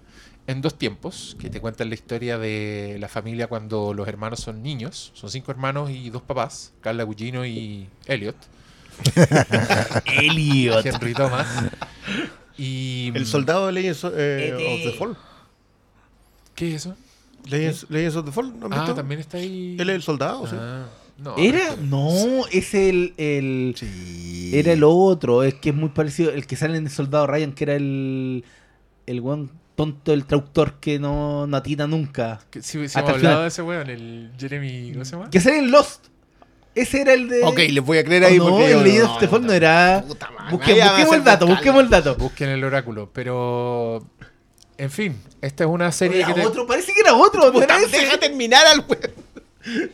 en 0.51 0.61
dos 0.61 0.77
tiempos, 0.77 1.37
que 1.39 1.49
te 1.51 1.61
cuentan 1.61 1.89
la 1.89 1.95
historia 1.95 2.39
de 2.39 2.97
la 2.99 3.09
familia 3.09 3.47
cuando 3.47 3.95
los 3.95 4.07
hermanos 4.09 4.41
son 4.41 4.63
niños. 4.63 5.13
Son 5.15 5.31
cinco 5.31 5.51
hermanos 5.51 5.91
y 5.91 6.11
dos 6.11 6.23
papás, 6.23 6.73
Carla 6.81 7.05
Gugino 7.05 7.47
y 7.47 7.89
Elliot. 8.07 8.37
Elliot. 10.07 10.85
Henry 10.85 11.15
Thomas. 11.15 11.47
Y, 12.59 13.13
El 13.15 13.27
soldado 13.27 13.67
de 13.67 13.73
Legends 13.73 14.05
eh, 14.05 14.55
E.T.. 14.55 14.75
of 14.75 14.93
the 14.93 14.99
Fall. 14.99 15.17
¿Qué 16.55 16.75
es 16.75 16.87
eso? 16.87 16.97
Legends, 17.49 17.87
Legends 17.89 18.17
of 18.17 18.27
the 18.27 18.33
Fall, 18.33 18.59
¿no 18.59 18.69
Ah, 18.71 18.81
visto? 18.81 18.95
también 18.95 19.21
está 19.21 19.39
ahí. 19.39 19.77
Él 19.79 19.89
es 19.89 19.97
el 19.97 20.03
soldado, 20.03 20.47
sí. 20.47 20.57
Ah, 20.59 20.87
no, 21.17 21.37
¿Era? 21.39 21.77
No, 21.77 22.47
es 22.51 22.75
el, 22.75 23.15
el. 23.17 23.75
Sí. 23.77 24.51
Era 24.55 24.73
el 24.73 24.83
otro, 24.85 25.43
es 25.43 25.55
que 25.55 25.71
es 25.71 25.75
muy 25.75 25.91
parecido. 25.91 26.31
El 26.33 26.47
que 26.47 26.57
sale 26.57 26.77
en 26.77 26.85
el 26.87 26.91
Soldado 26.91 27.27
Ryan, 27.27 27.53
que 27.53 27.65
era 27.65 27.77
el. 27.77 28.45
El 29.07 29.21
weón 29.21 29.51
tonto, 29.81 30.13
el 30.13 30.25
traductor 30.27 30.75
que 30.81 30.99
no, 30.99 31.47
no 31.47 31.57
atina 31.57 31.87
nunca. 31.87 32.41
que- 32.51 32.63
sí, 32.63 32.79
Hasta 32.85 33.01
hemos 33.01 33.11
el 33.11 33.15
hablado 33.17 33.19
final. 33.19 33.43
de 33.43 33.49
ese 33.49 33.63
weón, 33.63 33.91
el 33.91 34.33
Jeremy. 34.39 34.93
¿Cómo 34.93 35.05
se 35.05 35.13
llama? 35.13 35.31
Que 35.31 35.41
sale 35.41 35.59
en 35.59 35.71
Lost. 35.71 36.07
Ese 36.75 37.01
era 37.01 37.15
el 37.15 37.29
de. 37.29 37.43
Ok, 37.45 37.59
les 37.59 37.85
voy 37.85 37.99
a 37.99 38.05
creer 38.05 38.23
Oh, 38.23 38.27
ahí 38.27 38.39
no, 38.39 38.45
porque 38.49 38.71
el 38.73 38.99
no, 39.03 39.13
of 39.13 39.19
the 39.19 39.27
Fall 39.29 39.41
no, 39.43 39.47
no 39.49 39.53
era. 39.53 40.05
Puta 40.07 40.31
madre, 40.31 40.57
Busque- 40.57 40.75
busquemos 40.83 41.17
el 41.17 41.25
dato, 41.25 41.47
busquemos 41.47 41.83
el 41.83 41.91
dato. 41.91 42.15
Busquen 42.17 42.49
el 42.51 42.63
oráculo. 42.65 43.11
Pero. 43.13 44.07
En 44.79 44.91
fin, 44.91 45.21
esta 45.43 45.65
es 45.65 45.71
una 45.71 45.91
serie 45.93 46.19
Era 46.21 46.29
que 46.29 46.35
te- 46.41 46.47
otro, 46.47 46.67
parece 46.67 46.95
que 46.95 47.01
era 47.01 47.15
otro. 47.15 47.45
¿no 47.47 47.53
Puta, 47.53 47.65
era 47.65 47.79
ese? 47.81 47.99
deja 48.01 48.19
terminar 48.19 48.65
al 48.67 48.85
weón. 48.89 49.91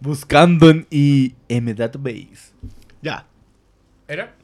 Buscando 0.00 0.70
en 0.70 0.86
IM 0.90 1.74
Database. 1.76 2.52
Ya. 3.02 3.26
¿Era? 4.08 4.34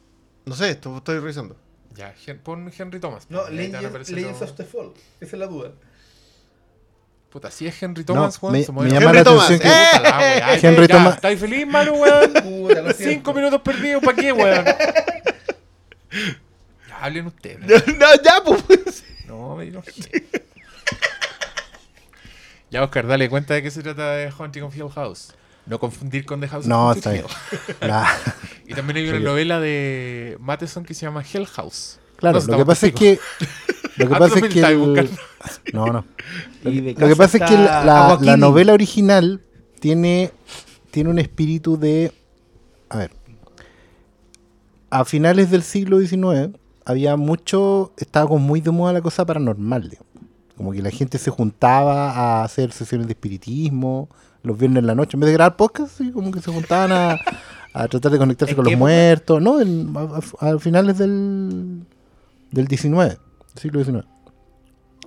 No 0.45 0.55
sé, 0.55 0.69
esto 0.69 0.95
estoy 0.97 1.19
revisando. 1.19 1.57
Ya, 1.99 2.13
pon 2.43 2.71
Henry 2.77 2.99
Thomas. 3.01 3.25
No, 3.29 3.49
Legends, 3.49 4.41
of 4.41 4.55
the 4.55 4.63
Fall. 4.63 4.93
Esa 5.19 5.35
es 5.35 5.39
la 5.39 5.47
duda. 5.47 5.73
Puta, 7.29 7.51
si 7.51 7.67
es 7.67 7.83
Henry 7.83 8.05
Thomas, 8.05 8.41
No, 8.41 8.47
weón, 8.47 8.53
me- 8.59 8.63
se 8.63 8.71
me 8.71 8.75
muere. 8.75 8.91
llama 8.91 9.05
Henry 9.07 9.17
la 9.17 9.23
Thomas, 9.25 9.45
atención 9.45 9.71
que- 9.71 9.77
¡eh! 9.77 9.87
Puta 9.97 10.09
la 10.09 10.17
wea, 10.17 10.47
ay, 10.47 10.59
Henry 10.63 10.87
ya, 10.87 10.95
Thomas- 10.95 11.15
¿Estáis 11.15 11.39
feliz, 11.39 11.67
Manu, 11.67 11.91
weón? 12.01 12.33
Puta, 12.43 12.81
lo 12.81 12.93
siento. 12.93 13.03
Cinco 13.03 13.33
minutos 13.33 13.61
perdidos, 13.61 14.01
¿para 14.03 14.17
qué, 14.17 14.31
weón? 14.31 14.65
Ya, 16.87 16.97
hablen 17.01 17.27
ustedes. 17.27 17.87
no, 17.97 18.07
ya, 18.23 18.41
pues. 18.45 19.03
No, 19.27 19.55
me 19.57 19.65
no. 19.69 19.83
Ya, 22.71 22.83
Oscar, 22.83 23.05
dale 23.07 23.29
cuenta 23.29 23.53
de 23.55 23.61
qué 23.63 23.69
se 23.71 23.83
trata 23.83 24.11
de 24.13 24.31
Haunting 24.31 24.63
of 24.63 24.75
Hill 24.75 24.89
House. 24.89 25.33
No 25.69 25.79
confundir 25.79 26.25
con 26.25 26.41
The 26.41 26.47
House 26.47 26.65
of 26.65 26.67
No, 26.69 26.91
está 26.91 27.11
bien. 27.11 27.25
Y 28.67 28.73
también 28.73 28.97
hay 28.97 29.09
una 29.09 29.19
novela 29.19 29.59
de 29.59 30.35
Matheson 30.39 30.83
que 30.83 30.95
se 30.95 31.05
llama 31.05 31.23
Hell 31.23 31.45
House. 31.45 31.99
claro, 32.17 32.39
No, 32.41 32.47
lo 32.47 32.57
que 32.57 32.65
pasa 32.65 32.87
es 32.87 32.93
que. 32.93 33.19
Lo 33.97 34.09
que 34.09 34.15
pasa 34.15 34.39
es 34.39 34.53
que. 34.53 34.59
el-. 34.61 35.09
No, 35.73 35.85
no. 35.87 36.05
Lo 36.63 37.07
que 37.07 37.15
pasa 37.15 37.37
es 37.37 37.43
que 37.43 37.55
la 37.55 38.35
novela 38.37 38.73
original 38.73 39.41
tiene, 39.79 40.31
tiene 40.89 41.11
un 41.11 41.19
espíritu 41.19 41.77
de. 41.77 42.13
A 42.89 42.97
ver. 42.97 43.11
A 44.89 45.05
finales 45.05 45.51
del 45.51 45.61
siglo 45.61 45.99
XIX 45.99 46.57
había 46.83 47.15
mucho. 47.15 47.93
Estaba 47.97 48.27
como 48.27 48.39
muy 48.39 48.61
de 48.61 48.71
moda 48.71 48.93
la 48.93 49.01
cosa 49.01 49.23
paranormal. 49.23 49.83
digamos. 49.89 50.07
Como 50.57 50.71
que 50.71 50.81
la 50.81 50.89
gente 50.89 51.19
se 51.19 51.29
juntaba 51.29 52.11
a 52.11 52.43
hacer 52.43 52.71
sesiones 52.71 53.05
de 53.05 53.13
espiritismo 53.13 54.09
los 54.43 54.57
viernes 54.57 54.81
en 54.81 54.87
la 54.87 54.95
noche. 54.95 55.15
En 55.15 55.19
vez 55.21 55.27
de 55.27 55.33
grabar 55.33 55.55
podcast, 55.57 55.97
sí, 55.97 56.11
como 56.11 56.31
que 56.31 56.41
se 56.41 56.51
juntaban 56.51 56.91
a, 56.91 57.17
a 57.73 57.87
tratar 57.87 58.11
de 58.11 58.17
conectarse 58.17 58.51
¿En 58.51 58.55
con 58.55 58.65
los 58.65 58.77
muertos. 58.77 59.41
No, 59.41 59.59
en- 59.61 59.93
a, 59.95 60.47
a- 60.47 60.59
finales 60.59 60.97
del, 60.97 61.83
del 62.51 62.67
XIX, 62.67 63.17
siglo 63.55 63.83
XIX. 63.83 64.05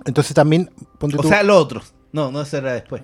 Entonces 0.05 0.33
también. 0.33 0.69
ponte 0.99 1.17
O 1.17 1.21
tú- 1.21 1.27
sea, 1.29 1.43
los 1.43 1.57
otros. 1.57 1.93
No, 2.11 2.31
no, 2.31 2.41
eso 2.41 2.57
era 2.57 2.73
después. 2.73 3.01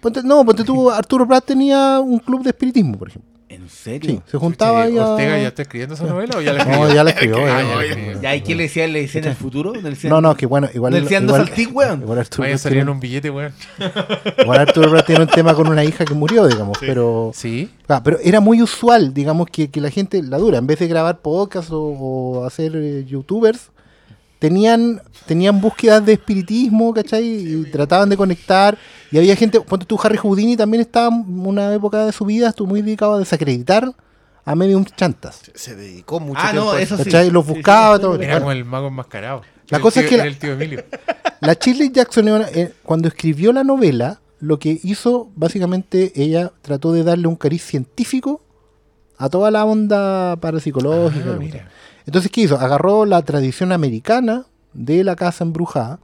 Ponte- 0.00 0.22
no, 0.22 0.44
ponte 0.44 0.64
tú, 0.64 0.90
Arturo 0.90 1.26
Prat 1.26 1.44
tenía 1.44 2.00
un 2.00 2.18
club 2.18 2.42
de 2.42 2.50
espiritismo, 2.50 2.98
por 2.98 3.08
ejemplo. 3.08 3.30
¿En 3.52 3.68
serio? 3.68 4.10
Sí, 4.10 4.20
se 4.30 4.38
juntaba 4.38 4.84
ahí 4.84 4.96
a... 4.96 5.08
¿Ortega 5.10 5.38
ya 5.38 5.48
está 5.48 5.60
escribiendo 5.60 5.94
esa 5.94 6.04
novela 6.06 6.38
o 6.38 6.40
ya 6.40 6.54
la 6.54 6.60
escribió? 6.60 6.86
No, 6.88 6.94
ya 6.94 7.04
la 7.04 7.10
escribió. 7.10 7.36
Ah, 7.36 7.62
ya. 7.62 7.68
ya 7.68 7.76
la 7.76 7.84
escribió. 7.84 8.20
¿Ya 8.22 8.36
y 8.36 8.40
qué 8.40 8.54
le 8.54 8.62
decía? 8.62 8.88
¿Le 8.88 9.02
decía 9.02 9.20
en 9.20 9.28
el 9.28 9.34
futuro? 9.36 9.74
¿Le 9.74 9.82
decían- 9.82 10.08
No, 10.10 10.22
no, 10.22 10.34
que 10.34 10.46
bueno, 10.46 10.70
igual... 10.72 10.94
¿Le 10.94 11.02
decían 11.02 11.26
dos 11.26 11.36
igual, 11.36 11.46
saltí, 11.48 11.66
weón? 11.66 12.00
igual 12.00 12.18
Arturo, 12.20 12.48
Vaya 12.48 12.70
tiene, 12.70 12.90
un 12.90 12.98
billete, 13.00 13.28
weón. 13.28 13.52
igual 14.38 14.58
Arturo 14.58 15.04
tiene 15.04 15.22
un 15.24 15.28
tema 15.28 15.54
con 15.54 15.68
una 15.68 15.84
hija 15.84 16.06
que 16.06 16.14
murió, 16.14 16.46
digamos, 16.46 16.78
pero... 16.80 17.30
Sí. 17.34 17.68
Ah, 17.88 18.00
pero 18.02 18.18
era 18.24 18.40
muy 18.40 18.62
usual, 18.62 19.12
digamos, 19.12 19.48
que, 19.48 19.70
que 19.70 19.82
la 19.82 19.90
gente, 19.90 20.22
la 20.22 20.38
dura, 20.38 20.56
en 20.56 20.66
vez 20.66 20.78
de 20.78 20.88
grabar 20.88 21.20
podcast 21.20 21.70
o, 21.72 21.82
o 21.82 22.44
hacer 22.46 22.72
eh, 22.74 23.04
youtubers, 23.04 23.71
tenían, 24.42 25.00
tenían 25.24 25.60
búsquedas 25.60 26.04
de 26.04 26.14
espiritismo, 26.14 26.92
¿cachai? 26.92 27.24
Y 27.24 27.70
trataban 27.70 28.08
de 28.08 28.16
conectar. 28.16 28.76
Y 29.12 29.18
había 29.18 29.36
gente, 29.36 29.60
ponte 29.60 29.86
tú, 29.86 29.96
Harry 30.02 30.16
Houdini 30.16 30.56
también 30.56 30.80
estaba 30.80 31.14
en 31.14 31.46
una 31.46 31.72
época 31.72 32.04
de 32.06 32.10
su 32.12 32.24
vida, 32.24 32.48
estuvo 32.48 32.66
muy 32.68 32.82
dedicado 32.82 33.14
a 33.14 33.18
desacreditar 33.20 33.94
a 34.44 34.54
medium 34.56 34.84
chantas. 34.84 35.40
Se 35.54 35.76
dedicó 35.76 36.18
mucho 36.18 36.40
Ah, 36.42 36.50
tiempo 36.50 36.72
no, 36.72 36.76
a 36.76 36.82
eso 36.82 36.96
sí. 36.96 37.04
¿Cachai? 37.04 37.30
Los 37.30 37.44
Sí, 37.46 37.50
sí, 37.52 37.54
buscaba, 37.58 37.96
sí, 37.96 38.02
todo. 38.02 38.18
sí. 38.18 38.24
Era 38.24 38.38
como 38.40 38.50
el 38.50 38.64
mago 38.64 38.88
enmascarado. 38.88 39.42
La 39.68 39.76
El 39.78 39.82
cosa 39.82 40.00
es 40.00 40.06
que 40.08 40.16
la- 40.16 40.24
el 40.26 40.36
tío 40.38 40.52
Emilio. 40.54 40.84
La 41.40 41.54
Shirley 41.54 41.90
Jackson, 41.92 42.26
eh, 42.54 42.72
cuando 42.82 43.06
escribió 43.08 43.52
la 43.52 43.62
novela, 43.64 44.20
lo 44.40 44.58
que 44.58 44.80
hizo, 44.82 45.30
básicamente, 45.36 46.12
ella 46.16 46.50
trató 46.62 46.92
de 46.92 47.04
darle 47.04 47.26
un 47.28 47.36
cariz 47.36 47.62
científico 47.64 48.40
a 49.18 49.28
toda 49.28 49.50
la 49.52 49.64
onda 49.64 50.36
parapsicológica. 50.36 51.32
Ah, 51.34 51.38
mira. 51.38 51.68
Entonces, 52.06 52.30
¿qué 52.30 52.42
hizo? 52.42 52.58
Agarró 52.58 53.04
la 53.04 53.22
tradición 53.22 53.72
americana 53.72 54.46
de 54.72 55.04
la 55.04 55.16
casa 55.16 55.44
embrujada 55.44 55.98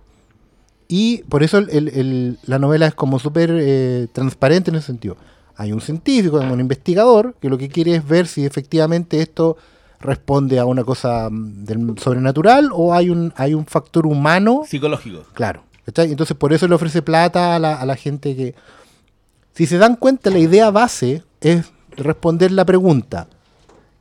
y 0.88 1.18
por 1.24 1.42
eso 1.42 1.58
el- 1.58 1.68
el- 1.70 1.88
el- 1.88 2.38
la 2.46 2.58
novela 2.58 2.86
es 2.86 2.94
como 2.94 3.18
súper 3.18 3.50
eh, 3.52 4.06
transparente 4.12 4.70
en 4.70 4.76
ese 4.76 4.86
sentido. 4.86 5.16
Hay 5.56 5.72
un 5.72 5.80
científico, 5.80 6.38
un 6.38 6.60
investigador, 6.60 7.34
que 7.40 7.48
lo 7.50 7.58
que 7.58 7.68
quiere 7.68 7.94
es 7.96 8.06
ver 8.06 8.26
si 8.28 8.44
efectivamente 8.46 9.20
esto 9.20 9.56
responde 10.00 10.58
a 10.60 10.64
una 10.66 10.84
cosa 10.84 11.28
mm, 11.30 11.64
del 11.64 11.94
sobrenatural 11.98 12.70
o 12.72 12.94
hay 12.94 13.10
un, 13.10 13.32
hay 13.36 13.54
un 13.54 13.66
factor 13.66 14.06
humano 14.06 14.62
Psicológico. 14.66 15.24
Claro. 15.34 15.62
Entonces 15.86 16.36
por 16.36 16.52
eso 16.52 16.68
le 16.68 16.74
ofrece 16.74 17.00
plata 17.02 17.56
a 17.56 17.58
la, 17.58 17.74
a 17.80 17.86
la 17.86 17.96
gente 17.96 18.36
que... 18.36 18.54
Si 19.54 19.66
se 19.66 19.78
dan 19.78 19.96
cuenta, 19.96 20.30
la 20.30 20.38
idea 20.38 20.70
base 20.70 21.24
es 21.40 21.72
responder 21.96 22.52
la 22.52 22.64
pregunta, 22.64 23.26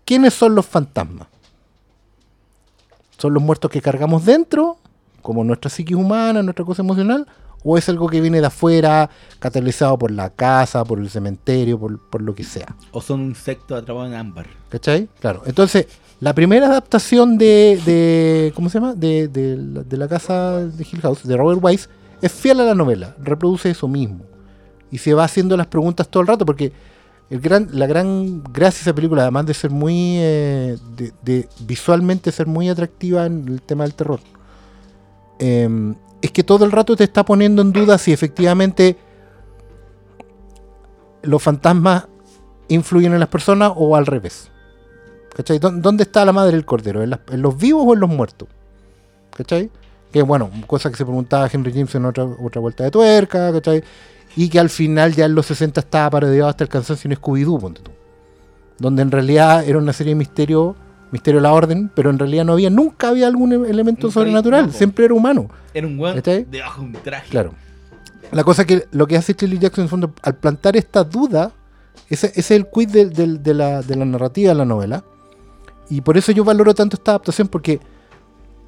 ¿quiénes 0.05 0.33
son 0.35 0.53
los 0.53 0.65
fantasmas? 0.67 1.27
¿Son 3.17 3.33
los 3.33 3.41
muertos 3.43 3.69
que 3.71 3.81
cargamos 3.81 4.25
dentro, 4.25 4.77
como 5.21 5.43
nuestra 5.43 5.69
psique 5.69 5.95
humana, 5.95 6.41
nuestra 6.43 6.63
cosa 6.65 6.81
emocional? 6.81 7.27
¿O 7.63 7.77
es 7.77 7.89
algo 7.89 8.07
que 8.07 8.21
viene 8.21 8.39
de 8.39 8.47
afuera, 8.47 9.09
catalizado 9.39 9.97
por 9.97 10.11
la 10.11 10.29
casa, 10.29 10.85
por 10.85 10.99
el 10.99 11.09
cementerio, 11.09 11.77
por, 11.79 11.99
por 12.09 12.21
lo 12.21 12.33
que 12.35 12.43
sea? 12.43 12.75
O 12.91 13.01
son 13.01 13.21
insectos 13.23 13.81
atrapados 13.81 14.09
en 14.11 14.15
ámbar. 14.15 14.45
¿Cachai? 14.69 15.09
Claro. 15.19 15.41
Entonces, 15.45 15.87
la 16.19 16.33
primera 16.33 16.67
adaptación 16.67 17.37
de, 17.37 17.81
de 17.85 18.53
¿cómo 18.55 18.69
se 18.69 18.79
llama? 18.79 18.93
De, 18.93 19.27
de 19.27 19.57
la- 19.57 19.83
de 19.83 19.97
la 19.97 20.07
casa 20.07 20.65
de 20.65 20.83
Hill 20.89 21.01
House, 21.01 21.27
de 21.27 21.35
Robert 21.35 21.59
Wise, 21.61 21.89
es 22.21 22.31
fiel 22.31 22.59
a 22.61 22.63
la 22.65 22.75
novela, 22.75 23.15
reproduce 23.21 23.69
eso 23.71 23.87
mismo. 23.87 24.21
Y 24.91 24.99
se 24.99 25.13
va 25.13 25.25
haciendo 25.25 25.57
las 25.57 25.67
preguntas 25.67 26.07
todo 26.07 26.21
el 26.21 26.27
rato, 26.27 26.45
porque 26.45 26.71
la 27.29 27.87
gran 27.87 28.41
gracia 28.53 28.79
de 28.79 28.89
esa 28.89 28.95
película, 28.95 29.23
además 29.23 29.45
de 29.45 29.53
ser 29.53 29.69
muy, 29.71 30.15
eh, 30.17 30.77
de, 31.23 31.47
visualmente 31.61 32.31
ser 32.31 32.47
muy 32.47 32.69
atractiva 32.69 33.25
en 33.25 33.47
el 33.47 33.61
tema 33.61 33.83
del 33.83 33.93
terror, 33.93 34.19
eh, 35.39 35.93
es 36.21 36.31
que 36.31 36.43
todo 36.43 36.65
el 36.65 36.71
rato 36.71 36.95
te 36.95 37.03
está 37.03 37.23
poniendo 37.25 37.61
en 37.61 37.71
duda 37.73 37.97
si 37.97 38.11
efectivamente 38.13 38.97
los 41.23 41.41
fantasmas 41.43 42.07
influyen 42.69 43.13
en 43.13 43.19
las 43.19 43.29
personas 43.29 43.71
o 43.75 43.95
al 43.95 44.05
revés. 44.05 44.49
¿Cachai? 45.35 45.59
¿Dó- 45.59 45.71
¿Dónde 45.71 46.03
está 46.03 46.25
la 46.25 46.33
madre 46.33 46.53
del 46.53 46.65
cordero? 46.65 47.03
¿En, 47.03 47.11
las- 47.11 47.19
en 47.31 47.41
los 47.41 47.57
vivos 47.57 47.83
o 47.87 47.93
en 47.93 47.99
los 47.99 48.09
muertos? 48.09 48.47
¿Cachai? 49.35 49.69
Que 50.11 50.21
bueno, 50.23 50.49
cosa 50.65 50.89
que 50.89 50.95
se 50.95 51.05
preguntaba 51.05 51.49
Henry 51.51 51.71
James 51.73 51.93
en 51.95 52.05
otra, 52.05 52.23
otra 52.23 52.61
vuelta 52.61 52.83
de 52.85 52.91
tuerca, 52.91 53.51
¿cachai? 53.51 53.83
Y 54.37 54.47
que 54.49 54.59
al 54.59 54.69
final 54.69 55.13
ya 55.13 55.25
en 55.25 55.35
los 55.35 55.47
60 55.47 55.79
estaba 55.81 56.09
parodiado 56.11 56.47
hasta 56.47 56.63
el 56.63 56.69
cansancio 56.69 57.09
en 57.11 57.17
Scooby-Doo, 57.17 57.59
ponte 57.59 57.81
tú. 57.81 57.91
Donde 58.77 59.01
en 59.01 59.11
realidad 59.11 59.63
era 59.67 59.79
una 59.79 59.91
serie 59.91 60.11
de 60.13 60.15
misterio, 60.19 60.75
misterio 61.11 61.39
de 61.39 61.43
la 61.43 61.51
orden, 61.53 61.89
pero 61.93 62.09
en 62.11 62.19
realidad 62.19 62.45
no 62.45 62.53
había, 62.53 62.69
nunca 62.69 63.09
había 63.09 63.27
algún 63.27 63.51
e- 63.51 63.69
elemento 63.69 64.07
Nunca 64.07 64.13
sobrenatural, 64.13 64.59
había- 64.59 64.67
no, 64.67 64.71
po. 64.73 64.77
siempre 64.77 65.05
era 65.05 65.13
humano. 65.15 65.49
Era 65.73 65.87
un 65.87 65.99
¿Cachai? 65.99 66.45
debajo 66.49 66.81
de 66.81 66.87
un 66.87 66.93
traje. 66.93 67.29
Claro. 67.31 67.53
La 68.31 68.43
cosa 68.43 68.65
que 68.65 68.85
lo 68.91 69.07
que 69.07 69.17
hace 69.17 69.33
Shirley 69.33 69.57
Jackson 69.57 69.81
en 69.81 69.85
el 69.85 69.89
fondo, 69.89 70.13
al 70.21 70.35
plantar 70.35 70.77
esta 70.77 71.03
duda, 71.03 71.51
ese, 72.09 72.27
ese 72.27 72.39
es 72.39 72.51
el 72.51 72.67
quiz 72.67 72.91
de, 72.91 73.05
la, 73.55 73.81
de 73.81 73.95
la 73.95 74.05
narrativa 74.05 74.49
de 74.49 74.55
la 74.55 74.65
novela. 74.65 75.03
Y 75.89 76.01
por 76.01 76.17
eso 76.17 76.31
yo 76.31 76.43
valoro 76.43 76.75
tanto 76.75 76.95
esta 76.97 77.11
adaptación, 77.11 77.47
porque 77.47 77.79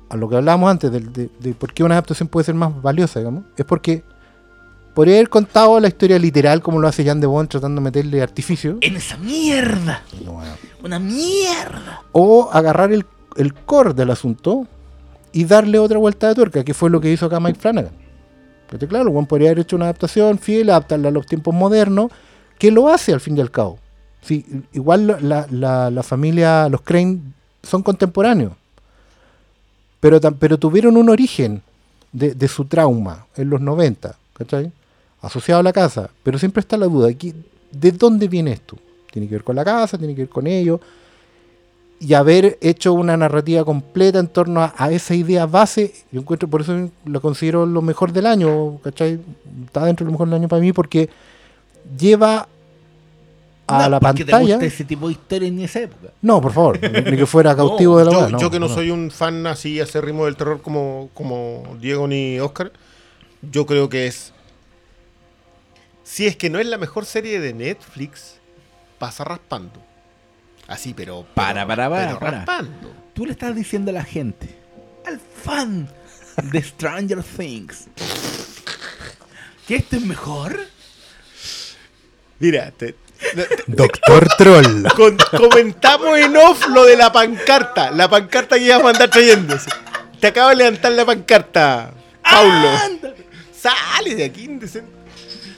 a 0.09 0.15
lo 0.17 0.27
que 0.29 0.37
hablábamos 0.37 0.71
antes 0.71 0.89
de 0.91 1.53
por 1.59 1.73
qué 1.73 1.83
una 1.83 1.95
adaptación 1.95 2.27
puede 2.29 2.45
ser 2.45 2.55
más 2.55 2.81
valiosa, 2.81 3.19
digamos, 3.19 3.43
es 3.57 3.65
porque 3.65 4.03
podría 4.99 5.15
haber 5.15 5.29
contado 5.29 5.79
la 5.79 5.87
historia 5.87 6.19
literal 6.19 6.61
como 6.61 6.77
lo 6.79 6.87
hace 6.89 7.05
Jan 7.05 7.21
de 7.21 7.27
Bond 7.27 7.47
tratando 7.47 7.79
de 7.79 7.85
meterle 7.85 8.21
artificio. 8.21 8.77
En 8.81 8.97
esa 8.97 9.15
mierda. 9.15 10.03
Una 10.83 10.99
mierda. 10.99 12.01
o 12.11 12.49
agarrar 12.51 12.91
el, 12.91 13.05
el 13.37 13.53
core 13.53 13.93
del 13.93 14.09
asunto 14.11 14.67
y 15.31 15.45
darle 15.45 15.79
otra 15.79 15.97
vuelta 15.99 16.27
de 16.27 16.35
tuerca, 16.35 16.65
que 16.65 16.73
fue 16.73 16.89
lo 16.89 16.99
que 16.99 17.09
hizo 17.13 17.27
acá 17.27 17.39
Mike 17.39 17.57
Flanagan. 17.59 17.93
Porque 18.69 18.87
claro, 18.89 19.09
Juan 19.13 19.25
podría 19.25 19.49
haber 19.51 19.59
hecho 19.59 19.77
una 19.77 19.85
adaptación 19.85 20.37
fiel, 20.37 20.69
adaptarla 20.69 21.07
a 21.07 21.11
los 21.11 21.25
tiempos 21.25 21.53
modernos, 21.55 22.11
que 22.57 22.69
lo 22.69 22.89
hace 22.89 23.13
al 23.13 23.21
fin 23.21 23.37
y 23.37 23.41
al 23.41 23.51
cabo. 23.51 23.79
Sí, 24.21 24.45
igual 24.73 25.07
la, 25.21 25.45
la- 25.49 25.89
la 25.89 26.03
familia, 26.03 26.67
los 26.67 26.81
Crane 26.81 27.19
son 27.63 27.83
contemporáneos, 27.83 28.51
pero, 30.01 30.19
pero 30.37 30.57
tuvieron 30.57 30.97
un 30.97 31.09
origen 31.09 31.61
de, 32.11 32.33
de 32.33 32.47
su 32.49 32.65
trauma 32.65 33.27
en 33.37 33.49
los 33.49 33.61
90, 33.61 34.15
¿cachai? 34.33 34.71
Asociado 35.21 35.59
a 35.59 35.63
la 35.63 35.73
casa, 35.73 36.09
pero 36.23 36.37
siempre 36.39 36.61
está 36.61 36.77
la 36.77 36.85
duda, 36.85 37.13
¿qué- 37.13 37.33
¿de 37.71 37.91
dónde 37.91 38.27
viene 38.27 38.53
esto? 38.53 38.77
Tiene 39.11 39.27
que 39.27 39.35
ver 39.35 39.43
con 39.43 39.55
la 39.55 39.65
casa, 39.65 39.97
tiene 39.97 40.15
que 40.15 40.21
ver 40.21 40.29
con 40.29 40.47
ellos, 40.47 40.79
y 41.99 42.13
haber 42.13 42.57
hecho 42.61 42.93
una 42.93 43.17
narrativa 43.17 43.65
completa 43.65 44.19
en 44.19 44.27
torno 44.29 44.61
a, 44.61 44.73
a 44.77 44.89
esa 44.91 45.13
idea 45.15 45.45
base, 45.45 45.93
yo 46.11 46.21
encuentro, 46.21 46.47
por 46.47 46.61
eso 46.61 46.89
lo 47.05 47.19
considero 47.21 47.65
lo 47.65 47.81
mejor 47.81 48.13
del 48.13 48.25
año, 48.27 48.77
¿cachai? 48.81 49.19
Está 49.65 49.83
dentro 49.83 50.05
de 50.05 50.07
lo 50.07 50.11
mejor 50.13 50.27
del 50.29 50.35
año 50.35 50.47
para 50.47 50.61
mí 50.61 50.71
porque 50.71 51.09
lleva 51.99 52.47
a 53.67 53.83
No, 53.83 53.89
la 53.89 53.99
te 53.99 54.03
pantalla. 54.03 54.55
gusta 54.55 54.65
ese 54.65 54.85
tipo 54.85 55.07
de 55.07 55.13
historia 55.13 55.47
en 55.49 55.59
esa 55.59 55.81
época. 55.81 56.13
No, 56.21 56.39
por 56.41 56.53
favor, 56.53 56.79
ni 56.81 57.17
que 57.17 57.25
fuera 57.25 57.53
cautivo 57.57 57.99
de 57.99 58.05
la 58.05 58.29
yo, 58.29 58.37
yo 58.37 58.49
que 58.49 58.59
no, 58.59 58.69
soy 58.69 58.89
un 58.91 59.11
fan 59.11 59.45
así 59.47 59.81
acérrimo 59.81 60.23
del 60.25 60.37
terror 60.37 60.61
como, 60.61 61.09
como 61.13 61.63
Diego 61.81 62.07
ni 62.07 62.39
Oscar, 62.39 62.71
yo 63.41 63.65
creo 63.65 63.89
que 63.89 64.07
es. 64.07 64.33
Si 66.11 66.25
es 66.25 66.35
que 66.35 66.49
no 66.49 66.59
es 66.59 66.65
la 66.65 66.77
mejor 66.79 67.05
serie 67.05 67.39
de 67.39 67.53
Netflix, 67.53 68.37
pasa 68.97 69.23
raspando. 69.23 69.79
Así, 70.67 70.93
pero. 70.95 71.21
pero- 71.23 71.35
Para, 71.35 71.67
para, 71.67 71.87
para, 71.89 72.07
pero 72.07 72.19
para. 72.19 72.37
raspando. 72.37 72.93
Tú 73.13 73.25
le 73.25 73.33
estás 73.33 73.55
diciendo 73.55 73.91
a 73.91 73.93
la 73.93 74.03
gente, 74.03 74.49
al 75.05 75.19
fan 75.19 75.87
de 76.43 76.63
Stranger 76.63 77.21
Things, 77.23 77.85
que 79.67 79.75
esto 79.75 79.97
es 79.97 80.01
mejor. 80.03 80.59
Mira, 82.39 82.71
te- 82.71 82.95
Doctor 83.67 84.27
Troll. 84.37 84.83
con- 84.95 85.17
comentamos 85.37 86.17
en 86.17 86.35
off 86.37 86.65
lo 86.69 86.85
de 86.85 86.95
la 86.97 87.11
pancarta. 87.11 87.91
La 87.91 88.09
pancarta 88.09 88.57
que 88.57 88.63
ibas 88.65 88.81
a 88.83 88.89
andar 88.89 89.09
trayéndose. 89.09 89.69
Te 90.19 90.27
acabo 90.27 90.49
de 90.49 90.55
levantar 90.55 90.91
la 90.93 91.05
pancarta, 91.05 91.93
Paulo. 92.23 92.69
Ándale. 92.83 93.27
Sale 93.55 94.15
de 94.15 94.23
aquí, 94.23 94.45
indecente. 94.45 94.97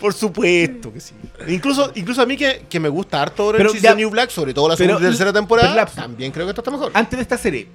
Por 0.02 0.14
supuesto 0.14 0.92
que 0.92 1.00
sí. 1.00 1.14
Incluso, 1.48 1.92
incluso 1.96 2.22
a 2.24 2.26
mí 2.26 2.36
que, 2.36 2.66
que 2.68 2.80
me 2.80 2.90
gusta 2.90 3.22
harto 3.22 3.46
Orange 3.46 3.78
is 3.78 3.82
the 3.84 3.96
New 3.96 4.10
Black, 4.10 4.32
sobre 4.32 4.54
todo 4.54 4.68
la 4.68 4.76
segunda 4.76 5.00
y 5.00 5.04
tercera 5.04 5.32
temporada, 5.32 5.86
también 5.86 6.32
creo 6.32 6.46
que 6.48 6.50
esta 6.50 6.62
está 6.62 6.72
mejor. 6.72 6.92
Antes 6.96 7.18
de 7.18 7.22
esta 7.22 7.38
serie, 7.38 7.68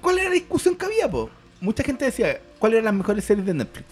¿cuál 0.00 0.18
era 0.18 0.28
la 0.30 0.34
discusión 0.34 0.74
que 0.74 0.86
había, 0.86 1.08
po? 1.10 1.28
Mucha 1.60 1.82
gente 1.84 2.06
decía, 2.06 2.40
¿cuáles 2.58 2.76
eran 2.78 2.86
las 2.86 2.94
mejores 2.94 3.24
series 3.24 3.44
de 3.46 3.52
Netflix? 3.54 3.86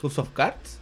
House 0.00 0.18
of 0.18 0.28
Cards. 0.30 0.78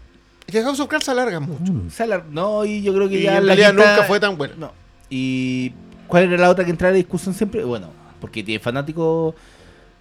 Es 0.47 0.53
que 0.53 0.63
House 0.63 0.79
of 0.81 0.89
Cards 0.89 1.07
se 1.07 1.11
alarga 1.11 1.41
mucho. 1.41 1.73
Salar- 1.91 2.27
no, 2.31 2.65
y 2.67 2.83
yo 2.83 2.93
creo 2.95 3.09
que 3.09 3.19
Y 3.19 3.23
ya 3.23 3.39
en 3.39 3.47
la 3.47 3.55
realidad 3.55 3.73
nunca 3.73 4.05
fue 4.07 4.21
tan 4.21 4.37
buena. 4.37 4.55
No. 4.59 4.73
¿Y 5.09 5.73
cuál 6.07 6.25
era 6.25 6.37
la 6.37 6.51
otra 6.51 6.65
que 6.65 6.71
entraba 6.71 6.91
en 6.93 6.97
discusión 7.01 7.35
siempre? 7.35 7.65
Bueno, 7.65 7.89
porque 8.21 8.43
tiene 8.43 8.59
fanáticos 8.63 9.35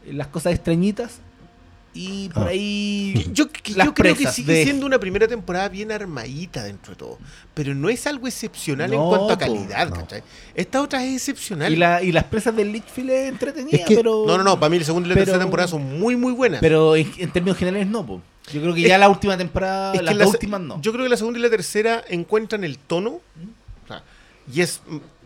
eh, 0.05 0.11
las 0.13 0.27
cosas 0.27 0.53
extrañitas 0.53 1.19
y 1.95 2.29
por 2.29 2.43
Ah. 2.43 2.47
ahí 2.47 3.29
Yo, 3.33 3.47
creo 3.93 4.15
que 4.15 4.27
sigue 4.27 4.53
de- 4.53 4.63
siendo 4.63 4.85
una 4.85 4.99
primera 4.99 5.27
temporada 5.27 5.69
bien 5.69 5.91
armadita 5.91 6.63
dentro 6.63 6.93
de 6.93 6.97
todo. 6.97 7.19
Pero 7.53 7.75
no 7.75 7.89
es 7.89 8.07
algo 8.07 8.27
excepcional 8.27 8.91
en 8.93 8.99
cuanto 8.99 9.31
a 9.31 9.37
calidad, 9.37 9.89
no. 9.89 9.95
¿cachai? 9.97 10.23
Esta 10.55 10.81
otra 10.81 11.03
es 11.03 11.13
excepcional. 11.15 11.71
y, 11.71 11.75
la- 11.75 12.01
y 12.01 12.11
las 12.11 12.23
presas 12.25 12.55
del 12.55 12.71
Litchfield 12.71 13.09
es 13.11 13.29
entretenida, 13.29 13.77
Es 13.77 13.85
que- 13.85 13.95
pero 13.95 14.25
No, 14.25 14.37
no, 14.37 14.43
no. 14.43 14.59
Para 14.59 14.69
mí 14.71 14.79
la 14.79 14.85
segunda 14.85 15.05
y 15.07 15.09
la 15.09 15.13
pero- 15.15 15.25
tercera 15.25 15.43
temporada 15.43 15.67
son 15.67 15.99
muy, 15.99 16.15
muy 16.15 16.33
buenas. 16.33 16.61
pero 16.61 16.95
en, 16.95 17.11
en 17.17 17.31
términos 17.31 17.57
generales 17.57 17.87
no, 17.87 18.05
po. 18.05 18.21
Yo 18.51 18.59
creo 18.61 18.73
que 18.73 18.81
Es- 18.81 18.87
ya 18.89 18.97
la 18.97 19.07
última 19.09 19.37
temporada, 19.37 19.93
Es 19.93 19.99
que 19.99 20.05
las 20.05 20.15
la 20.15 20.27
últimas 20.27 20.61
no. 20.61 20.81
Yo 20.81 20.91
creo 20.91 21.05
que 21.05 21.09
la 21.09 21.17
segunda 21.17 21.39
y 21.39 21.41
la 21.43 21.49
tercera 21.49 22.03
encuentran 22.09 22.63
el 22.63 22.77
tono. 22.77 23.09
o 23.11 23.87
sea, 23.87 24.03
y 24.51 24.61
es, 24.61 24.81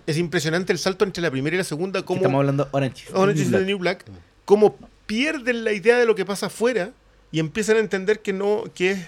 es 0.06 0.18
impresionante 0.18 0.72
el 0.74 0.80
salto 0.80 1.04
entre 1.06 1.24
la 1.24 1.32
primera 1.32 1.56
y 1.56 1.58
la 1.58 1.64
segunda. 1.64 2.04
Cómo 2.04 2.18
Estamos 2.18 2.40
hablando 2.40 2.68
Orange. 2.72 3.04
is 3.06 3.12
the 3.12 3.18
Orange 3.18 3.42
is 3.42 3.52
the. 3.52 3.60
New 3.66 3.78
Black. 3.80 4.06
Cómo 4.46 4.76
pierden 5.08 5.64
la 5.64 5.72
idea 5.74 5.98
de 5.98 6.06
lo 6.06 6.14
que 6.14 6.24
pasa 6.26 6.46
afuera 6.46 6.92
y 7.32 7.40
empiezan 7.40 7.78
a 7.78 7.80
entender 7.80 8.20
que 8.22 8.34
no, 8.34 8.66
que 8.76 8.92
es 8.92 9.08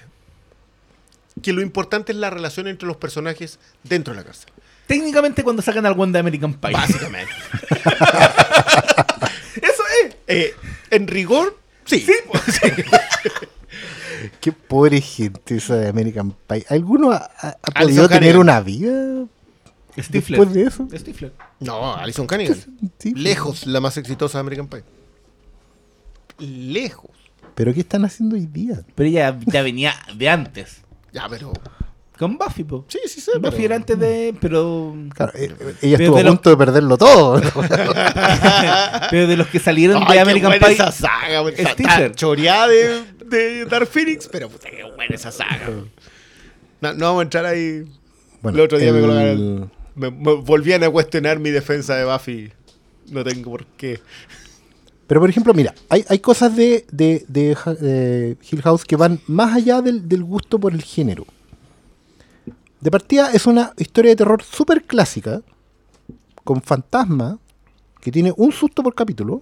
que 1.44 1.54
lo 1.54 1.62
importante 1.62 2.12
es 2.12 2.18
la 2.18 2.30
relación 2.32 2.68
entre 2.68 2.88
los 2.88 2.98
personajes 2.98 3.60
dentro 3.84 4.14
de 4.14 4.20
la 4.22 4.26
cárcel. 4.26 4.50
Técnicamente 4.88 5.44
cuando 5.44 5.62
sacan 5.62 5.86
al 5.86 5.98
one 5.98 6.12
de 6.12 6.20
American 6.20 6.54
Pie. 6.56 6.72
Básicamente. 6.72 7.32
Eso 9.62 9.84
es. 10.06 10.16
Eh, 10.28 10.54
en 10.90 11.08
rigor, 11.08 11.58
sí. 11.86 12.00
Sí, 12.00 12.14
po. 12.28 12.34
Qué 14.42 14.52
pobre 14.52 15.00
gente 15.02 15.56
esa 15.58 15.76
de 15.76 15.88
American 15.90 16.36
Pie. 16.48 16.66
¿Alguno 16.70 17.12
ha, 17.12 17.18
ha- 17.18 17.48
ha 17.50 17.56
Alison 17.76 18.06
podido 18.08 18.10
tener 18.10 18.38
una 18.38 18.60
vida 18.62 19.26
Stifler. 19.98 20.40
después 20.40 20.54
de 20.54 20.64
eso? 20.64 20.88
Stifler. 20.94 21.34
No, 21.60 21.96
Alison 21.96 22.28
Cunningham. 22.28 22.58
Sí. 22.98 23.14
Lejos 23.16 23.66
la 23.68 23.80
más 23.80 23.96
exitosa 23.98 24.38
de 24.38 24.42
American 24.42 24.68
Pie. 24.68 24.84
Lejos. 26.40 27.12
¿Pero 27.56 27.74
qué 27.74 27.82
están 27.82 28.06
haciendo 28.06 28.36
hoy 28.36 28.46
día? 28.46 28.82
Pero 28.96 29.10
ella 29.10 29.38
ya 29.48 29.62
venía 29.62 29.94
de 30.16 30.30
antes. 30.30 30.82
Ya, 31.12 31.28
pero. 31.30 31.52
Con 32.18 32.38
Buffy, 32.38 32.64
po. 32.66 32.86
Sí, 32.90 33.00
sí, 33.08 33.22
sí. 33.22 33.32
Buffy 33.36 33.50
pero- 33.52 33.64
era 33.66 33.76
antes 33.76 34.00
de. 34.00 34.36
Pero. 34.40 34.96
Claro, 35.14 35.32
eh, 35.36 35.54
ella 35.82 35.98
Pero 35.98 36.16
estuvo 36.16 36.18
a 36.18 36.32
punto 36.32 36.50
de 36.50 36.58
perderlo 36.58 36.98
todo. 36.98 37.42
pero 39.10 39.28
de 39.28 39.38
los 39.38 39.48
que 39.48 39.60
salieron 39.60 39.98
Ay, 40.04 40.08
de 40.08 40.14
qué 40.14 40.20
American 40.20 40.50
buena 40.52 40.68
Pie. 40.68 40.76
esa 40.76 40.92
saga. 40.92 41.50
Es 41.50 42.16
choreada 42.16 42.68
de, 42.68 43.04
de 43.26 43.66
Dark 43.66 43.88
Phoenix, 43.88 44.28
pero 44.32 44.50
puta, 44.50 44.70
qué 44.70 44.84
buena 44.84 45.16
esa 45.16 45.32
saga. 45.32 45.70
No, 46.82 46.94
no 46.94 47.06
vamos 47.06 47.20
a 47.20 47.24
entrar 47.24 47.46
ahí. 47.46 47.84
Bueno, 48.42 48.58
el 48.58 48.64
otro 48.66 48.78
día 48.78 48.94
me 48.94 49.02
colocaron. 49.02 49.72
Me, 49.96 50.12
me 50.12 50.34
volvían 50.36 50.84
a 50.84 50.90
cuestionar 50.90 51.40
mi 51.40 51.50
defensa 51.50 51.96
de 51.96 52.06
Buffy. 52.06 52.52
No 53.12 53.24
tengo 53.24 53.52
por 53.52 53.66
qué. 53.66 54.00
Pero 55.10 55.22
por 55.22 55.30
ejemplo, 55.32 55.56
mira, 55.56 55.74
hay, 55.90 56.06
hay 56.08 56.20
cosas 56.20 56.56
de, 56.56 56.86
de, 56.92 57.26
de 57.28 58.38
Hill 58.48 58.62
House 58.62 58.86
que 58.86 58.96
van 58.96 59.20
más 59.26 59.56
allá 59.56 59.82
del, 59.82 60.08
del 60.08 60.24
gusto 60.24 60.60
por 60.60 60.72
el 60.72 60.84
género. 60.84 61.26
De 62.80 62.92
partida 62.92 63.32
es 63.34 63.48
una 63.48 63.74
historia 63.78 64.12
de 64.12 64.18
terror 64.18 64.44
súper 64.44 64.84
clásica, 64.84 65.42
con 66.44 66.62
fantasma, 66.62 67.40
que 68.00 68.12
tiene 68.12 68.32
un 68.38 68.52
susto 68.52 68.84
por 68.84 68.94
capítulo. 68.94 69.42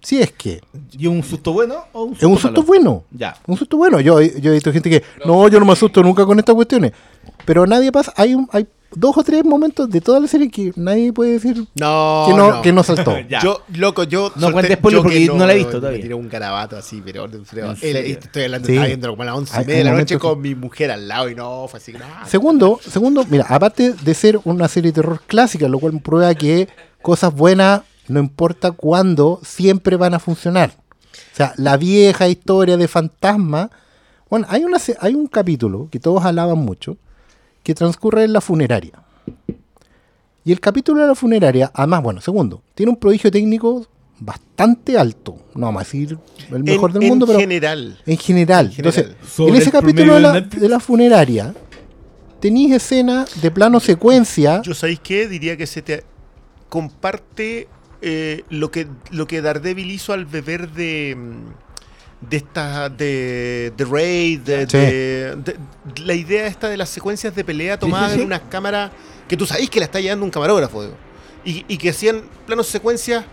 Si 0.00 0.22
es 0.22 0.30
que 0.30 0.60
¿Y 0.92 1.08
un 1.08 1.24
susto 1.24 1.52
bueno 1.52 1.86
o 1.92 2.04
un 2.04 2.12
es 2.12 2.18
susto 2.20 2.28
un 2.28 2.38
susto 2.38 2.50
malo? 2.52 2.62
bueno. 2.62 3.04
Ya. 3.10 3.36
Un 3.48 3.56
susto 3.56 3.76
bueno. 3.76 3.98
Yo, 3.98 4.20
yo 4.20 4.52
he 4.52 4.54
visto 4.54 4.72
gente 4.72 4.90
que, 4.90 5.02
no, 5.26 5.48
yo 5.48 5.58
no 5.58 5.66
me 5.66 5.72
asusto 5.72 6.04
nunca 6.04 6.24
con 6.24 6.38
estas 6.38 6.54
cuestiones. 6.54 6.92
Pero 7.44 7.66
nadie 7.66 7.90
pasa. 7.90 8.12
Hay, 8.16 8.36
un, 8.36 8.48
hay 8.52 8.68
dos 8.94 9.16
o 9.16 9.22
tres 9.22 9.44
momentos 9.44 9.88
de 9.90 10.00
toda 10.00 10.18
la 10.20 10.26
serie 10.26 10.50
que 10.50 10.72
nadie 10.76 11.12
puede 11.12 11.32
decir 11.32 11.66
No, 11.78 12.24
que, 12.28 12.34
no, 12.34 12.62
que 12.62 12.72
no 12.72 12.82
saltó. 12.82 13.14
Yo, 13.42 13.62
loco, 13.76 14.04
yo. 14.04 14.32
No 14.36 14.50
cuentes 14.52 14.76
spoiler 14.78 15.02
porque 15.02 15.26
no 15.26 15.46
la 15.46 15.52
he 15.52 15.56
visto 15.56 15.74
me 15.74 15.80
todavía. 15.80 16.00
tiré 16.02 16.14
un 16.14 16.28
garabato 16.28 16.76
así, 16.76 17.02
pero. 17.04 17.26
pero 17.50 17.66
¿En 17.66 17.70
él- 17.72 17.76
serio? 17.78 18.18
estoy 18.20 18.44
hablando, 18.44 18.66
Sí. 18.66 18.72
estaba 18.72 18.86
viendo 18.86 19.10
como 19.10 19.22
a 19.22 19.26
las 19.26 19.34
once 19.36 19.52
y 19.54 19.58
Hay- 19.58 19.64
media 19.66 19.78
de 19.78 19.84
la 19.84 19.92
noche 19.92 20.18
con 20.18 20.40
mi 20.40 20.54
mujer 20.54 20.90
al 20.90 21.06
lado 21.08 21.28
y 21.28 21.34
no, 21.34 21.66
fue 21.68 21.78
así. 21.78 21.92
No, 21.92 22.00
Segundo, 22.26 22.80
segundo, 22.82 23.24
mira, 23.28 23.44
aparte 23.48 23.92
de 23.92 24.14
ser 24.14 24.40
una 24.44 24.68
serie 24.68 24.90
de 24.92 24.96
terror 25.02 25.20
clásica, 25.26 25.68
lo 25.68 25.78
cual 25.78 26.00
prueba 26.00 26.34
que 26.34 26.68
cosas 27.02 27.34
buenas, 27.34 27.82
no 28.08 28.20
importa 28.20 28.70
cuándo, 28.72 29.40
siempre 29.44 29.96
van 29.96 30.14
a 30.14 30.18
funcionar. 30.18 30.72
O 31.32 31.36
sea, 31.36 31.52
la 31.56 31.76
vieja 31.76 32.26
historia 32.28 32.76
de 32.76 32.88
fantasma. 32.88 33.70
Bueno, 34.30 34.46
hay, 34.50 34.64
una, 34.64 34.78
hay 35.00 35.14
un 35.14 35.26
capítulo 35.26 35.88
que 35.90 36.00
todos 36.00 36.24
alaban 36.24 36.58
mucho, 36.58 36.96
que 37.68 37.74
transcurre 37.74 38.24
en 38.24 38.32
la 38.32 38.40
funeraria. 38.40 38.94
Y 40.42 40.52
el 40.52 40.58
capítulo 40.58 41.02
de 41.02 41.08
la 41.08 41.14
funeraria, 41.14 41.70
además, 41.74 42.02
bueno, 42.02 42.22
segundo, 42.22 42.62
tiene 42.74 42.88
un 42.88 42.96
prodigio 42.96 43.30
técnico 43.30 43.86
bastante 44.20 44.96
alto. 44.96 45.36
No 45.54 45.66
vamos 45.66 45.82
a 45.82 45.84
decir 45.84 46.16
el 46.50 46.64
mejor 46.64 46.88
en, 46.88 46.94
del 46.94 47.02
en 47.02 47.08
mundo, 47.10 47.26
pero 47.26 47.38
general. 47.38 47.98
en 48.06 48.16
general. 48.16 48.66
en 48.66 48.72
general. 48.72 48.74
Entonces, 48.74 49.16
Sobre 49.30 49.50
en 49.50 49.56
ese 49.60 49.70
capítulo 49.70 50.14
de 50.14 50.20
la, 50.20 50.40
de 50.40 50.80
funeraria, 50.80 51.54
tenéis 52.40 52.72
escenas 52.72 53.38
de 53.38 53.50
plano 53.50 53.80
secuencia. 53.80 54.62
Yo 54.62 54.72
sabéis 54.72 55.00
qué, 55.00 55.28
diría 55.28 55.58
que 55.58 55.66
se 55.66 55.82
te 55.82 56.04
comparte 56.70 57.68
eh, 58.00 58.44
lo 58.48 58.70
que 58.70 58.86
lo 59.10 59.26
que 59.26 59.42
Daredevil 59.42 59.90
hizo 59.90 60.14
al 60.14 60.24
beber 60.24 60.70
de 60.70 61.16
mm, 61.18 61.67
de 62.20 62.36
esta 62.38 62.88
de, 62.88 63.72
de 63.76 63.84
Raid, 63.84 64.40
de, 64.40 64.66
Sí. 64.68 64.76
de- 64.76 65.36
de- 65.36 65.56
la 66.04 66.14
idea 66.14 66.46
esta 66.46 66.68
de 66.68 66.76
las 66.76 66.88
secuencias 66.88 67.34
de 67.34 67.44
pelea 67.44 67.78
tomadas 67.78 68.10
sí, 68.10 68.16
sí. 68.16 68.20
en 68.22 68.26
unas 68.26 68.40
cámaras 68.50 68.90
que 69.28 69.36
tú 69.36 69.46
sabéis 69.46 69.70
que 69.70 69.78
la 69.78 69.84
está 69.86 70.00
llevando 70.00 70.24
un 70.24 70.30
camarógrafo 70.30 70.82
digo, 70.82 70.94
y, 71.44 71.64
y 71.68 71.78
que 71.78 71.90
hacían 71.90 72.22
planos 72.46 72.66
secuencias 72.66 73.24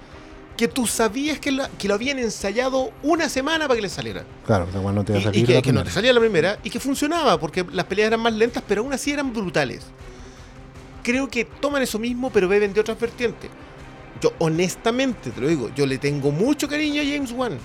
que 0.56 0.68
tú 0.70 0.86
sabías 0.88 1.40
que, 1.40 1.52
la- 1.52 1.68
que 1.70 1.88
lo 1.88 1.96
habían 1.96 2.20
ensayado 2.20 2.92
una 3.04 3.28
semana 3.28 3.68
para 3.68 3.76
que 3.76 3.82
le 3.82 3.90
saliera. 3.90 4.24
Claro, 4.46 4.68
weá 4.74 4.94
no 4.94 5.04
te 5.04 5.14
va 5.14 5.20
a 5.20 5.22
salir. 5.24 5.42
y 5.44 5.46
que, 5.46 5.54
la 5.56 5.62
que 5.62 5.74
no 5.74 5.84
te 5.84 5.90
salía 5.92 6.14
la 6.14 6.20
primera 6.22 6.60
y 6.64 6.70
que 6.70 6.80
funcionaba 6.80 7.38
porque 7.40 7.66
las 7.74 7.86
peleas 7.86 8.08
eran 8.08 8.20
más 8.22 8.34
lentas, 8.34 8.64
pero 8.68 8.82
aún 8.82 8.94
así 8.94 9.12
eran 9.12 9.34
brutales. 9.34 9.82
Creo 11.04 11.28
que 11.28 11.46
toman 11.46 11.82
eso 11.82 12.00
mismo, 12.00 12.30
pero 12.32 12.48
beben 12.48 12.74
de 12.74 12.80
otras 12.80 13.00
vertientes. 13.00 13.50
Yo, 14.22 14.32
honestamente, 14.40 15.30
te 15.32 15.42
lo 15.42 15.48
digo, 15.48 15.70
yo 15.76 15.86
le 15.86 15.98
tengo 15.98 16.32
mucho 16.32 16.68
cariño 16.68 17.02
a 17.02 17.06
James 17.06 17.32
Wan. 17.32 17.58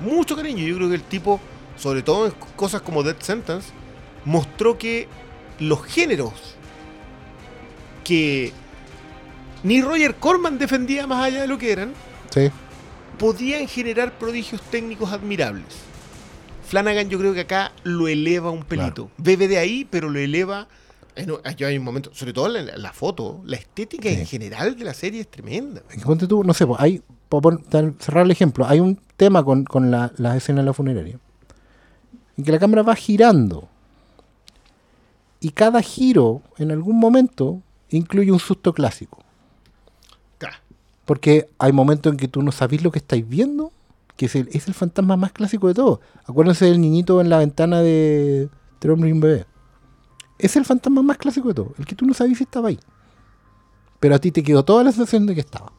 Mucho 0.00 0.36
cariño. 0.36 0.64
Yo 0.66 0.76
creo 0.76 0.88
que 0.88 0.94
el 0.96 1.02
tipo, 1.02 1.40
sobre 1.76 2.02
todo 2.02 2.26
en 2.26 2.32
cosas 2.56 2.82
como 2.82 3.02
Dead 3.02 3.16
Sentence, 3.20 3.68
mostró 4.24 4.76
que 4.78 5.08
los 5.58 5.82
géneros 5.84 6.32
que 8.04 8.52
ni 9.62 9.82
Roger 9.82 10.14
Corman 10.16 10.58
defendía 10.58 11.06
más 11.06 11.24
allá 11.24 11.42
de 11.42 11.46
lo 11.48 11.58
que 11.58 11.72
eran, 11.72 11.92
Sí. 12.30 12.50
podían 13.18 13.66
generar 13.68 14.18
prodigios 14.18 14.60
técnicos 14.62 15.12
admirables. 15.12 15.66
Flanagan 16.66 17.08
yo 17.10 17.18
creo 17.18 17.34
que 17.34 17.40
acá 17.40 17.72
lo 17.82 18.08
eleva 18.08 18.50
un 18.50 18.62
pelito. 18.62 19.10
Bebe 19.18 19.48
de 19.48 19.58
ahí, 19.58 19.86
pero 19.90 20.08
lo 20.08 20.18
eleva. 20.18 20.68
en 21.16 21.26
yo 21.56 21.66
hay 21.66 21.76
un 21.76 21.84
momento, 21.84 22.10
sobre 22.14 22.32
todo 22.32 22.48
la, 22.48 22.62
la 22.62 22.92
foto, 22.92 23.42
la 23.44 23.56
estética 23.56 24.08
Sí. 24.08 24.14
en 24.14 24.26
general 24.26 24.76
de 24.78 24.84
la 24.84 24.94
serie 24.94 25.20
es 25.20 25.28
tremenda. 25.28 25.82
Ponte 26.04 26.26
tú, 26.28 26.44
no 26.44 26.54
sé, 26.54 26.66
pues, 26.66 26.80
hay, 26.80 27.02
para 27.28 27.58
cerrar 27.98 28.24
el 28.24 28.30
ejemplo, 28.30 28.64
hay 28.66 28.78
un 28.80 28.98
tema 29.20 29.44
con, 29.44 29.64
con 29.64 29.90
la, 29.90 30.12
las 30.16 30.36
escenas 30.36 30.64
de 30.64 30.66
la 30.66 30.72
funeraria, 30.72 31.18
en 32.38 32.44
que 32.44 32.52
la 32.52 32.58
cámara 32.58 32.82
va 32.82 32.96
girando, 32.96 33.68
y 35.40 35.50
cada 35.50 35.82
giro, 35.82 36.40
en 36.56 36.70
algún 36.70 36.98
momento, 36.98 37.60
incluye 37.90 38.32
un 38.32 38.38
susto 38.38 38.72
clásico. 38.72 39.18
Porque 41.04 41.50
hay 41.58 41.72
momentos 41.72 42.12
en 42.12 42.16
que 42.16 42.28
tú 42.28 42.40
no 42.40 42.52
sabes 42.52 42.82
lo 42.82 42.92
que 42.92 43.00
estáis 43.00 43.28
viendo, 43.28 43.72
que 44.16 44.26
es 44.26 44.36
el, 44.36 44.48
es 44.52 44.68
el 44.68 44.74
fantasma 44.74 45.16
más 45.16 45.32
clásico 45.32 45.66
de 45.66 45.74
todo. 45.74 46.00
Acuérdense 46.24 46.66
del 46.66 46.80
niñito 46.80 47.20
en 47.20 47.28
la 47.28 47.38
ventana 47.38 47.80
de 47.80 48.48
Tres 48.78 48.98
y 48.98 49.12
un 49.12 49.20
bebé. 49.20 49.44
Es 50.38 50.56
el 50.56 50.64
fantasma 50.64 51.02
más 51.02 51.18
clásico 51.18 51.48
de 51.48 51.54
todo, 51.54 51.74
el 51.78 51.84
que 51.84 51.94
tú 51.94 52.06
no 52.06 52.14
sabías 52.14 52.38
si 52.38 52.44
estaba 52.44 52.68
ahí. 52.68 52.78
Pero 53.98 54.14
a 54.14 54.18
ti 54.18 54.30
te 54.30 54.42
quedó 54.42 54.64
toda 54.64 54.84
la 54.84 54.92
sensación 54.92 55.26
de 55.26 55.34
que 55.34 55.40
estaba. 55.40 55.72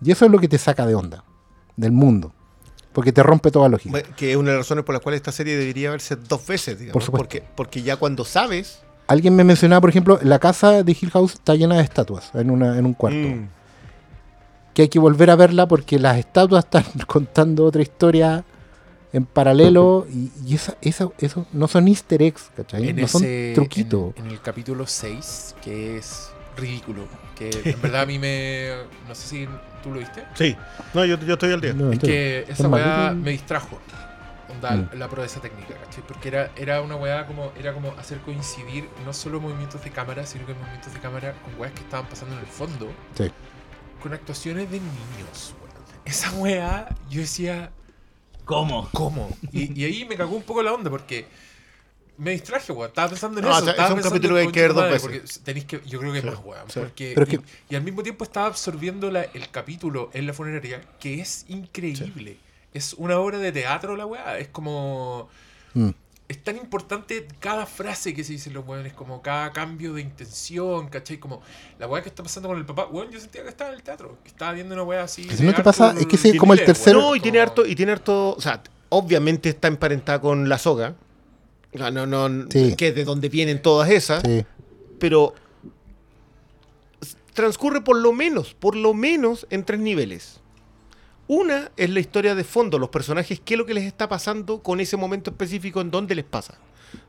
Y 0.00 0.12
eso 0.12 0.24
es 0.26 0.30
lo 0.30 0.38
que 0.38 0.48
te 0.48 0.58
saca 0.58 0.86
de 0.86 0.94
onda, 0.94 1.24
del 1.76 1.92
mundo. 1.92 2.32
Porque 2.92 3.12
te 3.12 3.22
rompe 3.22 3.50
toda 3.50 3.68
lógica. 3.68 3.90
Bueno, 3.90 4.08
Que 4.16 4.30
es 4.32 4.36
una 4.36 4.50
de 4.50 4.56
las 4.56 4.66
razones 4.66 4.84
por 4.84 4.94
las 4.94 5.02
cuales 5.02 5.18
esta 5.18 5.32
serie 5.32 5.56
debería 5.56 5.90
verse 5.90 6.14
dos 6.16 6.46
veces, 6.46 6.78
digamos. 6.78 6.92
Por 6.92 7.02
supuesto. 7.02 7.24
porque, 7.24 7.44
porque 7.56 7.82
ya 7.82 7.96
cuando 7.96 8.24
sabes. 8.24 8.82
Alguien 9.08 9.34
me 9.34 9.42
mencionaba, 9.44 9.80
por 9.80 9.90
ejemplo, 9.90 10.18
la 10.22 10.38
casa 10.38 10.82
de 10.82 10.96
Hill 10.98 11.10
House 11.10 11.34
está 11.34 11.56
llena 11.56 11.76
de 11.76 11.82
estatuas 11.82 12.30
en, 12.34 12.50
una, 12.50 12.78
en 12.78 12.86
un 12.86 12.94
cuarto. 12.94 13.18
Mm, 13.18 13.48
que 14.72 14.82
hay 14.82 14.88
que 14.88 14.98
volver 14.98 15.30
a 15.30 15.36
verla 15.36 15.66
porque 15.66 15.98
las 15.98 16.18
estatuas 16.18 16.64
están 16.64 16.84
contando 17.06 17.64
otra 17.64 17.82
historia 17.82 18.44
en 19.12 19.24
paralelo 19.26 20.06
y, 20.10 20.30
y 20.44 20.54
esa, 20.54 20.76
esa, 20.80 21.08
eso 21.18 21.46
no 21.52 21.68
son 21.68 21.86
easter 21.88 22.22
eggs, 22.22 22.50
¿cachai? 22.56 22.88
En 22.88 22.96
no 22.96 23.08
son 23.08 23.22
truquitos. 23.54 24.12
En, 24.16 24.26
en 24.26 24.30
el 24.32 24.40
capítulo 24.40 24.86
6, 24.86 25.56
que 25.62 25.98
es 25.98 26.30
ridículo. 26.56 27.06
Que 27.36 27.50
en 27.64 27.80
verdad 27.82 28.02
a 28.02 28.06
mí 28.06 28.18
me. 28.18 28.70
No 29.08 29.14
sé 29.14 29.28
si 29.28 29.48
tú 29.84 29.92
lo 29.92 30.00
viste. 30.00 30.24
sí. 30.34 30.56
No, 30.92 31.04
yo, 31.04 31.16
yo 31.20 31.34
estoy 31.34 31.52
al 31.52 31.60
día. 31.60 31.72
No, 31.74 31.88
Es 31.88 31.94
estoy- 31.94 32.08
que 32.10 32.38
esa 32.48 32.62
es 32.64 32.72
weá 32.72 33.12
me 33.14 33.30
distrajo. 33.30 33.78
Onda, 34.48 34.72
Mm. 34.72 34.88
la 34.98 35.08
proeza 35.08 35.40
técnica, 35.40 35.74
¿cachai? 35.74 36.04
Porque 36.06 36.28
era, 36.28 36.50
era 36.56 36.80
una 36.82 36.96
weá 36.96 37.26
como, 37.26 37.52
era 37.58 37.72
como 37.72 37.90
hacer 37.98 38.18
coincidir 38.18 38.88
no 39.04 39.12
solo 39.12 39.40
movimientos 39.40 39.82
de 39.84 39.90
cámara, 39.90 40.26
sino 40.26 40.46
que 40.46 40.54
movimientos 40.54 40.92
de 40.92 41.00
cámara 41.00 41.34
con 41.42 41.58
weas 41.58 41.72
que 41.72 41.80
estaban 41.80 42.06
pasando 42.06 42.34
en 42.34 42.40
el 42.40 42.46
fondo, 42.46 42.90
Sí. 43.16 43.30
con 44.02 44.12
actuaciones 44.12 44.70
de 44.70 44.78
niños, 44.80 45.54
weón. 45.60 45.74
Esa 46.04 46.30
weá, 46.32 46.88
yo 47.10 47.20
decía, 47.20 47.70
¿Cómo? 48.44 48.88
¿cómo? 48.92 49.30
Y, 49.52 49.80
y 49.80 49.84
ahí 49.86 50.04
me 50.04 50.16
cagó 50.16 50.36
un 50.36 50.42
poco 50.42 50.62
la 50.62 50.72
onda 50.74 50.90
porque 50.90 51.26
me 52.16 52.30
distraje, 52.32 52.72
weón. 52.72 52.88
Estaba 52.88 53.08
pensando 53.08 53.38
en 53.40 53.44
No, 53.46 53.50
eso. 53.50 53.60
o 53.60 53.62
sea, 53.64 53.70
estaba 53.72 53.88
es 53.88 53.90
un 53.92 53.96
pensando 53.96 54.14
capítulo 54.16 54.38
en 54.38 54.44
que 54.44 54.48
hay 54.48 54.52
que 54.52 54.60
ver 54.60 54.74
dos 54.74 54.84
veces. 54.84 55.02
Porque 55.02 55.42
tenéis 55.44 55.64
que, 55.66 55.80
yo 55.86 55.98
creo 55.98 56.12
que 56.12 56.20
Sí, 56.20 56.26
es 56.28 56.32
más, 56.34 56.44
weón. 56.44 56.70
sí. 56.70 56.80
Porque, 56.80 57.12
Pero 57.14 57.26
y, 57.26 57.30
que- 57.30 57.44
y 57.70 57.74
al 57.76 57.82
mismo 57.82 58.02
tiempo 58.02 58.24
estaba 58.24 58.46
absorbiendo 58.46 59.10
la- 59.10 59.24
el 59.24 59.48
capítulo 59.50 60.10
en 60.12 60.26
la 60.26 60.32
funeraria, 60.32 60.80
que 61.00 61.20
es 61.20 61.44
increíble. 61.48 62.36
Es 62.72 62.94
una 62.94 63.18
obra 63.18 63.38
de 63.38 63.52
teatro 63.52 63.96
la 63.96 64.06
weá. 64.06 64.38
Es 64.38 64.48
como. 64.48 65.28
Mm. 65.74 65.90
Es 66.26 66.42
tan 66.42 66.56
importante 66.56 67.28
cada 67.38 67.66
frase 67.66 68.14
que 68.14 68.24
se 68.24 68.32
dicen 68.32 68.54
los 68.54 68.66
weones, 68.66 68.94
como 68.94 69.20
cada 69.20 69.52
cambio 69.52 69.92
de 69.92 70.00
intención, 70.00 70.88
¿cachai? 70.88 71.18
Como 71.18 71.42
la 71.78 71.86
weá 71.86 72.02
que 72.02 72.08
está 72.08 72.22
pasando 72.22 72.48
con 72.48 72.56
el 72.56 72.64
papá. 72.64 72.86
Weón, 72.86 73.10
yo 73.10 73.20
sentía 73.20 73.42
que 73.42 73.50
estaba 73.50 73.70
en 73.70 73.76
el 73.76 73.82
teatro, 73.82 74.16
que 74.22 74.30
estaba 74.30 74.52
viendo 74.52 74.74
una 74.74 74.84
weá 74.84 75.02
así. 75.02 75.28
Si 75.28 75.42
no 75.42 75.52
te 75.54 75.62
pasa, 75.62 75.94
es 76.00 76.06
que 76.06 76.16
es 76.16 76.38
como 76.38 76.54
el 76.54 76.60
Miller, 76.60 76.74
tercer- 76.74 76.94
weón, 76.96 77.08
No, 77.10 77.16
y 77.16 77.20
tiene 77.20 77.40
harto, 77.40 77.66
y 77.66 77.74
tiene 77.76 77.92
harto, 77.92 78.34
o 78.34 78.40
sea, 78.40 78.62
obviamente 78.88 79.50
está 79.50 79.68
emparentada 79.68 80.20
con 80.20 80.48
la 80.48 80.56
soga. 80.56 80.94
No, 81.74 81.90
no, 81.90 82.06
no, 82.06 82.46
Sí. 82.50 82.74
que 82.76 82.88
es 82.88 82.94
de 82.94 83.04
donde 83.04 83.28
vienen 83.28 83.60
todas 83.60 83.90
esas, 83.90 84.22
Sí. 84.22 84.44
pero 84.98 85.34
transcurre 87.32 87.80
por 87.80 87.96
lo 87.96 88.12
menos, 88.12 88.54
por 88.54 88.76
lo 88.76 88.94
menos 88.94 89.46
en 89.50 89.64
tres 89.64 89.80
niveles. 89.80 90.40
Una 91.26 91.70
es 91.76 91.90
la 91.90 92.00
historia 92.00 92.34
de 92.34 92.44
fondo, 92.44 92.78
los 92.78 92.90
personajes, 92.90 93.40
qué 93.44 93.54
es 93.54 93.58
lo 93.58 93.66
que 93.66 93.74
les 93.74 93.84
está 93.84 94.08
pasando 94.08 94.62
con 94.62 94.78
ese 94.80 94.96
momento 94.96 95.30
específico 95.30 95.80
en 95.80 95.90
dónde 95.90 96.14
les 96.14 96.24
pasa. 96.24 96.58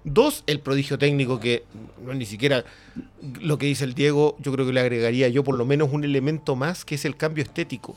Dos, 0.04 0.44
el 0.48 0.62
prodigio 0.62 0.98
técnico, 0.98 1.40
que 1.40 1.64
no 2.04 2.14
ni 2.14 2.26
siquiera 2.26 2.64
lo 3.42 3.58
que 3.60 3.68
dice 3.68 3.84
el 3.84 3.94
Diego, 3.94 4.36
yo 4.40 4.52
creo 4.52 4.66
que 4.66 4.74
le 4.74 4.80
agregaría 4.80 5.28
yo 5.28 5.44
por 5.44 5.56
lo 5.58 5.66
menos 5.66 5.90
un 5.92 6.04
elemento 6.04 6.56
más, 6.56 6.86
que 6.86 6.96
es 6.96 7.06
el 7.06 7.18
cambio 7.18 7.44
estético. 7.44 7.96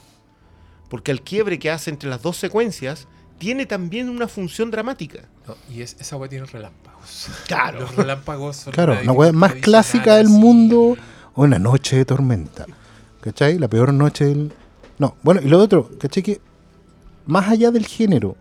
Porque 0.90 1.12
el 1.12 1.22
quiebre 1.22 1.58
que 1.58 1.70
hace 1.70 1.88
entre 1.90 2.10
las 2.10 2.20
dos 2.20 2.36
secuencias 2.36 3.06
tiene 3.38 3.66
también 3.66 4.08
una 4.08 4.28
función 4.28 4.70
dramática. 4.70 5.20
No, 5.46 5.54
y 5.72 5.82
es, 5.82 5.96
esa 5.98 6.16
weá 6.16 6.28
tiene 6.28 6.46
relámpagos. 6.46 7.28
Claro. 7.46 7.80
Los 7.80 7.96
relámpagos 7.96 8.56
son 8.56 8.72
Claro, 8.72 8.96
una 9.02 9.12
weá 9.12 9.32
más 9.32 9.54
clásica 9.54 10.16
del 10.16 10.26
así. 10.26 10.34
mundo, 10.36 10.96
una 11.34 11.58
noche 11.58 11.96
de 11.96 12.04
tormenta. 12.04 12.66
¿Cachai? 13.20 13.58
La 13.58 13.68
peor 13.68 13.92
noche 13.92 14.24
del. 14.26 14.52
No, 14.98 15.16
bueno, 15.22 15.40
y 15.42 15.48
lo 15.48 15.58
otro, 15.58 15.90
¿cachai? 15.98 16.22
Que 16.22 16.40
más 17.26 17.48
allá 17.48 17.70
del 17.70 17.86
género, 17.86 18.36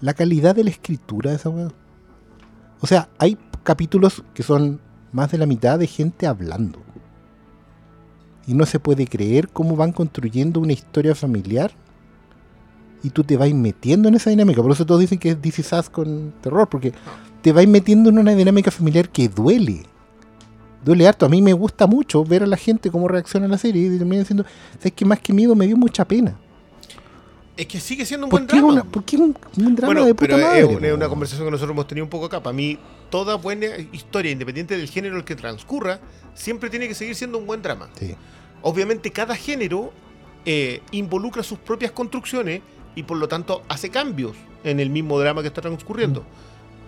la 0.00 0.14
calidad 0.14 0.54
de 0.54 0.64
la 0.64 0.70
escritura 0.70 1.30
de 1.30 1.36
esa 1.36 1.48
weá. 1.50 1.68
O 2.80 2.86
sea, 2.86 3.08
hay 3.18 3.36
capítulos 3.64 4.22
que 4.34 4.42
son 4.42 4.80
más 5.12 5.30
de 5.30 5.38
la 5.38 5.46
mitad 5.46 5.78
de 5.78 5.86
gente 5.86 6.26
hablando. 6.26 6.80
Y 8.46 8.54
no 8.54 8.64
se 8.64 8.80
puede 8.80 9.06
creer 9.06 9.48
cómo 9.48 9.76
van 9.76 9.92
construyendo 9.92 10.60
una 10.60 10.72
historia 10.72 11.14
familiar. 11.14 11.72
Y 13.02 13.10
tú 13.10 13.22
te 13.24 13.36
vas 13.36 13.52
metiendo 13.52 14.08
en 14.08 14.14
esa 14.16 14.30
dinámica. 14.30 14.60
Por 14.62 14.72
eso 14.72 14.84
todos 14.84 15.00
dicen 15.00 15.18
que 15.18 15.30
es 15.30 15.58
Is 15.58 15.72
Us 15.72 15.88
con 15.90 16.32
terror. 16.40 16.68
Porque 16.68 16.92
te 17.42 17.52
vas 17.52 17.66
metiendo 17.66 18.10
en 18.10 18.18
una 18.18 18.34
dinámica 18.34 18.70
familiar 18.70 19.08
que 19.08 19.28
duele. 19.28 19.82
Duele 20.84 21.06
harto. 21.06 21.26
A 21.26 21.28
mí 21.28 21.40
me 21.42 21.52
gusta 21.52 21.86
mucho 21.86 22.24
ver 22.24 22.42
a 22.42 22.46
la 22.46 22.56
gente 22.56 22.90
cómo 22.90 23.06
reacciona 23.08 23.46
a 23.46 23.48
la 23.48 23.58
serie. 23.58 23.86
Y 23.86 23.98
termina 23.98 24.20
diciendo, 24.20 24.44
¿sabes 24.78 24.92
qué? 24.96 25.04
Más 25.04 25.20
que 25.20 25.32
miedo 25.32 25.54
me 25.54 25.66
dio 25.66 25.76
mucha 25.76 26.04
pena. 26.04 26.36
Es 27.56 27.66
que 27.66 27.80
sigue 27.80 28.06
siendo 28.06 28.26
un 28.26 28.30
¿Por 28.30 28.40
buen 28.40 28.46
drama. 28.46 28.68
una- 28.72 28.84
por 28.84 29.04
qué 29.04 29.16
un, 29.16 29.36
un 29.56 29.74
drama 29.74 29.86
bueno, 29.94 30.04
de 30.06 30.14
puta 30.14 30.36
pero 30.36 30.46
madre? 30.46 30.88
es, 30.88 30.94
una- 30.94 31.08
conversación 31.08 31.44
que 31.46 31.50
nosotros 31.50 31.74
hemos 31.74 31.88
tenido 31.88 32.04
un 32.04 32.10
poco 32.10 32.26
acá. 32.26 32.40
Para 32.40 32.54
mí, 32.54 32.78
toda 33.10 33.34
buena 33.34 33.66
historia, 33.92 34.30
independiente 34.30 34.76
del 34.76 34.88
género 34.88 35.14
en 35.14 35.20
el 35.20 35.24
que 35.24 35.34
transcurra, 35.34 35.98
siempre 36.34 36.70
tiene 36.70 36.86
que 36.86 36.94
seguir 36.94 37.16
siendo 37.16 37.36
un 37.36 37.46
buen 37.46 37.60
drama. 37.60 37.88
Sí. 37.98 38.14
Obviamente, 38.62 39.10
cada 39.10 39.34
género 39.34 39.92
eh, 40.46 40.82
involucra 40.92 41.42
sus 41.42 41.58
propias 41.58 41.90
construcciones 41.90 42.60
y 42.94 43.02
por 43.04 43.16
lo 43.18 43.28
tanto 43.28 43.62
hace 43.68 43.90
cambios 43.90 44.36
en 44.64 44.80
el 44.80 44.90
mismo 44.90 45.18
drama 45.20 45.42
que 45.42 45.48
está 45.48 45.60
transcurriendo. 45.60 46.24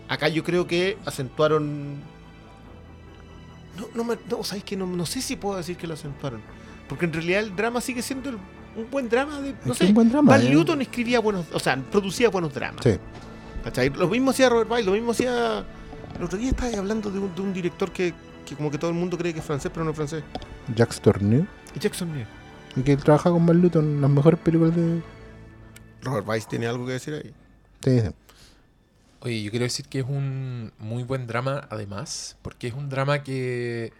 Acá 0.08 0.28
yo 0.28 0.42
creo 0.42 0.66
que 0.66 0.98
acentuaron. 1.06 1.96
No, 3.78 3.86
no, 3.94 4.04
me- 4.04 4.18
no 4.28 4.42
sabéis 4.44 4.64
que 4.64 4.76
no, 4.76 4.86
no 4.86 5.06
sé 5.06 5.22
si 5.22 5.36
puedo 5.36 5.56
decir 5.56 5.76
que 5.76 5.86
lo 5.86 5.94
acentuaron. 5.94 6.40
Porque 6.88 7.04
en 7.04 7.12
realidad 7.12 7.40
el 7.42 7.54
drama 7.54 7.80
sigue 7.80 8.02
siendo 8.02 8.30
el- 8.30 8.38
un 8.76 8.90
buen 8.90 9.08
drama 9.08 9.40
de. 9.40 9.54
No 9.64 9.72
Es 9.72 9.78
sé. 9.78 9.86
un 9.86 9.94
buen 9.94 10.08
drama. 10.10 10.30
Val 10.32 10.46
eh. 10.46 10.50
Newton 10.50 10.82
escribía 10.82 11.20
buenos, 11.20 11.46
o 11.52 11.58
sea, 11.58 11.76
producía 11.90 12.28
buenos 12.30 12.52
dramas. 12.52 12.80
Sí. 12.82 12.96
¿cachai? 13.64 13.90
Lo 13.90 14.08
mismo 14.08 14.30
hacía 14.30 14.48
Robert 14.48 14.68
Byle, 14.70 14.86
lo 14.86 14.92
mismo 14.92 15.12
hacía. 15.12 15.64
El 16.18 16.24
otro 16.24 16.38
día 16.38 16.50
estaba 16.50 16.76
hablando 16.78 17.10
de 17.10 17.18
un, 17.18 17.34
de 17.34 17.40
un 17.42 17.52
director 17.52 17.90
que, 17.92 18.12
que 18.46 18.56
como 18.56 18.70
que 18.70 18.78
todo 18.78 18.90
el 18.90 18.96
mundo 18.96 19.16
cree 19.16 19.32
que 19.32 19.38
es 19.38 19.44
francés, 19.44 19.70
pero 19.72 19.84
no 19.84 19.90
es 19.92 19.96
francés. 19.96 20.24
Jacques 20.74 21.00
Tourneur. 21.00 21.46
Jackson 21.78 22.12
Neal. 22.12 22.26
Y 22.76 22.82
que 22.82 22.96
trabaja 22.96 23.30
con 23.30 23.44
Mark 23.44 23.58
Luton 23.58 23.84
en 23.84 24.00
las 24.00 24.10
mejores 24.10 24.40
películas 24.40 24.74
de. 24.74 25.00
Robert 26.02 26.26
Weiss 26.26 26.48
tiene 26.48 26.66
algo 26.66 26.86
que 26.86 26.92
decir 26.92 27.14
ahí. 27.14 27.34
dicen. 27.84 28.14
Oye, 29.22 29.42
yo 29.42 29.50
quiero 29.50 29.64
decir 29.64 29.86
que 29.86 30.00
es 30.00 30.06
un 30.06 30.72
muy 30.78 31.02
buen 31.02 31.26
drama, 31.26 31.66
además, 31.70 32.36
porque 32.40 32.68
es 32.68 32.74
un 32.74 32.88
drama 32.88 33.22
que 33.22 33.92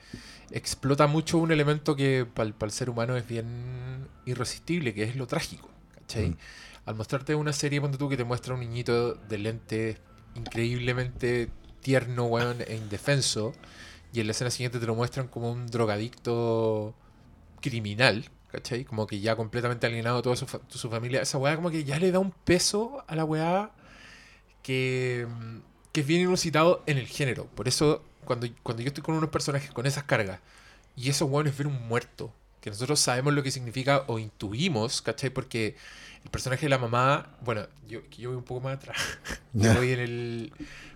explota 0.51 1.07
mucho 1.07 1.37
un 1.39 1.53
elemento 1.53 1.95
que 1.95 2.27
para 2.27 2.55
el 2.61 2.71
ser 2.71 2.89
humano 2.89 3.17
es 3.17 3.27
bien 3.29 4.09
irresistible, 4.25 4.95
que 4.95 5.03
es 5.03 5.17
lo 5.17 5.27
trágico. 5.27 5.69
¿cachai? 5.95 6.31
Mm. 6.31 6.37
Al 6.87 6.95
mostrarte 6.95 7.35
una 7.35 7.53
serie, 7.53 7.81
ponte 7.83 7.99
tú 7.99 8.09
que 8.09 8.17
te 8.17 8.25
muestra 8.25 8.55
un 8.55 8.61
niñito 8.61 9.15
de 9.15 9.39
lente 9.39 9.99
increíblemente 10.35 11.51
tierno, 11.83 12.25
weón, 12.25 12.63
e 12.67 12.77
indefenso, 12.77 13.53
y 14.13 14.21
en 14.21 14.27
la 14.27 14.33
escena 14.33 14.51
siguiente 14.51 14.79
te 14.79 14.87
lo 14.87 14.95
muestran 14.95 15.29
como 15.29 15.53
un 15.53 15.67
drogadicto 15.67 16.95
criminal, 17.61 18.25
¿cachai? 18.53 18.85
Como 18.85 19.07
que 19.07 19.21
ya 19.21 19.37
completamente 19.37 19.87
alienado 19.87 20.23
toda 20.23 20.37
su, 20.37 20.47
fa- 20.47 20.61
su 20.69 20.91
familia. 20.91 21.23
Esa 21.23 21.39
weá 21.39 21.57
como 21.57 21.71
que 21.71 21.85
ya 21.85 21.99
le 21.99 22.11
da 22.13 22.19
un 22.19 22.31
peso 22.33 23.05
a 23.09 23.15
la 23.17 23.25
weá 23.25 23.71
que, 24.63 25.27
mm, 25.29 25.57
que 25.93 26.01
es 26.03 26.07
bien 26.07 26.23
inusitado 26.23 26.83
en 26.87 26.99
el 26.99 27.07
género. 27.07 27.47
Por 27.47 27.69
eso, 27.69 28.03
cuando, 28.25 28.47
cuando 28.63 28.83
yo 28.83 28.89
estoy 28.89 29.03
con 29.03 29.15
unos 29.15 29.31
personajes 29.31 29.71
con 29.71 29.87
esas 29.87 30.05
cargas, 30.05 30.41
y 30.97 31.09
esos 31.11 31.29
weones 31.31 31.57
ver 31.57 31.67
un 31.67 31.89
muerto, 31.89 32.33
que 32.61 32.71
nosotros 32.71 33.01
sabemos 33.01 33.33
lo 33.33 33.43
que 33.43 33.51
significa 33.51 34.05
o 34.07 34.19
intuimos, 34.19 35.01
¿cachai? 35.03 35.31
Porque 35.31 35.77
el 36.25 36.31
personaje 36.31 36.67
de 36.67 36.71
la 36.71 36.79
mamá, 36.79 37.37
bueno, 37.43 37.67
yo, 37.89 38.01
yo 38.19 38.29
voy 38.31 38.37
un 38.37 38.45
poco 38.45 38.61
más 38.61 38.75
atrás. 38.77 38.99
Yo 39.55 39.75
voy 39.75 39.93
en 39.93 40.01
el. 40.01 40.53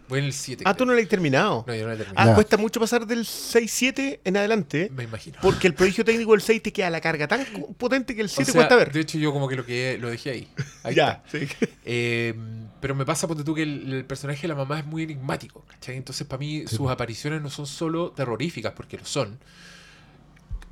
Voy 0.09 0.19
en 0.19 0.27
el 0.27 0.33
7. 0.35 0.65
Ah, 0.67 0.75
tú 0.75 0.85
no 0.85 0.93
lo 0.93 1.01
has 1.01 1.09
terminado. 1.09 1.65
No, 1.67 1.75
yo 1.75 1.83
no 1.83 1.89
la 1.89 1.95
he 1.95 1.97
terminado. 1.97 2.21
Ah, 2.23 2.31
Ya. 2.31 2.35
cuesta 2.35 2.57
mucho 2.59 2.79
pasar 2.79 3.07
del 3.07 3.25
6-7 3.25 4.21
en 4.25 4.37
adelante. 4.37 4.91
Me 4.95 5.05
imagino. 5.05 5.39
Porque 5.41 5.67
el 5.67 5.75
prodigio 5.75 6.05
técnico 6.05 6.33
del 6.33 6.43
6 6.43 6.63
te 6.63 6.73
queda 6.73 6.91
la 6.91 7.01
carga 7.01 7.27
tan 7.27 7.45
potente 7.79 8.15
que 8.15 8.21
el 8.21 8.27
O 8.27 8.31
7 8.31 8.45
sea, 8.53 8.55
cuesta 8.61 8.77
ver. 8.77 8.93
De 8.93 9.01
hecho, 9.01 9.17
yo 9.19 9.33
como 9.33 9.49
que 9.49 9.57
lo 9.57 9.65
que 9.65 9.97
lo 9.99 10.11
dejé 10.11 10.31
ahí. 10.31 10.49
Ahí 10.83 10.95
ya, 10.95 11.23
está. 11.25 11.39
sí. 11.39 11.49
Eh, 11.87 12.35
pero 12.81 12.95
me 12.95 13.05
pasa, 13.07 13.27
ponte 13.27 13.45
tú, 13.45 13.55
que 13.55 13.63
el, 13.63 13.93
el 13.93 14.05
personaje 14.05 14.43
de 14.43 14.49
la 14.49 14.55
mamá 14.55 14.79
es 14.79 14.85
muy 14.87 15.05
enigmático, 15.05 15.65
¿cachai? 15.69 15.97
Entonces, 15.97 16.27
para 16.27 16.39
mí, 16.39 16.65
sus 16.67 16.91
apariciones 16.91 17.41
no 17.41 17.49
son 17.49 17.67
solo 17.67 18.11
terroríficas, 18.13 18.73
porque 18.73 18.99
lo 18.99 19.05
son. 19.07 19.39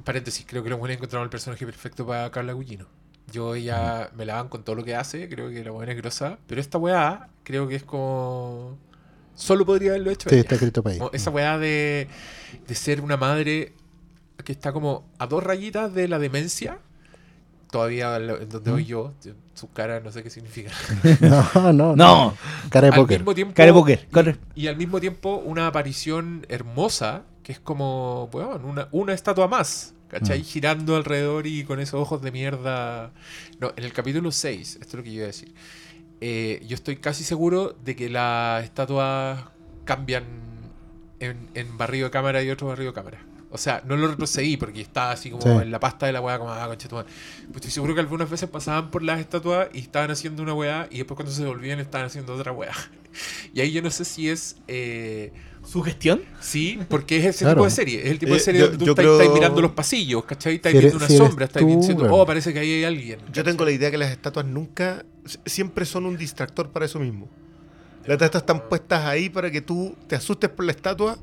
Paréntesis, 0.05 0.45
creo 0.47 0.63
que 0.65 0.71
lo 0.71 0.79
buena 0.79 0.95
encontrado 0.95 1.23
el 1.25 1.31
personaje 1.31 1.65
perfecto 1.65 2.07
para 2.07 2.31
Carla 2.31 2.53
Gugino. 2.55 2.87
Yo 3.31 3.55
ella 3.55 4.11
me 4.17 4.27
la 4.27 4.35
van 4.35 4.49
con 4.49 4.65
todo 4.65 4.75
lo 4.77 4.85
que 4.85 4.95
hace, 4.97 5.29
creo 5.29 5.49
que 5.51 5.63
la 5.65 5.71
buena 5.71 5.93
es 5.93 5.99
grosa, 5.99 6.39
pero 6.47 6.61
esta 6.61 6.77
weá 6.77 7.29
creo 7.45 7.69
que 7.69 7.77
es 7.77 7.85
como... 7.85 8.79
Solo 9.35 9.65
podría 9.67 9.91
haberlo 9.91 10.11
hecho 10.11 10.29
Sí, 10.29 10.35
ella. 10.37 10.43
está 10.43 10.55
escrito 10.57 10.83
para 10.83 10.93
ahí. 10.95 10.99
Como 10.99 11.11
esa 11.13 11.31
weá 11.31 11.59
de, 11.59 12.09
de 12.67 12.75
ser 12.75 13.01
una 13.01 13.17
madre 13.17 13.73
que 14.45 14.53
está 14.53 14.73
como 14.73 15.05
a 15.19 15.27
dos 15.27 15.43
rayitas 15.43 15.95
de 15.95 16.09
la 16.09 16.19
demencia. 16.19 16.79
Todavía 17.71 18.19
lo- 18.19 18.39
en 18.41 18.51
donde 18.51 18.71
voy 18.71 18.85
yo, 18.85 19.15
su 19.55 19.71
cara 19.73 20.01
no 20.01 20.11
sé 20.13 20.23
qué 20.23 20.29
significa. 20.29 20.71
No, 21.21 21.73
no. 21.73 21.97
No, 21.97 22.37
Cara 22.71 22.91
de 22.91 22.93
póker. 22.93 23.25
Cara 23.55 23.67
de 23.69 23.73
póker, 23.73 24.07
y- 24.09 24.13
corre. 24.13 24.37
Y, 24.55 24.67
al 24.67 24.77
mismo 24.77 25.01
tiempo 25.01 25.37
una 25.37 25.67
aparición 25.69 26.45
hermosa, 26.51 27.23
que 27.43 27.53
es 27.53 27.59
como, 27.61 28.29
bueno, 28.31 28.61
una, 28.65 28.89
una 28.93 29.15
estatua 29.15 29.49
más, 29.49 29.95
¿cachai? 30.09 30.41
Mm. 30.41 30.45
Girando 30.45 30.97
alrededor 30.97 31.47
y 31.47 31.65
con 31.65 31.81
esos 31.81 31.99
ojos 31.99 32.21
de 32.21 32.31
mierda. 32.31 33.11
No, 33.59 33.73
en 33.75 33.85
el 33.85 33.93
capítulo 33.95 34.31
6, 34.33 34.75
esto 34.83 34.87
es 34.89 34.95
lo 34.95 35.03
que 35.03 35.09
yo 35.11 35.17
iba 35.17 35.25
a 35.25 35.27
decir. 35.29 35.55
Eh, 36.25 36.63
yo 36.67 36.75
estoy 36.77 36.97
casi 36.97 37.25
seguro 37.25 37.77
de 37.85 37.97
que 37.97 38.09
las 38.09 38.63
estatuas 38.65 39.45
cambian 39.85 40.25
en, 41.19 41.49
en 41.55 41.77
barrido 41.77 42.07
de 42.07 42.11
cámara 42.13 42.43
y 42.43 42.51
otro 42.51 42.69
barrido 42.69 42.93
de 42.93 42.95
cámara. 42.95 43.19
O 43.51 43.59
sea, 43.59 43.83
no 43.85 43.97
lo 43.97 44.07
retrocedí 44.09 44.57
porque 44.57 44.81
estaba 44.81 45.11
así 45.11 45.31
como 45.31 45.43
Sí. 45.43 45.49
en 45.65 45.71
la 45.71 45.79
pasta 45.81 46.07
de 46.07 46.13
la 46.13 46.21
weá, 46.23 46.39
como, 46.39 46.53
ah, 46.53 46.67
concha. 46.69 46.89
Pues 46.89 47.07
estoy 47.57 47.71
seguro 47.71 47.93
que 47.95 48.01
algunas 48.01 48.31
veces 48.31 48.49
pasaban 48.49 48.91
por 48.91 49.03
las 49.03 49.21
estatuas 49.21 49.69
y 49.75 49.81
estaban 49.81 50.11
haciendo 50.11 50.43
una 50.43 50.55
weá 50.55 50.87
y 50.91 50.99
después 50.99 51.17
cuando 51.17 51.33
se 51.33 51.45
volvían 51.45 51.79
estaban 51.81 52.07
haciendo 52.07 52.35
otra 52.35 52.53
weá. 52.53 52.73
Y 53.53 53.61
ahí 53.61 53.73
yo 53.73 53.83
no 53.83 53.91
sé 53.91 54.05
si 54.07 54.31
es... 54.31 54.57
eh, 54.69 55.33
¿Sugestión? 55.65 56.23
Sí, 56.41 56.81
porque 56.89 57.19
es 57.19 57.25
ese 57.27 57.45
Claro. 57.45 57.57
tipo 57.61 57.65
de 57.65 57.71
serie. 57.71 58.01
Es 58.03 58.11
el 58.11 58.19
tipo 58.19 58.33
de 58.33 58.39
Eh, 58.39 58.41
serie 58.41 58.61
yo- 58.61 58.67
donde 58.67 58.79
tú 58.79 58.85
yo 58.87 58.93
estás, 58.93 59.03
creo- 59.05 59.21
estás 59.21 59.35
mirando 59.35 59.61
los 59.63 59.71
pasillos, 59.73 60.25
¿cachai? 60.25 60.57
Estás 60.57 60.73
Si 60.73 60.79
eres- 60.79 60.91
viendo 60.93 61.05
una 61.05 61.09
si 61.09 61.17
sombra, 61.17 61.45
estás 61.47 61.63
tú, 61.63 61.69
diciendo, 61.81 62.09
oh, 62.15 62.27
parece 62.27 62.53
que 62.53 62.59
ahí 62.59 62.73
hay 62.73 62.85
alguien. 62.85 63.21
Yo 63.33 63.45
tengo 63.45 63.65
la 63.65 63.71
idea 63.71 63.91
que 63.91 63.99
las 63.99 64.11
estatuas 64.11 64.45
nunca, 64.47 65.05
siempre 65.47 65.85
son 65.87 66.07
un 66.07 66.17
distractor 66.17 66.71
para 66.71 66.87
eso 66.87 66.99
mismo. 66.99 67.29
Las 68.05 68.15
estatuas 68.17 68.43
están 68.43 68.69
puestas 68.69 69.05
ahí 69.07 69.29
para 69.31 69.51
que 69.53 69.61
tú 69.61 69.95
te 70.09 70.17
asustes 70.17 70.51
por 70.51 70.65
la 70.65 70.73
estatua 70.73 71.19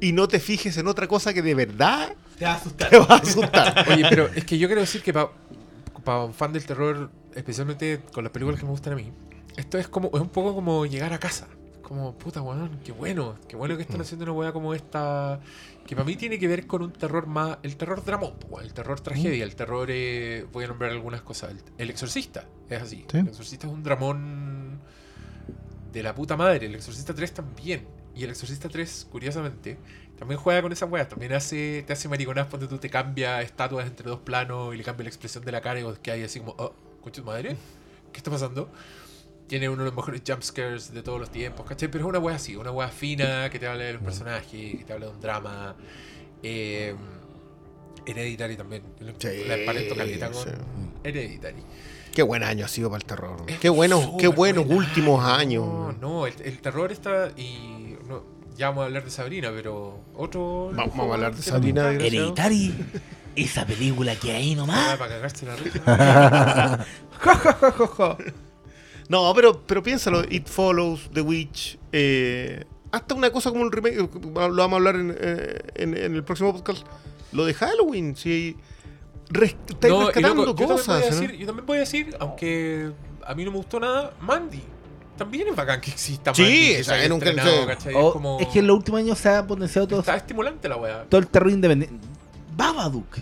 y 0.00 0.12
no 0.12 0.26
te 0.26 0.40
fijes 0.40 0.76
en 0.78 0.86
otra 0.88 1.06
cosa 1.06 1.34
que 1.34 1.42
de 1.42 1.54
verdad 1.54 2.14
Te 2.38 2.46
va 2.46 2.52
a 2.52 2.54
asustar. 2.54 2.88
te 2.90 2.98
va 2.98 3.06
a 3.10 3.16
asustar. 3.18 3.84
Oye, 3.92 4.06
pero 4.08 4.30
es 4.34 4.44
que 4.46 4.56
yo 4.58 4.66
quiero 4.66 4.80
decir 4.80 5.02
que 5.02 5.12
para 5.12 6.24
un 6.24 6.32
fan 6.32 6.52
del 6.54 6.64
terror, 6.64 7.10
especialmente 7.34 8.00
con 8.12 8.24
las 8.24 8.32
películas 8.32 8.58
que 8.58 8.64
me 8.64 8.70
gustan 8.72 8.94
a 8.94 8.96
mí, 8.96 9.12
esto 9.58 9.76
es 9.78 9.86
como 9.88 10.10
es 10.14 10.20
un 10.20 10.30
poco 10.30 10.54
como 10.54 10.86
llegar 10.86 11.12
a 11.12 11.18
casa. 11.18 11.46
Como, 11.86 12.14
puta, 12.16 12.40
weón, 12.40 12.80
qué 12.82 12.92
bueno, 12.92 13.36
qué 13.46 13.56
bueno 13.56 13.76
que 13.76 13.82
están 13.82 14.00
haciendo 14.00 14.24
una 14.24 14.32
weá 14.32 14.52
como 14.52 14.72
esta, 14.72 15.38
que 15.86 15.94
para 15.94 16.06
mí 16.06 16.16
tiene 16.16 16.38
que 16.38 16.48
ver 16.48 16.66
con 16.66 16.80
un 16.82 16.92
terror 16.92 17.26
más, 17.26 17.58
el 17.62 17.76
terror 17.76 18.02
dramón, 18.02 18.32
el 18.62 18.72
terror 18.72 19.00
tragedia, 19.00 19.44
el 19.44 19.54
terror, 19.54 19.88
eh, 19.90 20.46
voy 20.50 20.64
a 20.64 20.68
nombrar 20.68 20.90
algunas 20.92 21.20
cosas, 21.20 21.50
el, 21.50 21.60
el 21.76 21.90
exorcista, 21.90 22.46
es 22.70 22.80
así, 22.82 23.04
Sí. 23.10 23.18
el 23.18 23.28
exorcista 23.28 23.66
es 23.66 23.72
un 23.72 23.82
dramón 23.82 24.80
de 25.92 26.02
la 26.02 26.14
puta 26.14 26.36
madre, 26.38 26.66
el 26.66 26.74
exorcista 26.74 27.14
3 27.14 27.34
también, 27.34 27.86
y 28.16 28.24
el 28.24 28.30
exorcista 28.30 28.68
3, 28.70 29.06
curiosamente, 29.12 29.76
también 30.18 30.40
juega 30.40 30.62
con 30.62 30.72
esas 30.72 30.90
weas, 30.90 31.08
también 31.08 31.34
hace, 31.34 31.84
te 31.86 31.92
hace 31.92 32.08
mariconas 32.08 32.46
cuando 32.46 32.66
tú 32.66 32.78
te 32.78 32.88
cambia 32.88 33.42
estatuas 33.42 33.86
entre 33.86 34.08
dos 34.08 34.20
planos 34.20 34.74
y 34.74 34.78
le 34.78 34.84
cambia 34.84 35.04
la 35.04 35.08
expresión 35.10 35.44
de 35.44 35.52
la 35.52 35.60
cara 35.60 35.80
y 35.80 35.82
vos 35.82 35.98
que 35.98 36.10
hay 36.12 36.22
así 36.22 36.38
como, 36.40 36.54
oh, 36.58 36.72
concha 37.02 37.20
madre, 37.22 37.56
¿qué 38.12 38.18
está 38.18 38.30
pasando? 38.30 38.70
Tiene 39.46 39.68
uno 39.68 39.82
de 39.82 39.90
los 39.90 39.94
mejores 39.96 40.22
jumpscares 40.26 40.92
de 40.94 41.02
todos 41.02 41.20
los 41.20 41.30
tiempos, 41.30 41.66
¿cachai? 41.66 41.88
Pero 41.90 42.04
es 42.04 42.08
una 42.08 42.18
wea 42.18 42.36
así, 42.36 42.56
una 42.56 42.70
wea 42.70 42.88
fina 42.88 43.50
que 43.50 43.58
te 43.58 43.66
habla 43.66 43.84
de 43.84 43.92
los 43.94 44.02
personajes, 44.02 44.78
que 44.78 44.84
te 44.86 44.92
habla 44.92 45.06
de 45.06 45.12
un 45.12 45.20
drama. 45.20 45.74
Eh, 46.42 46.94
Hereditary 48.06 48.56
también. 48.56 48.82
Sí, 49.18 49.28
la 49.46 49.56
emparento 49.56 49.94
caleta 49.96 50.30
con 50.30 50.42
sí. 50.44 50.50
Hereditary. 51.04 51.62
Qué 52.14 52.22
buen 52.22 52.42
año 52.42 52.64
ha 52.64 52.68
sido 52.68 52.88
para 52.90 52.98
el 52.98 53.04
terror. 53.06 53.36
Es 53.46 53.58
Qué 53.58 53.68
buenos, 53.68 54.10
qué 54.18 54.28
buenos 54.28 54.66
buen 54.66 54.78
últimos 54.78 55.24
año. 55.24 55.88
años. 55.88 55.96
No, 56.00 56.08
no, 56.20 56.26
el, 56.26 56.34
el 56.42 56.60
terror 56.60 56.92
está. 56.92 57.30
Y 57.36 57.96
no, 58.08 58.22
ya 58.56 58.68
vamos 58.68 58.82
a 58.82 58.86
hablar 58.86 59.04
de 59.04 59.10
Sabrina, 59.10 59.50
pero 59.54 60.00
otro. 60.16 60.70
Vamos 60.74 60.98
a 60.98 61.12
hablar 61.14 61.34
de 61.34 61.42
Sabrina, 61.42 61.90
Hereditary. 61.90 62.74
Esa 63.36 63.66
película 63.66 64.14
que 64.16 64.30
hay 64.32 64.52
Ah, 64.52 64.56
nomás. 64.56 64.96
para 64.96 65.10
cagarse 65.16 65.44
la 65.46 65.56
risa. 65.56 66.86
No, 69.08 69.32
pero, 69.34 69.60
pero 69.66 69.82
piénsalo, 69.82 70.22
It 70.30 70.46
Follows, 70.48 71.10
The 71.12 71.20
Witch, 71.20 71.78
eh, 71.92 72.64
hasta 72.90 73.14
una 73.14 73.30
cosa 73.30 73.50
como 73.50 73.64
el 73.64 73.72
remake, 73.72 73.96
lo 73.96 74.10
vamos 74.32 74.72
a 74.72 74.76
hablar 74.76 74.96
en, 74.96 75.14
eh, 75.18 75.58
en- 75.74 75.96
en 75.96 76.14
el 76.14 76.24
próximo 76.24 76.52
podcast, 76.52 76.86
lo 77.32 77.44
de 77.44 77.52
Halloween, 77.54 78.16
si 78.16 78.56
res- 79.30 79.56
estáis 79.68 79.92
No, 79.92 80.06
rescatando 80.06 80.44
loco, 80.46 80.60
yo, 80.60 80.68
también 80.68 80.86
voy 80.86 80.96
a 80.96 81.00
cosas. 81.10 81.20
yo 81.38 81.46
también 81.46 81.66
voy 81.66 81.76
a 81.76 81.80
decir, 81.80 82.16
aunque 82.20 82.92
a 83.26 83.34
mí 83.34 83.44
no 83.44 83.50
me 83.50 83.56
gustó 83.58 83.78
nada, 83.80 84.12
Mandy. 84.20 84.62
También 85.18 85.46
es 85.48 85.54
bacán 85.54 85.80
que 85.80 85.90
exista 85.92 86.34
Sí, 86.34 86.42
Mandy. 86.42 86.56
que 86.76 86.84
sea, 86.84 87.04
en 87.04 87.12
un-. 87.12 87.20
¿cachai? 87.20 87.94
Oh, 87.94 88.08
es, 88.08 88.12
como, 88.12 88.40
Es 88.40 88.48
que 88.48 88.58
en 88.60 88.66
los 88.66 88.76
últimos 88.76 89.00
años 89.00 89.18
se 89.18 89.28
ha 89.28 89.46
potenciado 89.46 89.86
todo, 89.86 90.00
Está 90.00 90.16
estimulante 90.16 90.68
la 90.68 90.76
weá. 90.76 91.04
todo 91.08 91.20
el 91.20 91.26
terror 91.28 91.50
independiente. 91.50 92.06
Babadook. 92.56 93.18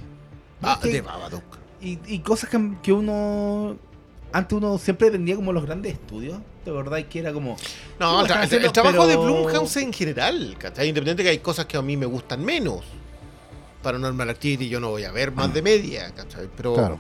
Ah, 0.63 0.79
de 0.83 1.01
Babadook. 1.01 1.43
y, 1.81 1.99
y 2.07 2.19
cosas 2.21 2.49
que, 2.51 2.73
que 2.83 2.93
uno. 2.93 3.77
Antes 4.33 4.57
uno 4.57 4.79
siempre 4.79 5.07
dependía 5.09 5.37
como 5.37 5.53
los 5.53 5.65
grandes 5.65 5.93
estudios. 5.95 6.39
De 6.65 6.71
verdad 6.71 7.03
que 7.05 7.19
era 7.19 7.33
como. 7.33 7.57
No, 8.01 8.25
el, 8.25 8.31
tra- 8.31 8.51
el 8.53 8.73
trabajo 8.73 9.07
de 9.07 9.17
Blumhouse 9.17 9.77
en 9.79 9.93
general, 9.93 10.57
¿cachai? 10.59 10.89
Independiente 10.89 11.23
que 11.23 11.29
hay 11.31 11.39
cosas 11.39 11.67
que 11.67 11.77
a 11.77 11.83
mí 11.83 11.97
me 11.97 12.07
gustan 12.07 12.45
menos. 12.45 12.81
Paranormal 13.83 14.31
Activity 14.31 14.69
yo 14.69 14.81
no 14.81 14.91
voy 14.91 15.05
a 15.05 15.13
ver 15.13 15.33
más 15.33 15.53
de 15.53 15.61
media, 15.61 16.13
¿cachai? 16.15 16.49
Pero, 16.57 16.75
Claro. 16.75 16.99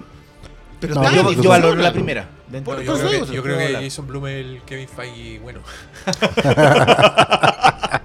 pero 0.80 0.94
No, 0.96 1.10
yo, 1.10 1.32
yo 1.32 1.48
valoro 1.48 1.80
la 1.80 1.92
primera. 1.92 2.28
De 2.48 2.58
Yo 2.62 2.74
creo 2.74 3.24
que, 3.24 3.34
yo 3.34 3.42
creo 3.42 3.56
que. 3.58 3.72
Jason 3.84 4.06
Blum 4.06 4.26
es 4.26 4.44
el 4.44 4.60
Kevin 4.66 4.88
Feige, 4.88 5.38
bueno. 5.38 5.60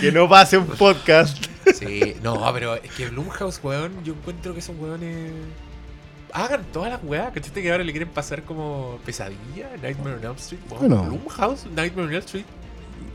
Que 0.00 0.12
no 0.12 0.28
pase 0.28 0.56
un 0.58 0.66
podcast. 0.66 1.36
Sí, 1.74 2.16
no, 2.22 2.50
pero 2.52 2.74
es 2.76 2.90
que 2.92 3.08
Blumhouse, 3.08 3.60
weón, 3.62 4.02
yo 4.04 4.14
encuentro 4.14 4.52
que 4.54 4.60
esos 4.60 4.76
weones 4.78 5.30
hagan 6.32 6.62
todas 6.72 6.90
las 6.90 7.00
weas, 7.04 7.32
¿cachai? 7.32 7.52
Que 7.52 7.70
ahora 7.70 7.84
le 7.84 7.92
quieren 7.92 8.08
pasar 8.08 8.42
como 8.42 8.98
pesadilla, 9.04 9.68
Nightmare 9.82 10.16
on 10.16 10.24
Elm 10.24 10.36
Street. 10.36 10.60
Weón, 10.70 10.88
Bueno. 10.88 11.18
Nightmare 11.76 12.06
on 12.08 12.12
Elm 12.14 12.18
Street. 12.24 12.44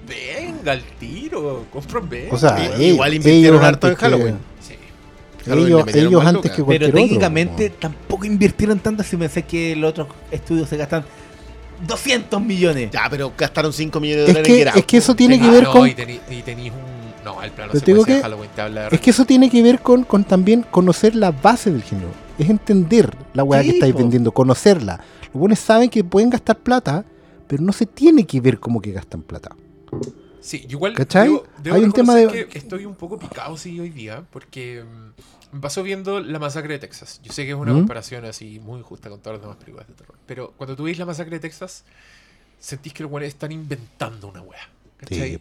Venga, 0.08 0.72
al 0.72 0.84
tiro, 1.00 1.66
compran. 1.72 2.08
O 2.32 2.38
sea, 2.38 2.64
ellos- 2.66 2.80
igual 2.80 3.14
invirtieron 3.14 3.64
harto 3.64 3.88
en 3.90 3.96
que- 3.96 4.00
Halloween. 4.02 4.38
Sí. 4.62 4.76
Halloween 5.46 5.68
Ellos, 5.68 5.96
ellos 5.96 6.26
antes 6.26 6.52
que 6.52 6.64
cualquier 6.64 6.92
Pero 6.92 7.04
técnicamente 7.04 7.70
po. 7.72 7.76
tampoco 7.80 8.26
invirtieron 8.26 8.80
tanto 8.80 9.04
si 9.04 9.18
pensé 9.18 9.44
que 9.44 9.76
los 9.76 9.90
otros 9.92 10.08
estudios 10.32 10.70
se 10.70 10.78
gastan 10.78 11.04
200 11.86 12.42
millones. 12.42 12.90
Ya, 12.92 13.08
pero 13.10 13.34
gastaron 13.38 13.74
5 13.74 14.00
millones 14.00 14.26
de 14.26 14.32
Es 14.32 14.34
dólares 14.38 14.48
que, 14.56 14.62
en 14.62 14.68
Get 14.70 14.78
es 14.78 14.86
que 14.86 14.98
eso 14.98 15.16
tiene 15.16 15.40
que 15.40 15.46
Ah, 15.48 15.52
ver 15.52 15.64
no, 15.64 15.72
con. 15.72 15.88
Y 15.88 15.92
tení- 15.94 16.20
y 16.30 16.42
tenéis 16.42 16.72
un. 16.72 17.24
No, 17.26 17.44
el 17.44 17.52
plano 17.52 17.72
Pero 17.74 17.84
te 17.84 17.92
digo 17.92 18.06
de 18.06 18.16
que- 18.16 18.22
Halloween 18.22 18.50
te 18.56 18.62
habla 18.62 18.90
de 18.90 18.96
Es 18.96 19.02
que 19.02 19.10
eso 19.10 19.26
tiene 19.26 19.50
que 19.50 19.62
ver 19.62 19.80
con, 19.82 20.04
con 20.06 20.24
también 20.24 20.64
conocer 20.64 21.16
la 21.16 21.32
base 21.32 21.70
del 21.72 21.84
género. 21.84 22.10
Es 22.38 22.50
entender 22.50 23.16
la 23.34 23.44
weá 23.44 23.62
Sí, 23.62 23.70
que 23.70 23.74
estáis 23.76 23.94
po. 23.94 24.00
vendiendo, 24.00 24.32
conocerla. 24.32 25.00
Los 25.26 25.34
buenos 25.34 25.60
saben 25.60 25.90
que 25.90 26.04
pueden 26.04 26.30
gastar 26.30 26.58
plata, 26.60 27.04
pero 27.48 27.64
no 27.64 27.74
se 27.74 27.86
tiene 27.86 28.26
que 28.26 28.40
ver 28.42 28.60
como 28.60 28.82
que 28.82 28.92
gastan 28.92 29.22
plata. 29.22 29.56
Sí, 30.42 30.66
igual 30.70 30.94
¿Cachai? 30.94 31.28
debo- 31.30 31.44
debo 31.62 31.76
Hay 31.76 31.84
un 31.84 31.92
tema 31.92 32.16
de- 32.16 32.48
que 32.48 32.58
estoy 32.58 32.86
un 32.86 32.96
poco 32.96 33.18
picado 33.20 33.58
sí 33.58 33.80
hoy 33.80 33.90
día 33.90 34.24
porque 34.32 34.84
mm, 34.84 35.56
me 35.56 35.60
pasó 35.62 35.84
viendo 35.84 36.20
La 36.22 36.40
Masacre 36.40 36.74
de 36.76 36.80
Texas. 36.80 37.20
Yo 37.24 37.34
sé 37.34 37.44
que 37.44 37.50
es 37.52 37.56
una 37.58 37.74
¿Mm? 37.74 37.80
comparación 37.80 38.24
así 38.26 38.60
muy 38.60 38.80
injusta 38.80 39.10
con 39.10 39.20
todas 39.20 39.38
las 39.40 39.42
demás 39.42 39.58
películas 39.58 39.88
de 39.88 39.94
terror, 39.96 40.16
pero 40.26 40.54
cuando 40.56 40.76
tú 40.76 40.84
ves 40.84 40.98
La 41.00 41.06
Masacre 41.06 41.38
de 41.38 41.40
Texas 41.42 41.84
sentís 42.60 42.94
que 42.94 43.04
los 43.04 43.12
güeyes 43.12 43.30
están 43.34 43.52
inventando 43.52 44.28
una 44.30 44.42
wea, 44.42 44.70
¿cachai? 44.98 45.34
Sí, 45.34 45.40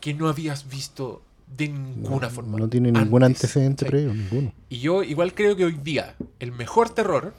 que 0.00 0.14
no 0.14 0.28
habías 0.28 0.68
visto 0.68 1.22
de 1.56 1.68
ninguna 1.68 2.28
forma. 2.30 2.58
No 2.58 2.68
tiene 2.68 2.90
ningún 2.92 3.22
antes, 3.22 3.44
antecedente 3.44 3.84
¿cachai? 3.84 4.04
previo, 4.06 4.14
ninguno. 4.14 4.52
Y 4.68 4.78
yo 4.80 5.02
igual 5.02 5.34
creo 5.34 5.54
que 5.56 5.64
hoy 5.64 5.78
día 5.82 6.14
el 6.40 6.52
mejor 6.52 6.90
terror 6.90 7.32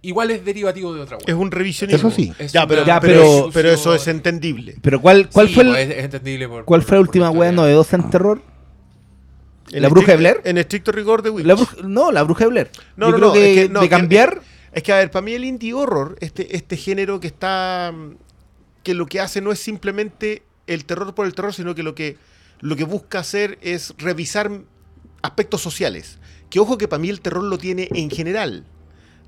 igual 0.00 0.30
es 0.30 0.44
derivativo 0.44 0.94
de 0.94 1.00
otra 1.02 1.16
wea. 1.18 1.24
Es 1.26 1.34
un 1.34 1.50
revisionismo. 1.50 2.08
Eso 2.08 2.16
sí. 2.16 2.32
Es 2.38 2.52
Ya, 2.52 2.60
una 2.62 2.68
pero, 2.68 2.84
Ya, 2.86 3.00
pero, 3.00 3.50
pero- 3.52 3.70
eso, 3.70 3.94
es 3.94 4.08
entendible. 4.08 4.76
Pero 4.82 5.00
¿cuál, 5.00 5.28
cuál 5.30 5.48
Sí, 5.48 5.54
fue 5.54 5.62
el- 5.64 5.68
pues, 5.70 5.88
es, 5.90 5.96
es 5.98 6.04
entendible 6.04 6.48
por- 6.48 6.64
cuál 6.64 6.80
por- 6.80 6.88
fue 6.88 6.96
la 6.96 7.00
última 7.02 7.30
weá 7.30 7.52
novedosa 7.52 7.96
en 7.96 8.10
terror? 8.10 8.42
En 9.70 9.82
¿La 9.82 9.88
bruja 9.88 10.12
de 10.12 10.18
Blair? 10.18 10.40
En 10.44 10.58
estricto 10.58 10.92
rigor 10.92 11.22
de 11.22 11.30
Witch. 11.30 11.46
La 11.46 11.54
bruja- 11.54 11.76
no, 11.84 12.12
la 12.12 12.22
bruja 12.24 12.44
de 12.44 12.50
Blair. 12.50 12.70
No, 12.96 13.06
Yo 13.06 13.12
no, 13.12 13.16
creo 13.18 13.28
no, 13.28 13.34
que, 13.34 13.54
es 13.54 13.66
que 13.68 13.72
no, 13.72 13.80
de 13.80 13.86
que- 13.86 13.90
cambiar. 13.90 14.40
Es 14.72 14.82
que, 14.82 14.92
a 14.92 14.96
ver, 14.96 15.10
para 15.10 15.24
mí 15.24 15.32
el 15.32 15.44
indie 15.44 15.72
horror, 15.74 16.16
este, 16.20 16.56
este 16.56 16.76
género 16.76 17.20
que 17.20 17.26
está. 17.28 17.92
que 18.82 18.94
lo 18.94 19.06
que 19.06 19.20
hace 19.20 19.40
no 19.40 19.52
es 19.52 19.60
simplemente 19.60 20.42
el 20.66 20.84
terror 20.84 21.14
por 21.14 21.24
el 21.26 21.34
terror, 21.34 21.54
sino 21.54 21.74
que 21.74 21.82
lo 21.84 21.94
que, 21.94 22.16
lo 22.62 22.76
que 22.76 22.84
busca 22.84 23.18
hacer 23.18 23.58
es 23.60 23.92
revisar 23.98 24.50
aspectos 25.20 25.60
sociales. 25.60 26.18
Que 26.48 26.60
ojo 26.60 26.78
que 26.78 26.88
para 26.88 27.00
mí 27.00 27.10
el 27.10 27.20
terror 27.20 27.44
lo 27.44 27.58
tiene 27.58 27.88
en 27.92 28.08
general. 28.08 28.64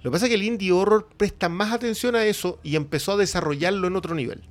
Lo 0.02 0.10
que 0.10 0.12
pasa 0.12 0.26
es 0.26 0.28
que 0.30 0.36
el 0.36 0.42
indie 0.42 0.72
horror 0.72 1.08
presta 1.16 1.48
más 1.48 1.72
atención 1.72 2.14
a 2.14 2.24
eso 2.24 2.60
y 2.62 2.76
empezó 2.76 3.12
a 3.12 3.16
desarrollarlo 3.16 3.88
en 3.88 3.96
otro 3.96 4.14
nivel. 4.14 4.42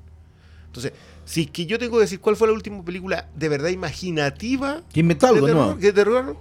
Entonces, 0.66 0.94
si 1.24 1.44
es 1.44 1.52
que 1.52 1.66
yo 1.66 1.80
tengo 1.80 1.98
que 1.98 2.02
decir 2.02 2.20
cuál 2.20 2.36
fue 2.36 2.48
la 2.48 2.54
última 2.54 2.84
película 2.84 3.30
de 3.36 3.48
verdad 3.48 3.70
imaginativa 3.70 4.82
Que 4.92 5.02
inventó 5.02 5.28
algo, 5.28 5.46
de 5.46 5.54
terror, 5.54 5.68
¿no? 5.68 5.76
de 5.76 5.94
terror, 5.94 6.38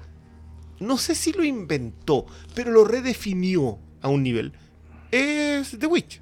no 0.81 0.98
sé 0.98 1.14
si 1.14 1.32
lo 1.32 1.44
inventó, 1.44 2.27
pero 2.55 2.70
lo 2.73 2.85
redefinió 2.85 3.78
a 4.01 4.09
un 4.09 4.23
nivel. 4.23 4.52
Es 5.10 5.78
The 5.78 5.86
Witch. 5.86 6.22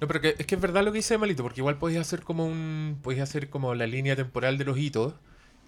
No, 0.00 0.06
pero 0.06 0.20
que, 0.20 0.34
es 0.38 0.46
que 0.46 0.54
es 0.56 0.60
verdad 0.60 0.84
lo 0.84 0.92
que 0.92 0.98
dice 0.98 1.16
Malito, 1.18 1.42
porque 1.42 1.60
igual 1.60 1.78
podéis 1.78 2.00
hacer 2.00 2.20
como 2.22 2.46
un. 2.46 2.98
Podéis 3.02 3.22
hacer 3.22 3.48
como 3.48 3.74
la 3.74 3.86
línea 3.86 4.14
temporal 4.16 4.58
de 4.58 4.64
los 4.64 4.78
hitos. 4.78 5.14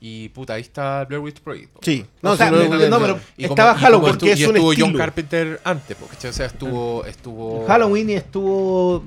Y 0.01 0.29
puta, 0.29 0.55
ahí 0.55 0.61
está 0.61 1.05
Blair 1.07 1.21
Witch 1.23 1.41
Project. 1.41 1.73
po. 1.73 1.81
Sí. 1.83 2.05
O 2.23 2.37
sea, 2.37 2.51
no, 2.53 2.59
no, 2.89 2.99
pero 3.01 3.19
Y 3.37 3.43
como- 3.45 3.55
estaba 3.55 3.73
como 3.73 3.85
Halloween. 3.85 4.11
porque 4.19 4.33
es 4.33 4.41
y 4.41 4.45
un 4.45 4.57
estuvo 4.57 4.73
John. 4.79 4.93
Carpenter 4.97 5.61
antes, 5.65 5.97
porque 5.97 6.29
o 6.29 6.33
sea, 6.33 6.47
estuvo. 6.47 7.05
estuvo 7.05 7.67
Halloween 7.67 8.11
y 8.11 8.13
estuvo. 8.15 9.05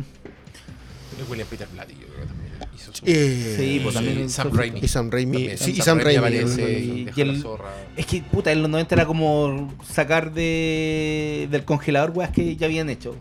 William 1.30 1.48
Peter 1.48 1.68
Blatty, 1.72 1.94
yo 1.94 2.08
creo 2.08 2.20
que 2.22 2.26
también 2.26 2.52
hizo 2.76 2.94
su. 2.94 3.04
Eh, 3.06 3.56
Sí, 3.58 3.80
pues 3.84 3.94
también. 3.96 4.30
Sam 4.30 4.52
Raimi. 4.52 4.80
Y 4.82 4.88
Sam 4.88 5.12
Raimi. 5.12 5.32
También, 5.38 5.58
Sí, 5.60 5.72
y 5.78 5.82
Sam 5.82 6.00
Raimi. 6.00 6.18
aparece, 6.18 6.72
Y- 6.80 7.10
y 7.16 7.24
la 7.24 7.32
el- 7.32 7.42
zorra. 7.42 7.70
Es 7.96 8.06
que, 8.08 8.22
puta, 8.24 8.52
en 8.52 8.62
los 8.62 8.70
90 8.72 8.96
era 8.96 9.06
como 9.06 9.74
sacar 9.88 10.34
de, 10.34 11.48
del 11.52 11.64
congelador 11.64 12.12
weas 12.16 12.32
que 12.32 12.56
ya 12.56 12.66
habían 12.66 12.90
hecho. 12.90 13.16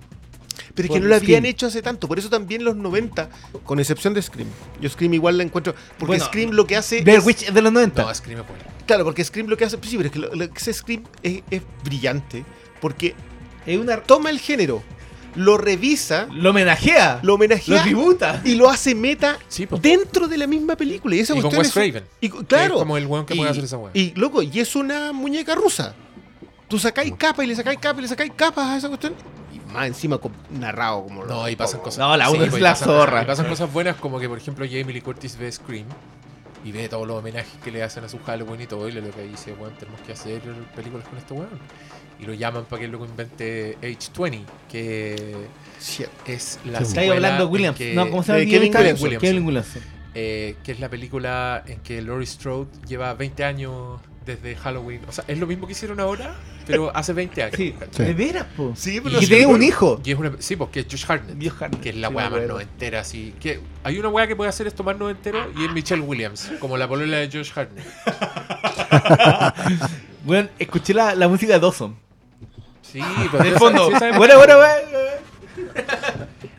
Pero 0.82 0.94
es 0.94 0.98
que 0.98 1.02
no 1.02 1.08
lo 1.08 1.16
habían 1.16 1.44
hecho 1.46 1.66
hace 1.66 1.82
tanto. 1.82 2.08
Por 2.08 2.18
eso 2.18 2.28
también 2.30 2.64
los 2.64 2.76
90, 2.76 3.28
con 3.64 3.78
excepción 3.80 4.14
de 4.14 4.22
Scream. 4.22 4.48
Yo 4.80 4.88
Scream 4.88 5.14
igual 5.14 5.36
la 5.38 5.44
encuentro. 5.44 5.74
Porque 5.98 6.06
Bueno, 6.12 6.24
Scream 6.24 6.50
lo 6.50 6.66
que 6.66 6.76
hace. 6.76 7.02
Blair 7.02 7.18
es- 7.20 7.26
Witch 7.26 7.42
es 7.42 7.54
de 7.54 7.62
los 7.62 7.72
90. 7.72 8.02
No, 8.02 8.14
Scream 8.14 8.40
es 8.40 8.46
buena. 8.46 8.64
Claro, 8.86 9.04
porque 9.04 9.24
Scream 9.24 9.46
lo 9.48 9.56
que 9.56 9.64
hace. 9.64 9.78
Sí, 9.82 9.96
pero 9.96 10.06
es 10.08 10.12
que 10.12 10.18
lo, 10.18 10.34
lo 10.34 10.48
que 10.50 10.56
hace 10.58 10.72
Scream 10.72 11.02
es, 11.22 11.42
es 11.50 11.62
brillante. 11.84 12.44
Porque 12.80 13.14
es 13.66 13.78
una. 13.78 13.98
toma 14.00 14.30
el 14.30 14.40
género, 14.40 14.82
lo 15.36 15.58
revisa, 15.58 16.26
Lo 16.32 16.50
homenajea. 16.50 17.20
lo 17.22 17.34
homenajea 17.34 17.76
Lo 17.76 17.82
tributa. 17.82 18.40
y 18.44 18.54
lo 18.56 18.68
hace 18.68 18.94
meta 18.94 19.38
Sí, 19.48 19.68
dentro 19.80 20.26
de 20.26 20.36
la 20.38 20.46
misma 20.46 20.74
película. 20.76 21.14
Y 21.14 21.20
esa 21.20 21.36
Y 21.36 21.40
con 21.40 21.54
Wes 21.56 21.68
es- 21.68 21.72
Craven. 21.74 22.04
y- 22.20 22.28
claro. 22.30 22.74
es 22.74 22.80
como 22.80 22.96
el 22.96 23.06
weón 23.06 23.26
que 23.26 23.34
y, 23.34 23.36
puede 23.36 23.50
hacer 23.50 23.64
esa 23.64 23.76
weá. 23.76 23.90
Y 23.94 24.12
loco, 24.14 24.42
y 24.42 24.58
es 24.58 24.74
una 24.74 25.12
muñeca 25.12 25.54
rusa. 25.54 25.94
Tú 26.68 26.78
sacáis 26.78 27.12
capa 27.18 27.44
y 27.44 27.48
le 27.48 27.54
sacáis 27.56 27.78
capa 27.80 27.98
y 27.98 28.02
le 28.02 28.08
sacáis 28.08 28.32
capas 28.34 28.66
a 28.68 28.76
esa 28.78 28.88
cuestión. 28.88 29.14
Más 29.72 29.86
encima 29.86 30.18
narrado 30.50 31.04
como 31.04 31.24
No, 31.24 31.48
y 31.48 31.56
pasan 31.56 31.80
cosas. 31.80 31.98
No, 31.98 32.16
la 32.16 32.30
uno 32.30 32.44
es 32.44 32.50
pues, 32.50 32.62
la 32.62 32.70
pasan 32.70 32.88
zorra. 32.88 33.26
pasan 33.26 33.46
cosas 33.48 33.72
buenas 33.72 33.96
como 33.96 34.18
que, 34.18 34.28
por 34.28 34.38
ejemplo, 34.38 34.64
Jamie 34.66 34.92
Lee 34.94 35.00
Curtis 35.00 35.36
ve 35.38 35.50
Scream 35.50 35.86
y 36.64 36.72
ve 36.72 36.88
todos 36.88 37.06
los 37.06 37.16
homenajes 37.18 37.52
que 37.64 37.70
le 37.70 37.82
hacen 37.82 38.04
a 38.04 38.08
su 38.08 38.18
Halloween 38.18 38.60
y 38.62 38.66
todo. 38.66 38.88
Y 38.88 38.92
le 38.92 39.00
lo 39.00 39.10
que 39.10 39.22
dice, 39.22 39.52
weón, 39.54 39.74
tenemos 39.78 40.00
que 40.02 40.12
hacer 40.12 40.40
películas 40.74 41.06
con 41.08 41.18
este 41.18 41.34
weón. 41.34 41.58
Y 42.18 42.26
lo 42.26 42.34
llaman 42.34 42.64
para 42.66 42.82
que 42.82 42.88
luego 42.88 43.06
invente 43.06 43.78
H20, 43.80 44.42
que 44.68 45.36
Cierto. 45.78 46.14
es 46.26 46.58
la 46.66 46.84
secuela 46.84 47.14
hablando 47.14 47.48
Williams. 47.48 47.78
que- 47.78 47.94
No, 47.94 48.10
¿cómo 48.10 48.22
se 48.22 48.32
llama? 48.32 48.42
Eh, 48.42 48.46
Kevin? 48.48 48.74
Williamson. 48.76 49.18
Kevin 49.18 49.46
Williamson. 49.46 49.82
eh, 50.12 50.56
que 50.62 50.72
es 50.72 50.80
la 50.80 50.88
película 50.90 51.62
en 51.66 51.80
que 51.80 52.02
Laurie 52.02 52.26
Strode 52.26 52.68
lleva 52.86 53.14
20 53.14 53.42
años 53.44 54.00
desde 54.36 54.56
Halloween. 54.56 55.00
O 55.08 55.12
sea, 55.12 55.24
es 55.28 55.38
lo 55.38 55.46
mismo 55.46 55.66
que 55.66 55.72
hicieron 55.72 56.00
ahora, 56.00 56.34
pero 56.66 56.94
hace 56.96 57.12
20 57.12 57.42
años. 57.42 57.56
Sí, 57.56 57.74
de 57.98 58.14
veras, 58.14 58.46
po. 58.56 58.72
Sí, 58.76 58.96
Y 58.96 59.00
pero 59.00 59.20
sí, 59.20 59.26
tiene 59.28 59.46
un 59.46 59.62
hijo. 59.62 60.00
Y 60.04 60.12
es 60.12 60.18
una, 60.18 60.32
sí, 60.38 60.56
porque 60.56 60.80
es 60.80 60.86
Josh 60.90 61.04
Hartnett. 61.08 61.36
Josh 61.36 61.62
Hartnett, 61.62 61.80
Que 61.82 61.88
es 61.90 61.96
la 61.96 62.08
sí, 62.08 62.14
weá 62.14 62.30
más 62.30 62.42
noventera, 62.46 63.00
así. 63.00 63.34
Que 63.40 63.60
hay 63.84 63.98
una 63.98 64.08
weá 64.08 64.26
que 64.26 64.36
puede 64.36 64.48
hacer 64.50 64.66
esto 64.66 64.82
más 64.84 64.96
noventero 64.98 65.50
y 65.56 65.64
es 65.64 65.72
Michelle 65.72 66.02
Williams, 66.02 66.50
como 66.60 66.76
la 66.76 66.88
polola 66.88 67.18
de 67.18 67.30
Josh 67.30 67.50
Hartnett. 67.54 67.84
Bueno, 70.24 70.48
escuché 70.58 70.92
la, 70.92 71.14
la 71.14 71.28
música 71.28 71.54
de 71.54 71.60
Dawson. 71.60 71.96
Sí, 72.82 73.00
pero 73.32 73.42
De 73.42 73.50
esa- 73.50 73.58
fondo. 73.58 73.90
Bueno, 74.16 74.36
bueno, 74.36 74.56
bueno. 74.58 74.98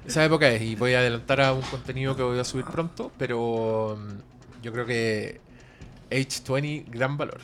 Esa 0.06 0.26
época 0.26 0.50
es, 0.50 0.62
y 0.62 0.76
voy 0.76 0.94
a 0.94 1.00
adelantar 1.00 1.42
a 1.42 1.54
un 1.54 1.62
contenido 1.62 2.16
que 2.16 2.24
voy 2.24 2.40
a 2.40 2.44
subir 2.44 2.66
pronto, 2.66 3.12
pero 3.18 3.98
mm, 4.00 4.62
yo 4.64 4.74
creo 4.74 4.86
que 4.86 5.40
H20, 6.12 6.86
gran 6.90 7.18
valor. 7.18 7.40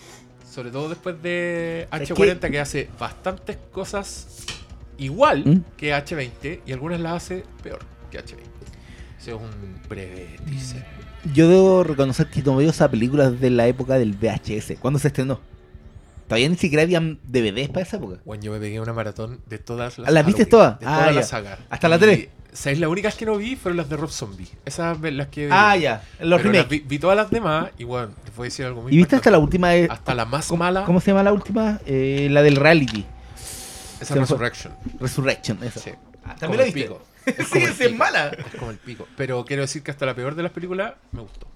Sobre 0.50 0.72
todo 0.72 0.90
después 0.90 1.22
de 1.22 1.88
Es 1.92 2.10
H40, 2.12 2.52
que... 2.52 2.60
hace 2.60 2.90
bastantes 3.00 3.58
cosas 3.72 4.46
igual 4.98 5.44
¿Mm? 5.46 5.64
que 5.78 5.94
H20 5.94 6.62
y 6.66 6.72
algunas 6.72 7.00
las 7.00 7.24
hace 7.24 7.44
peor 7.64 7.80
que 8.12 8.20
H20. 8.20 8.38
Ese 9.20 9.32
es 9.32 9.38
un 9.38 9.82
breve 9.90 10.38
teaser. 10.46 10.86
Yo 11.34 11.50
debo 11.50 11.84
reconocer 11.84 12.28
que 12.28 12.42
no 12.44 12.56
veo 12.56 12.70
esa 12.70 12.90
película 12.90 13.32
desde 13.32 13.50
la 13.50 13.68
época 13.68 13.96
del 13.96 14.14
VHS. 14.14 14.80
¿Cuándo 14.80 15.00
se 15.00 15.08
estrenó? 15.10 15.40
Todavía 16.28 16.50
ni 16.50 16.58
siquiera 16.58 16.84
habían 16.84 17.20
DVDs 17.24 17.70
para 17.70 17.82
esa 17.82 17.98
época. 17.98 18.18
Bueno, 18.26 18.44
yo 18.44 18.52
me 18.52 18.60
pegué 18.60 18.80
una 18.82 18.94
maratón 18.94 19.40
de 19.46 19.60
todas 19.60 19.98
las 19.98 20.12
¿Las 20.12 20.26
viste 20.26 20.46
todas? 20.46 20.80
De 20.80 20.86
Ah, 20.86 21.00
todas 21.00 21.16
las 21.16 21.30
sagas. 21.30 21.60
¿Hasta 21.70 21.88
la 21.88 21.96
Y, 21.96 22.00
tres? 22.00 22.28
¿Sabéis? 22.52 22.80
Las 22.80 22.90
únicas 22.90 23.16
que 23.16 23.26
no 23.26 23.38
vi 23.38 23.56
fueron 23.56 23.78
las 23.78 23.88
de 23.90 23.98
Rob 23.98 24.10
Zombie. 24.10 24.48
Esas 24.66 25.00
las 25.00 25.28
que. 25.28 25.48
Ah, 25.52 25.78
ya. 25.78 26.04
Los 26.20 26.42
Pero 26.42 26.54
las 26.54 26.68
vi, 26.68 26.80
vi 26.80 27.00
todas 27.00 27.16
las 27.16 27.30
demás 27.30 27.70
y 27.78 27.84
bueno, 27.84 28.10
voy 28.36 28.46
a 28.46 28.50
decir 28.50 28.66
algo 28.66 28.82
muy 28.82 28.94
¿Y 28.94 28.98
viste 28.98 29.16
hasta 29.16 29.30
la 29.32 29.38
última? 29.40 29.76
eh, 29.76 29.88
Hasta 29.90 30.14
la 30.16 30.26
más 30.26 30.48
¿cómo, 30.48 30.64
mala. 30.64 30.84
¿Cómo 30.84 31.00
se 31.00 31.12
llama 31.12 31.24
la 31.24 31.32
última? 31.34 31.80
Eh, 31.86 32.28
la 32.32 32.42
del 32.42 32.56
reality. 32.56 33.06
Esa 34.02 34.14
se? 34.14 34.20
Resurrection. 34.20 34.74
Resurrection, 35.00 35.64
esa. 35.64 35.80
Sí. 35.80 35.92
Ah, 36.26 36.36
¿También 36.38 36.60
la 36.60 36.66
viste? 36.66 36.82
pico. 36.84 37.02
sí, 37.26 37.60
el 37.60 37.64
esa 37.64 37.86
es 37.86 37.96
mala. 37.96 38.28
Es 38.30 38.56
como 38.60 38.72
el 38.72 38.78
pico. 38.78 39.08
Pero 39.16 39.46
quiero 39.46 39.62
decir 39.62 39.82
que 39.84 39.92
hasta 39.92 40.06
la 40.06 40.14
peor 40.16 40.36
de 40.36 40.44
las 40.44 40.52
películas 40.52 40.94
me 41.12 41.22
gustó. 41.22 41.48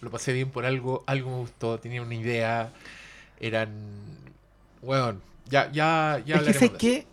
Lo 0.00 0.10
pasé 0.10 0.32
bien 0.32 0.50
por 0.50 0.64
algo, 0.64 1.02
algo 1.06 1.30
me 1.30 1.36
gustó, 1.38 1.78
tenía 1.78 2.02
una 2.02 2.14
idea. 2.14 2.70
Eran. 3.40 3.68
Bueno, 4.82 5.18
ya, 5.50 5.70
ya, 5.72 6.22
ya 6.26 6.36
es 6.36 6.56
que 6.58 6.64
eso. 6.66 6.76
que 6.76 7.06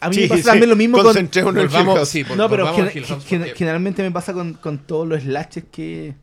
a 0.00 0.08
mí 0.08 0.14
Sí, 0.14 0.20
me 0.22 0.28
pasa 0.28 0.42
sí, 0.42 0.48
también 0.48 0.70
lo 0.70 0.76
mismo 0.76 0.96
con... 0.98 1.06
concentrémonos 1.06 1.56
en 1.62 1.68
Hill 1.70 1.72
Volvamos, 1.76 1.96
House. 1.98 2.08
sí, 2.08 2.24
vol- 2.24 2.36
No, 2.36 2.48
pero 2.48 2.72
gen- 2.74 2.86
porque- 3.08 3.54
generalmente 3.56 4.02
me 4.02 4.10
pasa 4.10 4.32
con, 4.32 4.54
con 4.54 4.78
todos 4.78 5.06
los 5.06 5.22
slashes 5.22 5.64
que... 5.70 6.14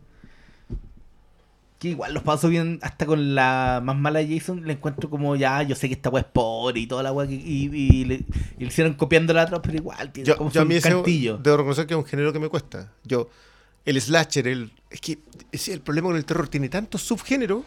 Que 1.79 1.89
igual 1.89 2.11
los 2.15 2.23
paso 2.23 2.49
bien 2.49 2.79
hasta 2.81 3.05
con 3.05 3.35
la 3.35 3.81
más 3.83 3.95
mala 3.95 4.17
de 4.17 4.35
Jason. 4.39 4.65
Le 4.65 4.73
encuentro 4.73 5.11
como 5.11 5.35
ya, 5.35 5.61
yo 5.61 5.75
sé 5.75 5.87
que 5.87 5.93
esta 5.93 6.09
weá 6.09 6.21
es 6.23 6.27
pobre 6.27 6.79
y 6.79 6.87
toda 6.87 7.03
la 7.03 7.11
weá 7.11 7.27
que... 7.27 7.35
Y, 7.35 7.69
y 7.71 8.03
le, 8.05 8.15
y 8.15 8.61
le 8.61 8.65
hicieron 8.65 8.95
copiando 8.95 9.31
la 9.31 9.43
otra, 9.43 9.61
pero 9.61 9.77
igual 9.77 10.11
tiene 10.11 10.27
Yo, 10.27 10.37
como 10.37 10.49
yo 10.49 10.61
a 10.61 10.65
mí 10.65 10.73
ese, 10.73 10.89
cantillo. 10.89 11.37
debo 11.37 11.57
reconocer 11.57 11.85
que 11.85 11.93
es 11.93 11.97
un 11.99 12.05
género 12.05 12.33
que 12.33 12.39
me 12.39 12.49
cuesta. 12.49 12.91
Yo, 13.03 13.29
el 13.87 13.99
slasher, 14.01 14.47
el. 14.47 14.71
Es 14.89 15.01
que 15.01 15.17
es 15.51 15.67
el 15.69 15.81
problema 15.81 16.09
con 16.09 16.17
el 16.17 16.25
terror. 16.25 16.47
Tiene 16.47 16.69
tantos 16.69 17.01
subgéneros 17.01 17.63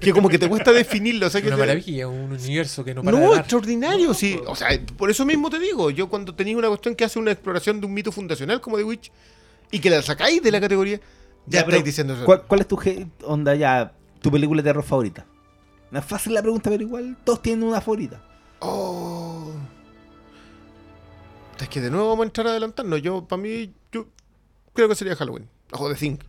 que 0.00 0.12
como 0.12 0.28
que 0.28 0.38
te 0.38 0.48
cuesta 0.48 0.72
definirlo. 0.72 1.26
O 1.26 1.30
sea, 1.30 1.38
Es 1.38 1.42
que 1.42 1.48
una 1.48 1.56
te- 1.56 1.62
maravilla, 1.62 2.08
un 2.08 2.32
universo 2.32 2.84
que 2.84 2.94
no 2.94 3.02
para 3.02 3.16
de 3.18 3.24
No, 3.24 3.30
dar. 3.30 3.40
extraordinario, 3.40 4.12
sí. 4.14 4.38
O 4.46 4.54
sea, 4.54 4.68
por 4.96 5.10
eso 5.10 5.24
mismo 5.24 5.48
te 5.50 5.58
digo, 5.58 5.90
yo 5.90 6.08
cuando 6.08 6.34
tenéis 6.34 6.56
una 6.56 6.68
cuestión 6.68 6.94
que 6.94 7.04
hace 7.04 7.18
una 7.18 7.32
exploración 7.32 7.80
de 7.80 7.86
un 7.86 7.94
mito 7.94 8.12
fundacional 8.12 8.60
como 8.60 8.76
The 8.76 8.84
Witch 8.84 9.10
y 9.70 9.78
que 9.80 9.90
la 9.90 10.02
sacáis 10.02 10.42
de 10.42 10.50
la 10.52 10.60
categoría, 10.60 10.98
ya, 10.98 11.04
Ya, 11.46 11.60
estáis 11.60 11.84
diciendo 11.84 12.14
eso. 12.14 12.24
¿Cuál, 12.24 12.42
cuál 12.46 12.60
es 12.60 12.68
tu 12.68 12.78
onda 13.24 13.54
ya, 13.54 13.92
tu 14.20 14.30
película 14.30 14.62
de 14.62 14.68
terror 14.68 14.84
favorita? 14.84 15.26
No 15.90 15.98
es 15.98 16.04
fácil 16.04 16.34
la 16.34 16.42
pregunta, 16.42 16.70
pero 16.70 16.82
igual 16.82 17.16
todos 17.24 17.42
tienen 17.42 17.64
una 17.68 17.80
favorita. 17.80 18.22
Oh. 18.60 19.52
Es 21.60 21.68
que 21.68 21.80
de 21.80 21.90
nuevo 21.90 22.08
vamos 22.10 22.24
a 22.24 22.26
entrar 22.26 22.46
a 22.46 22.50
adelantarnos. 22.50 23.00
Yo, 23.02 23.24
para 23.26 23.40
mí, 23.40 23.72
yo 23.92 24.06
creo 24.74 24.88
que 24.88 24.94
sería 24.94 25.16
Halloween. 25.16 25.48
Ojo 25.72 25.88
de 25.88 25.94
Think. 25.94 26.20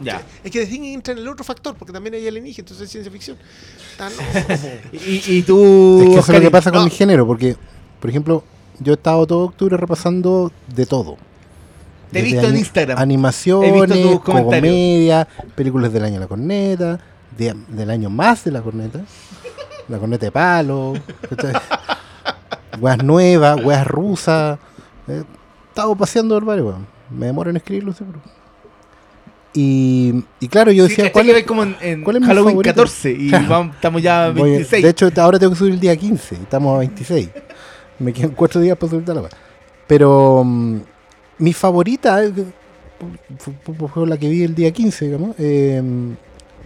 Ya. 0.00 0.22
Es 0.42 0.50
que 0.50 0.60
The 0.60 0.66
Thing 0.66 0.82
entra 0.84 1.12
en 1.12 1.18
el 1.20 1.28
otro 1.28 1.44
factor, 1.44 1.76
porque 1.76 1.92
también 1.92 2.14
hay 2.14 2.26
alienígenas, 2.26 2.70
entonces 2.70 2.86
es 2.86 2.90
ciencia 2.90 3.12
ficción. 3.12 3.36
Y, 4.92 5.22
y 5.38 5.42
tú. 5.42 6.00
Es 6.02 6.08
que 6.08 6.18
eso 6.20 6.32
es 6.32 6.38
lo 6.38 6.44
que 6.44 6.50
pasa 6.50 6.70
con 6.70 6.80
no. 6.80 6.84
mi 6.86 6.90
género, 6.90 7.26
porque, 7.26 7.56
por 8.00 8.10
ejemplo, 8.10 8.42
yo 8.80 8.92
he 8.94 8.96
estado 8.96 9.26
todo 9.26 9.44
octubre 9.44 9.76
repasando 9.76 10.50
de 10.74 10.86
todo. 10.86 11.16
Te 12.10 12.18
he 12.20 12.22
visto 12.22 12.46
en 12.48 12.56
Instagram. 12.56 12.98
Animaciones, 12.98 14.18
comedia, 14.20 15.26
películas 15.54 15.92
del 15.92 16.04
año 16.04 16.14
de 16.14 16.20
la 16.20 16.26
corneta, 16.26 16.98
de- 17.38 17.54
del 17.68 17.90
año 17.90 18.10
más 18.10 18.44
de 18.44 18.50
la 18.50 18.60
corneta, 18.60 19.00
la 19.88 19.98
corneta 19.98 20.26
de 20.26 20.32
palo, 20.32 20.94
weas 22.80 23.02
nuevas, 23.02 23.62
weas 23.64 23.86
rusas. 23.86 24.58
eh, 25.08 25.22
estado 25.72 25.94
paseando 25.96 26.34
por 26.36 26.44
varios, 26.44 26.66
weón. 26.68 26.86
Me 27.10 27.26
demoro 27.26 27.50
en 27.50 27.56
escribirlo, 27.56 27.92
seguro. 27.92 28.20
Y, 29.54 30.24
y 30.40 30.48
claro, 30.48 30.72
yo 30.72 30.84
Sí, 30.84 30.90
decía, 30.90 31.04
¿cachai 31.04 31.12
¿cuál 31.12 31.26
que 31.26 31.38
es, 31.40 31.46
como 31.46 31.62
en, 31.62 31.76
en 31.82 32.02
cuál 32.04 32.16
es 32.16 32.22
mi 32.22 32.28
Halloween 32.28 32.52
favorito? 32.54 32.74
14 32.74 33.10
y 33.12 33.30
vamos- 33.48 33.74
estamos 33.74 34.00
ya 34.02 34.26
a 34.26 34.30
Voy- 34.32 34.50
26. 34.50 34.82
de 34.82 34.88
hecho, 34.90 35.10
ahora 35.20 35.38
tengo 35.38 35.52
que 35.52 35.58
subir 35.58 35.74
el 35.74 35.80
día 35.80 35.94
15. 35.96 36.34
y 36.36 36.38
Estamos 36.42 36.74
a 36.74 36.78
26. 36.78 37.28
Me 37.98 38.12
quedan 38.14 38.30
cuatro 38.30 38.60
días 38.62 38.78
para 38.78 38.90
subir 38.90 39.06
la 39.08 39.20
wea. 39.20 39.30
Pero 39.86 40.42
mm, 40.44 40.78
mi 41.38 41.52
favorita 41.52 42.24
eh, 42.24 42.32
fue, 43.92 44.06
la 44.06 44.16
que 44.16 44.28
vi 44.28 44.42
el 44.42 44.54
día 44.54 44.70
15, 44.72 45.04
digamos. 45.04 45.36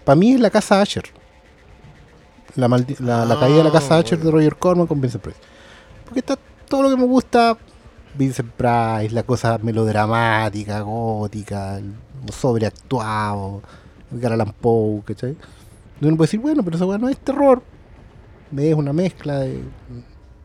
para 0.04 0.16
mí 0.16 0.32
es 0.34 0.40
la 0.40 0.50
casa 0.50 0.80
Asher. 0.80 1.04
La, 2.54 2.68
la, 2.68 3.24
la 3.26 3.34
Ah, 3.34 3.40
caída 3.40 3.58
de 3.58 3.64
la 3.64 3.72
casa 3.72 3.98
Asher 3.98 4.18
de. 4.20 4.30
Roger 4.30 4.54
Corman 4.56 4.86
con 4.86 5.00
Vincent 5.00 5.22
Price. 5.24 5.38
Porque 6.04 6.20
está 6.20 6.38
todo 6.68 6.84
lo 6.84 6.90
que 6.90 6.96
me 6.96 7.04
gusta. 7.04 7.58
Vincent 8.16 8.50
Price, 8.52 9.14
la 9.14 9.22
cosa 9.22 9.58
melodramática, 9.58 10.80
gótica, 10.80 11.80
sobreactuado, 12.32 13.62
Edgar 14.12 14.32
Allan 14.32 14.52
Poe, 14.60 15.02
¿cachai? 15.04 15.36
Y 16.00 16.06
uno 16.06 16.16
puede 16.16 16.28
decir, 16.28 16.40
bueno, 16.40 16.62
pero 16.62 16.86
weá 16.86 16.98
no 16.98 17.08
es 17.08 17.18
terror. 17.18 17.62
Es 18.56 18.74
una 18.74 18.92
mezcla 18.92 19.40
de. 19.40 19.62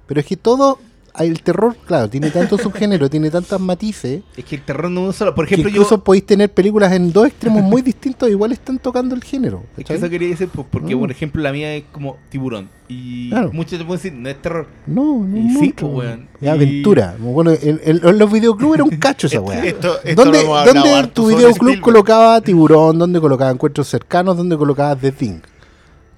Pero 0.07 0.19
es 0.19 0.25
que 0.25 0.37
todo. 0.37 0.79
El 1.19 1.41
terror, 1.43 1.75
claro, 1.85 2.09
tiene 2.09 2.29
tantos 2.31 2.61
subgéneros, 2.61 3.09
tiene 3.09 3.29
tantos 3.29 3.59
matices. 3.59 4.21
Es 4.37 4.45
que 4.45 4.55
el 4.55 4.61
terror 4.61 4.89
no 4.89 5.01
es 5.01 5.03
uno 5.03 5.13
solo. 5.13 5.35
Por 5.35 5.45
Que 5.45 5.55
ejemplo, 5.55 5.69
incluso 5.69 5.97
yo. 5.97 6.03
podéis 6.03 6.25
tener 6.25 6.51
películas 6.53 6.91
en 6.93 7.11
dos 7.11 7.27
extremos 7.27 7.61
muy 7.63 7.81
distintos, 7.81 8.29
igual 8.29 8.53
están 8.53 8.79
tocando 8.79 9.13
el 9.13 9.23
género. 9.23 9.63
Es 9.77 9.85
que 9.85 9.93
eso 9.95 10.09
quería 10.09 10.29
decir, 10.29 10.47
pues, 10.53 10.65
porque 10.71 10.95
Mm. 10.95 10.99
por 10.99 11.11
ejemplo 11.11 11.41
la 11.41 11.51
mía 11.51 11.75
es 11.75 11.83
como 11.91 12.17
tiburón. 12.29 12.69
Y 12.87 13.29
Claro. 13.29 13.51
muchos 13.53 13.77
te 13.79 13.85
pueden 13.85 14.01
decir, 14.01 14.13
no 14.13 14.29
es 14.29 14.41
terror. 14.41 14.67
No, 14.87 15.25
no 15.25 15.37
Y 15.37 15.49
sí, 15.49 15.57
mucho. 15.67 15.89
pues, 15.91 16.07
weón. 16.07 16.27
Es 16.39 16.43
Y- 16.43 16.47
aventura. 16.47 17.15
Bueno, 17.19 17.51
en 17.61 18.17
los 18.17 18.31
videoclubs 18.31 18.75
era 18.75 18.83
un 18.85 18.89
cacho 18.91 19.27
esa 19.27 19.39
weá. 19.41 19.65
Esto, 19.65 19.97
esto 20.03 20.23
¿Dónde, 20.23 20.37
lo 20.39 20.43
hemos 20.45 20.57
hablado 20.59 20.87
dónde 20.87 21.07
tu 21.09 21.27
videoclub 21.27 21.79
colocaba 21.81 22.39
tiburón? 22.41 22.97
¿Dónde 22.99 23.19
colocaba 23.19 23.51
encuentros 23.51 23.87
cercanos? 23.87 24.37
¿Dónde 24.37 24.57
colocaba 24.57 24.95
The 24.95 25.11
Thing? 25.11 25.39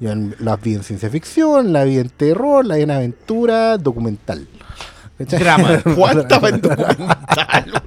Yo 0.03 0.13
las 0.39 0.61
vi 0.61 0.75
en 0.75 0.83
ciencia 0.83 1.09
ficción, 1.09 1.71
la 1.71 1.85
vi 1.85 1.97
en 1.97 2.09
terror, 2.09 2.65
la 2.65 2.75
vi 2.75 2.81
en 2.81 2.91
aventura, 2.91 3.77
documental. 3.77 4.45
Drama. 5.17 5.81
¿Cuánta 5.95 6.39
documental? 6.39 6.97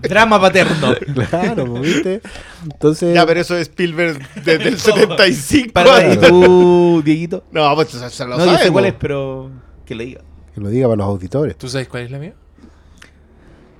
Drama 0.01 0.41
paterno. 0.41 0.95
Claro, 1.29 1.67
pues, 1.67 1.83
¿viste? 1.83 2.23
Entonces, 2.65 3.15
Ya, 3.15 3.27
pero 3.27 3.41
eso 3.41 3.55
es 3.57 3.69
Spielberg 3.69 4.19
desde 4.43 4.69
el 4.69 4.79
75. 4.81 5.73
Para, 5.75 6.15
¿Y 6.15 6.17
tú, 6.31 7.03
Dieguito? 7.05 7.45
No, 7.51 7.75
pues 7.75 7.89
se, 7.89 8.09
se 8.09 8.25
lo 8.25 8.39
No, 8.39 8.47
yo 8.47 8.57
sé 8.57 8.71
cuál 8.71 8.87
es, 8.87 8.95
pero 8.95 9.51
que 9.85 9.95
le 9.95 10.07
diga. 10.07 10.23
que 10.55 10.61
lo 10.63 10.71
diga 10.71 10.87
para 10.87 10.97
los 10.97 11.07
auditores. 11.07 11.59
¿Tú 11.59 11.69
sabes 11.69 11.89
cuál 11.89 12.05
es 12.05 12.11
la 12.11 12.19
mía? 12.19 12.33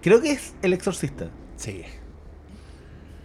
Creo 0.03 0.21
que 0.21 0.33
es 0.33 0.53
El 0.61 0.75
Exorcista. 0.75 1.29
Sí. 1.57 1.83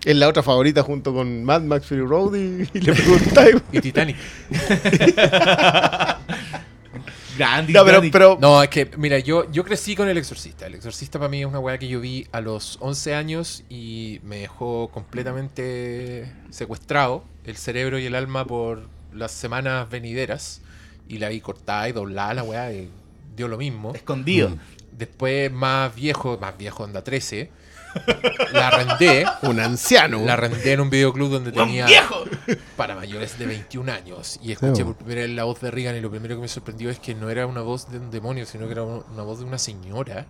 Es 0.03 0.15
la 0.15 0.27
otra 0.27 0.41
favorita 0.41 0.81
junto 0.81 1.13
con 1.13 1.43
Mad 1.43 1.61
Max 1.61 1.85
Fury 1.85 2.01
Road 2.01 2.35
y, 2.35 2.67
y 2.73 2.81
le 2.81 2.93
preguntáis. 2.93 3.55
Y 3.71 3.81
Titanic. 3.81 4.17
Grande. 7.37 7.73
No, 7.73 7.85
pero, 8.11 8.37
No, 8.39 8.61
es 8.61 8.69
que, 8.69 8.89
mira, 8.97 9.19
yo, 9.19 9.49
yo 9.51 9.63
crecí 9.63 9.95
con 9.95 10.09
El 10.09 10.17
Exorcista. 10.17 10.65
El 10.67 10.75
Exorcista 10.75 11.19
para 11.19 11.29
mí 11.29 11.41
es 11.41 11.45
una 11.45 11.59
weá 11.59 11.77
que 11.77 11.87
yo 11.87 11.99
vi 11.99 12.27
a 12.31 12.41
los 12.41 12.77
11 12.81 13.15
años 13.15 13.63
y 13.69 14.19
me 14.23 14.37
dejó 14.37 14.89
completamente 14.89 16.31
secuestrado 16.49 17.23
el 17.45 17.55
cerebro 17.57 17.99
y 17.99 18.05
el 18.05 18.15
alma 18.15 18.45
por 18.45 18.87
las 19.13 19.31
semanas 19.31 19.89
venideras. 19.89 20.61
Y 21.07 21.17
la 21.17 21.29
vi 21.29 21.41
cortada 21.41 21.89
y 21.89 21.91
doblada, 21.91 22.33
la 22.35 22.43
weá, 22.43 22.71
y 22.73 22.89
dio 23.35 23.47
lo 23.47 23.57
mismo. 23.57 23.93
Escondido. 23.93 24.49
Mm. 24.49 24.59
Después, 24.97 25.51
más 25.51 25.93
viejo, 25.95 26.37
más 26.39 26.57
viejo, 26.57 26.83
onda 26.83 27.03
13, 27.03 27.49
la 28.53 28.67
arrendé. 28.69 29.25
un 29.43 29.59
anciano. 29.59 30.23
La 30.25 30.33
arrendé 30.33 30.73
en 30.73 30.81
un 30.81 30.89
videoclub 30.89 31.29
donde 31.29 31.51
tenía 31.51 31.85
viejo! 31.85 32.23
para 32.77 32.95
mayores 32.95 33.37
de 33.37 33.45
21 33.45 33.91
años. 33.91 34.39
Y 34.43 34.51
escuché 34.53 34.75
Sí, 34.77 34.83
por 34.83 34.95
primera 34.95 35.21
vez 35.21 35.29
la 35.31 35.43
voz 35.43 35.59
de 35.61 35.71
Reagan 35.71 35.95
y 35.95 36.01
lo 36.01 36.09
primero 36.09 36.35
que 36.35 36.41
me 36.41 36.47
sorprendió 36.47 36.89
es 36.89 36.99
que 36.99 37.13
no 37.15 37.29
era 37.29 37.45
una 37.47 37.61
voz 37.61 37.89
de 37.91 37.99
un 37.99 38.11
demonio, 38.11 38.45
sino 38.45 38.65
que 38.65 38.71
era 38.73 38.83
un- 38.83 39.03
una 39.13 39.23
voz 39.23 39.39
de 39.39 39.45
una 39.45 39.57
señora 39.57 40.25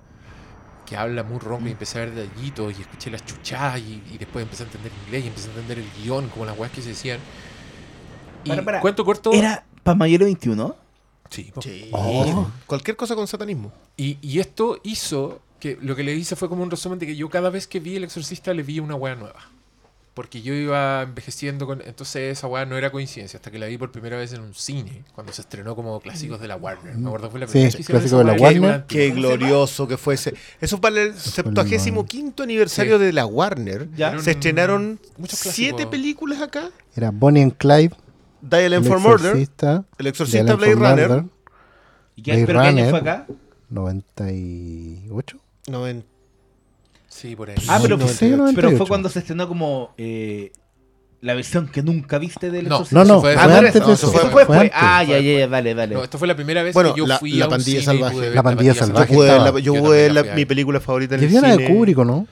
que 0.86 0.98
habla 0.98 1.24
muy 1.24 1.40
ronco 1.40 1.68
y 1.68 1.72
empecé 1.72 2.00
a 2.00 2.06
ver 2.06 2.12
detallitos 2.14 2.78
y 2.78 2.82
escuché 2.82 3.10
las 3.12 3.26
chuchadas 3.26 3.80
y, 3.80 4.04
y 4.12 4.18
después 4.18 4.44
empecé 4.44 4.64
a 4.64 4.66
entender 4.66 4.92
inglés 5.06 5.24
y 5.24 5.28
empecé 5.28 5.48
a 5.48 5.52
entender 5.52 5.80
el 5.80 5.86
guion, 6.04 6.28
como 6.30 6.46
las 6.46 6.58
weas 6.58 6.72
que 6.74 6.82
se 6.82 6.90
decían. 6.90 7.20
Y 8.44 8.50
Para, 8.50 8.64
para. 8.66 8.80
cuento 8.82 9.06
corto. 9.06 9.32
Era 9.32 9.64
para 9.84 9.96
mayores 9.96 10.26
de 10.26 10.34
21. 10.34 10.76
Sí, 11.30 11.50
po. 11.56 11.62
Sí. 11.62 11.88
Oh. 11.94 12.50
Cualquier 12.68 12.98
cosa 12.98 13.16
con 13.16 13.26
satanismo. 13.26 13.72
Y, 13.96 14.18
y 14.22 14.40
esto 14.40 14.82
hizo 14.84 15.40
que 15.62 15.78
lo 15.82 15.96
que 15.96 16.04
le 16.04 16.14
hice 16.14 16.36
fue 16.36 16.50
como 16.50 16.64
un 16.64 16.70
resumen 16.72 17.00
de 17.00 17.06
que 17.06 17.16
yo 17.16 17.30
cada 17.30 17.50
vez 17.50 17.68
que 17.68 17.80
vi 17.80 17.96
El 17.96 18.04
Exorcista 18.04 18.54
le 18.54 18.64
vi 18.64 18.80
una 18.80 18.96
wea 18.96 19.16
nueva. 19.16 19.40
Porque 20.14 20.42
yo 20.42 20.54
iba 20.54 21.04
envejeciendo 21.04 21.66
con... 21.66 21.82
Entonces 21.86 22.38
esa 22.38 22.46
weá 22.48 22.66
no 22.66 22.76
era 22.78 22.92
coincidencia 22.92 23.38
hasta 23.38 23.50
que 23.50 23.58
la 23.58 23.68
vi 23.68 23.78
por 23.78 23.94
primera 23.94 24.18
vez 24.18 24.34
en 24.34 24.42
un 24.42 24.54
cine, 24.54 25.06
cuando 25.16 25.32
se 25.32 25.40
estrenó 25.42 25.74
como 25.74 25.98
clásicos 26.02 26.42
de 26.42 26.50
la 26.50 26.58
Warner. 26.58 26.98
Me 26.98 27.08
acuerdo 27.08 27.32
fue 27.32 27.40
la 27.40 27.48
Sí, 27.48 27.52
primera 27.54 27.68
vez 27.68 27.76
que 27.78 27.82
hicieron 27.84 28.02
clásicos 28.02 28.20
de 28.20 28.26
la 28.26 28.34
weá, 28.34 28.52
Warner. 28.62 28.86
Qué 28.88 29.10
glorioso 29.12 29.88
que 29.88 29.96
fuese. 29.96 30.34
Eso 30.60 30.76
es 30.76 30.82
para 30.82 31.02
el 31.02 31.14
75 31.18 32.44
aniversario 32.44 33.00
de 33.00 33.14
la 33.14 33.26
Warner. 33.26 33.88
Ya. 33.96 34.20
Se 34.20 34.32
estrenaron 34.32 35.00
Muchos 35.18 35.40
siete 35.40 35.88
películas 35.88 36.42
acá. 36.42 36.72
Era 36.94 37.12
Bonnie 37.12 37.44
and 37.44 37.56
Clyde, 37.56 37.96
Dial 38.42 38.74
M 38.74 38.86
for 38.86 39.00
Murder, 39.00 39.38
El 39.98 40.08
Exorcista, 40.08 40.56
Blade 40.56 40.76
Runner. 40.76 41.10
Murder, 41.10 41.24
¿Y 42.18 42.22
qué, 42.24 42.32
Blade 42.34 42.46
pero 42.48 42.62
qué 42.62 42.68
año 42.68 42.78
Runner. 42.84 42.90
fue 42.90 43.00
acá? 43.00 43.28
98. 43.70 45.38
Noven- 45.68 46.04
Sí, 47.08 47.36
por 47.36 47.50
ahí. 47.50 47.56
Ah, 47.68 47.78
pero, 47.82 47.98
96 47.98 48.34
o 48.34 48.36
pero 48.36 48.38
98. 48.46 48.78
fue 48.78 48.88
cuando 48.88 49.10
se 49.10 49.20
estrenó 49.20 49.48
como 49.48 49.94
eh, 49.98 50.52
la 51.20 51.34
versión 51.34 51.68
que 51.68 51.84
nunca 51.84 52.18
viste 52.18 52.50
del 52.50 52.70
No, 52.70 52.76
Exorcista. 52.78 53.00
No, 53.00 53.06
no, 53.06 53.14
Eso 53.16 53.22
fue, 53.22 53.36
Ah, 53.38 53.48
no 53.48 53.54
antes 53.56 53.74
de 53.74 53.80
eso 53.80 53.92
eso. 53.94 54.12
fue- 54.12 54.22
Eso 54.22 54.46
fue 54.46 54.58
antes. 54.58 54.72
Ah, 54.74 55.04
ya, 55.04 55.20
ya, 55.20 55.40
ya, 55.40 55.48
dale, 55.48 55.76
dale. 55.76 55.94
No, 55.96 56.04
esto 56.04 56.18
fue 56.18 56.28
la 56.28 56.36
primera 56.36 56.64
vez 56.64 56.74
Bueno, 56.74 56.94
que 56.94 57.00
yo 57.00 57.06
la- 57.08 57.20
fui 57.20 57.34
la 57.34 57.46
a 57.46 57.48
un 57.48 57.52
pandilla 57.52 57.82
cine 57.82 57.82
y 57.82 57.86
salvaje. 57.98 58.14
pude 58.16 58.26
ver 58.28 58.36
La 58.36 58.44
pandilla 58.44 58.74
Yo 58.74 58.80
salvaje. 58.80 59.14
pude 59.14 59.26
ver, 59.28 59.34
la, 59.34 59.38
estaba. 59.44 59.60
yo 59.60 59.76
Yo 59.76 59.82
pude 59.82 59.98
ver 59.98 60.08
también 60.08 60.16
la- 60.16 60.22
la 60.22 60.24
fui 60.24 60.30
a 60.32 60.36
mi 60.36 60.42
ver. 60.42 60.48
película 60.48 60.80
favorita 60.80 61.16
en 61.16 61.22
Y 61.22 61.24
el 61.26 61.28
había 61.30 61.40
una 61.40 61.48
de 61.50 61.58
cine. 61.58 61.70
Kubrick, 61.76 61.98
¿o 61.98 62.06
¿no? 62.06 62.28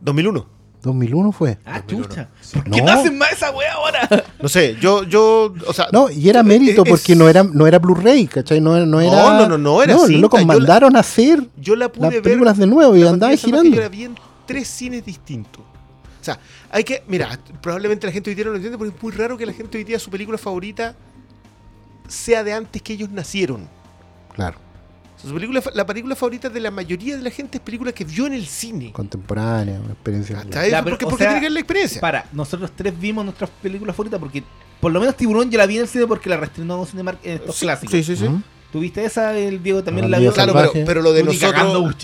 2001. 0.00 0.46
2001 0.82 1.32
fue. 1.32 1.58
Ah, 1.64 1.80
2001. 1.80 2.04
chucha. 2.08 2.28
Sí. 2.40 2.54
¿Por 2.58 2.64
qué 2.70 2.80
no 2.82 2.86
No. 2.86 2.92
hacen 3.00 3.16
más 3.18 3.32
esa 3.32 3.50
wea 3.52 3.72
ahora? 3.74 4.24
No 4.42 4.48
sé, 4.48 4.76
yo, 4.80 5.04
yo, 5.04 5.54
o 5.66 5.72
sea... 5.72 5.86
No, 5.92 6.10
y 6.10 6.28
era 6.28 6.42
mérito 6.42 6.82
es- 6.84 6.90
porque 6.90 7.14
no 7.14 7.28
era, 7.28 7.42
no 7.44 7.66
era 7.66 7.78
Blu-ray, 7.78 8.26
¿cachai? 8.26 8.60
No, 8.60 8.76
era- 8.76 8.84
no 8.86 9.00
era. 9.00 9.10
no, 9.38 9.48
no, 9.48 9.58
no, 9.58 9.82
era 9.82 9.94
No, 9.94 10.06
cinta, 10.06 10.38
la- 10.38 10.44
mandaron 10.44 10.96
a 10.96 11.00
hacer 11.00 11.46
Yo 11.56 11.76
la 11.76 11.90
pude 11.90 12.02
las 12.02 12.10
ver... 12.14 12.22
películas 12.22 12.56
de 12.58 12.66
nuevo 12.66 12.96
y 12.96 13.06
andaba 13.06 13.34
girando. 13.36 13.76
Yo 13.76 13.80
la 13.82 13.88
vi 13.88 14.04
en 14.04 14.14
tres 14.46 14.66
cines 14.68 15.04
distintos. 15.04 15.62
O 15.62 16.24
sea, 16.24 16.38
hay 16.70 16.84
que... 16.84 17.02
Mira, 17.08 17.38
probablemente 17.60 18.06
la 18.06 18.12
gente 18.12 18.30
hoy 18.30 18.34
día 18.34 18.44
no 18.44 18.50
lo 18.50 18.56
entiende 18.56 18.76
porque 18.78 18.94
es 18.96 19.02
muy 19.02 19.12
raro 19.12 19.36
que 19.36 19.46
la 19.46 19.52
gente 19.52 19.78
hoy 19.78 19.84
día 19.84 19.98
su 19.98 20.10
película 20.10 20.38
favorita 20.38 20.94
sea 22.08 22.44
de 22.44 22.52
antes 22.52 22.82
que 22.82 22.92
ellos 22.92 23.10
nacieron. 23.10 23.68
Claro, 24.34 24.56
Su 25.22 25.32
película, 25.34 25.62
la 25.74 25.86
película 25.86 26.16
favorita 26.16 26.48
de 26.48 26.60
la 26.60 26.70
mayoría 26.70 27.16
de 27.16 27.22
la 27.22 27.30
gente 27.30 27.58
es 27.58 27.62
película 27.62 27.92
que 27.92 28.04
vio 28.04 28.26
en 28.26 28.32
el 28.32 28.46
cine. 28.46 28.92
contemporánea, 28.92 29.78
una 29.80 29.92
experiencia. 29.92 30.42
Ya, 30.50 30.82
pero, 30.82 30.96
porque 30.96 31.04
porque 31.04 31.24
sea, 31.24 31.28
tiene 31.28 31.40
que 31.40 31.46
ver 31.46 31.52
la 31.52 31.60
experiencia. 31.60 32.00
Para, 32.00 32.26
nosotros 32.32 32.70
tres 32.74 32.98
vimos 32.98 33.24
nuestras 33.24 33.50
películas 33.62 33.94
favoritas 33.94 34.18
porque 34.18 34.42
por 34.80 34.90
lo 34.90 34.98
menos 35.00 35.16
Tiburón 35.16 35.50
yo 35.50 35.58
la 35.58 35.66
vi 35.66 35.76
en 35.76 35.82
el 35.82 35.88
cine 35.88 36.06
porque 36.06 36.28
la 36.28 36.36
reestrenó 36.38 36.84
Cinemark 36.84 37.18
en 37.22 37.34
estos 37.34 37.54
Sí, 37.56 37.66
clásicos. 37.66 37.92
Sí, 37.92 38.02
sí, 38.02 38.16
sí. 38.16 38.26
¿Tuviste 38.72 39.04
esa? 39.04 39.36
El 39.36 39.62
Diego 39.62 39.84
también 39.84 40.10
La 40.10 40.16
la 40.16 40.20
vio. 40.20 40.32
Claro, 40.32 40.54
pero, 40.86 41.02
lo 41.02 41.12
de 41.12 41.22
nosotros... 41.24 41.94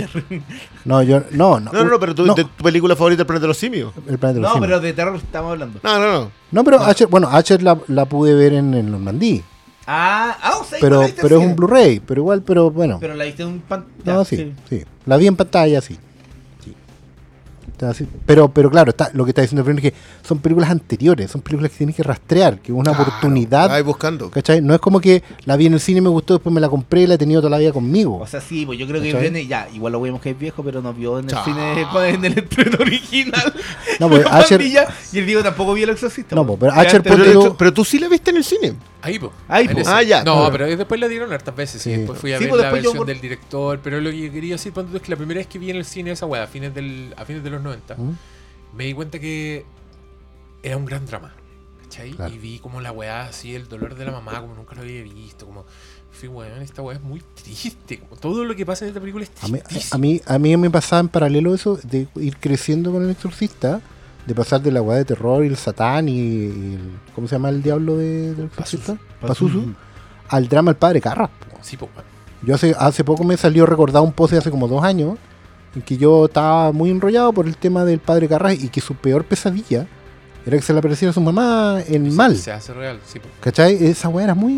No, 0.84 1.02
yo. 1.02 1.20
No, 1.30 1.58
no. 1.58 1.72
No, 1.72 1.82
no, 1.82 1.84
no, 1.84 1.98
pero 1.98 2.12
no, 2.24 2.34
de 2.34 2.44
tu 2.44 2.62
película 2.62 2.94
favorita, 2.94 3.22
El 3.22 3.26
planeta 3.26 3.42
de 3.44 3.48
los 3.48 3.56
simios. 3.56 3.92
el 4.06 4.18
planeta 4.18 4.34
de 4.34 4.40
los 4.40 4.48
No, 4.50 4.54
simios. 4.54 4.68
pero 4.68 4.80
de 4.80 4.92
terror 4.92 5.16
estamos 5.16 5.52
hablando. 5.52 5.80
No, 5.82 5.98
no, 5.98 6.12
no. 6.12 6.30
No, 6.52 6.64
pero 6.64 6.80
H, 6.82 7.06
bueno, 7.06 7.28
H 7.32 7.58
la, 7.60 7.78
la 7.88 8.04
pude 8.04 8.34
ver 8.34 8.52
en 8.52 8.74
el 8.74 8.90
Normandí. 8.90 9.42
Ah, 9.90 10.36
ah, 10.42 10.58
o 10.60 10.64
sea, 10.64 10.78
Pero, 10.82 11.02
pero 11.20 11.40
es 11.40 11.46
un 11.46 11.56
Blu-ray, 11.56 12.00
pero 12.00 12.20
igual, 12.20 12.42
pero 12.42 12.70
bueno. 12.70 12.98
Pero 13.00 13.14
la 13.14 13.24
viste 13.24 13.42
en 13.42 13.48
un 13.48 13.60
pan. 13.60 13.86
no, 14.04 14.22
sí, 14.24 14.52
sí, 14.68 14.84
La 15.06 15.16
vi 15.16 15.26
en 15.26 15.34
pantalla, 15.36 15.80
sí. 15.80 15.96
sí. 16.62 16.74
Pero, 18.26 18.48
pero 18.48 18.70
claro, 18.70 18.90
está, 18.90 19.08
lo 19.14 19.24
que 19.24 19.30
está 19.30 19.42
diciendo 19.42 19.62
Fran 19.64 19.76
es 19.78 19.82
que 19.82 19.94
son 20.26 20.38
películas 20.40 20.68
anteriores, 20.68 21.30
son 21.30 21.42
películas 21.42 21.70
que 21.70 21.78
tienes 21.78 21.94
que 21.94 22.02
rastrear, 22.02 22.58
que 22.58 22.72
es 22.72 22.76
una 22.76 22.90
Claro, 22.92 23.02
oportunidad. 23.04 23.72
Ahí 23.72 23.82
buscando. 23.82 24.30
¿Cachai? 24.30 24.60
No 24.60 24.74
es 24.74 24.80
como 24.80 25.00
que 25.00 25.22
la 25.44 25.56
vi 25.56 25.66
en 25.66 25.74
el 25.74 25.80
cine, 25.80 26.00
me 26.00 26.08
gustó, 26.08 26.34
después 26.34 26.52
me 26.52 26.60
la 26.60 26.68
compré 26.68 27.02
y 27.02 27.06
la 27.06 27.14
he 27.14 27.18
tenido 27.18 27.40
toda 27.40 27.50
la 27.52 27.58
vida 27.58 27.70
conmigo. 27.72 28.18
O 28.18 28.26
sea, 28.26 28.40
sí, 28.40 28.66
pues 28.66 28.78
yo 28.80 28.86
creo 28.88 29.00
que 29.00 29.14
viene, 29.14 29.46
ya, 29.46 29.68
igual 29.72 29.92
lo 29.92 30.00
vemos 30.00 30.20
que 30.20 30.30
es 30.30 30.38
viejo, 30.38 30.64
pero 30.64 30.82
nos 30.82 30.96
vio 30.96 31.20
en 31.20 31.26
el 31.26 31.30
Chao. 31.30 31.44
cine, 31.44 31.86
en 32.14 32.24
el 32.24 32.38
estreno 32.38 32.78
original. 32.80 33.54
No, 34.00 34.08
pues, 34.08 34.24
Asher- 34.26 34.88
y 35.12 35.18
el 35.18 35.26
Diego 35.26 35.42
tampoco 35.44 35.72
vio 35.74 35.84
el 35.84 35.90
exorcista. 35.90 36.34
No, 36.34 36.44
pues. 36.44 36.58
pues, 36.58 36.72
pero 36.74 36.80
Asher 36.88 37.02
Pero, 37.02 37.56
pero 37.56 37.72
tú 37.72 37.84
sí 37.84 38.00
la 38.00 38.08
viste 38.08 38.30
en 38.32 38.38
el 38.38 38.44
cine. 38.44 38.74
Ahí, 39.02 39.18
po. 39.18 39.32
Ahí, 39.46 39.68
po. 39.68 39.80
Ah, 39.86 40.02
ya, 40.02 40.24
No, 40.24 40.34
claro. 40.36 40.52
pero 40.52 40.76
después 40.76 41.00
la 41.00 41.08
dieron 41.08 41.32
hartas 41.32 41.54
veces. 41.54 41.82
Sí. 41.82 41.90
Y 41.90 41.96
después 41.98 42.18
fui 42.18 42.32
a 42.32 42.38
Sí, 42.38 42.44
ver 42.44 42.50
pues 42.50 42.62
la 42.62 42.68
yo 42.68 42.74
versión 42.74 43.06
del 43.06 43.20
director. 43.20 43.80
Pero 43.82 44.00
lo 44.00 44.10
que 44.10 44.30
quería 44.32 44.54
decir, 44.56 44.72
es 44.94 45.02
que 45.02 45.10
la 45.10 45.16
primera 45.16 45.38
vez 45.38 45.46
que 45.46 45.58
vi 45.58 45.70
en 45.70 45.76
el 45.76 45.84
cine 45.84 46.10
esa 46.10 46.26
weá, 46.26 46.42
a 46.42 46.46
fines, 46.46 46.74
del, 46.74 47.14
a 47.16 47.24
fines 47.24 47.42
de 47.44 47.50
los 47.50 47.62
90, 47.62 47.94
¿Mm? 47.96 48.16
me 48.74 48.84
di 48.84 48.94
cuenta 48.94 49.18
que 49.18 49.64
era 50.62 50.76
un 50.76 50.84
gran 50.84 51.06
drama. 51.06 51.32
¿Cachai? 51.82 52.10
Claro. 52.10 52.34
Y 52.34 52.38
vi 52.38 52.58
como 52.58 52.80
la 52.80 52.92
weá 52.92 53.22
así, 53.26 53.54
el 53.54 53.68
dolor 53.68 53.94
de 53.94 54.04
la 54.04 54.10
mamá, 54.12 54.40
como 54.40 54.54
nunca 54.54 54.74
lo 54.74 54.82
había 54.82 55.02
visto. 55.02 55.46
Como, 55.46 55.64
fui 56.10 56.28
weón, 56.28 56.60
esta 56.62 56.82
weá 56.82 56.96
es 56.96 57.02
muy 57.02 57.22
triste. 57.42 57.98
Como 58.00 58.16
todo 58.20 58.44
lo 58.44 58.54
que 58.56 58.66
pasa 58.66 58.84
en 58.84 58.88
esta 58.88 59.00
película 59.00 59.24
es 59.24 59.30
A 59.42 59.48
mí, 59.48 59.58
tristísimo. 59.60 59.94
a, 59.94 59.98
mí, 59.98 60.20
a 60.26 60.38
mí 60.38 60.56
me 60.56 60.70
pasaba 60.70 61.00
en 61.00 61.08
paralelo 61.08 61.54
eso 61.54 61.78
de 61.84 62.08
ir 62.16 62.36
creciendo 62.38 62.90
con 62.92 63.04
el 63.04 63.10
exorcista, 63.10 63.80
de 64.28 64.34
pasar 64.34 64.60
de 64.60 64.70
la 64.70 64.82
weá 64.82 64.98
de 64.98 65.04
terror 65.06 65.42
y 65.44 65.48
el 65.48 65.56
satán 65.56 66.08
y, 66.08 66.20
el, 66.46 66.78
¿cómo 67.14 67.26
se 67.26 67.34
llama 67.34 67.48
el 67.48 67.62
diablo 67.62 67.96
de, 67.96 68.34
del 68.34 68.46
exorcista? 68.46 68.96
Pazuzu, 69.20 69.72
al 70.28 70.48
drama 70.48 70.70
El 70.72 70.76
Padre 70.76 71.00
Carras. 71.00 71.30
Sí, 71.62 71.76
po. 71.76 71.88
Yo 72.42 72.54
hace, 72.54 72.74
hace 72.78 73.02
poco 73.04 73.24
me 73.24 73.36
salió 73.36 73.64
recordado 73.66 74.04
un 74.04 74.12
post 74.12 74.32
de 74.32 74.38
hace 74.38 74.50
como 74.50 74.68
dos 74.68 74.84
años 74.84 75.16
en 75.74 75.82
que 75.82 75.96
yo 75.96 76.26
estaba 76.26 76.70
muy 76.72 76.90
enrollado 76.90 77.32
por 77.32 77.46
el 77.46 77.56
tema 77.56 77.84
del 77.84 77.98
Padre 77.98 78.28
Carras 78.28 78.54
y 78.62 78.68
que 78.68 78.80
su 78.80 78.94
peor 78.94 79.24
pesadilla 79.24 79.86
era 80.46 80.56
que 80.56 80.62
se 80.62 80.72
le 80.72 80.78
apareciera 80.78 81.10
a 81.10 81.14
su 81.14 81.20
mamá 81.20 81.78
en 81.88 82.14
mal. 82.14 82.36
Se 82.36 82.52
hace 82.52 82.72
real, 82.72 83.00
sí, 83.04 83.18
po. 83.18 83.28
¿Cachai? 83.40 83.82
Esa 83.84 84.08
weá 84.08 84.24
era 84.24 84.34
muy 84.34 84.52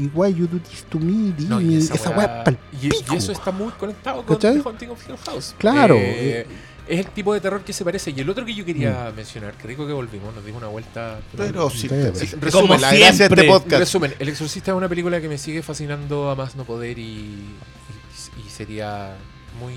igual, 0.00 0.34
you 0.34 0.46
do 0.46 0.58
this 0.58 0.84
to 0.84 0.98
me, 0.98 1.32
di 1.36 1.44
No, 1.44 1.60
y 1.60 1.64
me, 1.66 1.76
esa, 1.78 1.94
esa 1.94 2.10
weá- 2.10 2.44
weá 2.46 2.56
y, 2.80 2.86
y 2.86 3.16
eso 3.16 3.32
está 3.32 3.50
muy 3.50 3.70
conectado 3.72 4.22
con 4.24 4.36
¿Cachai? 4.36 4.56
The 4.56 4.62
Haunting 4.68 4.90
of 4.90 5.08
Hill 5.08 5.16
House. 5.26 5.54
Claro. 5.58 5.96
Eh, 5.98 6.46
es 6.88 6.98
el 7.00 7.06
tipo 7.12 7.34
de 7.34 7.40
terror 7.40 7.62
que 7.62 7.72
se 7.72 7.84
parece. 7.84 8.10
Y 8.10 8.20
el 8.20 8.28
otro 8.30 8.44
que 8.44 8.54
yo 8.54 8.62
Mm. 8.62 8.66
quería 8.66 9.12
mencionar, 9.14 9.54
que 9.54 9.66
rico 9.68 9.86
que 9.86 9.92
volvimos, 9.92 10.34
nos 10.34 10.44
dimos 10.44 10.60
una 10.62 10.70
vuelta. 10.70 11.20
Pero 11.36 11.68
sí. 11.70 11.88
Sí. 11.88 11.88
Como 11.88 12.40
Resumen, 12.42 12.80
la 12.80 12.88
gracia 12.88 13.06
de 13.06 13.12
siempre. 13.14 13.40
este 13.42 13.52
podcast. 13.52 13.78
Resumen, 13.80 14.14
El 14.18 14.28
Exorcista 14.28 14.70
es 14.72 14.76
una 14.76 14.88
película 14.88 15.20
que 15.20 15.28
me 15.28 15.38
sigue 15.38 15.62
fascinando 15.62 16.30
a 16.30 16.34
más 16.34 16.56
no 16.56 16.64
poder 16.64 16.98
y, 16.98 17.02
y- 17.02 18.46
y 18.46 18.50
sería 18.50 19.16
muy 19.60 19.74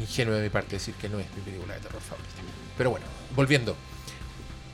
ingenuo 0.00 0.34
de 0.34 0.42
mi 0.42 0.48
parte 0.50 0.76
decir 0.76 0.94
que 0.94 1.08
no 1.08 1.18
es 1.20 1.26
mi 1.36 1.42
película 1.42 1.74
de 1.74 1.80
terror 1.80 2.00
favorita. 2.00 2.28
Pero 2.76 2.90
bueno, 2.90 3.06
volviendo. 3.36 3.76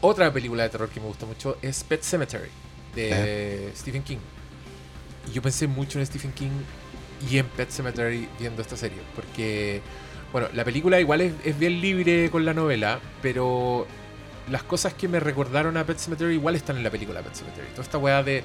Otra 0.03 0.33
película 0.33 0.63
de 0.63 0.69
terror 0.71 0.89
que 0.89 0.99
me 1.01 1.07
gusta 1.07 1.27
mucho 1.27 1.59
es 1.61 1.85
Pet 1.85 2.03
Cemetery 2.03 2.49
de 2.95 3.71
Stephen 3.77 4.03
King. 4.03 4.17
Y 5.29 5.33
yo 5.33 5.43
pensé 5.43 5.67
mucho 5.67 5.99
en 5.99 6.07
Stephen 6.07 6.33
King 6.33 6.51
y 7.31 7.37
en 7.37 7.47
Pet 7.47 7.71
Cemetery 7.71 8.27
viendo 8.39 8.63
esta 8.63 8.77
serie. 8.79 8.99
Porque, 9.15 9.83
bueno, 10.33 10.49
la 10.55 10.65
película 10.65 11.01
igual 11.01 11.21
es, 11.21 11.33
es 11.45 11.59
bien 11.59 11.81
libre 11.81 12.31
con 12.31 12.45
la 12.45 12.55
novela, 12.55 13.01
pero 13.23 13.87
las 14.49 14.63
cosas 14.63 14.95
que 14.95 15.09
me 15.09 15.21
recordaron 15.21 15.77
a 15.77 15.85
Pet 15.85 15.99
Cemetery 15.99 16.35
igual 16.35 16.57
están 16.57 16.77
en 16.77 16.83
la 16.85 16.91
película 16.91 17.21
Pet 17.23 17.35
Cemetery. 17.35 17.69
Toda 17.71 17.83
esta 17.83 17.99
weá 17.99 18.23
de, 18.23 18.43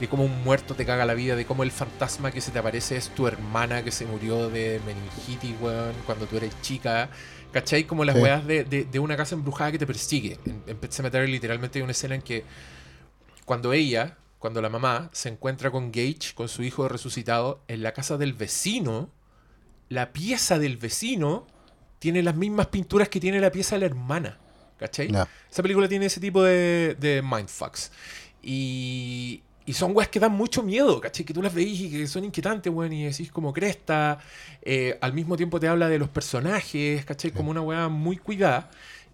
de 0.00 0.08
cómo 0.08 0.24
un 0.24 0.42
muerto 0.44 0.74
te 0.74 0.84
caga 0.84 1.04
la 1.04 1.14
vida, 1.14 1.34
de 1.36 1.44
cómo 1.46 1.62
el 1.62 1.70
fantasma 1.70 2.30
que 2.30 2.40
se 2.40 2.50
te 2.50 2.58
aparece 2.58 2.96
es 2.96 3.08
tu 3.10 3.26
hermana 3.26 3.82
que 3.82 3.90
se 3.90 4.04
murió 4.06 4.48
de 4.50 4.80
meningitis, 4.86 5.54
weón, 5.60 5.94
cuando 6.06 6.26
tú 6.26 6.36
eres 6.36 6.52
chica. 6.62 7.08
¿Cachai? 7.52 7.84
Como 7.84 8.04
las 8.04 8.14
Sí. 8.16 8.22
weas 8.22 8.46
de, 8.46 8.64
de- 8.64 8.84
de 8.84 8.98
una 8.98 9.16
casa 9.16 9.34
embrujada 9.34 9.72
que 9.72 9.78
te 9.78 9.86
persigue. 9.86 10.38
En, 10.44 10.62
en 10.66 10.76
Pet 10.76 10.92
Cemetery 10.92 11.30
literalmente 11.30 11.78
hay 11.78 11.82
una 11.82 11.92
escena 11.92 12.14
en 12.14 12.20
que 12.22 12.44
cuando 13.44 13.72
ella, 13.72 14.18
cuando 14.38 14.60
la 14.60 14.68
mamá 14.68 15.08
se 15.12 15.30
encuentra 15.30 15.70
con 15.70 15.90
Gage, 15.90 16.34
con 16.34 16.48
su 16.48 16.62
hijo 16.62 16.88
resucitado, 16.88 17.62
en 17.68 17.82
la 17.82 17.92
casa 17.92 18.18
del 18.18 18.34
vecino, 18.34 19.08
la 19.88 20.12
pieza 20.12 20.58
del 20.58 20.76
vecino 20.76 21.46
tiene 21.98 22.22
las 22.22 22.36
mismas 22.36 22.68
pinturas 22.68 23.08
que 23.08 23.20
tiene 23.20 23.40
la 23.40 23.50
pieza 23.50 23.76
de 23.76 23.80
la 23.80 23.86
hermana. 23.86 24.38
¿Cachai? 24.78 25.08
Esa 25.08 25.62
película 25.62 25.88
tiene 25.88 26.06
ese 26.06 26.20
tipo 26.20 26.42
de, 26.42 26.96
de 27.00 27.20
mindfucks. 27.20 27.90
Y, 28.42 29.42
y 29.66 29.72
son 29.72 29.94
weas 29.94 30.08
que 30.08 30.20
dan 30.20 30.32
mucho 30.32 30.62
miedo, 30.62 31.00
¿cachai? 31.00 31.26
Que 31.26 31.34
tú 31.34 31.42
las 31.42 31.52
veís 31.52 31.80
y 31.80 31.90
que 31.90 32.06
son 32.06 32.24
inquietantes, 32.24 32.72
weón, 32.72 32.92
y 32.92 33.04
decís 33.04 33.30
como 33.32 33.52
cresta. 33.52 34.18
Eh, 34.62 34.96
al 35.00 35.12
mismo 35.12 35.36
tiempo 35.36 35.58
te 35.58 35.68
habla 35.68 35.88
de 35.88 35.98
los 35.98 36.08
personajes, 36.08 37.04
¿cachai? 37.04 37.32
Como 37.32 37.50
una 37.50 37.60
wea 37.60 37.88
muy 37.88 38.16
cuidada. 38.16 38.70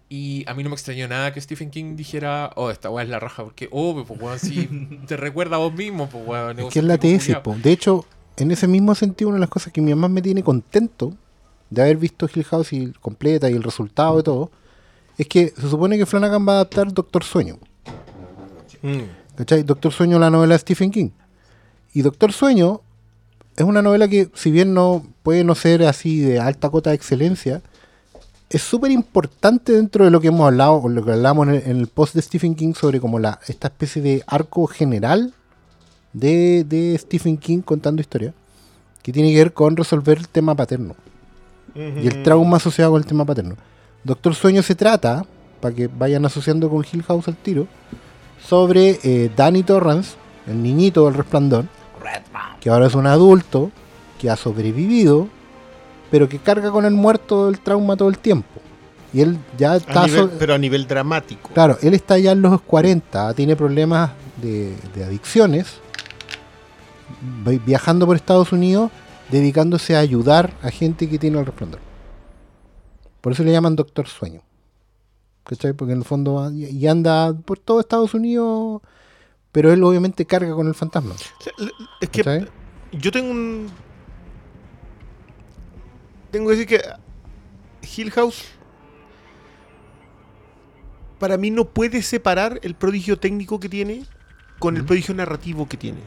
Y 0.07 0.45
a 0.47 0.53
mí 0.53 0.63
no 0.63 0.69
me 0.69 0.75
extrañó 0.75 1.07
nada 1.07 1.33
que 1.33 1.41
Stephen 1.41 1.71
King 1.71 1.95
dijera, 1.95 2.51
oh, 2.55 2.69
esta 2.69 2.91
weá 2.91 3.03
es 3.03 3.09
la 3.09 3.19
raja, 3.19 3.43
porque, 3.43 3.67
oh, 3.71 4.01
pues 4.05 4.21
weón, 4.21 4.39
si 4.39 4.67
te 5.07 5.17
recuerda 5.17 5.55
a 5.55 5.59
vos 5.59 5.73
mismo, 5.73 6.07
pues 6.07 6.23
weón. 6.25 6.59
Es 6.59 6.73
que 6.73 6.79
es 6.79 6.85
la 6.85 6.99
tesis, 6.99 7.35
po. 7.37 7.55
De 7.55 7.71
hecho, 7.71 8.05
en 8.37 8.51
ese 8.51 8.67
mismo 8.67 8.95
sentido, 8.95 9.29
una 9.29 9.37
de 9.37 9.41
las 9.41 9.49
cosas 9.49 9.71
que 9.71 9.81
mi 9.81 9.91
mamá 9.91 10.09
me 10.09 10.21
tiene 10.21 10.43
contento 10.43 11.13
de 11.69 11.81
haber 11.81 11.97
visto 11.97 12.29
Hill 12.33 12.43
House 12.45 12.73
y 12.73 12.91
completa 12.93 13.49
y 13.49 13.53
el 13.53 13.63
resultado 13.63 14.17
de 14.17 14.23
todo, 14.23 14.51
es 15.17 15.27
que 15.27 15.53
se 15.55 15.69
supone 15.69 15.97
que 15.97 16.05
Flanagan 16.05 16.47
va 16.47 16.53
a 16.53 16.55
adaptar 16.55 16.93
Doctor 16.93 17.23
Sueño. 17.23 17.57
Mm. 18.81 19.35
¿Cachai? 19.35 19.63
Doctor 19.63 19.91
Sueño, 19.91 20.19
la 20.19 20.29
novela 20.29 20.55
de 20.55 20.59
Stephen 20.59 20.91
King. 20.91 21.09
Y 21.93 22.01
Doctor 22.01 22.33
Sueño 22.33 22.81
es 23.55 23.63
una 23.63 23.81
novela 23.81 24.07
que, 24.07 24.29
si 24.33 24.51
bien 24.51 24.73
no 24.73 25.05
puede 25.23 25.43
no 25.43 25.55
ser 25.55 25.83
así 25.83 26.19
de 26.19 26.39
alta 26.39 26.69
cota 26.69 26.89
de 26.89 26.97
excelencia, 26.97 27.61
es 28.49 28.61
súper 28.61 28.91
importante 28.91 29.71
dentro 29.71 30.05
de 30.05 30.11
lo 30.11 30.19
que 30.19 30.27
hemos 30.27 30.45
hablado, 30.45 30.75
o 30.75 30.89
lo 30.89 31.03
que 31.03 31.13
hablamos 31.13 31.47
en 31.47 31.55
el, 31.55 31.63
en 31.65 31.77
el 31.77 31.87
post 31.87 32.15
de 32.15 32.21
Stephen 32.21 32.55
King 32.55 32.73
sobre 32.73 32.99
como 32.99 33.17
la, 33.19 33.39
esta 33.47 33.69
especie 33.69 34.01
de 34.01 34.23
arco 34.27 34.67
general 34.67 35.33
de, 36.19 36.63
de 36.63 36.97
Stephen 36.97 37.37
King 37.37 37.59
contando 37.61 38.01
historia, 38.01 38.33
que 39.03 39.11
tiene 39.11 39.31
que 39.31 39.37
ver 39.37 39.53
con 39.53 39.75
resolver 39.75 40.17
el 40.17 40.27
tema 40.29 40.55
paterno 40.55 40.95
y 41.75 42.07
el 42.07 42.23
trauma 42.23 42.57
asociado 42.57 42.91
con 42.91 43.01
el 43.01 43.05
tema 43.05 43.25
paterno. 43.25 43.55
Doctor 44.03 44.33
Sueño 44.33 44.63
se 44.63 44.75
trata, 44.75 45.25
para 45.59 45.75
que 45.75 45.87
vayan 45.87 46.25
asociando 46.25 46.69
con 46.69 46.85
Hill 46.89 47.03
House 47.03 47.27
al 47.27 47.35
tiro, 47.35 47.67
sobre 48.47 48.99
eh, 49.03 49.29
Danny 49.35 49.63
Torrance, 49.63 50.15
el 50.47 50.61
niñito 50.63 51.05
del 51.05 51.15
resplandor, 51.15 51.65
que 52.61 52.69
ahora 52.69 52.87
es 52.87 52.95
un 52.95 53.07
adulto, 53.07 53.71
que 54.19 54.29
ha 54.29 54.35
sobrevivido, 54.37 55.27
pero 56.11 56.29
que 56.29 56.39
carga 56.39 56.71
con 56.71 56.85
el 56.85 56.93
muerto 56.93 57.47
del 57.47 57.59
trauma 57.59 57.97
todo 57.97 58.07
el 58.09 58.17
tiempo. 58.19 58.47
Y 59.13 59.21
él 59.21 59.37
ya 59.57 59.73
A 59.73 59.77
está... 59.77 60.05
nivel- 60.07 60.15
so- 60.29 60.31
pero 60.39 60.53
a 60.53 60.57
nivel 60.57 60.87
dramático. 60.87 61.49
Claro, 61.53 61.77
él 61.81 61.93
está 61.93 62.17
ya 62.17 62.31
en 62.31 62.41
los 62.41 62.61
40, 62.61 63.33
tiene 63.33 63.55
problemas 63.55 64.11
de, 64.41 64.73
de 64.93 65.03
adicciones, 65.03 65.79
viajando 67.65 68.05
por 68.05 68.15
Estados 68.15 68.51
Unidos, 68.51 68.91
dedicándose 69.31 69.95
a 69.95 69.99
ayudar 69.99 70.53
a 70.61 70.69
gente 70.69 71.09
que 71.09 71.19
tiene 71.19 71.39
el 71.39 71.45
resplandor. 71.45 71.79
Por 73.21 73.33
eso 73.33 73.43
le 73.43 73.51
llaman 73.51 73.75
Doctor 73.75 74.07
Sueño. 74.07 74.41
¿Cachai? 75.43 75.73
Porque 75.73 75.93
en 75.93 75.99
el 75.99 76.05
fondo 76.05 76.51
y 76.51 76.87
anda 76.87 77.33
por 77.33 77.59
todo 77.59 77.79
Estados 77.79 78.13
Unidos, 78.13 78.81
pero 79.51 79.71
él 79.71 79.83
obviamente 79.83 80.25
carga 80.25 80.53
con 80.53 80.67
el 80.67 80.73
fantasma. 80.73 81.13
Es 82.01 82.09
que 82.09 82.23
¿Cachai? 82.23 82.47
yo 82.91 83.11
tengo 83.11 83.29
un. 83.31 83.67
Tengo 86.31 86.49
que 86.49 86.55
decir 86.55 86.67
que 86.67 86.81
Hill 88.01 88.11
House. 88.11 88.43
Para 91.19 91.37
mí 91.37 91.49
no 91.49 91.65
puede 91.65 92.01
separar 92.01 92.59
el 92.63 92.75
prodigio 92.75 93.17
técnico 93.17 93.59
que 93.59 93.69
tiene 93.69 94.05
con 94.59 94.75
el 94.77 94.85
prodigio 94.85 95.15
narrativo 95.15 95.67
que 95.67 95.77
tiene. 95.77 95.99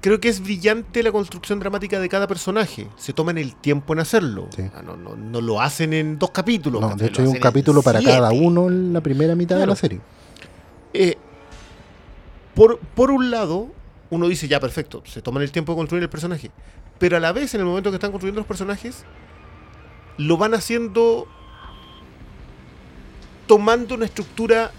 Creo 0.00 0.18
que 0.18 0.28
es 0.28 0.40
brillante 0.40 1.02
la 1.02 1.12
construcción 1.12 1.58
dramática 1.60 2.00
de 2.00 2.08
cada 2.08 2.26
personaje. 2.26 2.88
Se 2.96 3.12
toman 3.12 3.36
el 3.36 3.54
tiempo 3.54 3.92
en 3.92 3.98
hacerlo. 3.98 4.48
Sí. 4.54 4.62
Ah, 4.74 4.82
No, 4.82 4.96
no- 4.96 5.14
no 5.16 5.40
lo 5.40 5.60
hacen 5.60 5.92
en 5.92 6.18
dos 6.18 6.30
capítulos. 6.30 6.80
No, 6.80 6.96
de 6.96 7.06
hecho 7.06 7.20
hay 7.22 7.28
un 7.28 7.34
capítulo 7.38 7.82
para 7.82 7.98
siete. 8.00 8.14
cada 8.14 8.30
uno 8.32 8.68
en 8.68 8.92
la 8.94 9.00
primera 9.02 9.34
mitad 9.34 9.58
de 9.58 9.66
la 9.66 9.76
serie. 9.76 10.00
Eh, 10.94 11.16
por, 12.54 12.78
por 12.78 13.10
un 13.10 13.30
lado, 13.30 13.68
uno 14.10 14.26
dice, 14.26 14.48
ya, 14.48 14.58
perfecto, 14.58 15.02
se 15.06 15.20
toman 15.22 15.42
el 15.42 15.52
tiempo 15.52 15.72
de 15.72 15.76
construir 15.76 16.02
el 16.02 16.08
personaje. 16.10 16.50
Pero 16.98 17.16
a 17.16 17.20
la 17.20 17.32
vez, 17.32 17.54
en 17.54 17.60
el 17.60 17.66
momento 17.66 17.90
que 17.90 17.96
están 17.96 18.10
construyendo 18.10 18.40
los 18.40 18.46
personajes, 18.48 19.04
lo 20.16 20.36
van 20.36 20.54
haciendo 20.54 21.26
tomando 23.46 23.94
una 23.96 24.04
estructura 24.06 24.70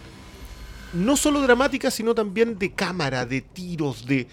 no 0.93 1.15
solo 1.15 1.41
dramática, 1.41 1.91
sino 1.91 2.13
también 2.15 2.57
de 2.57 2.73
cámara, 2.73 3.25
de 3.25 3.41
tiros, 3.41 4.05
de, 4.05 4.27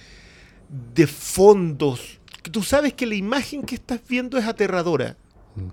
de 0.69 1.07
fondos. 1.07 2.21
Que 2.43 2.51
tú 2.51 2.63
sabes 2.63 2.93
que 2.95 3.07
la 3.07 3.15
imagen 3.15 3.63
que 3.63 3.75
estás 3.75 4.01
viendo 4.07 4.39
es 4.39 4.47
aterradora. 4.47 5.17
Mm. 5.57 5.69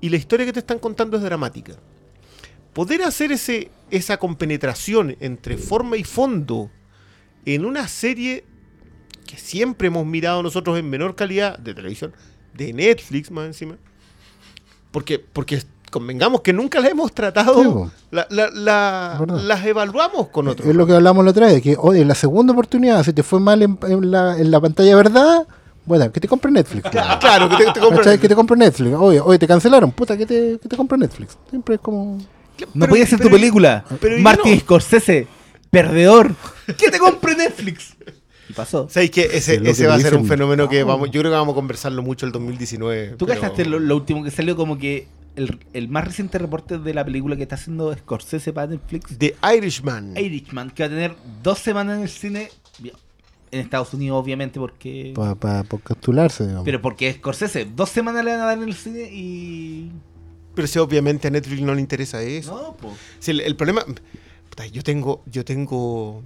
Y 0.00 0.08
la 0.10 0.16
historia 0.16 0.46
que 0.46 0.52
te 0.52 0.60
están 0.60 0.78
contando 0.78 1.16
es 1.16 1.22
dramática. 1.22 1.76
Poder 2.72 3.02
hacer 3.02 3.32
ese, 3.32 3.70
esa 3.90 4.16
compenetración 4.16 5.16
entre 5.20 5.56
forma 5.56 5.96
y 5.96 6.04
fondo 6.04 6.70
en 7.44 7.64
una 7.64 7.86
serie 7.88 8.44
que 9.26 9.36
siempre 9.36 9.88
hemos 9.88 10.04
mirado 10.06 10.42
nosotros 10.42 10.78
en 10.78 10.90
menor 10.90 11.14
calidad 11.14 11.58
de 11.58 11.74
televisión, 11.74 12.12
de 12.52 12.72
Netflix 12.72 13.30
más 13.30 13.46
encima, 13.46 13.78
Porque, 14.90 15.18
porque 15.18 15.62
convengamos 15.94 16.40
que 16.42 16.52
nunca 16.52 16.80
las 16.80 16.90
hemos 16.90 17.12
tratado, 17.12 17.54
Sí, 17.62 17.68
po. 17.68 17.90
la- 18.10 18.26
la- 18.30 18.50
la- 18.50 19.10
Es 19.14 19.20
verdad. 19.20 19.40
las 19.42 19.64
evaluamos 19.64 20.28
con 20.28 20.48
otros. 20.48 20.68
Es 20.68 20.74
lo 20.74 20.86
que 20.86 20.92
hablamos 20.92 21.24
la 21.24 21.30
otra 21.30 21.46
vez, 21.46 21.62
que 21.62 21.76
oye, 21.78 22.04
la 22.04 22.14
segunda 22.14 22.52
oportunidad, 22.52 23.02
si 23.04 23.12
te 23.12 23.22
fue 23.22 23.40
mal 23.40 23.62
en, 23.62 23.78
en 23.88 24.10
la, 24.10 24.36
en 24.38 24.50
la 24.50 24.60
pantalla 24.60 24.94
verdad, 24.96 25.46
bueno, 25.86 26.10
que 26.12 26.18
te 26.20 26.28
compre 26.28 26.50
Netflix. 26.50 26.84
Ah, 26.96 27.18
claro, 27.20 27.48
que 27.48 27.56
te, 27.64 27.72
te 27.72 27.80
¿Cachai? 27.80 28.18
Que 28.18 28.28
te 28.28 28.34
compre 28.34 28.56
Netflix. 28.56 28.94
Oye, 28.96 29.20
oye, 29.20 29.38
te 29.38 29.46
cancelaron, 29.46 29.92
puta, 29.92 30.16
que 30.16 30.26
te, 30.26 30.58
que 30.60 30.68
te 30.68 30.76
compre 30.76 30.98
Netflix. 30.98 31.36
Siempre 31.48 31.76
es 31.76 31.80
como... 31.80 32.18
No 32.74 32.86
podía 32.86 33.06
ser 33.06 33.18
tu 33.18 33.24
pero- 33.24 33.36
película. 33.36 33.84
pero 34.00 34.18
Martin 34.18 34.54
no. 34.54 34.60
Scorsese, 34.60 35.26
perdedor. 35.70 36.34
¿Qué 36.78 36.90
te 36.90 36.98
compre 36.98 37.34
Netflix? 37.36 37.94
Y 38.48 38.52
pasó. 38.52 38.88
¿Sabes 38.90 39.10
qué? 39.10 39.22
Ese, 39.32 39.54
Es 39.54 39.60
lo 39.62 39.70
ese 39.70 39.82
que 39.82 39.88
va 39.88 39.94
a 39.94 40.00
ser 40.00 40.14
un 40.14 40.26
fenómeno 40.26 40.68
que 40.68 40.84
vamos, 40.84 41.10
yo 41.10 41.20
creo 41.20 41.32
que 41.32 41.36
vamos 41.38 41.52
a 41.52 41.56
conversarlo 41.56 42.02
mucho 42.02 42.26
el 42.26 42.32
2019. 42.32 43.14
¿Tú 43.18 43.26
pero- 43.26 43.40
cachaste 43.40 43.64
lo, 43.64 43.78
lo 43.78 43.96
último 43.96 44.22
que 44.22 44.30
salió 44.30 44.54
como 44.56 44.76
que 44.78 45.06
el, 45.36 45.58
el 45.72 45.88
más 45.88 46.04
reciente 46.04 46.38
reporte 46.38 46.78
de 46.78 46.94
la 46.94 47.04
película 47.04 47.36
que 47.36 47.42
está 47.42 47.56
haciendo 47.56 47.94
Scorsese 47.94 48.52
para 48.52 48.68
Netflix? 48.68 49.18
The 49.18 49.34
Irishman. 49.56 50.16
Irishman, 50.16 50.70
que 50.70 50.82
va 50.82 50.86
a 50.86 50.90
tener 50.90 51.14
dos 51.42 51.58
semanas 51.58 51.96
en 51.98 52.02
el 52.04 52.08
cine. 52.08 52.48
En 53.50 53.60
Estados 53.60 53.94
Unidos, 53.94 54.20
obviamente, 54.20 54.58
porque. 54.58 55.12
Para 55.14 55.36
pa, 55.36 55.62
pa 55.62 55.78
postularse, 55.78 56.42
digamos. 56.44 56.64
Pero 56.64 56.82
porque 56.82 57.08
es 57.08 57.16
Scorsese, 57.16 57.64
dos 57.66 57.88
semanas 57.88 58.24
le 58.24 58.32
van 58.32 58.40
a 58.40 58.44
dar 58.46 58.58
en 58.58 58.64
el 58.64 58.74
cine 58.74 59.08
y. 59.12 59.92
Pero 60.56 60.66
si 60.66 60.78
obviamente 60.80 61.28
a 61.28 61.30
Netflix 61.30 61.62
no 61.62 61.72
le 61.74 61.80
interesa 61.80 62.20
eso. 62.22 62.52
No, 62.60 62.76
pues. 62.76 62.94
Si 63.20 63.30
el, 63.30 63.40
el 63.40 63.54
problema. 63.54 63.84
Yo 64.72 64.82
tengo. 64.82 65.22
Yo 65.26 65.44
tengo. 65.44 66.22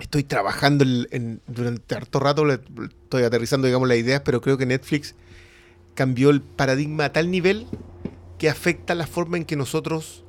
Estoy 0.00 0.22
trabajando 0.22 0.84
en- 0.84 1.08
en- 1.10 1.40
durante 1.46 1.94
harto 1.94 2.20
rato, 2.20 2.44
le- 2.44 2.60
estoy 3.04 3.22
aterrizando, 3.24 3.66
digamos, 3.66 3.88
las 3.88 3.96
ideas, 3.98 4.20
pero 4.24 4.40
creo 4.40 4.56
que 4.58 4.64
Netflix 4.66 5.14
cambió 5.94 6.30
el 6.30 6.40
paradigma 6.42 7.06
a 7.06 7.12
tal 7.12 7.30
nivel 7.30 7.66
que 8.38 8.48
afecta 8.48 8.94
la 8.94 9.06
forma 9.06 9.36
en 9.36 9.44
que 9.44 9.56
nosotros 9.56 10.24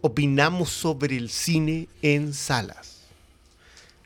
opinamos 0.00 0.70
sobre 0.70 1.16
el 1.16 1.28
cine 1.28 1.88
en 2.02 2.32
salas. 2.32 3.02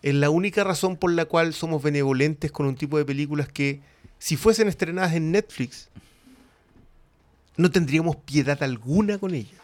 Es 0.00 0.14
la 0.14 0.30
única 0.30 0.64
razón 0.64 0.96
por 0.96 1.12
la 1.12 1.26
cual 1.26 1.52
somos 1.52 1.82
benevolentes 1.82 2.50
con 2.50 2.66
un 2.66 2.74
tipo 2.74 2.98
de 2.98 3.04
películas 3.04 3.48
que, 3.48 3.80
si 4.18 4.36
fuesen 4.36 4.66
estrenadas 4.66 5.12
en 5.12 5.30
Netflix, 5.30 5.88
no 7.56 7.70
tendríamos 7.70 8.16
piedad 8.16 8.60
alguna 8.62 9.18
con 9.18 9.34
ellas. 9.34 9.60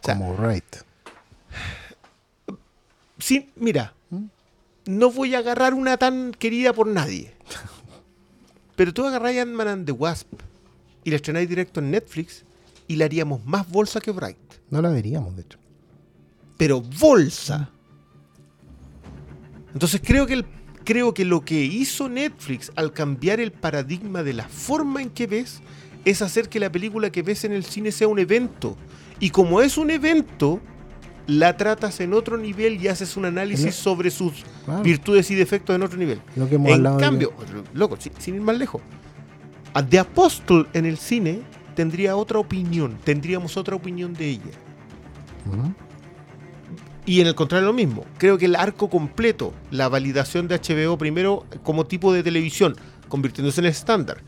o 0.00 0.04
sea, 0.04 0.18
como 0.18 0.36
right. 0.36 0.76
Sí, 3.18 3.50
mira, 3.54 3.94
no 4.84 5.12
voy 5.12 5.36
a 5.36 5.38
agarrar 5.38 5.74
una 5.74 5.96
tan 5.96 6.32
querida 6.32 6.72
por 6.72 6.88
nadie. 6.88 7.32
Pero 8.76 8.92
tú 8.92 9.06
agarráis 9.06 9.40
Ant-Man 9.40 9.68
and 9.68 9.86
the 9.86 9.92
Wasp 9.92 10.32
y 11.04 11.10
la 11.10 11.16
estrenáis 11.16 11.48
directo 11.48 11.80
en 11.80 11.90
Netflix 11.90 12.44
y 12.88 12.96
la 12.96 13.04
haríamos 13.06 13.44
más 13.44 13.68
bolsa 13.68 14.00
que 14.00 14.10
Bright. 14.10 14.36
No 14.70 14.80
la 14.82 14.90
veríamos, 14.90 15.34
de 15.36 15.42
hecho. 15.42 15.58
Pero 16.56 16.80
bolsa. 16.80 17.70
Entonces 19.72 20.00
creo 20.04 20.26
que, 20.26 20.34
el- 20.34 20.46
creo 20.84 21.14
que 21.14 21.24
lo 21.24 21.44
que 21.44 21.64
hizo 21.64 22.08
Netflix 22.08 22.70
al 22.76 22.92
cambiar 22.92 23.40
el 23.40 23.52
paradigma 23.52 24.22
de 24.22 24.32
la 24.34 24.48
forma 24.48 25.00
en 25.02 25.10
que 25.10 25.26
ves 25.26 25.60
es 26.04 26.20
hacer 26.22 26.48
que 26.48 26.60
la 26.60 26.70
película 26.70 27.10
que 27.10 27.22
ves 27.22 27.44
en 27.44 27.52
el 27.52 27.64
cine 27.64 27.92
sea 27.92 28.08
un 28.08 28.18
evento. 28.18 28.76
Y 29.20 29.30
como 29.30 29.60
es 29.60 29.78
un 29.78 29.90
evento, 29.90 30.60
la 31.26 31.56
tratas 31.56 32.00
en 32.00 32.12
otro 32.12 32.36
nivel 32.36 32.82
y 32.82 32.88
haces 32.88 33.16
un 33.16 33.24
análisis 33.24 33.74
sobre 33.76 34.10
sus 34.10 34.44
Claro. 34.64 34.82
virtudes 34.82 35.30
y 35.30 35.36
defectos 35.36 35.74
en 35.76 35.82
otro 35.82 35.96
nivel. 35.96 36.20
Lo 36.36 36.48
que 36.48 36.56
hemos 36.56 36.68
En 36.68 36.74
hablado 36.74 36.98
cambio, 36.98 37.32
loco, 37.72 37.96
sin, 38.00 38.12
sin 38.18 38.34
ir 38.34 38.40
más 38.40 38.58
lejos, 38.58 38.82
a 39.74 39.86
The 39.86 39.98
Apostle 40.00 40.66
en 40.74 40.86
el 40.86 40.98
cine 40.98 41.42
tendría 41.74 42.16
otra 42.16 42.38
opinión, 42.38 42.98
tendríamos 43.04 43.56
otra 43.56 43.76
opinión 43.76 44.12
de 44.14 44.28
ella. 44.28 44.50
Y 47.04 47.20
en 47.20 47.26
el 47.26 47.34
contrario 47.34 47.66
lo 47.66 47.72
mismo. 47.72 48.04
Creo 48.18 48.38
que 48.38 48.44
el 48.44 48.54
arco 48.54 48.88
completo, 48.88 49.52
la 49.70 49.88
validación 49.88 50.46
de 50.46 50.58
HBO 50.58 50.96
primero 50.98 51.46
como 51.62 51.86
tipo 51.86 52.12
de 52.12 52.22
televisión, 52.22 52.76
convirtiéndose 53.08 53.60
en 53.60 53.66
el 53.66 53.72
estándar. 53.72 54.18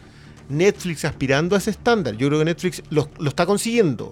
Netflix 0.48 1.04
aspirando 1.04 1.54
a 1.54 1.58
ese 1.58 1.70
estándar. 1.70 2.16
Yo 2.16 2.28
creo 2.28 2.40
que 2.40 2.44
Netflix 2.46 2.82
lo, 2.90 3.08
lo 3.18 3.28
está 3.28 3.46
consiguiendo. 3.46 4.10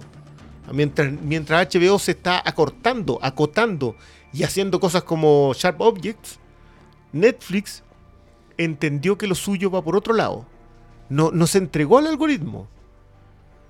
Mientras, 0.71 1.11
mientras 1.21 1.67
HBO 1.67 1.99
se 1.99 2.11
está 2.11 2.41
acortando, 2.43 3.19
acotando 3.21 3.95
y 4.31 4.43
haciendo 4.43 4.79
cosas 4.79 5.03
como 5.03 5.53
Sharp 5.53 5.81
Objects, 5.81 6.39
Netflix 7.11 7.83
entendió 8.57 9.17
que 9.17 9.27
lo 9.27 9.35
suyo 9.35 9.69
va 9.69 9.83
por 9.83 9.95
otro 9.95 10.13
lado. 10.13 10.45
No, 11.13 11.31
no 11.31 11.45
se 11.47 11.59
entregó 11.59 11.97
al 11.99 12.07
algoritmo. 12.07 12.67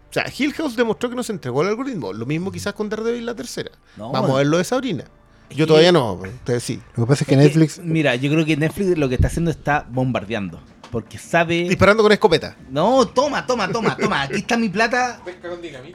O 0.09 0.13
sea, 0.13 0.25
Hill 0.37 0.53
House 0.53 0.75
demostró 0.75 1.09
que 1.09 1.15
no 1.15 1.23
se 1.23 1.31
entregó 1.33 1.61
al 1.61 1.67
algoritmo. 1.69 2.13
Lo 2.13 2.25
mismo 2.25 2.51
quizás 2.51 2.73
con 2.73 2.87
Daredevil 2.87 3.25
la 3.25 3.35
tercera. 3.35 3.71
No, 3.97 4.11
Vamos 4.11 4.21
bueno. 4.21 4.35
a 4.35 4.37
ver 4.37 4.47
lo 4.47 4.57
de 4.59 4.63
Sabrina. 4.63 5.03
Yo 5.49 5.67
todavía 5.67 5.91
no, 5.91 6.17
pero 6.21 6.33
ustedes 6.33 6.63
sí. 6.63 6.81
Lo 6.95 7.03
que 7.05 7.09
pasa 7.09 7.23
es 7.23 7.27
que 7.27 7.33
Es 7.35 7.39
que, 7.39 7.45
Netflix... 7.45 7.79
mira, 7.83 8.15
yo 8.15 8.31
creo 8.31 8.45
que 8.45 8.55
Netflix 8.57 8.97
lo 8.97 9.09
que 9.09 9.15
está 9.15 9.27
haciendo 9.27 9.51
está 9.51 9.85
bombardeando. 9.89 10.59
Porque 10.91 11.17
sabe. 11.17 11.67
Disparando 11.67 12.01
con 12.03 12.11
escopeta. 12.11 12.55
No, 12.69 13.07
toma, 13.07 13.45
toma, 13.45 13.71
toma, 13.71 13.97
toma. 13.97 14.21
Aquí 14.23 14.37
está 14.37 14.55
mi 14.57 14.69
plata. 14.69 15.19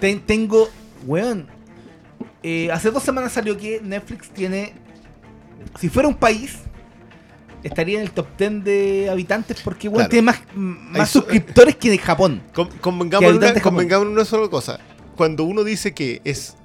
Ten- 0.01 0.21
tengo. 0.27 0.69
Weón. 1.07 1.47
eh, 2.43 2.71
hace 2.73 2.91
dos 2.91 3.03
semanas 3.05 3.33
salió 3.33 3.57
que 3.57 3.81
Netflix 3.81 4.31
tiene. 4.31 4.75
Si 5.79 5.89
fuera 5.89 6.09
un 6.09 6.17
país, 6.17 6.59
estaría 7.63 7.99
en 7.99 8.05
el 8.05 8.11
top 8.13 8.27
10 8.39 8.65
de 8.65 9.09
habitantes 9.11 9.61
porque 9.63 9.91
Claro. 9.91 10.09
tiene 10.09 10.23
más, 10.27 10.41
más 10.55 11.01
Hay 11.01 11.07
su- 11.07 11.21
suscriptores 11.21 11.77
que 11.77 11.93
en 11.93 11.99
Japón. 11.99 12.43
Con- 12.55 12.69
Que 12.69 12.79
convengamos, 12.79 13.31
en 13.31 13.37
una, 13.37 13.61
convengamos 13.61 14.07
en 14.07 14.13
una 14.13 14.25
sola 14.25 14.49
cosa. 14.49 14.79
Cuando 15.17 15.45
uno 15.45 15.65
dice 15.65 15.93
que 15.95 16.21
es 16.25 16.57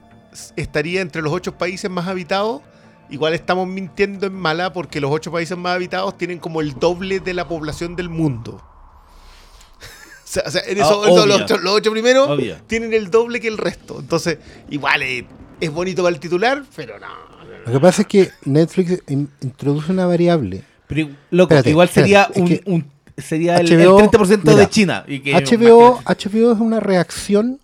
estaría 0.55 1.01
entre 1.01 1.21
los 1.21 1.31
ocho 1.31 1.57
países 1.57 1.89
más 1.91 2.07
habitados, 2.07 2.61
igual 3.09 3.33
estamos 3.33 3.67
mintiendo 3.67 4.25
en 4.27 4.33
mala 4.33 4.73
porque 4.73 4.99
los 4.99 5.11
ocho 5.11 5.31
países 5.31 5.57
más 5.57 5.75
habitados 5.75 6.17
tienen 6.17 6.39
como 6.39 6.61
el 6.61 6.73
doble 6.79 7.19
de 7.19 7.33
la 7.33 7.47
población 7.47 7.95
del 7.95 8.09
mundo. 8.09 8.61
o 10.23 10.27
sea, 10.27 10.43
o 10.45 10.51
sea, 10.51 10.61
en 10.65 10.77
eso, 10.77 11.03
Ah, 11.03 11.25
los, 11.27 11.41
ocho, 11.41 11.57
los 11.57 11.73
ocho 11.75 11.91
primeros 11.91 12.27
Obvio. 12.29 12.57
tienen 12.67 12.93
el 12.93 13.11
doble 13.11 13.39
que 13.39 13.47
el 13.47 13.57
resto. 13.57 13.99
Entonces, 13.99 14.39
igual 14.69 15.01
eh, 15.03 15.25
es 15.59 15.71
bonito 15.71 16.01
para 16.03 16.13
el 16.15 16.19
titular, 16.19 16.63
pero 16.75 16.99
no. 16.99 17.07
no, 17.07 17.43
no. 17.45 17.57
Lo 17.65 17.71
que 17.73 17.79
pasa 17.79 18.01
es 18.03 18.07
que 18.07 18.31
Netflix 18.45 19.01
in- 19.07 19.29
introduce 19.41 19.91
una 19.91 20.05
variable. 20.05 20.63
Pero, 20.87 21.09
loco, 21.31 21.53
Espérate, 21.53 21.69
igual 21.69 21.89
sería 21.89 22.23
espérate, 22.23 22.39
es 22.39 22.41
un, 22.41 22.47
que 22.47 22.71
un- 22.71 23.21
sería 23.21 23.57
el, 23.57 23.71
el 23.71 23.87
HBO 23.87 23.99
30% 23.99 24.43
de 24.43 24.53
mira, 24.53 24.69
China. 24.69 25.05
Y 25.07 25.19
que 25.21 25.33
HBO, 25.33 26.01
HBO 26.05 26.51
es 26.53 26.59
una 26.59 26.79
reacción 26.79 27.59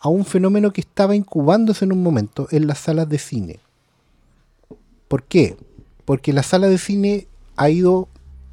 a 0.00 0.08
un 0.08 0.24
fenómeno 0.24 0.72
que 0.72 0.80
estaba 0.80 1.16
incubándose 1.16 1.84
en 1.84 1.92
un 1.92 2.02
momento 2.02 2.46
en 2.50 2.66
las 2.66 2.78
salas 2.78 3.08
de 3.08 3.18
cine. 3.18 3.58
¿Por 5.08 5.24
qué? 5.24 5.56
Porque 6.04 6.32
la 6.32 6.42
sala 6.42 6.68
de 6.68 6.78
cine 6.78 7.26
ha 7.56 7.70
ido, 7.70 8.08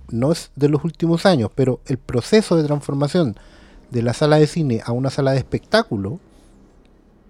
no 0.10 0.32
es 0.32 0.52
de 0.56 0.70
los 0.70 0.84
últimos 0.84 1.26
años, 1.26 1.52
pero 1.54 1.80
el 1.86 1.98
proceso 1.98 2.56
de 2.56 2.64
transformación 2.64 3.36
de 3.92 4.02
la 4.02 4.14
sala 4.14 4.38
de 4.40 4.48
cine 4.48 4.82
a 4.86 4.92
una 4.92 5.10
sala 5.10 5.32
de 5.32 5.38
espectáculo 5.38 6.20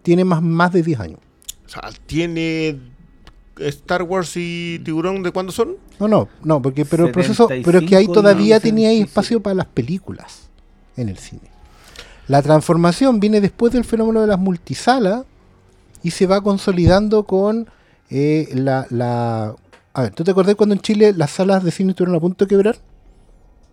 tiene 0.03 0.23
más, 0.23 0.41
más 0.41 0.72
de 0.72 0.84
10 0.84 0.99
años. 0.99 1.19
O 1.65 1.69
sea, 1.69 1.81
tiene 2.05 2.80
Star 3.60 4.03
Wars 4.03 4.34
y 4.36 4.80
Tiburón 4.84 5.23
de 5.23 5.32
cuándo 5.32 5.52
son? 5.52 5.76
No, 5.99 6.07
no, 6.07 6.27
no, 6.44 6.61
porque 6.61 6.86
pero 6.86 7.06
el 7.07 7.11
proceso, 7.11 7.48
pero 7.48 7.80
es 7.80 7.86
que 7.90 7.95
ahí 7.95 8.06
75 8.06 8.14
todavía 8.14 8.60
tenía 8.60 8.90
ahí 8.90 8.99
96. 8.99 9.10
espacio 9.10 9.41
para 9.41 9.53
las 9.56 9.65
películas 9.68 10.49
en 10.98 11.10
el 11.10 11.18
cine. 11.18 11.41
La 12.27 12.41
transformación 12.41 13.19
viene 13.19 13.40
después 13.41 13.72
del 13.72 13.86
fenómeno 13.86 14.22
de 14.22 14.27
las 14.27 14.40
multisalas 14.40 15.23
y 16.03 16.11
se 16.11 16.26
va 16.26 16.41
consolidando 16.41 17.23
con 17.23 17.68
eh, 18.10 18.49
la, 18.53 18.88
la... 18.90 19.56
A 19.94 20.02
ver, 20.02 20.11
¿tú 20.14 20.23
te 20.23 20.32
acordás 20.32 20.56
cuando 20.56 20.73
en 20.76 20.82
Chile 20.82 21.14
las 21.15 21.32
salas 21.32 21.64
de 21.64 21.72
cine 21.72 21.91
estuvieron 21.91 22.15
a 22.15 22.19
punto 22.19 22.45
de 22.45 22.49
quebrar? 22.49 22.77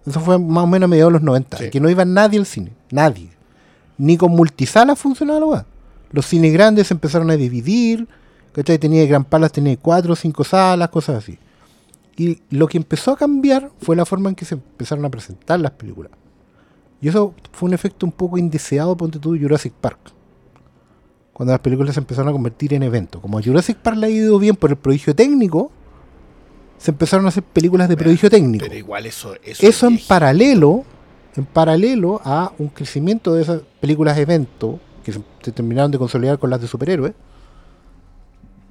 Eso 0.06 0.20
fue 0.20 0.38
más 0.38 0.64
o 0.64 0.66
menos 0.66 0.86
a 0.86 0.88
mediados 0.88 1.12
de 1.12 1.18
los 1.18 1.22
90, 1.22 1.56
Sí. 1.58 1.70
que 1.70 1.80
no 1.80 1.88
iba 1.88 2.04
nadie 2.04 2.38
al 2.38 2.46
cine, 2.46 2.72
nadie. 2.90 3.30
Ni 3.98 4.16
con 4.16 4.32
multisalas 4.32 4.98
funcionaba. 4.98 5.66
Los 6.10 6.26
cines 6.26 6.52
grandes 6.52 6.88
se 6.88 6.94
empezaron 6.94 7.30
a 7.30 7.36
dividir, 7.36 8.06
¿cachai? 8.52 8.78
Tenía 8.78 9.04
Gran 9.06 9.24
Palas, 9.24 9.52
tenía 9.52 9.76
cuatro 9.76 10.12
o 10.12 10.16
cinco 10.16 10.44
salas, 10.44 10.88
cosas 10.88 11.16
así. 11.16 11.38
Y 12.16 12.38
lo 12.50 12.68
que 12.68 12.76
empezó 12.76 13.12
a 13.12 13.16
cambiar 13.16 13.70
fue 13.80 13.96
la 13.96 14.04
forma 14.04 14.28
en 14.28 14.34
que 14.34 14.44
se 14.44 14.54
empezaron 14.54 15.04
a 15.04 15.10
presentar 15.10 15.58
las 15.60 15.72
películas. 15.72 16.12
Y 17.00 17.08
eso 17.08 17.34
fue 17.50 17.68
un 17.68 17.74
efecto 17.74 18.06
un 18.06 18.12
poco 18.12 18.38
indeseado, 18.38 18.96
ponte 18.96 19.18
tú, 19.18 19.36
Jurassic 19.36 19.72
Park. 19.72 19.98
Cuando 21.32 21.52
las 21.52 21.60
películas 21.60 21.94
se 21.94 22.00
empezaron 22.00 22.28
a 22.28 22.32
convertir 22.32 22.74
en 22.74 22.82
eventos. 22.82 23.20
Como 23.20 23.38
a 23.38 23.42
Jurassic 23.42 23.78
Park 23.78 23.96
le 23.96 24.06
ha 24.06 24.10
ido 24.10 24.38
bien 24.38 24.54
por 24.54 24.70
el 24.70 24.76
prodigio 24.76 25.14
técnico, 25.14 25.72
se 26.78 26.90
empezaron 26.90 27.26
a 27.26 27.30
hacer 27.30 27.42
películas 27.42 27.88
de 27.88 27.96
prodigio 27.96 28.28
técnico. 28.28 28.64
Pero 28.64 28.76
igual 28.76 29.06
eso... 29.06 29.34
Eso, 29.42 29.66
Eso 29.66 29.86
en 29.86 29.98
paralelo, 30.06 30.84
en 31.34 31.44
paralelo 31.46 32.20
a 32.24 32.52
un 32.58 32.68
crecimiento 32.68 33.34
de 33.34 33.42
esas 33.42 33.62
películas 33.80 34.18
evento 34.18 34.78
que 35.02 35.12
se 35.12 35.52
terminaron 35.52 35.90
de 35.90 35.98
consolidar 35.98 36.38
con 36.38 36.50
las 36.50 36.60
de 36.60 36.68
superhéroes. 36.68 37.14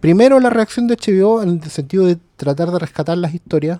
Primero 0.01 0.39
la 0.39 0.49
reacción 0.49 0.87
de 0.87 0.95
HBO 0.97 1.41
en 1.43 1.61
el 1.63 1.71
sentido 1.71 2.05
de 2.05 2.17
tratar 2.35 2.71
de 2.71 2.79
rescatar 2.79 3.17
las 3.17 3.33
historias 3.33 3.79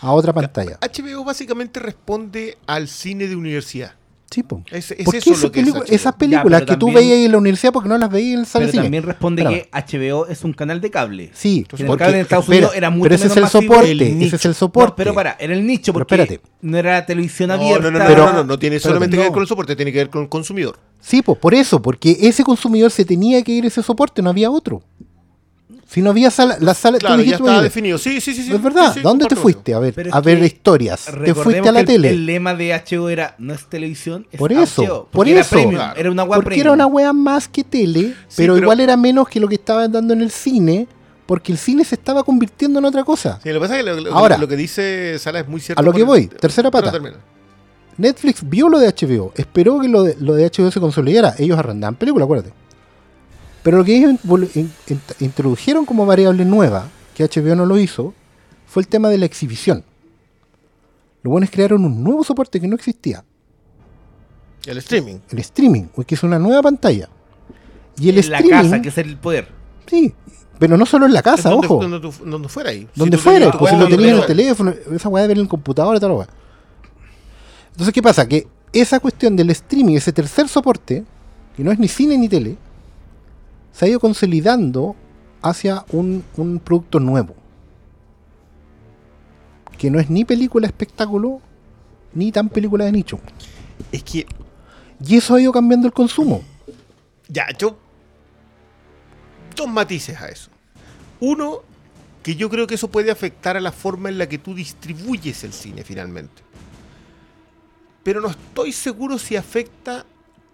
a 0.00 0.12
otra 0.12 0.32
pantalla. 0.32 0.78
HBO 0.80 1.24
básicamente 1.24 1.80
responde 1.80 2.56
al 2.66 2.88
cine 2.88 3.26
de 3.26 3.34
universidad. 3.36 3.92
Sí, 4.30 4.42
po. 4.42 4.62
Es, 4.70 4.90
es 4.90 5.04
¿Por 5.06 5.12
qué 5.14 5.18
eso 5.20 5.30
esas 5.30 5.42
lo 5.44 5.52
que 5.52 5.60
es 5.60 5.66
pelicu- 5.66 5.78
HBO. 5.78 5.84
esas 5.88 6.14
películas 6.16 6.60
pero 6.60 6.66
que 6.74 6.76
tú 6.78 6.86
también- 6.86 7.08
veías 7.08 7.24
en 7.26 7.32
la 7.32 7.38
universidad 7.38 7.72
porque 7.72 7.88
no 7.88 7.96
las 7.96 8.10
veías 8.10 8.34
en 8.34 8.40
el 8.40 8.46
sala 8.46 8.60
Pero 8.60 8.66
de 8.66 8.72
cine? 8.72 8.82
también 8.84 9.02
responde 9.04 9.42
Espérame. 9.42 9.62
que 9.88 9.96
HBO 9.98 10.26
es 10.26 10.44
un 10.44 10.52
canal 10.52 10.80
de 10.82 10.90
cable. 10.90 11.30
Sí, 11.32 11.56
En 11.72 11.80
el 11.80 11.86
porque- 11.86 12.04
cable 12.04 12.16
en 12.16 12.20
Estados 12.22 12.48
Unidos 12.48 12.72
era 12.76 12.90
mucho 12.90 13.02
pero 13.04 13.14
ese 13.14 13.26
es 13.28 13.36
el 13.38 13.42
masivo 13.44 13.62
soporte, 13.62 13.90
el 13.90 14.02
ese 14.22 14.36
es 14.36 14.44
el 14.44 14.54
soporte. 14.54 14.90
No, 14.90 14.96
pero 14.96 15.14
para, 15.14 15.36
era 15.40 15.54
el 15.54 15.66
nicho 15.66 15.94
Pero 15.94 16.06
porque 16.06 16.22
espérate. 16.22 16.48
no 16.60 16.76
era 16.76 17.06
televisión 17.06 17.50
abierta. 17.50 17.82
no, 17.84 17.90
no, 17.90 17.98
no, 17.98 18.04
Pero- 18.06 18.26
no, 18.26 18.32
no, 18.34 18.44
no 18.44 18.58
tiene 18.58 18.76
espérate, 18.76 18.90
solamente 18.90 19.16
que 19.16 19.22
ver 19.22 19.32
con 19.32 19.40
el 19.42 19.48
soporte, 19.48 19.74
tiene 19.74 19.92
que 19.92 19.98
ver 19.98 20.10
con 20.10 20.22
el 20.22 20.28
consumidor. 20.28 20.78
Sí, 21.00 21.22
pues 21.22 21.38
por 21.38 21.54
eso, 21.54 21.80
porque 21.80 22.16
ese 22.20 22.44
consumidor 22.44 22.90
se 22.90 23.06
tenía 23.06 23.42
que 23.42 23.52
ir 23.52 23.64
a 23.64 23.68
ese 23.68 23.82
soporte, 23.82 24.20
no 24.20 24.28
había 24.28 24.50
otro. 24.50 24.82
Si 25.90 26.02
no 26.02 26.10
había 26.10 26.30
sala, 26.30 26.58
la 26.60 26.74
sala, 26.74 26.98
tú 26.98 27.06
ya 27.08 27.16
dijiste, 27.16 27.36
estaba 27.42 27.62
definido. 27.62 27.96
Sí, 27.96 28.20
sí, 28.20 28.34
sí. 28.34 28.42
sí 28.42 28.52
es 28.54 28.62
verdad, 28.62 28.88
sí, 28.92 28.98
sí, 28.98 29.02
¿dónde 29.02 29.24
te 29.24 29.34
fuiste? 29.34 29.72
A 29.72 29.78
ver, 29.78 29.94
a 30.12 30.20
ver 30.20 30.38
historias. 30.44 31.06
Te 31.24 31.34
fuiste 31.34 31.66
a 31.66 31.72
la 31.72 31.80
que 31.80 31.86
tele. 31.86 32.10
El, 32.10 32.26
lema 32.26 32.54
de 32.54 32.74
HBO 32.74 33.08
era 33.08 33.34
no 33.38 33.54
es 33.54 33.64
televisión, 33.70 34.26
es 34.30 34.38
Por 34.38 34.52
eso, 34.52 34.82
HBO, 34.82 35.08
por 35.10 35.26
era 35.26 35.40
eso. 35.40 35.48
premium, 35.50 35.74
Claro. 35.76 35.98
era 35.98 36.10
una 36.10 36.24
web 36.24 36.34
porque 36.34 36.46
premium. 36.48 36.62
era 36.66 36.72
una 36.74 36.86
wea 36.86 37.12
más 37.14 37.48
que 37.48 37.64
tele, 37.64 38.00
Sí, 38.28 38.34
pero, 38.36 38.52
pero- 38.52 38.64
igual 38.66 38.80
era 38.80 38.98
menos 38.98 39.28
que 39.30 39.40
lo 39.40 39.48
que 39.48 39.54
estaban 39.54 39.90
dando 39.90 40.12
en 40.12 40.20
el 40.20 40.30
cine, 40.30 40.86
porque 41.24 41.52
el 41.52 41.58
cine 41.58 41.82
se 41.86 41.94
estaba 41.94 42.22
convirtiendo 42.22 42.78
en 42.80 42.84
otra 42.84 43.02
cosa. 43.02 43.40
Sí, 43.42 43.48
lo 43.48 43.54
que 43.54 43.60
pasa 43.60 43.78
es 43.78 43.84
que 43.84 43.90
lo, 43.90 43.98
lo- 44.00 44.12
Ahora, 44.12 44.36
lo 44.36 44.46
que 44.46 44.56
dice 44.56 45.18
Sala 45.18 45.40
es 45.40 45.48
muy 45.48 45.60
cierto. 45.62 45.80
a 45.80 45.82
lo 45.82 45.92
que 45.94 46.00
el- 46.00 46.04
voy, 46.04 46.26
tercera 46.26 46.70
pata. 46.70 46.92
Netflix 47.96 48.48
vio 48.48 48.68
lo 48.68 48.78
de 48.78 48.88
HBO, 48.88 49.32
esperó 49.36 49.80
que 49.80 49.88
lo 49.88 50.02
de, 50.04 50.16
lo 50.20 50.34
de 50.34 50.44
HBO 50.50 50.70
se 50.70 50.78
consolidara. 50.80 51.34
Ellos 51.38 51.58
arrendaban 51.58 51.96
películas, 51.96 52.26
acuérdate. 52.26 52.52
Pero 53.62 53.78
lo 53.78 53.84
que 53.84 53.96
ellos 53.98 54.18
introdujeron 55.20 55.84
como 55.84 56.06
variable 56.06 56.44
nueva, 56.44 56.88
que 57.14 57.24
HBO 57.24 57.54
no 57.56 57.66
lo 57.66 57.78
hizo, 57.78 58.14
fue 58.66 58.82
el 58.82 58.88
tema 58.88 59.08
de 59.08 59.18
la 59.18 59.26
exhibición. 59.26 59.84
Los 61.22 61.32
buenos 61.32 61.50
crearon 61.50 61.84
un 61.84 62.02
nuevo 62.02 62.22
soporte 62.24 62.60
que 62.60 62.68
no 62.68 62.76
existía, 62.76 63.24
El 64.66 64.78
streaming. 64.78 65.16
el 65.30 65.38
streaming, 65.40 65.84
que 66.06 66.14
es 66.14 66.22
una 66.22 66.38
nueva 66.38 66.62
pantalla. 66.62 67.08
Y 67.98 68.08
el 68.10 68.18
En 68.18 68.30
la 68.30 68.38
streaming, 68.38 68.70
casa, 68.70 68.82
que 68.82 68.88
es 68.90 68.98
el 68.98 69.16
poder. 69.16 69.48
sí, 69.86 70.14
pero 70.58 70.76
no 70.76 70.86
solo 70.86 71.06
en 71.06 71.12
la 71.12 71.22
casa, 71.22 71.50
donde, 71.50 71.66
ojo. 71.68 71.80
Donde, 71.86 72.12
donde 72.24 72.48
fuera 72.48 72.70
ahí. 72.70 72.88
donde 72.96 73.16
tú 73.16 73.22
fuera, 73.22 73.50
pues 73.52 73.72
si 73.72 73.78
lo 73.78 73.86
tenías 73.88 74.10
en 74.10 74.16
el 74.18 74.26
teléfono, 74.26 74.74
esa 74.92 75.08
weá 75.08 75.22
de 75.22 75.28
ver 75.28 75.36
en 75.38 75.42
el 75.44 75.48
computador 75.48 75.96
y 75.96 76.00
tal 76.00 76.10
weá. 76.12 76.26
Entonces, 77.72 77.92
¿qué 77.94 78.02
pasa? 78.02 78.26
Que 78.26 78.46
esa 78.72 78.98
cuestión 78.98 79.36
del 79.36 79.50
streaming, 79.50 79.94
ese 79.96 80.12
tercer 80.12 80.48
soporte, 80.48 81.04
que 81.56 81.62
no 81.62 81.70
es 81.70 81.78
ni 81.78 81.86
cine 81.86 82.18
ni 82.18 82.28
tele, 82.28 82.56
se 83.78 83.84
ha 83.84 83.88
ido 83.88 84.00
consolidando 84.00 84.96
hacia 85.40 85.84
un, 85.92 86.24
un 86.36 86.58
producto 86.58 86.98
nuevo. 86.98 87.36
Que 89.78 89.88
no 89.88 90.00
es 90.00 90.10
ni 90.10 90.24
película 90.24 90.66
espectáculo, 90.66 91.40
ni 92.12 92.32
tan 92.32 92.48
película 92.48 92.86
de 92.86 92.90
nicho. 92.90 93.20
Es 93.92 94.02
que, 94.02 94.26
Y 95.06 95.16
eso 95.16 95.36
ha 95.36 95.40
ido 95.40 95.52
cambiando 95.52 95.86
el 95.86 95.92
consumo. 95.92 96.42
ya, 97.28 97.46
yo. 97.56 97.78
Dos 99.54 99.68
matices 99.68 100.20
a 100.20 100.28
eso. 100.28 100.50
Uno, 101.20 101.60
que 102.24 102.34
yo 102.34 102.50
creo 102.50 102.66
que 102.66 102.74
eso 102.74 102.88
puede 102.88 103.12
afectar 103.12 103.56
a 103.56 103.60
la 103.60 103.70
forma 103.70 104.08
en 104.08 104.18
la 104.18 104.28
que 104.28 104.38
tú 104.38 104.56
distribuyes 104.56 105.44
el 105.44 105.52
cine 105.52 105.84
finalmente. 105.84 106.42
Pero 108.02 108.20
no 108.20 108.26
estoy 108.26 108.72
seguro 108.72 109.18
si 109.18 109.36
afecta 109.36 110.04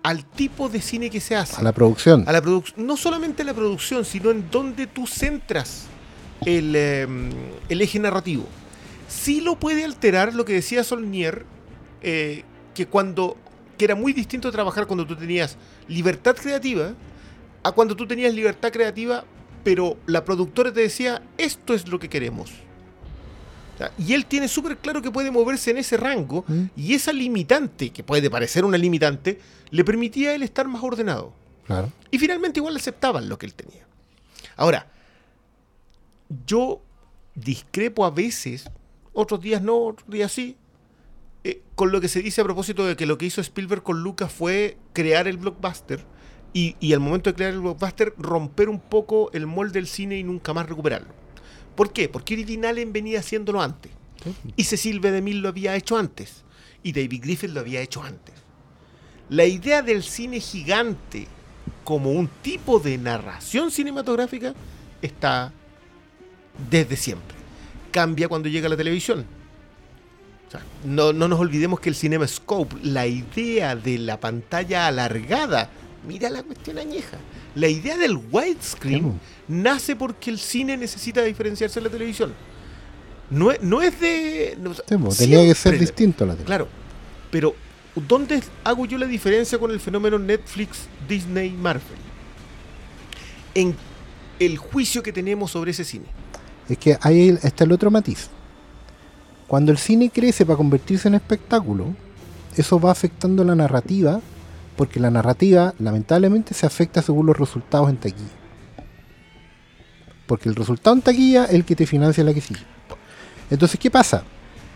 al 0.05 0.24
tipo 0.24 0.68
de 0.68 0.81
cine 0.81 1.10
que 1.10 1.18
se 1.18 1.35
hace. 1.35 1.56
A 1.60 1.62
la 1.64 1.72
producción. 1.72 2.24
a 2.28 2.32
la 2.32 2.40
produc- 2.43 2.76
no 2.76 2.97
solamente 2.97 3.43
a 3.43 3.44
la 3.47 3.55
producción, 3.55 4.05
sino 4.05 4.31
en 4.31 4.48
donde 4.51 4.86
tú 4.86 5.06
centras 5.06 5.86
el, 6.47 6.74
eh, 6.76 7.06
el 7.68 7.81
eje 7.81 7.98
narrativo. 7.98 8.44
Sí 9.09 9.40
lo 9.40 9.59
puede 9.59 9.82
alterar 9.85 10.35
lo 10.35 10.44
que 10.44 10.52
decía 10.52 10.85
Solnier, 10.85 11.44
eh, 12.02 12.44
que 12.74 12.86
cuando 12.86 13.36
que 13.78 13.86
era 13.86 13.94
muy 13.97 14.12
distinto 14.12 14.52
trabajar 14.52 14.86
cuando 14.86 15.05
tú 15.06 15.16
tenías 15.16 15.56
libertad 15.89 16.36
creativa 16.36 16.93
a 17.64 17.72
cuando 17.72 17.97
tú 17.97 18.06
tenías 18.06 18.32
libertad 18.32 18.70
creativa, 18.70 19.24
pero 19.64 19.97
la 20.06 20.24
productora 20.24 20.72
te 20.72 20.81
decía, 20.81 21.22
esto 21.39 21.74
es 21.74 21.89
lo 21.89 21.98
que 21.98 22.09
queremos. 22.09 22.52
Y 23.99 24.15
él 24.15 24.27
tiene 24.27 24.49
súper 24.49 24.79
claro 24.79 25.03
que 25.03 25.11
puede 25.11 25.31
moverse 25.31 25.71
en 25.71 25.79
ese 25.79 25.97
rango 25.97 26.45
¿Mm? 26.47 26.65
y 26.77 26.95
esa 26.95 27.13
limitante, 27.13 27.91
que 27.91 28.03
puede 28.03 28.31
parecer 28.31 28.65
una 28.65 28.79
limitante, 28.79 29.41
le 29.71 29.85
permitía 29.85 30.31
a 30.31 30.35
él 30.35 30.43
estar 30.43 30.69
más 30.69 30.83
ordenado. 30.83 31.33
Claro. 31.67 31.91
Y 32.11 32.19
finalmente 32.19 32.61
igual 32.61 32.77
aceptaban 32.77 33.29
lo 33.29 33.39
que 33.39 33.47
él 33.47 33.55
tenía. 33.55 33.87
Ahora, 34.57 34.87
yo 36.47 36.81
discrepo 37.35 38.05
a 38.05 38.11
veces, 38.11 38.71
otros 39.13 39.41
días 39.41 39.63
no, 39.63 39.79
otros 39.79 40.09
días 40.09 40.31
sí, 40.31 40.57
eh, 41.43 41.63
con 41.75 41.91
lo 41.91 42.01
que 42.01 42.09
se 42.09 42.23
dice 42.23 42.41
a 42.41 42.45
propósito 42.45 42.87
de 42.87 42.97
que 42.97 43.07
lo 43.07 43.19
que 43.19 43.27
hizo 43.27 43.41
Spielberg 43.41 43.83
con 43.83 44.03
Lucas 44.03 44.33
fue 44.33 44.77
crear 44.93 45.27
el 45.27 45.39
blockbuster 45.39 46.05
y, 46.53 46.77
y 46.81 46.93
al 46.93 47.01
momento 47.01 47.31
de 47.31 47.35
crear 47.35 47.53
el 47.53 47.61
blockbuster 47.61 48.15
romper 48.17 48.69
un 48.69 48.81
poco 48.81 49.31
el 49.33 49.47
molde 49.47 49.75
del 49.75 49.89
cine 49.89 50.19
y 50.19 50.23
nunca 50.23 50.53
más 50.53 50.69
recuperarlo. 50.69 51.24
¿Por 51.75 51.93
qué? 51.93 52.09
Porque 52.09 52.35
Irving 52.35 52.65
Allen 52.65 52.93
venía 52.93 53.21
haciéndolo 53.21 53.61
antes. 53.61 53.93
Y 54.57 54.65
Cecil 54.65 55.01
B. 55.01 55.11
DeMille 55.11 55.41
lo 55.41 55.49
había 55.49 55.77
hecho 55.77 55.97
antes. 55.97 56.45
Y 56.83 56.93
David 56.93 57.23
Griffith 57.23 57.51
lo 57.51 57.61
había 57.61 57.81
hecho 57.81 58.03
antes. 58.03 58.35
La 59.29 59.45
idea 59.45 59.83
del 59.83 60.03
cine 60.03 60.41
gigante 60.41 61.27
como 61.83 62.11
un 62.11 62.29
tipo 62.43 62.79
de 62.79 62.99
narración 62.99 63.71
cinematográfica 63.71 64.55
está 65.03 65.53
desde 66.71 66.97
siempre. 66.97 67.37
Cambia 67.91 68.29
cuando 68.29 68.49
llega 68.49 68.69
la 68.69 68.77
televisión. 68.77 69.27
O 70.49 70.51
sea, 70.51 70.63
no, 70.85 71.13
no 71.13 71.29
nos 71.29 71.41
olvidemos 71.41 71.81
que 71.81 71.89
el 71.89 71.95
CinemaScope, 71.95 72.77
la 72.83 73.07
idea 73.07 73.77
de 73.77 73.99
la 73.99 74.21
pantalla 74.21 74.87
alargada, 74.87 75.71
mira 76.06 76.31
la 76.31 76.43
cuestión 76.43 76.78
añeja. 76.78 77.18
La 77.55 77.68
idea 77.68 77.97
del 77.97 78.18
widescreen 78.31 79.20
nace 79.48 79.97
porque 79.97 80.31
el 80.31 80.39
cine 80.39 80.76
necesita 80.76 81.22
diferenciarse 81.22 81.81
de 81.81 81.85
la 81.86 81.90
televisión. 81.90 82.32
No, 83.31 83.51
es- 83.51 83.62
no 83.62 83.81
es 83.82 83.98
de. 84.01 84.56
no, 84.60 84.72
pues, 85.01 85.16
tenía 85.18 85.43
que 85.44 85.55
ser 85.55 85.78
distinto 85.78 86.24
a 86.24 86.28
la 86.28 86.35
tele. 86.35 86.44
Claro, 86.47 86.68
pero 87.31 87.55
¿dónde 87.94 88.43
hago 88.64 88.85
yo 88.86 88.98
la 88.98 89.06
diferencia 89.06 89.59
con 89.59 89.70
el 89.70 89.81
fenómeno 89.81 90.18
Netflix, 90.18 90.81
Disney, 91.09 91.51
Marvel? 91.51 91.82
En 93.55 93.74
el 94.40 94.59
juicio 94.59 95.02
que 95.02 95.12
tenemos 95.12 95.51
sobre 95.52 95.70
ese 95.70 95.85
cine. 95.85 96.06
Es 96.68 96.78
que 96.78 96.98
ahí 97.01 97.39
está 97.43 97.64
el 97.64 97.72
otro 97.72 97.90
matiz. 97.90 98.28
Cuando 99.47 99.70
el 99.70 99.78
cine 99.78 100.10
crece 100.10 100.44
para 100.44 100.56
convertirse 100.56 101.09
en 101.09 101.14
espectáculo, 101.14 101.94
eso 102.56 102.81
va 102.81 102.90
afectando 102.90 103.44
la 103.44 103.55
narrativa, 103.55 104.20
porque 104.77 105.01
la 105.01 105.11
narrativa 105.11 105.75
lamentablemente 105.79 106.55
se 106.55 106.67
afecta 106.67 107.03
según 107.03 107.27
los 107.27 107.37
resultados 107.37 107.91
en 107.91 107.97
taquilla. 107.97 108.29
Porque 110.27 110.49
el 110.49 110.55
resultado 110.55 110.97
en 110.97 111.03
taquilla 111.03 111.45
es 111.45 111.55
el 111.55 111.65
que 111.65 111.77
te 111.77 111.87
financia 111.87 112.25
la 112.25 112.35
que 112.35 112.41
sigue. 112.41 112.61
Entonces, 113.51 113.79
¿qué 113.79 113.91
pasa? 113.91 114.25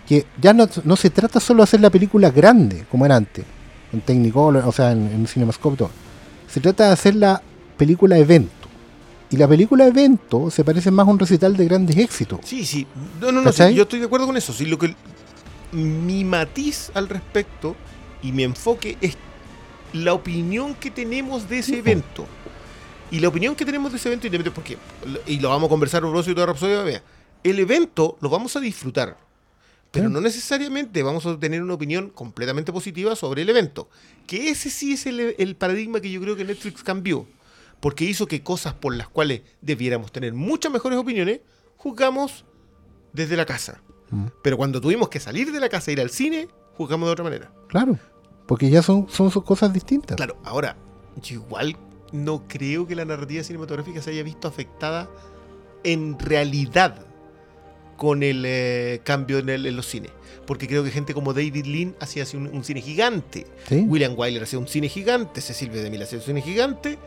Que 0.07 0.27
ya 0.41 0.53
no, 0.53 0.69
no 0.85 0.97
se 0.97 1.11
trata 1.11 1.41
solo 1.41 1.59
de 1.59 1.65
hacer 1.65 1.81
la 1.81 1.91
película 1.91 2.31
grande, 2.31 2.85
como 2.91 3.07
era 3.07 3.17
antes, 3.17 3.45
en 3.93 4.01
Technicolor, 4.01 4.65
o 4.67 4.73
sea, 4.73 4.93
en, 4.93 5.07
en 5.07 5.27
Cinemascope, 5.27 5.75
y 5.75 5.79
todo. 5.79 5.91
Se 6.47 6.61
trata 6.61 6.87
de 6.87 6.93
hacer 6.93 7.15
la 7.15 7.43
película 7.77 8.19
evento. 8.19 8.53
Y 9.31 9.37
la 9.37 9.47
película 9.47 9.87
evento 9.87 10.51
se 10.51 10.65
parece 10.65 10.91
más 10.91 11.07
a 11.07 11.11
un 11.11 11.19
recital 11.19 11.57
de 11.57 11.65
grandes 11.67 11.97
éxitos. 11.97 12.41
Sí, 12.45 12.65
sí. 12.65 12.87
No, 13.21 13.31
no, 13.31 13.43
no. 13.43 13.53
Sí, 13.53 13.75
yo 13.75 13.83
estoy 13.83 13.99
de 14.01 14.07
acuerdo 14.07 14.27
con 14.27 14.37
eso. 14.37 14.53
Sí, 14.53 14.65
lo 14.65 14.79
que, 14.79 14.95
mi 15.73 16.25
matiz 16.25 16.91
al 16.95 17.09
respecto 17.09 17.77
y 18.23 18.33
mi 18.33 18.43
enfoque 18.43 18.97
es 19.01 19.17
la 19.93 20.15
opinión 20.15 20.75
que 20.75 20.91
tenemos 20.91 21.49
de 21.49 21.59
ese 21.59 21.79
evento. 21.79 22.27
Y 23.11 23.21
la 23.21 23.29
opinión 23.29 23.55
que 23.55 23.65
tenemos 23.65 23.91
de 23.91 23.99
ese 23.99 24.13
evento, 24.13 24.53
porque, 24.53 24.77
y 25.27 25.41
lo 25.41 25.49
vamos 25.49 25.69
a 25.69 25.71
conversar 25.71 26.05
un 26.05 26.19
y 26.19 26.35
toda 26.35 26.47
Rapsodia, 26.47 26.83
vea, 26.83 27.03
el 27.43 27.59
evento 27.59 28.19
lo 28.21 28.29
vamos 28.29 28.55
a 28.57 28.61
disfrutar, 28.61 29.17
pero 29.91 30.11
no 30.11 30.21
necesariamente 30.21 31.03
vamos 31.03 31.25
a 31.25 31.39
tener 31.39 31.63
una 31.63 31.73
opinión 31.73 32.11
completamente 32.11 32.73
positiva 32.73 33.17
sobre 33.17 33.43
el 33.43 33.49
evento. 33.49 33.89
Que 34.27 34.51
ese 34.51 34.69
sí 34.69 34.93
es 34.93 35.07
el, 35.07 35.35
el 35.39 35.57
paradigma 35.57 36.01
que 36.01 36.11
yo 36.11 36.21
creo 36.21 36.37
que 36.37 36.45
Netflix 36.45 36.83
cambió, 36.83 37.27
porque 37.81 38.05
hizo 38.05 38.27
que 38.27 38.43
cosas 38.43 38.75
por 38.75 38.95
las 38.95 39.09
cuales 39.09 39.41
debiéramos 39.63 40.13
tener 40.13 40.35
muchas 40.35 40.71
mejores 40.71 40.99
opiniones, 40.99 41.41
juzgamos 41.79 42.45
desde 43.15 43.37
la 43.37 43.47
casa. 43.47 43.81
Mm. 44.11 44.27
Pero 44.43 44.59
cuando 44.59 44.81
tuvimos 44.83 45.09
que 45.09 45.21
salir 45.21 45.51
de 45.51 45.61
la 45.61 45.71
casa 45.71 45.91
e 45.91 45.95
ir 45.95 46.01
al 46.01 46.11
cine, 46.11 46.49
juzgamos 46.77 47.09
de 47.09 47.13
otra 47.13 47.25
manera. 47.25 47.51
Claro, 47.69 47.99
porque 48.49 48.69
ya 48.71 48.83
son, 48.83 49.07
son 49.09 49.31
cosas 49.31 49.73
distintas. 49.73 50.17
Claro, 50.17 50.37
ahora, 50.43 50.77
yo 51.23 51.35
igual 51.35 51.77
no 52.11 52.49
creo 52.49 52.87
que 52.89 52.97
la 52.97 53.05
narrativa 53.05 53.45
cinematográfica 53.45 54.03
se 54.03 54.11
haya 54.11 54.25
visto 54.25 54.49
afectada 54.49 55.09
en 55.85 56.19
realidad 56.19 57.07
con 57.97 58.23
el 58.23 58.43
eh, 58.47 59.01
cambio 59.05 59.39
en, 59.39 59.49
el- 59.51 59.67
en 59.67 59.77
los 59.77 59.87
cines. 59.87 60.11
Porque 60.47 60.67
creo 60.67 60.83
que 60.83 60.91
gente 60.91 61.13
como 61.15 61.35
David 61.35 61.67
Lean 61.67 61.95
hacía 62.01 62.25
un, 62.35 62.47
un 62.49 62.65
cine 62.65 62.81
gigante. 62.81 63.47
¿sí? 63.69 63.85
William 63.87 64.15
Wyler 64.17 64.43
hacía 64.45 64.59
un 64.59 64.67
cine 64.67 64.89
gigante. 64.89 65.41
Cecil 65.43 65.69
B. 65.71 65.83
DeMille 65.83 66.05
hacía 66.05 66.19
un 66.19 66.25
cine 66.25 66.41
gigante. 66.41 66.99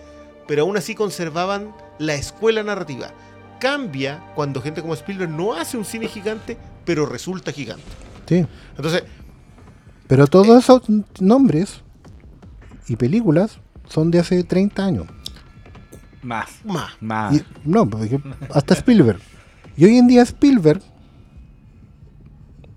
Pero 0.48 0.62
aún 0.64 0.78
así 0.78 0.94
conservaban 0.96 1.74
la 1.98 2.14
escuela 2.14 2.62
narrativa. 2.62 3.12
Cambia 3.60 4.32
cuando 4.36 4.62
gente 4.62 4.82
como 4.82 4.94
Spielberg 4.94 5.32
no 5.32 5.54
hace 5.54 5.78
un 5.78 5.86
cine 5.86 6.08
gigante, 6.08 6.58
pero 6.86 7.06
resulta 7.08 7.52
gigante. 7.52 7.84
Sí. 8.28 8.46
Entonces, 8.76 9.04
Pero 10.12 10.28
todos 10.28 10.62
esos 10.62 10.82
nombres 11.22 11.84
y 12.90 12.98
películas 12.98 13.60
son 13.88 14.12
de 14.12 14.20
hace 14.20 14.44
30 14.44 14.84
años. 14.86 15.06
Más. 16.22 16.50
Más. 16.66 16.92
Más. 17.00 17.34
Y- 17.34 17.44
no, 17.64 17.90
porque 17.90 18.20
hasta 18.54 18.74
Spielberg. 18.74 19.22
Y 19.78 19.86
hoy 19.86 19.96
en 19.96 20.08
día 20.08 20.22
Spielberg, 20.24 20.82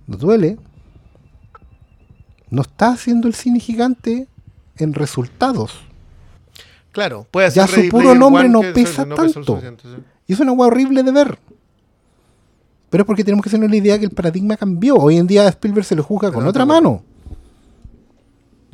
nos 0.06 0.20
duele, 0.20 0.60
no 2.50 2.62
está 2.62 2.90
haciendo 2.90 3.26
el 3.26 3.34
cine 3.34 3.58
gigante 3.58 4.28
en 4.76 4.94
resultados. 4.94 5.72
Claro, 6.92 7.26
puede 7.32 7.50
Ya 7.50 7.64
hacer 7.64 7.86
su 7.86 7.90
puro 7.90 8.14
nombre 8.14 8.48
no 8.48 8.60
pesa 8.60 9.04
lo 9.04 9.16
tanto. 9.16 9.60
sí. 9.60 9.88
Y 10.28 10.34
es 10.34 10.38
una 10.38 10.52
hueá 10.52 10.68
horrible 10.68 11.02
de 11.02 11.10
ver. 11.10 11.36
Pero 12.90 13.02
es 13.02 13.06
porque 13.08 13.24
tenemos 13.24 13.42
que 13.42 13.48
hacernos 13.48 13.70
la 13.70 13.76
idea 13.76 13.98
que 13.98 14.04
el 14.04 14.12
paradigma 14.12 14.56
cambió. 14.56 14.94
Hoy 14.94 15.16
en 15.16 15.26
día 15.26 15.42
a 15.42 15.48
Spielberg 15.48 15.84
se 15.84 15.96
le 15.96 16.02
juzga 16.02 16.28
con 16.30 16.38
Pero 16.42 16.50
otra 16.50 16.64
mano. 16.64 17.02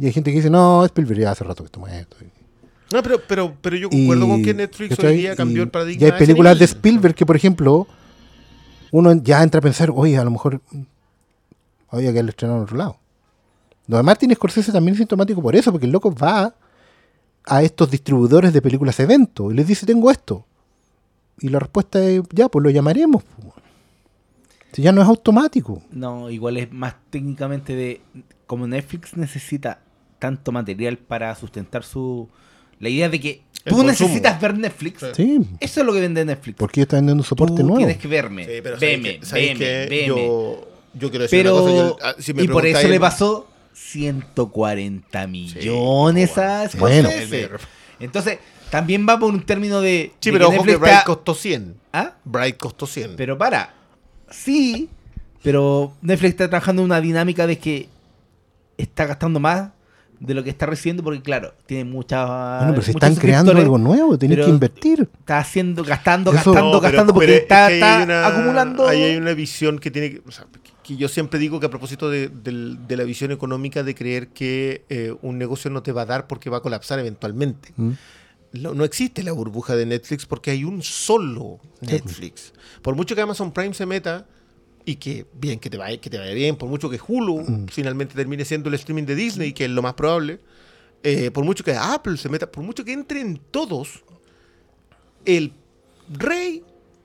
Y 0.00 0.06
hay 0.06 0.12
gente 0.12 0.30
que 0.30 0.36
dice, 0.38 0.48
no, 0.48 0.82
Spielberg 0.86 1.20
ya 1.20 1.30
hace 1.32 1.44
rato 1.44 1.62
que 1.62 1.66
está 1.66 1.78
muerto. 1.78 2.16
No, 2.92 3.02
pero, 3.02 3.20
pero, 3.28 3.54
pero 3.60 3.76
yo 3.76 3.88
Y- 3.90 3.98
concuerdo 3.98 4.28
con 4.28 4.42
que 4.42 4.54
Netflix 4.54 4.98
hoy 4.98 5.16
día 5.18 5.36
cambió 5.36 5.58
Y- 5.58 5.64
el 5.64 5.68
paradigma. 5.70 6.02
Y 6.02 6.10
hay 6.10 6.18
películas 6.18 6.58
de. 6.58 6.64
Spielberg 6.64 7.14
que, 7.14 7.26
por 7.26 7.36
ejemplo, 7.36 7.86
uno 8.92 9.12
ya 9.22 9.42
entra 9.42 9.58
a 9.58 9.62
pensar, 9.62 9.90
oye, 9.94 10.16
a 10.16 10.24
lo 10.24 10.30
mejor 10.30 10.60
había 11.90 12.06
que 12.06 12.18
haberlo 12.18 12.30
estrenado 12.30 12.58
en 12.60 12.64
otro 12.64 12.76
lado. 12.78 12.96
Lo 13.88 13.98
de 13.98 14.02
Martin 14.02 14.34
Scorsese 14.34 14.72
también 14.72 14.94
es 14.94 14.98
sintomático 14.98 15.42
por 15.42 15.54
eso, 15.54 15.70
porque 15.70 15.86
el 15.86 15.92
loco 15.92 16.14
va 16.14 16.54
a 17.44 17.62
estos 17.62 17.90
distribuidores 17.90 18.52
de 18.52 18.62
películas 18.62 18.98
evento 19.00 19.50
y 19.50 19.54
les 19.54 19.66
dice, 19.66 19.84
tengo 19.86 20.10
esto. 20.10 20.46
Y 21.40 21.48
la 21.48 21.58
respuesta 21.58 22.02
es, 22.02 22.22
ya, 22.32 22.48
pues 22.48 22.62
lo 22.62 22.70
llamaremos. 22.70 23.22
po". 23.22 23.54
Si 24.72 24.82
ya 24.82 24.92
no 24.92 25.02
es 25.02 25.08
automático. 25.08 25.82
No, 25.90 26.30
igual 26.30 26.56
es 26.56 26.72
más 26.72 26.94
técnicamente 27.10 27.74
de. 27.74 28.00
Como 28.46 28.66
Netflix 28.66 29.16
necesita 29.16 29.80
tanto 30.20 30.52
material 30.52 30.96
para 30.98 31.34
sustentar 31.34 31.82
su. 31.82 32.28
La 32.78 32.88
idea 32.88 33.08
de 33.08 33.18
que 33.20 33.30
El 33.64 33.70
tú 33.72 33.76
consumo. 33.78 33.82
necesitas 33.90 34.40
ver 34.40 34.56
Netflix. 34.56 35.04
Sí, 35.16 35.40
Eso 35.58 35.80
es 35.80 35.86
lo 35.86 35.92
que 35.92 36.00
vende 36.00 36.24
Netflix. 36.24 36.56
porque 36.56 36.82
están 36.82 36.98
vendiendo 37.00 37.22
un 37.22 37.26
soporte 37.26 37.56
tú 37.56 37.62
nuevo. 37.64 37.78
tienes 37.78 37.98
que 37.98 38.06
verme. 38.08 38.44
Sí, 38.44 38.60
pero 38.62 38.78
¿sabéis 38.78 39.02
veme, 39.02 39.20
veme, 39.32 39.86
veme. 39.88 40.06
Yo, 40.06 40.68
yo 40.94 41.10
quiero 41.10 41.22
decir 41.24 41.40
Pero. 41.42 41.54
una 41.56 41.62
cosa. 41.72 41.74
yo- 41.76 41.96
ah, 42.02 42.14
si 42.18 42.32
me 42.34 42.42
y 42.44 42.48
por 42.48 42.64
eso 42.64 42.86
le 42.88 43.00
pasó 43.00 43.48
140 43.74 45.26
millones 45.26 46.38
a 46.38 46.68
Bueno. 46.78 47.08
Scorsese. 47.10 47.50
Entonces, 47.98 48.38
también 48.70 49.06
va 49.08 49.18
por 49.18 49.30
un 49.32 49.42
término 49.42 49.80
de. 49.80 50.12
Sí, 50.20 50.30
de 50.30 50.38
pero 50.38 50.46
ojo 50.48 50.52
que 50.52 50.58
Netflix 50.58 50.80
Bright 50.80 50.94
está- 50.94 51.04
costó 51.04 51.34
100. 51.34 51.76
¿Ah? 51.92 52.14
Bright 52.24 52.56
costó 52.56 52.86
100. 52.86 53.16
Pero 53.16 53.36
para. 53.36 53.74
Sí, 54.30 54.88
pero 55.42 55.92
Netflix 56.02 56.30
está 56.30 56.48
trabajando 56.48 56.82
en 56.82 56.86
una 56.86 57.00
dinámica 57.00 57.46
de 57.46 57.58
que 57.58 57.88
está 58.78 59.06
gastando 59.06 59.40
más 59.40 59.70
de 60.20 60.34
lo 60.34 60.44
que 60.44 60.50
está 60.50 60.66
recibiendo 60.66 61.02
porque, 61.02 61.22
claro, 61.22 61.54
tiene 61.66 61.84
muchas. 61.84 62.26
Bueno, 62.28 62.58
pero 62.60 62.72
muchos 62.76 62.88
están 62.90 63.14
creando 63.16 63.52
algo 63.52 63.78
nuevo, 63.78 64.18
tienen 64.18 64.36
pero- 64.36 64.46
que 64.46 64.50
invertir. 64.52 65.08
Está 65.18 65.38
haciendo, 65.38 65.82
gastando, 65.82 66.30
Eso- 66.30 66.36
gastando, 66.52 66.60
No, 66.60 66.70
pero- 66.72 66.80
gastando 66.92 67.14
porque 67.14 67.26
pero 67.26 67.36
es 67.36 67.42
está, 67.42 67.66
que 67.68 67.72
ahí 67.74 67.80
está 67.80 68.02
una- 68.04 68.26
acumulando. 68.26 68.86
Ahí 68.86 69.02
hay 69.02 69.16
una 69.16 69.32
visión 69.34 69.78
que 69.78 69.90
tiene 69.90 70.10
que. 70.12 70.22
o 70.26 70.30
sea, 70.30 70.44
que- 70.62 70.70
que 70.82 70.96
yo 70.96 71.08
siempre 71.08 71.38
digo 71.40 71.58
que 71.58 71.66
a 71.66 71.70
propósito 71.70 72.10
de, 72.10 72.28
del- 72.28 72.86
de 72.86 72.96
la 72.96 73.04
visión 73.04 73.30
económica 73.32 73.82
de 73.82 73.94
creer 73.94 74.28
que 74.28 74.84
eh, 74.90 75.14
un 75.22 75.38
negocio 75.38 75.70
no 75.70 75.82
te 75.82 75.92
va 75.92 76.02
a 76.02 76.06
dar 76.06 76.26
porque 76.26 76.50
va 76.50 76.58
a 76.58 76.60
colapsar 76.60 76.98
eventualmente. 76.98 77.72
¿Mm? 77.76 77.90
No, 78.52 78.74
no 78.74 78.84
existe 78.84 79.22
la 79.22 79.32
burbuja 79.32 79.76
de 79.76 79.86
Netflix 79.86 80.26
porque 80.26 80.50
hay 80.50 80.64
un 80.64 80.82
solo 80.82 81.60
Netflix. 81.80 82.52
Por 82.82 82.94
mucho 82.96 83.14
que 83.14 83.20
Amazon 83.22 83.52
Prime 83.52 83.72
se 83.74 83.86
meta 83.86 84.26
y 84.84 84.96
que 84.96 85.26
bien 85.34 85.58
que 85.58 85.68
te 85.70 85.76
vaya, 85.76 86.00
que 86.00 86.10
te 86.10 86.18
vaya 86.18 86.32
bien, 86.34 86.56
por 86.56 86.68
mucho 86.68 86.88
que 86.90 86.98
Hulu 87.06 87.40
Mm. 87.40 87.66
finalmente 87.68 88.14
termine 88.14 88.44
siendo 88.44 88.68
el 88.68 88.74
streaming 88.74 89.04
de 89.04 89.14
Disney, 89.14 89.52
que 89.52 89.64
es 89.66 89.70
lo 89.70 89.82
más 89.82 89.94
probable, 89.94 90.40
eh, 91.02 91.30
por 91.30 91.44
mucho 91.44 91.62
que 91.64 91.74
Apple 91.74 92.16
se 92.16 92.28
meta, 92.28 92.50
por 92.50 92.62
mucho 92.64 92.84
que 92.84 92.92
entren 92.92 93.40
todos, 93.50 94.02
el 95.24 95.52
rey 96.12 96.62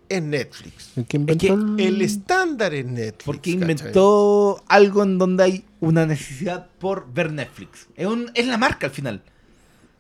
es 0.07 0.21
Netflix. 0.21 0.91
El 0.95 1.05
que 1.05 1.17
inventó 1.17 1.75
que 1.77 1.87
el- 1.87 2.01
estándar 2.01 2.73
es 2.73 2.85
Netflix. 2.85 3.23
Porque 3.25 3.57
¿cachai? 3.57 3.71
inventó 3.71 4.63
algo 4.67 5.03
en 5.03 5.17
donde 5.17 5.43
hay 5.43 5.65
una 5.79 6.05
necesidad 6.05 6.67
por 6.79 7.11
ver 7.11 7.31
Netflix. 7.33 7.87
Es, 7.95 8.05
un- 8.07 8.31
es 8.33 8.45
la 8.47 8.57
marca 8.57 8.87
al 8.87 8.93
final. 8.93 9.21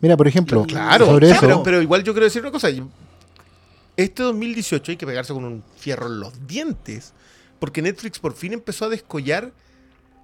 Mira, 0.01 0.15
por 0.17 0.27
ejemplo, 0.27 0.63
Claro, 0.65 1.05
sobre 1.07 1.31
eso, 1.31 1.39
pero, 1.41 1.63
pero 1.63 1.81
igual 1.81 2.03
yo 2.03 2.13
quiero 2.13 2.25
decir 2.25 2.41
una 2.41 2.51
cosa. 2.51 2.69
Este 3.97 4.23
2018 4.23 4.91
hay 4.91 4.97
que 4.97 5.05
pegarse 5.05 5.33
con 5.33 5.45
un 5.45 5.63
fierro 5.77 6.07
en 6.07 6.19
los 6.19 6.45
dientes, 6.47 7.13
porque 7.65 7.81
Netflix 7.81 8.19
por 8.19 8.35
fin 8.35 8.53
empezó 8.53 8.85
a 8.85 8.89
descollar 8.89 9.51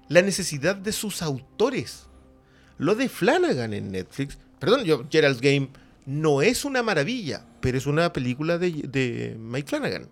la 0.09 0.21
necesidad 0.21 0.75
de 0.75 0.91
sus 0.91 1.23
autores. 1.23 2.05
Lo 2.77 2.93
de 2.93 3.09
Flanagan 3.09 3.73
en 3.73 3.91
Netflix, 3.91 4.37
perdón, 4.59 4.83
yo, 4.83 5.05
Gerald's 5.09 5.41
Game 5.41 5.69
no 6.05 6.43
es 6.43 6.65
una 6.65 6.83
maravilla, 6.83 7.43
pero 7.59 7.79
es 7.79 7.87
una 7.87 8.13
película 8.13 8.59
de, 8.59 8.71
de 8.87 9.35
Mike 9.39 9.67
Flanagan. 9.69 10.03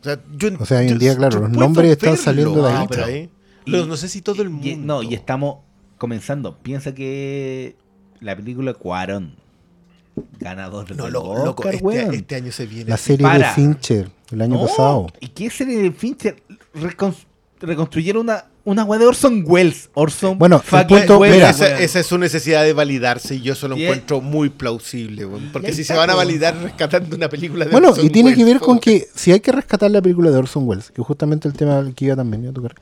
O 0.00 0.02
sea, 0.02 0.20
yo, 0.36 0.48
O 0.58 0.66
sea, 0.66 0.78
hoy 0.80 0.86
en 0.88 0.92
yo- 0.94 0.98
día, 0.98 1.16
claro, 1.16 1.42
los 1.42 1.50
nombres 1.50 1.92
están 1.92 2.10
verlo, 2.10 2.24
saliendo 2.24 2.62
de 2.66 2.72
ahí, 2.72 2.86
¿cachai? 2.88 3.30
Lo- 3.66 3.86
no 3.86 3.96
sé 3.96 4.08
si 4.08 4.20
todo 4.20 4.42
el 4.42 4.50
mundo. 4.50 4.66
Y- 4.66 4.74
no, 4.74 5.04
y 5.04 5.14
estamos 5.14 5.58
comenzando. 5.96 6.58
Piensa 6.58 6.92
que 6.92 7.76
la 8.18 8.34
película 8.34 8.74
Cuarón, 8.74 9.36
ganador 10.40 10.90
No, 10.96 11.04
del 11.04 11.12
loco, 11.12 11.30
Oscar, 11.30 11.74
loco, 11.74 11.92
este, 11.92 12.16
este 12.16 12.34
año 12.34 12.50
se 12.50 12.66
viene. 12.66 12.90
la 12.90 12.96
serie 12.96 13.28
de. 13.28 13.44
Fincher 13.54 14.17
el 14.30 14.42
año 14.42 14.56
No, 14.56 14.66
pasado. 14.66 15.06
¿Y 15.20 15.28
qué 15.28 15.50
serie 15.50 15.78
de 15.82 15.92
Fincher? 15.92 16.42
Recon- 16.74 17.14
reconstruyeron 17.60 18.22
una, 18.22 18.44
una 18.64 18.84
weá 18.84 18.98
de 19.00 19.06
Orson 19.06 19.42
Welles. 19.46 19.90
Orson 19.94 20.38
Bueno, 20.38 20.60
punto- 20.88 21.18
Welles, 21.18 21.36
mira. 21.36 21.50
esa, 21.50 21.98
es 22.00 22.06
su 22.06 22.18
necesidad 22.18 22.62
de 22.64 22.72
validarse 22.72 23.34
y 23.36 23.40
yo 23.42 23.54
eso 23.54 23.66
lo 23.68 23.76
encuentro 23.76 24.20
muy 24.20 24.48
plausible, 24.48 25.24
weón, 25.26 25.50
porque 25.52 25.72
si 25.72 25.82
se 25.84 25.94
van 25.94 26.10
a 26.10 26.14
validar 26.14 26.56
rescatando 26.56 27.16
una 27.16 27.28
película 27.28 27.64
de 27.64 27.70
Bueno, 27.72 27.88
Orson 27.90 28.06
y 28.06 28.10
tiene 28.10 28.30
que 28.34 28.42
Welles, 28.42 28.54
ver 28.54 28.60
con 28.62 28.78
que 28.78 29.08
si 29.14 29.32
hay 29.32 29.40
que 29.40 29.50
rescatar 29.52 29.90
la 29.90 30.00
película 30.02 30.30
de 30.30 30.36
Orson 30.36 30.68
Welles, 30.68 30.90
que 30.90 31.02
justamente 31.02 31.48
el 31.48 31.54
tema 31.54 31.84
que 31.96 32.04
iba 32.04 32.14
también 32.16 32.42
iba 32.42 32.50
a 32.50 32.54
tocar, 32.54 32.74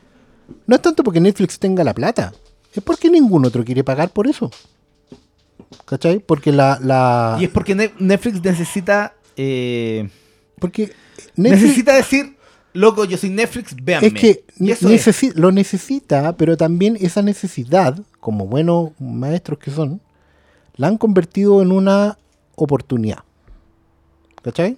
no 0.66 0.76
es 0.76 0.82
tanto 0.82 1.02
porque 1.02 1.20
Netflix 1.20 1.58
tenga 1.58 1.82
la 1.84 1.94
plata, 1.94 2.32
es 2.74 2.82
porque 2.82 3.08
ningún 3.08 3.46
otro 3.46 3.64
quiere 3.64 3.82
pagar 3.82 4.10
por 4.10 4.26
eso. 4.26 4.50
¿Cachai? 5.84 6.18
Porque 6.18 6.52
la... 6.52 6.78
la 6.82 7.36
Y 7.40 7.44
es 7.44 7.50
porque 7.50 7.74
Ne- 7.74 7.92
Netflix 7.98 8.42
necesita. 8.42 9.14
eh, 9.36 10.08
porque 10.58 10.92
Netflix 11.36 11.62
necesita 11.62 11.94
decir, 11.94 12.36
loco, 12.72 13.04
yo 13.04 13.16
soy 13.16 13.30
Netflix, 13.30 13.74
véanme. 13.76 14.08
es 14.08 14.14
que 14.14 14.44
Y 14.58 14.70
eso 14.70 14.88
es. 14.90 15.06
necesi- 15.06 15.34
lo 15.34 15.52
necesita, 15.52 16.36
pero 16.36 16.56
también 16.56 16.96
esa 17.00 17.22
necesidad, 17.22 17.98
como 18.20 18.46
buenos 18.46 18.90
maestros 19.00 19.58
que 19.58 19.70
son, 19.70 20.00
la 20.76 20.88
han 20.88 20.98
convertido 20.98 21.62
en 21.62 21.72
una 21.72 22.18
oportunidad. 22.54 23.20
¿Cachai? 24.42 24.70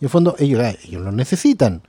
Y 0.00 0.04
en 0.04 0.06
el 0.06 0.08
fondo 0.08 0.34
ellos, 0.38 0.60
ah, 0.60 0.74
ellos 0.84 1.02
lo 1.02 1.12
necesitan. 1.12 1.82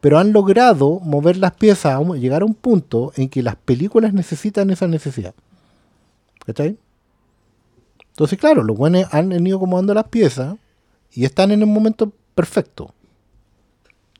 Pero 0.00 0.18
han 0.18 0.32
logrado 0.32 1.00
mover 1.00 1.36
las 1.36 1.52
piezas, 1.52 2.00
llegar 2.18 2.42
a 2.42 2.46
un 2.46 2.54
punto 2.54 3.12
en 3.16 3.28
que 3.28 3.42
las 3.42 3.56
películas 3.56 4.14
necesitan 4.14 4.70
esa 4.70 4.86
necesidad. 4.86 5.34
¿Cachai? 6.46 6.78
Entonces, 8.10 8.38
claro, 8.38 8.62
los 8.62 8.76
buenos 8.76 9.06
han 9.12 9.28
venido 9.28 9.56
acomodando 9.58 9.92
las 9.94 10.08
piezas 10.08 10.56
y 11.12 11.24
están 11.24 11.50
en 11.50 11.60
el 11.60 11.66
momento 11.66 12.12
perfecto. 12.40 12.94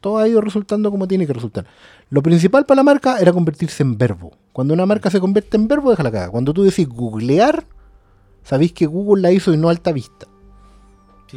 Todo 0.00 0.18
ha 0.18 0.28
ido 0.28 0.40
resultando 0.40 0.90
como 0.90 1.06
tiene 1.06 1.26
que 1.26 1.32
resultar. 1.32 1.66
Lo 2.08 2.22
principal 2.22 2.64
para 2.64 2.76
la 2.76 2.82
marca 2.82 3.18
era 3.18 3.32
convertirse 3.32 3.82
en 3.82 3.98
verbo. 3.98 4.32
Cuando 4.52 4.72
una 4.74 4.86
marca 4.86 5.10
se 5.10 5.20
convierte 5.20 5.56
en 5.56 5.68
verbo, 5.68 5.90
deja 5.90 6.02
la 6.02 6.10
caga. 6.10 6.30
Cuando 6.30 6.52
tú 6.54 6.62
decís 6.64 6.88
googlear, 6.88 7.64
sabéis 8.42 8.72
que 8.72 8.86
Google 8.86 9.22
la 9.22 9.30
hizo 9.32 9.52
y 9.52 9.56
no 9.56 9.68
alta 9.68 9.92
vista. 9.92 10.26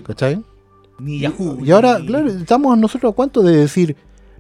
¿Cachai? 0.06 0.42
Ni 1.00 1.20
Yahoo. 1.20 1.60
Y 1.64 1.72
ahora, 1.72 2.00
ni- 2.00 2.08
claro, 2.08 2.28
estamos 2.28 2.78
nosotros 2.78 3.12
a 3.12 3.16
cuánto 3.16 3.44
de 3.44 3.56
decir. 3.58 3.96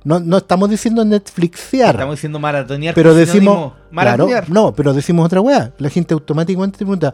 No, 0.06 0.20
no 0.20 0.38
estamos 0.38 0.70
diciendo 0.70 1.06
Netflixear. 1.06 1.96
Estamos 1.96 2.16
diciendo 2.16 2.40
maratonear. 2.40 2.94
pero 2.96 3.14
que 3.14 3.22
es 3.22 3.28
decimos. 3.28 3.54
sinónimo. 3.56 3.74
Claro, 3.74 3.92
Maratonear. 3.92 4.50
no, 4.50 4.74
pero 4.74 4.94
decimos 4.94 5.26
otra 5.26 5.40
weá. 5.42 5.74
La 5.78 5.90
gente 5.90 6.14
automáticamente 6.14 6.78
te 6.78 6.86
pregunta: 6.86 7.14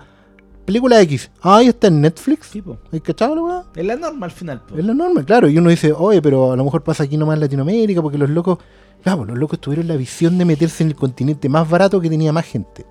Película 0.70 1.02
X. 1.02 1.32
Ah, 1.42 1.64
¿y 1.64 1.68
está 1.70 1.88
en 1.88 2.00
Netflix? 2.00 2.50
Sí, 2.52 2.62
po. 2.62 2.78
¿Hay 2.92 3.00
cachado 3.00 3.34
la 3.34 3.42
weá? 3.42 3.64
Es 3.76 3.84
la 3.84 3.96
norma 3.96 4.28
al 4.28 4.32
final. 4.32 4.62
po. 4.62 4.78
Es 4.78 4.86
la 4.86 4.94
norma, 4.94 5.24
claro. 5.24 5.50
Y 5.50 5.58
uno 5.58 5.72
dice, 5.72 5.92
oye, 5.92 6.22
pero 6.22 6.52
a 6.52 6.56
lo 6.56 6.64
mejor 6.64 6.84
pasa 6.84 7.06
aquí 7.06 7.18
nomás 7.18 7.38
en 7.38 7.40
Latinoamérica, 7.40 8.04
porque 8.04 8.20
los 8.20 8.30
locos, 8.30 8.60
claro, 9.02 9.26
los 9.26 9.36
locos 9.36 9.60
tuvieron 9.60 9.88
la 9.88 9.96
visión 9.96 10.38
de 10.38 10.46
meterse 10.46 10.84
en 10.84 10.90
el 10.90 10.96
continente 10.96 11.50
más 11.50 11.68
barato 11.68 12.00
que 12.00 12.08
tenía 12.08 12.32
más 12.32 12.46
gente. 12.46 12.86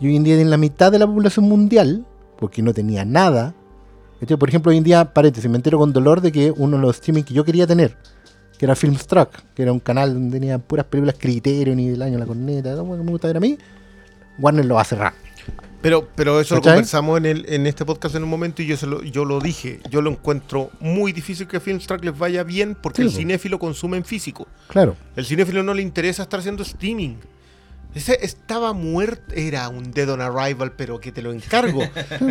Y 0.00 0.06
hoy 0.06 0.16
en 0.16 0.24
día 0.24 0.40
en 0.40 0.48
la 0.48 0.56
mitad 0.56 0.90
de 0.90 0.98
la 0.98 1.06
población 1.06 1.44
mundial, 1.44 2.06
porque 2.38 2.62
no 2.62 2.72
tenía 2.72 3.04
nada. 3.04 3.54
Por 4.38 4.48
ejemplo, 4.48 4.70
hoy 4.70 4.78
en 4.78 4.84
día, 4.84 5.12
paréntesis, 5.12 5.50
me 5.50 5.56
entero 5.56 5.76
con 5.76 5.92
dolor 5.92 6.22
de 6.22 6.32
que 6.32 6.54
uno 6.56 6.78
de 6.78 6.82
los 6.84 6.96
streaming 6.96 7.24
que 7.24 7.34
yo 7.34 7.44
quería 7.44 7.66
tener, 7.66 7.98
que 8.58 8.64
era 8.64 8.74
Filmstruck, 8.74 9.28
que 9.54 9.62
era 9.62 9.74
un 9.74 9.80
canal 9.80 10.14
donde 10.14 10.40
tenía 10.40 10.56
puras 10.56 10.86
películas 10.86 11.16
Criterion 11.18 11.78
y 11.80 11.90
del 11.90 12.00
año 12.00 12.16
La 12.16 12.24
Corneta, 12.24 12.70
todo 12.74 12.86
lo 12.86 12.96
que 12.96 13.04
me 13.04 13.10
gusta 13.10 13.26
ver 13.26 13.36
a 13.36 13.40
mí, 13.40 13.58
Warner 14.38 14.64
lo 14.64 14.76
va 14.76 14.80
a 14.80 14.84
cerrar. 14.84 15.27
Pero, 15.80 16.08
pero 16.16 16.40
eso 16.40 16.56
lo 16.56 16.62
conversamos 16.62 17.18
en, 17.18 17.26
el, 17.26 17.46
en 17.48 17.66
este 17.66 17.84
podcast 17.84 18.14
en 18.16 18.24
un 18.24 18.28
momento 18.30 18.62
y 18.62 18.66
yo, 18.66 18.76
se 18.76 18.86
lo, 18.86 19.02
yo 19.02 19.24
lo 19.24 19.38
dije. 19.40 19.80
Yo 19.90 20.02
lo 20.02 20.10
encuentro 20.10 20.70
muy 20.80 21.12
difícil 21.12 21.46
que 21.46 21.60
Filmstruck 21.60 22.04
les 22.04 22.18
vaya 22.18 22.42
bien 22.42 22.74
porque 22.80 23.02
Sí, 23.02 23.08
el 23.08 23.14
cinéfilo 23.14 23.58
consume 23.58 23.96
en 23.96 24.04
físico. 24.04 24.48
Claro. 24.68 24.96
El 25.14 25.24
cinéfilo 25.24 25.62
no 25.62 25.74
le 25.74 25.82
interesa 25.82 26.22
estar 26.24 26.40
haciendo 26.40 26.62
streaming. 26.64 27.14
Ese 27.94 28.18
estaba 28.22 28.74
muerto, 28.74 29.34
era 29.34 29.68
un 29.70 29.90
Dead 29.92 30.10
on 30.10 30.20
Arrival, 30.20 30.72
pero 30.72 31.00
que 31.00 31.10
te 31.10 31.22
lo 31.22 31.32
encargo. 31.32 31.80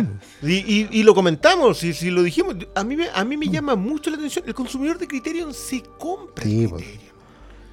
y, 0.42 0.52
y- 0.52 0.88
y 0.90 1.02
lo 1.02 1.14
comentamos, 1.14 1.82
y 1.82 1.92
si 1.94 2.10
lo 2.10 2.22
dijimos. 2.22 2.54
A 2.76 2.84
mí, 2.84 2.96
me, 2.96 3.08
a 3.12 3.24
mí 3.24 3.36
me 3.36 3.48
llama 3.48 3.74
mucho 3.74 4.08
la 4.10 4.16
atención. 4.16 4.44
El 4.46 4.54
consumidor 4.54 4.98
de 4.98 5.08
Criterion 5.08 5.52
se 5.52 5.82
compra. 5.98 6.44
Sí, 6.44 6.62
el. 6.64 6.70
Criterion. 6.70 7.07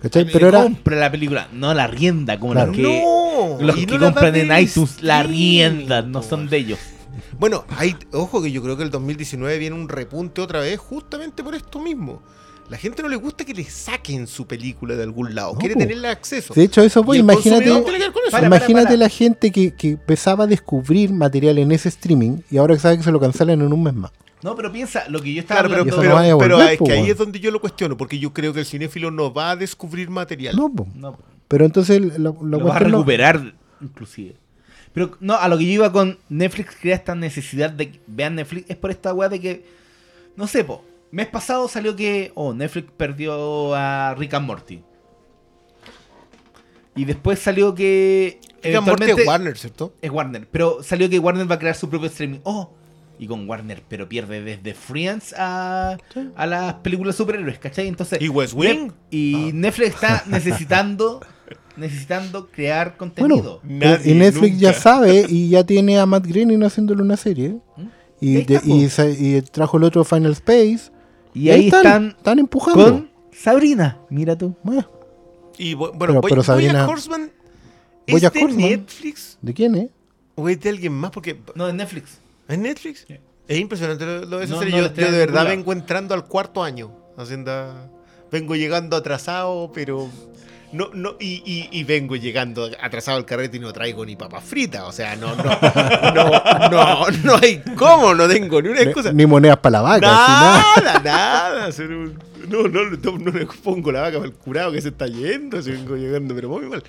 ¿Cachai? 0.05 0.25
Pero 0.31 0.49
era. 0.49 0.61
compra 0.61 0.95
la 0.97 1.11
película, 1.11 1.47
no 1.51 1.73
la 1.73 1.87
rienda, 1.87 2.39
como 2.39 2.53
Claro. 2.53 2.67
los 2.67 2.75
que, 2.75 2.83
no, 2.83 3.57
los 3.59 3.75
que 3.75 3.87
no 3.87 3.99
compran 3.99 4.35
en 4.35 4.55
iTunes, 4.59 5.01
la 5.01 5.23
riendan, 5.23 6.11
no 6.11 6.21
son 6.21 6.47
de 6.47 6.57
ellos. 6.57 6.79
Bueno, 7.39 7.65
hay, 7.75 7.95
ojo 8.13 8.39
que 8.43 8.51
yo 8.51 8.61
creo 8.61 8.77
que 8.77 8.83
el 8.83 8.91
2019 8.91 9.57
viene 9.57 9.75
un 9.75 9.89
repunte 9.89 10.41
otra 10.41 10.59
vez 10.59 10.79
justamente 10.79 11.43
por 11.43 11.55
esto 11.55 11.79
mismo. 11.79 12.21
La 12.69 12.77
gente 12.77 13.01
no 13.01 13.09
le 13.09 13.15
gusta 13.15 13.45
que 13.45 13.53
le 13.55 13.63
saquen 13.63 14.27
su 14.27 14.45
película 14.45 14.95
de 14.95 15.01
algún 15.01 15.33
lado, 15.33 15.53
No, 15.53 15.59
quiere 15.59 15.75
tenerle 15.75 16.07
acceso. 16.07 16.53
De 16.53 16.63
hecho, 16.63 16.81
eso 16.83 17.03
consumidor 17.03 17.33
Imagínate. 17.35 17.63
tiene 17.65 17.83
que 17.83 17.91
ver 18.03 18.11
con 18.11 18.21
eso. 18.23 18.31
Para, 18.31 18.49
para, 18.49 18.57
imagínate 18.57 18.85
para. 18.85 18.97
la 18.97 19.09
gente 19.09 19.51
que, 19.51 19.73
que 19.73 19.89
empezaba 19.89 20.43
a 20.43 20.47
descubrir 20.47 21.11
material 21.13 21.57
en 21.57 21.71
ese 21.71 21.89
streaming 21.89 22.41
y 22.51 22.57
ahora 22.57 22.75
que 22.75 22.79
sabe 22.81 22.97
que 22.97 23.03
se 23.03 23.11
lo 23.11 23.19
cancelan 23.19 23.59
en 23.61 23.73
un 23.73 23.81
mes 23.81 23.93
más. 23.95 24.11
No, 24.45 24.55
pero 24.55 24.71
piensa, 24.71 25.09
lo 25.09 25.23
que 25.23 25.33
yo 25.33 25.39
estaba 25.39 25.61
Claro, 25.61 25.83
pero, 26.37 26.57
no 26.59 26.63
es 26.63 26.77
po, 26.77 26.85
que 26.85 26.91
ahí 26.91 27.09
es 27.09 27.17
donde 27.17 27.39
yo 27.39 27.49
lo 27.49 27.59
cuestiono, 27.59 27.97
porque 27.97 28.19
yo 28.19 28.31
creo 28.31 28.53
que 28.53 28.59
el 28.59 28.67
cinéfilo 28.67 29.09
no 29.09 29.33
va 29.33 29.49
a 29.49 29.55
descubrir 29.55 30.11
material. 30.11 30.55
No, 30.55 30.71
po. 30.71 30.87
No, 30.93 31.17
pero 31.47 31.65
entonces 31.65 31.99
la 31.99 32.31
lo 32.39 32.59
vas 32.59 32.75
a 32.75 32.79
no- 32.81 32.97
recuperar, 32.97 33.55
inclusive. 33.81 34.35
Pero 34.93 35.17
no, 35.19 35.33
a 35.33 35.47
lo 35.47 35.57
que 35.57 35.65
yo 35.65 35.71
iba 35.71 35.91
con 35.91 36.19
Netflix, 36.29 36.77
crea 36.79 36.93
esta 36.93 37.15
necesidad 37.15 37.71
de 37.71 37.93
que 37.93 37.99
vean 38.05 38.35
Netflix, 38.35 38.69
es 38.69 38.77
por 38.77 38.91
esta 38.91 39.15
weá 39.15 39.29
de 39.29 39.41
que, 39.41 39.65
no 40.35 40.45
sé, 40.45 40.63
po, 40.63 40.85
mes 41.09 41.25
pasado 41.25 41.67
salió 41.67 41.95
que, 41.95 42.31
oh, 42.35 42.53
Netflix 42.53 42.91
perdió 42.95 43.73
a 43.73 44.13
Rick 44.13 44.35
and 44.35 44.45
Morty. 44.45 44.83
Y 46.95 47.05
después 47.05 47.39
salió 47.39 47.73
que... 47.73 48.39
Rick 48.61 48.75
and 48.75 48.87
Morty 48.87 49.09
es 49.09 49.25
Warner, 49.25 49.57
¿cierto? 49.57 49.95
Es 50.03 50.11
Warner, 50.11 50.47
pero 50.51 50.83
salió 50.83 51.09
que 51.09 51.17
Warner 51.17 51.49
va 51.49 51.55
a 51.55 51.59
crear 51.59 51.75
su 51.75 51.89
propio 51.89 52.09
streaming. 52.09 52.41
Oh, 52.43 52.71
y 53.19 53.27
con 53.27 53.47
Warner, 53.49 53.83
pero 53.87 54.07
pierde 54.09 54.41
desde 54.41 54.73
Friends 54.73 55.33
a, 55.37 55.97
a 56.35 56.45
las 56.45 56.73
películas 56.75 57.15
superhéroes, 57.15 57.59
¿cachai? 57.59 57.87
Entonces, 57.87 58.21
¿Y 58.21 58.29
West 58.29 58.53
Wing? 58.53 58.87
Nef- 58.87 58.93
y 59.11 59.51
Netflix 59.53 59.89
está 59.95 60.23
necesitando 60.27 61.21
necesitando 61.77 62.47
crear 62.49 62.95
contenido. 62.97 63.59
Nadie, 63.63 64.11
y 64.11 64.15
Netflix 64.15 64.57
ya 64.59 64.73
sabe 64.73 65.25
y 65.27 65.49
ya 65.49 65.65
tiene 65.65 65.99
a 65.99 66.05
Matt 66.05 66.25
Groening 66.25 66.63
haciéndole 66.63 67.01
una 67.01 67.17
serie. 67.17 67.57
¿Mm? 67.75 67.81
Y, 68.21 68.33
de- 68.43 68.61
y, 68.63 69.41
trajo 69.41 69.77
el 69.77 69.83
otro 69.83 70.03
Final 70.05 70.31
Space. 70.31 70.89
y 71.33 71.49
ahí 71.49 71.65
están, 71.67 72.15
están 72.17 72.39
empujando. 72.39 72.83
con 72.91 73.09
Sabrina. 73.33 73.97
Mira 74.09 74.37
tú. 74.37 74.55
Bueno, 74.63 74.89
Y 75.57 75.73
bu- 75.75 75.91
bueno, 75.93 76.21
Pero- 76.21 76.43
Sabrina- 76.43 76.73
Bojack 76.85 76.89
Horseman 76.89 77.31
es 78.07 78.13
Bojack 78.13 78.33
de 78.33 78.43
Horseman. 78.43 78.69
Netflix 78.69 79.37
¿de 79.41 79.53
quién 79.53 79.75
es? 79.75 79.89
o 80.35 80.47
es 80.49 80.59
de 80.61 80.69
alguien 80.69 80.93
más 80.93 81.11
porque 81.11 81.39
No, 81.55 81.67
de 81.67 81.73
Netflix. 81.73 82.19
¿Es 82.47 82.57
Netflix? 82.57 83.05
Sí. 83.07 83.17
Es 83.47 83.59
impresionante 83.59 84.05
lo, 84.05 84.25
lo 84.25 84.37
de 84.39 84.45
esa 84.45 84.53
No, 84.55 84.59
serie. 84.61 84.81
no 84.81 84.87
yo, 84.87 85.11
de 85.11 85.17
verdad 85.17 85.45
vengo 85.45 85.71
entrando 85.73 86.13
al 86.13 86.25
cuarto 86.25 86.63
año. 86.63 86.91
Haciendo, 87.17 87.73
vengo 88.31 88.55
llegando 88.55 88.97
atrasado, 88.97 89.71
pero. 89.73 90.09
No, 90.71 90.89
no, 90.93 91.15
y, 91.19 91.41
y- 91.45 91.69
y 91.71 91.83
vengo 91.85 92.15
llegando 92.17 92.69
atrasado 92.81 93.17
al 93.17 93.25
carrete 93.25 93.57
y 93.57 93.59
no 93.61 93.71
traigo 93.71 94.05
ni 94.05 94.15
papas 94.17 94.43
fritas. 94.43 94.83
O 94.83 94.91
sea, 94.91 95.15
no, 95.15 95.33
no, 95.35 95.43
no, 96.13 96.69
no, 96.69 97.05
no 97.23 97.35
hay 97.41 97.61
cómo, 97.77 98.13
no 98.13 98.27
tengo 98.27 98.61
ni 98.61 98.69
una 98.69 98.79
Ni- 98.81 98.85
excusa. 98.87 99.13
Ni 99.13 99.25
monedas 99.25 99.57
para 99.59 99.71
la 99.73 99.81
vaca. 99.81 100.01
nada. 100.07 100.63
Nada, 100.83 100.99
nada. 101.03 101.65
hacer 101.67 101.91
un- 101.91 102.19
No, 102.49 102.63
no, 102.67 102.83
no, 102.89 103.17
no 103.17 103.31
le 103.31 103.45
pongo 103.45 103.91
la 103.91 104.01
vaca 104.01 104.17
para 104.17 104.25
el 104.29 104.33
curado 104.35 104.71
que 104.73 104.81
se 104.81 104.89
está 104.89 105.07
yendo. 105.07 105.61
Si 105.61 105.71
vengo 105.71 105.95
llegando, 105.95 106.35
pero 106.35 106.49
muy 106.49 106.65
mal. 106.65 106.83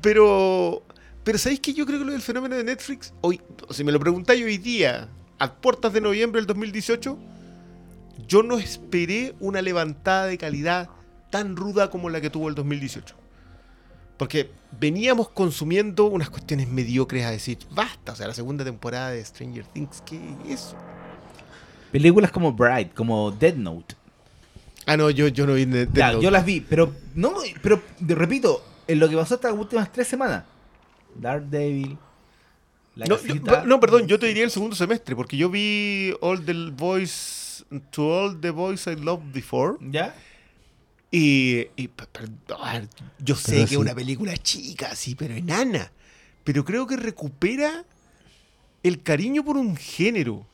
Pero, 0.00 0.82
pero 1.24 1.38
¿sabéis 1.38 1.60
que 1.60 1.72
yo 1.72 1.86
creo 1.86 1.98
que 1.98 2.04
lo 2.04 2.12
del 2.12 2.22
fenómeno 2.22 2.54
de 2.54 2.64
Netflix, 2.64 3.12
hoy, 3.22 3.40
si 3.70 3.82
me 3.82 3.92
lo 3.92 3.98
preguntáis 3.98 4.44
hoy 4.44 4.58
día, 4.58 5.08
a 5.38 5.54
puertas 5.54 5.92
de 5.92 6.00
noviembre 6.00 6.40
del 6.40 6.46
2018, 6.46 7.18
yo 8.28 8.42
no 8.42 8.58
esperé 8.58 9.34
una 9.40 9.62
levantada 9.62 10.26
de 10.26 10.38
calidad 10.38 10.90
tan 11.30 11.56
ruda 11.56 11.90
como 11.90 12.10
la 12.10 12.20
que 12.20 12.30
tuvo 12.30 12.48
el 12.48 12.54
2018. 12.54 13.14
Porque 14.16 14.50
veníamos 14.78 15.28
consumiendo 15.30 16.06
unas 16.06 16.30
cuestiones 16.30 16.68
mediocres 16.68 17.24
a 17.24 17.30
decir, 17.30 17.58
basta, 17.72 18.12
o 18.12 18.16
sea, 18.16 18.28
la 18.28 18.34
segunda 18.34 18.64
temporada 18.64 19.10
de 19.10 19.24
Stranger 19.24 19.64
Things, 19.66 20.02
¿qué 20.06 20.20
es 20.44 20.60
eso? 20.60 20.76
Películas 21.90 22.30
como 22.30 22.52
Bright, 22.52 22.94
como 22.94 23.32
Dead 23.32 23.54
Note. 23.54 23.96
Ah, 24.86 24.96
no, 24.96 25.10
yo, 25.10 25.28
yo 25.28 25.46
no 25.46 25.54
vi 25.54 25.64
de, 25.64 25.88
Ya, 25.92 26.12
yo 26.18 26.30
las 26.30 26.44
vi, 26.44 26.60
pero 26.60 26.92
no, 27.14 27.34
pero 27.62 27.82
repito, 28.00 28.62
en 28.86 28.98
lo 28.98 29.08
que 29.08 29.16
pasó 29.16 29.34
estas 29.36 29.52
últimas 29.52 29.90
tres 29.90 30.06
semanas. 30.06 30.44
Dark 31.16 31.44
Devil. 31.48 31.96
La 32.96 33.06
no, 33.06 33.20
yo- 33.20 33.64
no, 33.66 33.80
perdón, 33.80 34.06
yo 34.06 34.18
te 34.20 34.26
diría 34.26 34.44
el 34.44 34.50
segundo 34.52 34.76
semestre, 34.76 35.16
porque 35.16 35.36
yo 35.36 35.50
vi 35.50 36.12
All 36.20 36.44
the 36.44 36.52
Boys, 36.70 37.64
To 37.90 38.02
All 38.06 38.40
the 38.40 38.50
Boys 38.50 38.86
I 38.86 38.94
Loved 38.96 39.32
Before, 39.32 39.78
¿Ya? 39.80 40.14
y, 41.10 41.64
perdón, 42.12 42.88
yo 43.18 43.34
sé 43.36 43.50
Pero 43.52 43.62
que 43.62 43.68
sí. 43.68 43.74
es 43.74 43.80
una 43.80 43.94
película 43.94 44.36
chica, 44.36 44.94
sí, 44.94 45.14
pero 45.16 45.34
enana, 45.34 45.90
pero 46.44 46.64
creo 46.64 46.86
que 46.86 46.96
recupera 46.96 47.84
el 48.84 49.02
cariño 49.02 49.44
por 49.44 49.56
un 49.56 49.76
género, 49.76 50.46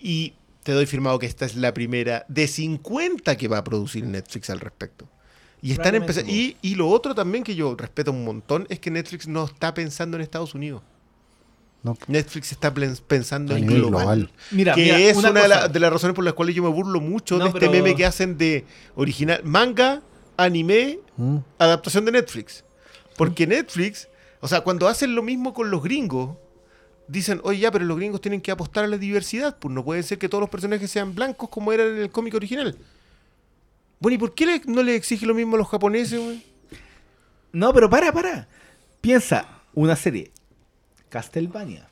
y 0.00 0.34
te 0.64 0.72
doy 0.72 0.86
firmado 0.86 1.18
que 1.20 1.26
esta 1.26 1.46
es 1.46 1.54
la 1.54 1.72
primera 1.74 2.24
de 2.28 2.48
50 2.48 3.36
que 3.36 3.46
va 3.48 3.58
a 3.58 3.64
producir 3.64 4.04
Netflix 4.04 4.50
al 4.50 4.58
respecto. 4.60 5.08
Y 5.62 5.72
están 5.72 5.94
empezando. 5.94 6.30
Y, 6.30 6.56
y 6.62 6.74
lo 6.74 6.88
otro 6.88 7.14
también 7.14 7.44
que 7.44 7.54
yo 7.54 7.74
respeto 7.76 8.10
un 8.12 8.24
montón 8.24 8.66
es 8.70 8.78
que 8.80 8.90
Netflix 8.90 9.28
no 9.28 9.44
está 9.44 9.74
pensando 9.74 10.16
en 10.16 10.22
Estados 10.22 10.54
Unidos. 10.54 10.82
No. 11.82 11.96
Netflix 12.08 12.52
está 12.52 12.72
pensando 12.74 13.56
en 13.56 13.66
global. 13.66 13.88
global. 13.90 14.30
Mira, 14.50 14.74
que 14.74 14.82
mira, 14.82 14.98
es 14.98 15.16
una, 15.16 15.28
de, 15.32 15.40
cosa. 15.40 15.48
la- 15.48 15.68
de 15.68 15.80
las 15.80 15.90
razones 15.92 16.14
por 16.14 16.24
las 16.24 16.34
cuales 16.34 16.54
yo 16.54 16.62
me 16.62 16.68
burlo 16.68 17.00
mucho 17.00 17.38
No, 17.38 17.44
de 17.44 17.48
este 17.50 17.60
pero- 17.60 17.72
meme 17.72 17.94
que 17.96 18.04
hacen 18.04 18.36
de 18.36 18.64
original 18.96 19.40
manga, 19.44 20.02
anime, 20.36 20.98
Mm. 21.16 21.38
adaptación 21.58 22.04
de 22.04 22.12
Netflix. 22.12 22.64
Porque 23.16 23.46
Netflix, 23.46 24.08
o 24.40 24.48
sea, 24.48 24.60
cuando 24.62 24.88
hacen 24.88 25.14
lo 25.14 25.22
mismo 25.22 25.52
con 25.54 25.70
los 25.70 25.82
gringos, 25.82 26.36
dicen, 27.08 27.40
oye, 27.44 27.60
ya, 27.60 27.70
pero 27.70 27.84
los 27.86 27.96
gringos 27.96 28.20
tienen 28.20 28.40
que 28.40 28.50
apostar 28.50 28.84
a 28.84 28.86
la 28.86 28.96
diversidad, 28.98 29.56
pues 29.58 29.74
no 29.74 29.84
puede 29.84 30.02
ser 30.02 30.18
que 30.18 30.28
todos 30.28 30.40
los 30.42 30.50
personajes 30.50 30.90
sean 30.90 31.14
blancos 31.14 31.48
como 31.48 31.72
eran 31.72 31.88
en 31.88 31.98
el 31.98 32.10
cómic 32.10 32.34
original. 32.34 32.76
Bueno, 34.00 34.16
¿y 34.16 34.18
por 34.18 34.34
qué 34.34 34.46
le- 34.46 34.62
no 34.66 34.82
le 34.82 34.96
exige 34.96 35.26
lo 35.26 35.34
mismo 35.34 35.54
a 35.56 35.58
los 35.58 35.68
japoneses, 35.68 36.18
güey? 36.18 36.42
No, 37.52 37.72
pero 37.72 37.88
para, 37.90 38.12
para. 38.12 38.48
Piensa, 39.00 39.46
una 39.74 39.94
serie. 39.96 40.32
Castlevania. 41.08 41.88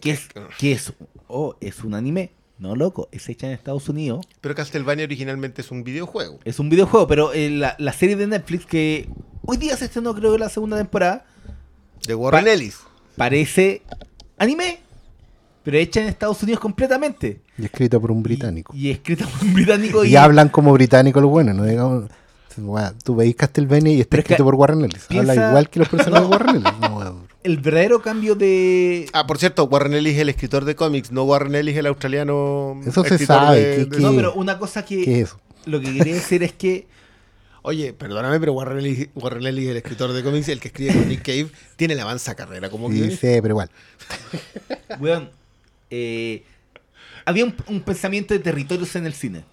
¿Qué 0.00 0.10
es? 0.12 0.28
¿Qué 0.58 0.72
es? 0.72 0.92
Oh, 1.28 1.54
es 1.60 1.82
un 1.84 1.94
anime. 1.94 2.32
No, 2.58 2.76
loco, 2.76 3.08
es 3.12 3.26
hecha 3.28 3.46
en 3.46 3.54
Estados 3.54 3.88
Unidos. 3.88 4.26
Pero 4.42 4.54
Castlevania 4.54 5.04
originalmente 5.06 5.62
es 5.62 5.70
un 5.70 5.82
videojuego. 5.82 6.40
Es 6.44 6.58
un 6.58 6.68
videojuego, 6.68 7.06
pero 7.06 7.32
eh, 7.32 7.48
la, 7.48 7.74
la 7.78 7.92
serie 7.94 8.16
de 8.16 8.26
Netflix 8.26 8.66
que 8.66 9.08
hoy 9.46 9.56
día 9.56 9.76
se 9.78 9.86
estrenó, 9.86 10.14
creo, 10.14 10.36
la 10.36 10.50
segunda 10.50 10.76
temporada, 10.76 11.24
De 12.06 12.14
Warren 12.14 12.44
Pa- 12.44 12.50
Ellis. 12.52 12.80
parece 13.16 13.80
anime, 14.36 14.80
pero 15.62 15.76
hecha 15.76 16.00
en 16.00 16.08
Estados 16.08 16.42
Unidos 16.42 16.60
completamente. 16.60 17.40
Y 17.58 17.64
escrito 17.66 18.00
por 18.00 18.10
un 18.10 18.22
británico. 18.22 18.72
Y, 18.74 18.88
y 18.88 18.90
escrita 18.90 19.26
por 19.26 19.42
un 19.46 19.54
británico. 19.54 20.04
Y, 20.04 20.16
hablan 20.16 20.48
como 20.48 20.72
británicos 20.72 21.22
los 21.22 21.30
buenos, 21.30 21.54
no 21.56 21.64
digamos. 21.64 22.04
Tú 23.04 23.14
veis 23.14 23.36
Castlevania 23.36 23.92
y 23.92 24.00
está 24.00 24.10
Pero 24.10 24.20
escrito 24.22 24.44
por 24.44 24.54
Warren 24.56 24.84
Ellis. 24.84 25.06
Habla 25.08 25.20
Habla 25.32 25.48
igual 25.48 25.70
que 25.70 25.78
los 25.78 25.88
personajes 25.90 26.28
de 26.28 26.34
Warren 26.36 26.56
Ellis. 26.56 26.72
No, 26.80 27.26
el 27.42 27.56
verdadero 27.58 28.02
cambio 28.02 28.34
de. 28.34 29.06
Ah, 29.12 29.26
por 29.26 29.38
cierto, 29.38 29.64
Warren 29.64 29.94
Ellis 29.94 30.14
es 30.14 30.20
el 30.20 30.28
escritor 30.28 30.64
de 30.66 30.74
cómics, 30.74 31.10
no 31.10 31.22
Warren 31.24 31.54
Ellis 31.54 31.76
el 31.76 31.86
australiano. 31.86 32.78
Eso 32.84 33.02
se 33.04 33.18
sabe, 33.24 33.58
de- 33.58 33.76
que- 33.76 33.84
de- 33.84 33.96
que- 33.96 34.02
No, 34.02 34.14
pero 34.14 34.34
una 34.34 34.58
cosa 34.58 34.84
que. 34.84 35.04
¿Qué 35.04 35.20
es 35.22 35.28
eso? 35.28 35.40
Lo 35.64 35.80
que 35.80 35.92
quería 35.94 36.14
decir 36.14 36.42
es 36.42 36.52
que. 36.52 36.86
Oye, 37.62 37.92
perdóname, 37.92 38.40
pero 38.40 38.52
Warren 38.54 38.78
Ellis, 38.78 39.08
Warren 39.14 39.46
Ellis, 39.46 39.68
el 39.68 39.76
escritor 39.76 40.12
de 40.12 40.22
cómics, 40.22 40.48
el 40.48 40.60
que 40.60 40.68
escribe 40.68 40.92
con 40.94 41.08
Nick 41.08 41.22
Cave, 41.22 41.48
tiene 41.76 41.94
la 41.94 42.02
avanza 42.02 42.34
carrera 42.34 42.68
como 42.70 42.90
Sí, 42.90 43.10
sí, 43.10 43.16
pero 43.20 43.48
igual. 43.50 43.70
Weón, 44.98 45.30
eh, 45.90 46.44
había 47.24 47.44
un, 47.44 47.54
un 47.68 47.80
pensamiento 47.80 48.34
de 48.34 48.40
territorios 48.40 48.94
en 48.96 49.06
el 49.06 49.12
cine. 49.14 49.44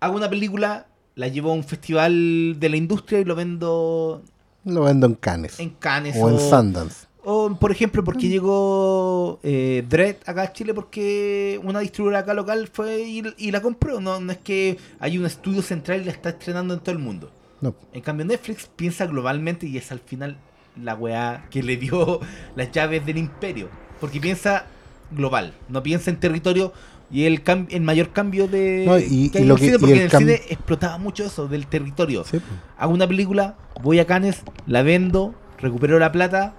Hago 0.00 0.16
una 0.16 0.30
película, 0.30 0.86
la 1.14 1.28
llevo 1.28 1.50
a 1.50 1.54
un 1.54 1.64
festival 1.64 2.56
de 2.58 2.68
la 2.68 2.76
industria 2.76 3.20
y 3.20 3.24
lo 3.24 3.34
vendo 3.34 4.22
Lo 4.64 4.82
vendo 4.82 5.06
en 5.06 5.14
Cannes. 5.14 5.58
en 5.58 5.70
Cannes. 5.70 6.16
o 6.16 6.28
en 6.30 6.38
Sundance. 6.38 7.06
o, 7.24 7.56
por 7.58 7.72
ejemplo, 7.72 8.04
porque 8.04 8.28
llegó 8.28 9.40
eh, 9.42 9.84
Dread 9.88 10.16
acá 10.26 10.42
a 10.42 10.52
Chile 10.52 10.74
porque 10.74 11.60
una 11.64 11.80
distribuidora 11.80 12.20
acá 12.20 12.34
local 12.34 12.68
fue 12.72 13.00
y, 13.02 13.22
y 13.38 13.50
la 13.50 13.60
compró. 13.60 14.00
No, 14.00 14.20
no 14.20 14.30
es 14.32 14.38
que 14.38 14.78
hay 15.00 15.18
un 15.18 15.26
estudio 15.26 15.62
central 15.62 16.02
y 16.02 16.04
la 16.04 16.12
está 16.12 16.28
estrenando 16.30 16.74
en 16.74 16.80
todo 16.80 16.92
el 16.92 17.00
mundo. 17.00 17.30
No. 17.60 17.74
En 17.92 18.00
cambio, 18.02 18.24
Netflix 18.24 18.70
piensa 18.76 19.06
globalmente 19.06 19.66
y 19.66 19.76
es 19.76 19.90
al 19.90 19.98
final 19.98 20.36
la 20.80 20.94
weá 20.94 21.46
que 21.50 21.60
le 21.64 21.76
dio 21.76 22.20
las 22.54 22.70
llaves 22.70 23.04
del 23.04 23.18
imperio. 23.18 23.68
Porque 24.00 24.20
piensa 24.20 24.66
global, 25.10 25.54
no 25.68 25.82
piensa 25.82 26.10
en 26.10 26.18
territorio. 26.20 26.72
Y 27.10 27.24
el, 27.24 27.42
cam- 27.42 27.66
el 27.70 27.80
mayor 27.80 28.10
cambio 28.10 28.48
de. 28.48 28.84
No, 28.86 28.98
y- 28.98 29.30
que 29.30 29.38
y 29.38 29.42
hay 29.42 29.48
lo 29.48 29.56
en 29.56 29.56
el 29.56 29.56
que- 29.56 29.64
cine, 29.64 29.76
y 29.76 29.78
porque 29.78 29.92
el 29.94 29.98
en 30.00 30.04
el 30.04 30.10
cine 30.10 30.40
explotaba 30.50 30.98
mucho 30.98 31.24
eso 31.24 31.48
del 31.48 31.66
territorio. 31.66 32.22
Sí, 32.24 32.32
pues. 32.32 32.42
Hago 32.76 32.92
una 32.92 33.08
película, 33.08 33.56
voy 33.82 33.98
a 33.98 34.04
Cannes, 34.06 34.42
la 34.66 34.82
vendo, 34.82 35.34
recupero 35.58 35.98
la 35.98 36.12
plata 36.12 36.52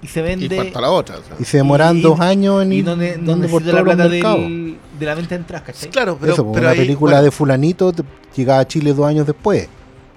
y 0.00 0.06
se 0.06 0.20
Y 0.20 0.22
vende. 0.22 0.56
falta 0.56 0.80
la 0.80 0.90
otra. 0.92 1.16
o 1.18 1.22
sea. 1.24 1.36
Y 1.40 1.44
se 1.44 1.56
demoran 1.56 1.96
Y- 1.98 2.02
dos 2.02 2.20
años 2.20 2.62
en 2.62 2.72
y 2.72 2.76
ir 2.76 2.84
no, 2.84 2.94
ne- 2.94 3.16
no 3.16 3.34
necesito 3.34 3.72
la 3.72 3.82
plata 3.82 4.08
del- 4.08 4.76
de 5.00 5.06
la 5.06 5.14
venta 5.16 5.30
de 5.30 5.40
entradas, 5.40 5.66
¿cachai? 5.66 5.90
Claro, 5.90 6.16
pero, 6.20 6.34
Eso, 6.34 6.52
pero 6.52 6.62
una 6.66 6.70
ahí, 6.70 6.78
película 6.78 7.12
bueno, 7.14 7.24
de 7.24 7.30
fulanito 7.32 7.92
te- 7.92 8.04
llegaba 8.36 8.60
a 8.60 8.68
Chile 8.68 8.94
dos 8.94 9.06
años 9.06 9.26
después. 9.26 9.68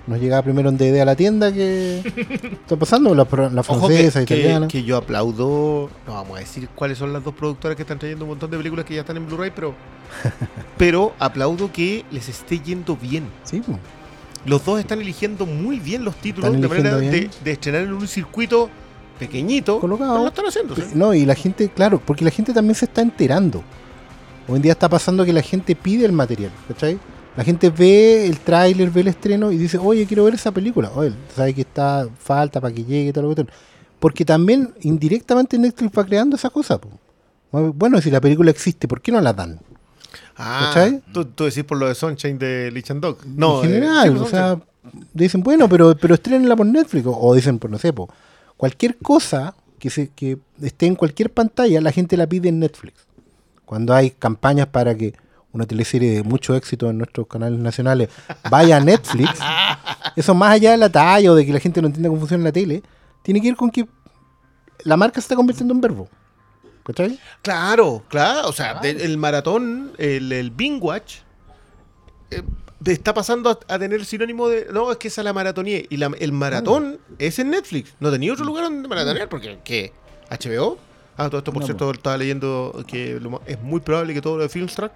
Nos 0.07 0.19
llegaba 0.19 0.43
primero 0.43 0.69
en 0.69 0.77
DVD 0.77 1.01
a 1.01 1.05
la 1.05 1.15
tienda 1.15 1.51
que 1.51 1.99
está 2.61 2.75
pasando, 2.75 3.15
la, 3.15 3.27
la 3.51 3.63
francesa, 3.63 4.23
que- 4.23 4.35
italiana. 4.35 4.67
que 4.67 4.83
yo 4.83 4.97
aplaudo. 4.97 5.89
No 6.05 6.13
vamos 6.13 6.37
a 6.37 6.39
decir 6.41 6.69
cuáles 6.75 6.97
son 6.97 7.11
las 7.11 7.23
dos 7.23 7.33
productoras 7.33 7.75
que 7.75 7.81
están 7.81 7.97
trayendo 7.97 8.25
un 8.25 8.29
montón 8.29 8.51
de 8.51 8.57
películas 8.57 8.85
que 8.85 8.93
ya 8.93 9.01
están 9.01 9.17
en 9.17 9.25
Blu-ray, 9.25 9.51
pero. 9.55 9.73
pero 10.77 11.13
aplaudo 11.17 11.71
que 11.71 12.05
les 12.11 12.29
esté 12.29 12.59
yendo 12.59 12.95
bien. 12.95 13.25
Sí, 13.43 13.61
pues. 13.65 13.77
Los 14.45 14.63
dos 14.63 14.79
están 14.79 15.01
eligiendo 15.01 15.47
muy 15.47 15.79
bien 15.79 16.05
los 16.05 16.15
títulos 16.17 16.51
de 16.51 16.67
manera 16.67 16.97
de, 16.97 17.29
estrenar 17.45 17.81
en 17.81 17.93
un 17.93 18.07
circuito 18.07 18.69
pequeñito. 19.17 19.79
Colocado. 19.79 20.11
pero 20.11 20.23
lo 20.23 20.29
están 20.29 20.45
haciendo. 20.45 20.75
¿sí? 20.75 20.83
No, 20.93 21.15
y 21.15 21.25
la 21.25 21.33
gente, 21.33 21.67
claro, 21.69 21.99
porque 21.99 22.23
la 22.23 22.29
gente 22.29 22.53
también 22.53 22.75
se 22.75 22.85
está 22.85 23.01
enterando. 23.01 23.63
Hoy 24.47 24.57
en 24.57 24.61
día 24.61 24.73
está 24.73 24.87
pasando 24.87 25.25
que 25.25 25.33
la 25.33 25.41
gente 25.41 25.75
pide 25.75 26.05
el 26.05 26.11
material, 26.11 26.51
¿cachai? 26.67 26.99
La 27.37 27.43
gente 27.43 27.69
ve 27.69 28.25
el 28.25 28.39
tráiler, 28.39 28.89
ve 28.89 29.01
el 29.01 29.07
estreno 29.07 29.51
y 29.51 29.57
dice, 29.57 29.77
oye, 29.77 30.05
quiero 30.05 30.23
ver 30.23 30.35
esa 30.35 30.51
película. 30.51 30.91
Oye, 30.95 31.13
sabe 31.35 31.53
que 31.53 31.61
está 31.61 32.07
falta 32.17 32.61
para 32.61 32.73
que 32.73 32.83
llegue 32.83 33.09
y 33.09 33.13
tal, 33.13 33.23
lo 33.23 33.29
que 33.29 33.43
tal. 33.43 33.49
Porque 33.99 34.23
también 34.23 34.73
indirectamente 34.81 35.57
Netflix 35.57 35.97
va 35.97 36.05
creando 36.05 36.35
esa 36.35 36.49
cosa. 36.49 36.79
po. 36.79 36.89
Bueno, 37.51 37.99
si 38.01 38.09
la 38.11 38.21
película 38.21 38.51
existe, 38.51 38.87
¿por 38.87 39.01
qué 39.01 39.11
no 39.11 39.19
la 39.19 39.33
dan? 39.33 39.59
Ah, 40.37 40.89
tú, 41.13 41.25
tú 41.25 41.45
decís 41.45 41.63
por 41.63 41.77
lo 41.77 41.87
de 41.87 41.95
Sunshine 41.95 42.37
de 42.37 42.71
Lich 42.71 42.91
and 42.91 43.01
Dog. 43.01 43.17
No, 43.25 43.63
en 43.63 43.69
eh, 43.69 43.73
general, 43.73 44.17
sí, 44.17 44.23
o 44.23 44.27
sea, 44.27 44.59
dicen, 45.13 45.41
bueno, 45.43 45.69
pero, 45.69 45.95
pero 45.95 46.13
estrenenla 46.13 46.55
por 46.55 46.65
Netflix. 46.65 47.05
O, 47.05 47.17
o 47.17 47.33
dicen, 47.33 47.59
por 47.59 47.69
no 47.69 47.77
sé, 47.77 47.93
po, 47.93 48.09
cualquier 48.57 48.97
cosa 48.97 49.55
que, 49.79 49.89
se, 49.89 50.09
que 50.09 50.37
esté 50.61 50.87
en 50.87 50.95
cualquier 50.95 51.31
pantalla, 51.31 51.79
la 51.81 51.91
gente 51.91 52.17
la 52.17 52.27
pide 52.27 52.49
en 52.49 52.59
Netflix. 52.59 53.05
Cuando 53.65 53.93
hay 53.93 54.11
campañas 54.11 54.67
para 54.67 54.95
que 54.95 55.13
una 55.55 55.65
teleserie 55.65 56.11
de 56.11 56.23
mucho 56.23 56.53
éxito 56.55 56.89
en 56.89 56.97
nuestros 56.97 57.27
canales 57.27 57.59
nacionales 57.59 58.09
vaya 58.49 58.77
a 58.77 58.79
Netflix, 58.81 59.39
eso 60.15 60.35
más 60.35 60.51
allá 60.51 60.71
de 60.71 60.77
la 60.77 60.89
talla 60.89 61.31
o 61.31 61.35
de 61.35 61.45
que 61.45 61.53
la 61.53 61.59
gente 61.59 61.81
no 61.81 61.87
entienda 61.87 62.09
cómo 62.09 62.19
funciona 62.19 62.43
la 62.43 62.51
tele, 62.51 62.83
tiene 63.21 63.41
que 63.41 63.47
ir 63.47 63.55
con 63.55 63.69
que 63.71 63.87
la 64.83 64.97
marca 64.97 65.15
se 65.15 65.21
está 65.25 65.35
convirtiendo 65.35 65.73
en 65.73 65.81
verbo. 65.81 66.09
¿Cachai? 66.83 67.17
Claro, 67.41 68.03
claro. 68.09 68.47
O 68.49 68.53
sea, 68.53 68.79
el 68.83 69.17
maratón, 69.17 69.93
el, 69.97 70.31
el 70.31 70.51
Bing 70.51 70.77
Watch, 70.83 71.15
eh, 72.29 72.43
está 72.85 73.13
pasando 73.13 73.49
a, 73.49 73.73
a 73.73 73.79
tener 73.79 74.05
sinónimo 74.05 74.47
de. 74.49 74.67
No, 74.71 74.91
es 74.91 74.97
que 74.97 75.07
esa 75.07 75.23
la 75.23 75.33
maratoneé. 75.33 75.87
Y 75.89 75.97
la- 75.97 76.11
el 76.19 76.31
maratón 76.31 76.99
es 77.17 77.39
en 77.39 77.49
Netflix. 77.49 77.95
No 77.99 78.11
tenía 78.11 78.31
otro 78.33 78.45
lugar 78.45 78.65
donde 78.65 78.87
maratonear. 78.87 79.27
Porque, 79.29 79.57
¿qué? 79.63 79.93
¿HBO? 80.29 80.77
Ah, 81.17 81.27
todo 81.29 81.39
esto, 81.39 81.51
por 81.53 81.61
No, 81.61 81.65
cierto, 81.65 81.89
estaba 81.91 82.17
leyendo 82.17 82.83
que 82.87 83.19
lo 83.19 83.41
es 83.47 83.59
muy 83.61 83.79
probable 83.79 84.13
que 84.13 84.21
todo 84.21 84.35
lo 84.37 84.43
de 84.43 84.49
Filmstruck 84.49 84.91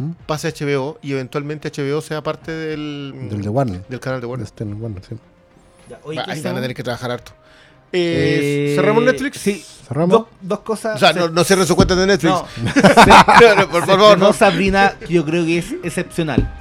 ¿Mm? 0.00 0.12
pase 0.26 0.48
a 0.48 0.50
HBO 0.52 0.98
y 1.02 1.12
eventualmente 1.12 1.70
HBO 1.70 2.00
sea 2.00 2.22
parte 2.22 2.50
del, 2.52 3.14
Del 3.30 3.42
de 3.42 3.48
Warner. 3.48 3.82
del 3.88 4.00
canal 4.00 4.20
de 4.20 4.26
De 4.26 4.30
Warner. 4.30 4.46
Stern 4.48 4.80
Warner, 4.82 5.04
sí. 5.04 5.14
Ya, 5.88 5.98
oye, 6.04 6.18
Va, 6.18 6.24
¿qué 6.24 6.30
ahí 6.32 6.40
van 6.42 6.56
a 6.56 6.60
tener 6.60 6.74
que 6.76 6.82
trabajar 6.82 7.10
harto. 7.10 7.32
Eh, 7.92 8.72
¿Cerramos 8.76 9.02
Netflix? 9.04 9.38
Sí. 9.38 9.64
¿Cerramos? 9.88 10.10
Dos, 10.18 10.26
dos 10.40 10.60
cosas. 10.60 10.96
O 10.96 10.98
sea, 10.98 11.12
no, 11.12 11.28
no 11.28 11.42
cierren 11.44 11.66
su 11.66 11.74
cuenta 11.74 11.96
de 11.96 12.06
Netflix. 12.06 12.32
No. 12.32 12.46
Por 13.70 13.80
Se 13.80 13.86
favor, 13.86 14.18
no. 14.18 14.32
Sabrina, 14.32 14.94
yo 15.08 15.24
creo 15.24 15.44
que 15.44 15.58
es 15.58 15.72
excepcional. 15.82 16.56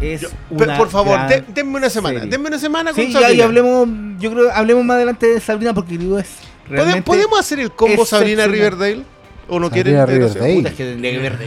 Es 0.00 0.20
Pero, 0.20 0.32
una 0.50 0.78
por 0.78 0.88
favor, 0.88 1.26
de- 1.28 1.42
denme 1.48 1.76
una 1.78 1.90
semana. 1.90 2.20
serie. 2.20 2.30
Denme 2.30 2.46
una 2.46 2.58
semana 2.60 2.92
con 2.92 3.04
Sí, 3.04 3.12
Sabrina. 3.12 3.32
y 3.34 3.40
hablemos, 3.40 3.88
yo 4.20 4.30
creo, 4.32 4.52
hablemos 4.52 4.84
más 4.84 4.94
adelante 4.94 5.26
de 5.26 5.40
Sabrina 5.40 5.74
porque 5.74 5.98
digo 5.98 6.16
es 6.18 6.28
¿Pode- 6.28 6.68
realmente... 6.68 7.02
¿Podemos 7.02 7.40
hacer 7.40 7.58
el 7.58 7.72
combo 7.72 8.06
Sabrina. 8.06 8.46
Riverdale? 8.46 9.02
¿O 9.50 9.60
no 9.60 9.70
quieren? 9.70 10.06
Riverdale. 10.06 10.54
Puta, 10.54 10.68
es 10.70 10.74
que 10.74 10.84
tendría 10.84 11.12
que 11.12 11.18
ver, 11.18 11.38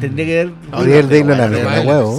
tendría 0.00 0.26
que 0.26 0.34
ver. 0.44 0.52
Riverdale 0.72 1.24
no 1.24 1.34
la 1.34 1.48
la 1.48 1.80
huevo. 1.82 2.18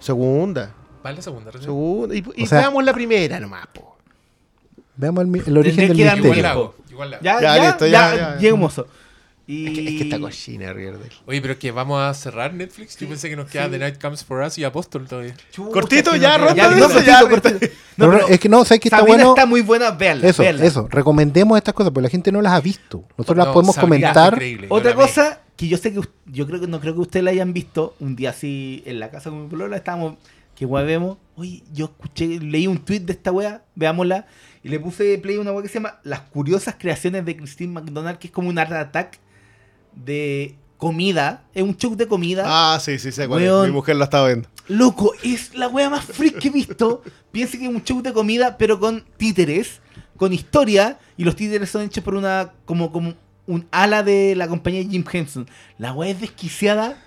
Segunda. 0.00 0.74
Va 1.04 1.10
en 1.10 1.16
la 1.16 1.22
segunda, 1.22 1.50
recién. 1.50 1.68
Segunda. 1.68 2.14
Y, 2.14 2.22
veamos 2.50 2.84
la 2.84 2.92
primera 2.92 3.40
nomás, 3.40 3.66
po. 3.68 3.96
Veamos 4.96 5.24
el, 5.46 5.56
origen 5.56 5.88
del 5.88 6.00
Igual 6.00 6.20
misterio. 6.20 6.74
Igual 6.90 7.10
la 7.10 7.16
hago. 7.16 7.22
Ya, 7.22 7.40
Ya, 7.40 7.56
ya, 7.56 7.78
ya, 7.78 7.86
ya, 7.86 8.16
ya. 8.16 8.36
lleguemos. 8.36 8.82
Y... 9.48 9.66
Es 9.66 9.72
que, 9.72 9.88
es 9.88 9.94
que 9.96 10.02
está 10.04 10.20
cochina 10.20 10.74
Riverdale. 10.74 11.10
Oye, 11.24 11.40
pero 11.40 11.54
es 11.54 11.58
que 11.58 11.70
vamos 11.70 12.00
a 12.02 12.12
cerrar 12.12 12.52
Netflix. 12.52 12.98
Yo 12.98 13.08
pensé 13.08 13.30
que 13.30 13.34
nos 13.34 13.48
queda 13.50 13.64
sí. 13.64 13.70
The 13.70 13.78
Night 13.78 13.98
Comes 14.00 14.22
for 14.22 14.42
Us 14.46 14.58
y 14.58 14.64
Apóstol 14.64 15.08
todavía. 15.08 15.34
Cortito, 15.72 16.14
ya, 16.16 16.36
no- 16.36 16.48
ronda 16.48 16.68
no, 16.68 16.74
de 16.74 16.80
eso, 16.80 17.00
ya, 17.00 17.20
cortito, 17.22 17.50
cortito. 17.58 17.72
No, 17.96 18.06
No, 18.06 18.12
no, 18.12 18.18
pero 18.18 18.28
es 18.28 18.38
que 18.40 18.48
no, 18.50 18.64
sabes 18.66 18.80
que 18.80 18.88
está 18.88 19.00
bueno. 19.00 19.30
está 19.30 19.46
muy 19.46 19.62
buena, 19.62 19.90
véanla. 19.92 20.28
Eso, 20.28 20.42
véanla. 20.42 20.64
eso. 20.66 20.86
Recomendemos 20.90 21.56
estas 21.56 21.72
cosas, 21.72 21.92
porque 21.92 22.04
la 22.04 22.10
gente 22.10 22.30
no 22.30 22.42
las 22.42 22.52
ha 22.52 22.60
visto. 22.60 23.04
Nosotros 23.16 23.38
las 23.38 23.46
No, 23.46 23.52
podemos 23.54 23.74
Sabrina, 23.74 24.12
comentar. 24.12 24.38
Otra 24.68 24.94
cosa 24.94 25.40
que 25.56 25.66
yo 25.66 25.78
sé 25.78 25.94
que 25.94 26.00
yo 26.26 26.46
creo 26.46 26.60
que 26.60 26.66
no 26.68 26.78
creo 26.78 26.94
que 26.94 27.00
ustedes 27.00 27.24
la 27.24 27.30
hayan 27.32 27.52
visto 27.54 27.96
un 27.98 28.14
día 28.14 28.30
así 28.30 28.82
en 28.86 29.00
la 29.00 29.10
casa 29.10 29.30
con 29.30 29.42
mi 29.42 29.48
polola 29.48 29.76
estábamos 29.76 30.14
que 30.54 30.66
vemos 30.66 31.18
oye 31.34 31.64
yo 31.72 31.86
escuché 31.86 32.26
leí 32.38 32.68
un 32.68 32.78
tweet 32.78 33.00
de 33.00 33.12
esta 33.12 33.32
wea 33.32 33.62
veámosla 33.74 34.26
y 34.62 34.68
le 34.68 34.78
puse 34.78 35.18
play 35.18 35.34
a 35.34 35.40
una 35.40 35.50
wea 35.50 35.62
que 35.62 35.68
se 35.68 35.74
llama 35.74 35.98
las 36.04 36.20
curiosas 36.20 36.76
creaciones 36.78 37.24
de 37.24 37.36
Christine 37.36 37.72
McDonald 37.72 38.18
que 38.18 38.28
es 38.28 38.32
como 38.32 38.48
un 38.48 38.56
art 38.58 38.70
attack 38.70 39.18
de 40.04 40.56
comida 40.76 41.44
es 41.54 41.62
un 41.62 41.76
show 41.76 41.94
de 41.96 42.06
comida 42.06 42.44
Ah, 42.46 42.78
sí, 42.80 42.98
sí, 42.98 43.12
sé 43.12 43.26
cuál 43.26 43.42
es. 43.42 43.52
Mi 43.66 43.72
mujer 43.72 43.96
la 43.96 44.04
estaba 44.04 44.28
viendo. 44.28 44.48
Loco, 44.68 45.12
es 45.22 45.54
la 45.54 45.68
wea 45.68 45.90
más 45.90 46.04
freak 46.04 46.38
que 46.38 46.48
he 46.48 46.50
visto. 46.50 47.02
Piense 47.32 47.58
que 47.58 47.64
es 47.64 47.70
un 47.70 47.82
show 47.82 48.00
de 48.02 48.12
comida, 48.12 48.56
pero 48.58 48.78
con 48.78 49.04
títeres, 49.16 49.80
con 50.16 50.32
historia, 50.32 50.98
y 51.16 51.24
los 51.24 51.36
títeres 51.36 51.70
son 51.70 51.82
hechos 51.82 52.04
por 52.04 52.14
una. 52.14 52.52
como, 52.64 52.92
como 52.92 53.14
un 53.46 53.66
ala 53.70 54.02
de 54.02 54.34
la 54.36 54.46
compañía 54.46 54.82
Jim 54.82 55.04
Henson. 55.10 55.48
La 55.78 55.92
wea 55.92 56.10
es 56.10 56.20
desquiciada. 56.20 57.02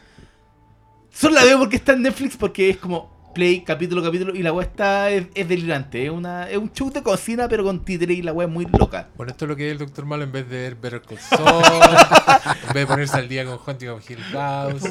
Solo 1.14 1.36
la 1.36 1.44
veo 1.44 1.60
porque 1.60 1.76
está 1.76 1.94
en 1.94 2.02
Netflix, 2.02 2.36
porque 2.36 2.70
es 2.72 2.78
como 2.78 3.11
play, 3.34 3.62
capítulo, 3.62 4.02
capítulo, 4.04 4.36
y 4.36 4.44
la 4.44 4.54
wea 4.54 4.68
está. 4.68 5.10
es, 5.10 5.26
es 5.34 5.48
delirante. 5.48 6.06
Es, 6.06 6.12
una, 6.12 6.50
es 6.50 6.58
un 6.58 6.72
show 6.72 6.92
de 6.92 7.02
cocina, 7.02 7.48
pero 7.48 7.64
con 7.64 7.84
títeres, 7.84 8.18
y 8.18 8.22
la 8.22 8.34
wea 8.34 8.48
es 8.48 8.54
muy 8.54 8.66
loca. 8.78 9.10
Bueno, 9.16 9.32
esto 9.32 9.46
es 9.46 9.50
lo 9.50 9.56
que 9.56 9.68
es 9.68 9.72
el 9.72 9.78
Doctor 9.78 10.06
Malo 10.06 10.24
en 10.24 10.32
vez 10.32 10.50
de 10.50 10.58
ver 10.58 10.76
Better 10.76 11.02
Call 11.02 11.20
Saul, 11.20 11.64
en 12.68 12.74
vez 12.74 12.84
de 12.84 12.88
ponerse 12.88 13.18
al 13.18 13.28
día 13.28 13.46
con 13.46 13.60
Hunting 13.66 13.88
of 13.88 14.10
Hill 14.10 14.24
House. 14.32 14.84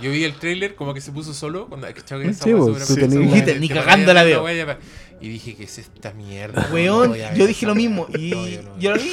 Yo 0.00 0.10
vi 0.10 0.24
el 0.24 0.34
trailer 0.34 0.74
como 0.74 0.94
que 0.94 1.00
se 1.00 1.12
puso 1.12 1.34
solo. 1.34 1.66
Cuando, 1.68 1.86
¿cachai 1.86 2.22
que 2.22 2.28
esa 2.28 2.44
Sí, 2.44 2.54
weá 2.54 2.74
seguramente 2.76 3.10
sí, 3.10 3.46
weá 3.46 3.58
ni 3.58 3.68
cagando 3.68 4.14
la 4.14 4.24
veo. 4.24 4.44
Y 5.24 5.28
dije, 5.30 5.54
¿qué 5.54 5.64
es 5.64 5.78
esta 5.78 6.12
mierda? 6.12 6.68
Weón, 6.70 7.14
yo 7.34 7.46
dije 7.46 7.64
lo 7.64 7.74
mismo. 7.74 8.06
Y 8.18 8.28
No, 8.34 8.46
yo 8.46 8.62
no. 8.62 8.78
yo 8.78 8.90
lo 8.94 9.00
vi. 9.02 9.10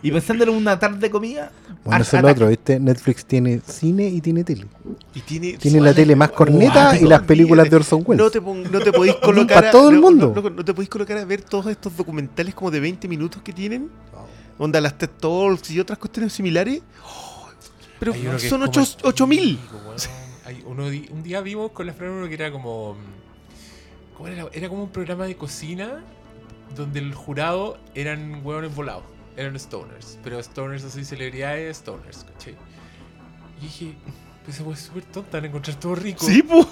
Y 0.00 0.12
pensándolo 0.12 0.52
en 0.52 0.58
una 0.58 0.78
tarde 0.78 0.98
de 0.98 1.10
comida. 1.10 1.50
Bueno, 1.84 2.02
eso 2.02 2.16
es 2.16 2.22
lo 2.22 2.28
otro, 2.28 2.46
¿viste? 2.48 2.78
Netflix 2.78 3.24
tiene 3.24 3.60
cine 3.66 4.06
y 4.06 4.20
tiene 4.20 4.44
tele. 4.44 4.66
Y 5.12 5.20
tiene, 5.22 5.54
Tiene 5.54 5.80
la 5.80 5.92
tele 5.92 6.14
más 6.14 6.30
corneta 6.30 6.96
y 6.96 7.04
las 7.04 7.22
películas 7.22 7.68
de 7.68 7.74
Orson 7.76 8.04
Welles. 8.06 8.22
No 8.24 8.30
te, 8.30 8.40
pon- 8.40 8.70
no 8.70 8.78
te 8.80 8.92
podéis 8.92 9.16
colocar 9.22 9.56
Para 9.56 9.70
todo 9.72 9.88
el 9.88 9.96
no- 9.96 10.02
mundo. 10.02 10.32
No, 10.36 10.40
no- 10.42 10.50
no 10.50 10.64
te 10.64 10.72
podéis 10.72 10.88
colocar 10.90 11.18
a 11.18 11.24
ver 11.24 11.42
todos 11.42 11.66
estos 11.66 11.96
documentales 11.96 12.54
como 12.54 12.70
de 12.70 12.78
20 12.78 13.08
minutos 13.08 13.42
que 13.42 13.52
tienen. 13.52 13.90
Onda 14.56 14.80
las 14.80 14.96
TED 14.98 15.10
Talks 15.18 15.70
y 15.72 15.80
otras 15.80 15.98
cuestiones 15.98 16.32
similares. 16.32 16.80
Oh, 17.04 17.48
pero 17.98 18.12
que 18.12 18.38
son 18.48 18.62
es 18.62 18.96
como 18.98 19.08
8000. 19.08 19.40
chico, 19.58 19.76
weón. 19.84 19.96
Hay 20.44 20.62
uno 20.66 20.88
di- 20.88 21.08
un 21.10 21.22
día 21.24 21.40
vimos 21.40 21.72
con 21.72 21.86
la 21.86 21.92
Fran 21.94 22.10
uno 22.10 22.28
que 22.28 22.34
era 22.34 22.52
como. 22.52 22.96
Mm, 24.20 24.22
¿Cómo 24.22 24.28
era? 24.28 24.48
Era 24.52 24.68
como 24.68 24.84
un 24.84 24.90
programa 24.90 25.26
de 25.26 25.36
cocina 25.36 26.02
donde 26.76 27.00
el 27.00 27.14
jurado 27.14 27.78
eran 27.94 28.40
hueones 28.44 28.74
volados. 28.74 29.04
Eran 29.36 29.58
stoners. 29.58 30.18
Pero 30.22 30.42
stoners 30.42 30.84
así, 30.84 31.04
celebridades, 31.04 31.78
stoners, 31.78 32.24
¿cachai? 32.24 32.56
Y 33.58 33.64
dije, 33.64 33.94
pues 34.44 34.60
es 34.60 34.86
súper 34.86 35.04
tonta, 35.04 35.38
encontrar 35.38 35.78
todo 35.78 35.94
rico. 35.94 36.24
Sí, 36.24 36.42
pues. 36.42 36.66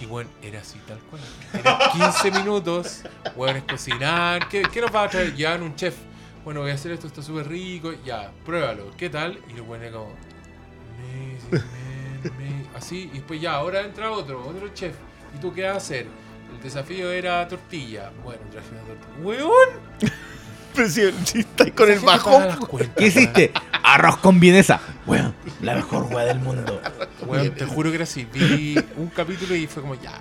Y 0.00 0.06
bueno, 0.06 0.30
era 0.42 0.60
así 0.60 0.78
tal 0.86 0.98
cual. 1.00 1.20
Eran 1.52 2.12
15 2.22 2.30
minutos, 2.30 3.02
hueones 3.34 3.64
cocinar. 3.64 4.48
¿Qué, 4.48 4.62
¿Qué 4.72 4.80
nos 4.80 4.94
va 4.94 5.04
a 5.04 5.08
traer? 5.08 5.34
Llevan 5.34 5.62
un 5.62 5.74
chef. 5.74 5.96
Bueno, 6.44 6.60
voy 6.60 6.70
a 6.70 6.74
hacer 6.74 6.92
esto, 6.92 7.08
está 7.08 7.20
súper 7.20 7.48
rico. 7.48 7.92
Ya, 8.04 8.30
pruébalo. 8.44 8.92
¿Qué 8.96 9.10
tal? 9.10 9.40
Y 9.50 9.54
lo 9.54 9.64
pone 9.64 9.90
como. 9.90 10.12
amazing, 10.98 11.50
man, 11.50 12.32
amazing. 12.32 12.68
Así, 12.76 13.10
y 13.12 13.16
después 13.16 13.40
ya, 13.40 13.54
ahora 13.54 13.80
entra 13.80 14.12
otro, 14.12 14.46
otro 14.46 14.68
chef. 14.72 14.94
¿Y 15.34 15.40
tú 15.40 15.52
qué 15.52 15.64
vas 15.64 15.74
a 15.74 15.76
hacer? 15.78 16.06
El 16.58 16.64
desafío 16.64 17.10
era 17.10 17.46
tortilla. 17.48 18.10
Bueno, 18.24 18.40
traje 18.50 18.68
una 18.72 18.80
tortilla. 18.82 19.22
¡Weón! 19.22 19.68
Pero 20.74 20.88
si, 20.90 21.00
si 21.24 21.38
estáis 21.40 21.72
con 21.72 21.90
el 21.90 22.00
cuentas, 22.00 22.58
¿Qué 22.96 23.06
hiciste? 23.06 23.52
Arroz 23.82 24.18
con 24.18 24.38
vienesa. 24.38 24.80
Weón, 25.06 25.34
la 25.62 25.74
mejor 25.74 26.04
weá 26.12 26.24
del 26.26 26.38
mundo. 26.40 26.80
Weón, 27.26 27.50
te 27.54 27.64
juro 27.64 27.90
que 27.90 27.96
era 27.96 28.04
así. 28.04 28.26
Vi 28.32 28.76
un 28.96 29.08
capítulo 29.08 29.54
y 29.56 29.66
fue 29.66 29.82
como, 29.82 29.94
ya, 29.96 30.12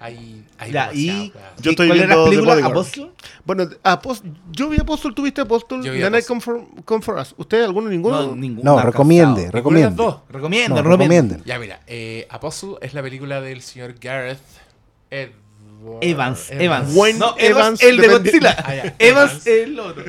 hay 0.00 0.44
Ya, 0.70 0.90
y- 0.94 1.10
weón. 1.10 1.32
Yo 1.60 1.70
estoy 1.72 1.88
¿Cuál 1.88 1.98
era 1.98 2.06
viendo 2.06 2.16
la 2.16 2.24
The 2.24 2.30
película? 2.30 2.54
Bodyguard. 2.54 2.72
¿Apostle? 2.72 3.10
Bueno, 3.44 3.64
Apos- 3.82 4.22
yo 4.52 4.68
vi 4.68 4.78
Apóstol, 4.80 5.14
tuviste 5.14 5.40
Apóstol, 5.40 5.82
Yo 5.82 5.92
vi 5.92 5.98
The 6.00 6.10
Night 6.10 6.24
Apostle. 6.24 6.54
Come 6.54 6.70
For, 6.72 6.84
Come 6.84 7.02
For 7.02 7.14
Us. 7.18 7.34
¿Ustedes 7.36 7.64
alguno, 7.66 7.90
ninguno? 7.90 8.22
No, 8.28 8.36
ninguno. 8.36 8.62
No, 8.64 8.70
alcanzado. 8.78 8.92
recomiende, 8.92 9.26
¿Ninguna 9.26 9.40
de 9.40 9.44
las 9.46 9.54
recomiende. 9.54 9.96
dos? 9.96 10.16
Recomienda, 10.30 10.68
No, 10.68 10.82
recomienda. 10.82 11.04
recomienden. 11.04 11.42
Ya, 11.44 11.58
mira, 11.58 11.80
eh, 11.86 12.26
Apostle 12.30 12.76
es 12.80 12.94
la 12.94 13.02
película 13.02 13.40
del 13.40 13.60
señor 13.60 13.94
Gareth 14.00 14.38
Edwards. 15.10 15.34
Evans, 16.02 16.50
Evans. 16.50 16.94
Wayne 16.94 17.18
no, 17.18 17.36
Evans, 17.38 17.80
Evans, 17.80 17.82
el 17.82 17.96
de 17.96 18.08
Godzilla. 18.08 18.56
Ah, 18.58 18.74
ya. 18.74 18.94
Evans, 18.98 19.46
Evans. 19.46 19.46
el 19.46 19.80
otro. 19.80 20.04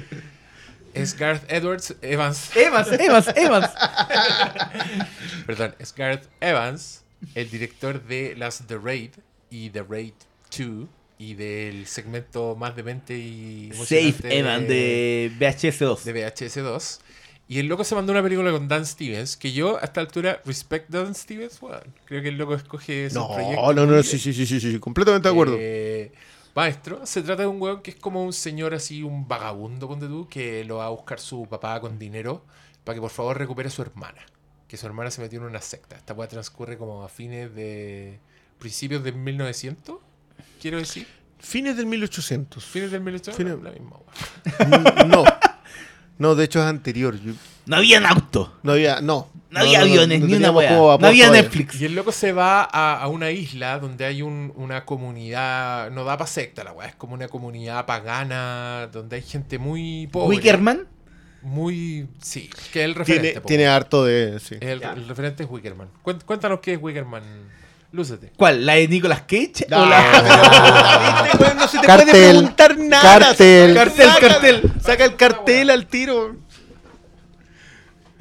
Es 0.94 1.14
Gareth 1.18 1.46
Edwards 1.48 1.96
Evans. 2.02 2.56
Evans, 2.56 2.92
Evans, 2.92 3.28
Evans. 3.36 3.68
Perdón, 5.46 5.76
es 5.80 5.94
Gareth 5.94 6.28
Evans, 6.42 7.04
el 7.36 7.50
director 7.50 8.04
de 8.04 8.36
las 8.36 8.66
The 8.68 8.78
Raid 8.78 9.12
y 9.52 9.70
The 9.70 9.84
Raid 9.84 10.14
2 10.58 10.88
y 11.20 11.36
del 11.36 11.86
segmento 11.86 12.56
más 12.56 12.76
demente 12.76 13.18
y 13.18 13.72
Safe 13.74 14.16
Evans 14.24 14.68
de 14.68 15.32
VHS 15.38 15.80
2. 15.80 16.06
de 16.06 16.14
VHS 16.14 16.56
2. 16.56 17.00
Y 17.50 17.58
el 17.60 17.66
loco 17.66 17.84
se 17.84 17.96
mandó 17.96 18.12
una 18.14 18.22
película 18.24 18.52
con 18.52 18.68
Dan 18.68 18.86
Stevens, 18.86 19.36
que 19.36 19.52
yo 19.52 19.78
a 19.78 19.82
esta 19.82 20.00
altura 20.02 20.40
respect 20.46 20.88
Dan 20.90 21.14
Stevens, 21.16 21.60
bueno, 21.60 21.80
creo 22.06 22.22
que 22.22 22.30
el 22.30 22.38
loco 22.38 22.54
escoge 22.54 23.08
esos 23.08 23.28
No, 23.28 23.34
proyectos 23.34 23.76
no, 23.76 23.86
no, 23.88 23.94
muy 23.96 24.04
sí, 24.04 24.20
sí, 24.20 24.32
sí, 24.34 24.46
sí, 24.46 24.60
sí, 24.60 24.80
completamente 24.80 25.28
de 25.28 25.34
acuerdo. 25.34 25.56
Eh, 25.60 26.12
maestro, 26.56 27.06
se 27.08 27.24
trata 27.24 27.42
de 27.42 27.48
un 27.48 27.60
weón 27.60 27.82
que 27.82 27.90
es 27.92 27.98
como 27.98 28.24
un 28.24 28.34
señor 28.34 28.76
así, 28.76 29.02
un 29.02 29.28
vagabundo, 29.28 29.88
ponte 29.88 30.06
tú, 30.08 30.28
que 30.30 30.64
lo 30.64 30.76
va 30.78 30.86
a 30.86 30.90
buscar 30.90 31.20
su 31.20 31.48
papá 31.50 31.82
con 31.82 31.98
dinero 31.98 32.46
para 32.84 32.94
que 32.94 33.02
por 33.02 33.10
favor 33.10 33.36
recupere 33.38 33.68
a 33.70 33.72
su 33.72 33.82
hermana. 33.82 34.24
Que 34.68 34.78
su 34.78 34.86
hermana 34.86 35.10
se 35.10 35.20
metió 35.20 35.40
en 35.40 35.46
una 35.46 35.62
secta. 35.62 35.96
Esta 35.96 36.14
weá 36.14 36.28
transcurre 36.28 36.78
como 36.78 37.04
a 37.04 37.10
fines 37.10 37.56
de. 37.56 38.20
principios 38.60 39.04
del 39.04 39.16
1900, 39.16 39.98
quiero 40.62 40.78
decir. 40.78 41.08
Fines 41.40 41.76
del 41.78 41.88
1800. 41.88 42.64
Fines 42.64 42.92
del 42.92 43.02
1800, 43.02 43.36
Fines- 43.36 43.64
la 43.64 43.72
misma 43.72 45.08
no. 45.08 45.24
No, 46.20 46.36
de 46.36 46.44
hecho 46.46 46.60
es 46.60 46.66
anterior. 46.66 47.20
Yo- 47.20 47.34
No 47.66 47.78
había 47.78 48.08
auto. 48.08 48.54
no 48.64 48.74
había, 48.74 49.02
no. 49.02 49.30
No, 49.50 49.62
había 49.62 49.82
aviones, 49.82 50.20
ni 50.20 50.26
una 50.26 50.34
teníamos 50.36 50.64
como 50.66 50.98
No 51.00 51.08
había 51.08 51.26
todavía. 51.26 51.42
Netflix. 51.42 51.82
Y 51.82 51.86
el 51.86 51.96
loco 51.96 52.12
se 52.12 52.34
va 52.34 52.62
a, 52.72 53.02
a 53.02 53.08
una 53.08 53.32
isla 53.32 53.80
donde 53.80 54.06
hay 54.06 54.22
un- 54.22 54.54
una 54.56 54.86
comunidad, 54.86 55.90
no 55.90 56.04
da 56.04 56.18
pa' 56.18 56.28
secta 56.28 56.64
la 56.64 56.72
weá, 56.74 56.88
es 56.90 56.96
como 56.96 57.16
una 57.16 57.28
comunidad 57.30 57.86
pagana, 57.88 58.90
donde 58.94 59.16
hay 59.16 59.22
gente 59.24 59.58
muy 59.58 60.08
pobre. 60.12 60.38
Wickerman. 60.38 60.88
Muy. 61.42 62.08
Sí, 62.22 62.50
que 62.74 62.82
es 62.82 62.86
el 62.86 62.96
referente. 62.96 63.28
Tiene, 63.30 63.42
po. 63.42 63.48
tiene 63.48 63.68
harto 63.68 64.04
de. 64.06 64.40
Sí. 64.40 64.58
El, 64.60 64.82
referente 65.08 65.44
es 65.44 65.50
Wickerman. 65.50 65.88
Cuént- 66.04 66.24
Cuéntanos 66.26 66.60
qué 66.60 66.74
es 66.74 66.80
Wickerman. 66.82 67.24
Lúcete. 67.92 68.32
¿Cuál? 68.38 68.66
¿La 68.66 68.76
de 68.76 68.88
Nicolas 68.88 69.22
Cage? 69.22 69.66
Ah, 69.72 69.82
¿O 69.82 69.86
la... 69.86 71.24
¿viste, 71.24 71.44
weón? 71.44 71.58
no 71.58 71.68
se 71.68 71.80
te 71.80 71.88
Cartel, 71.88 72.08
puede 72.10 72.30
preguntar 72.30 72.78
nada. 72.78 73.20
cartel. 73.20 73.74
Cartel, 73.76 74.08
Saca- 74.10 74.28
cartel. 74.28 74.74
Saca 74.82 75.06
el 75.06 75.16
cartel 75.16 75.70
al 75.72 75.88
tiro. 75.88 76.36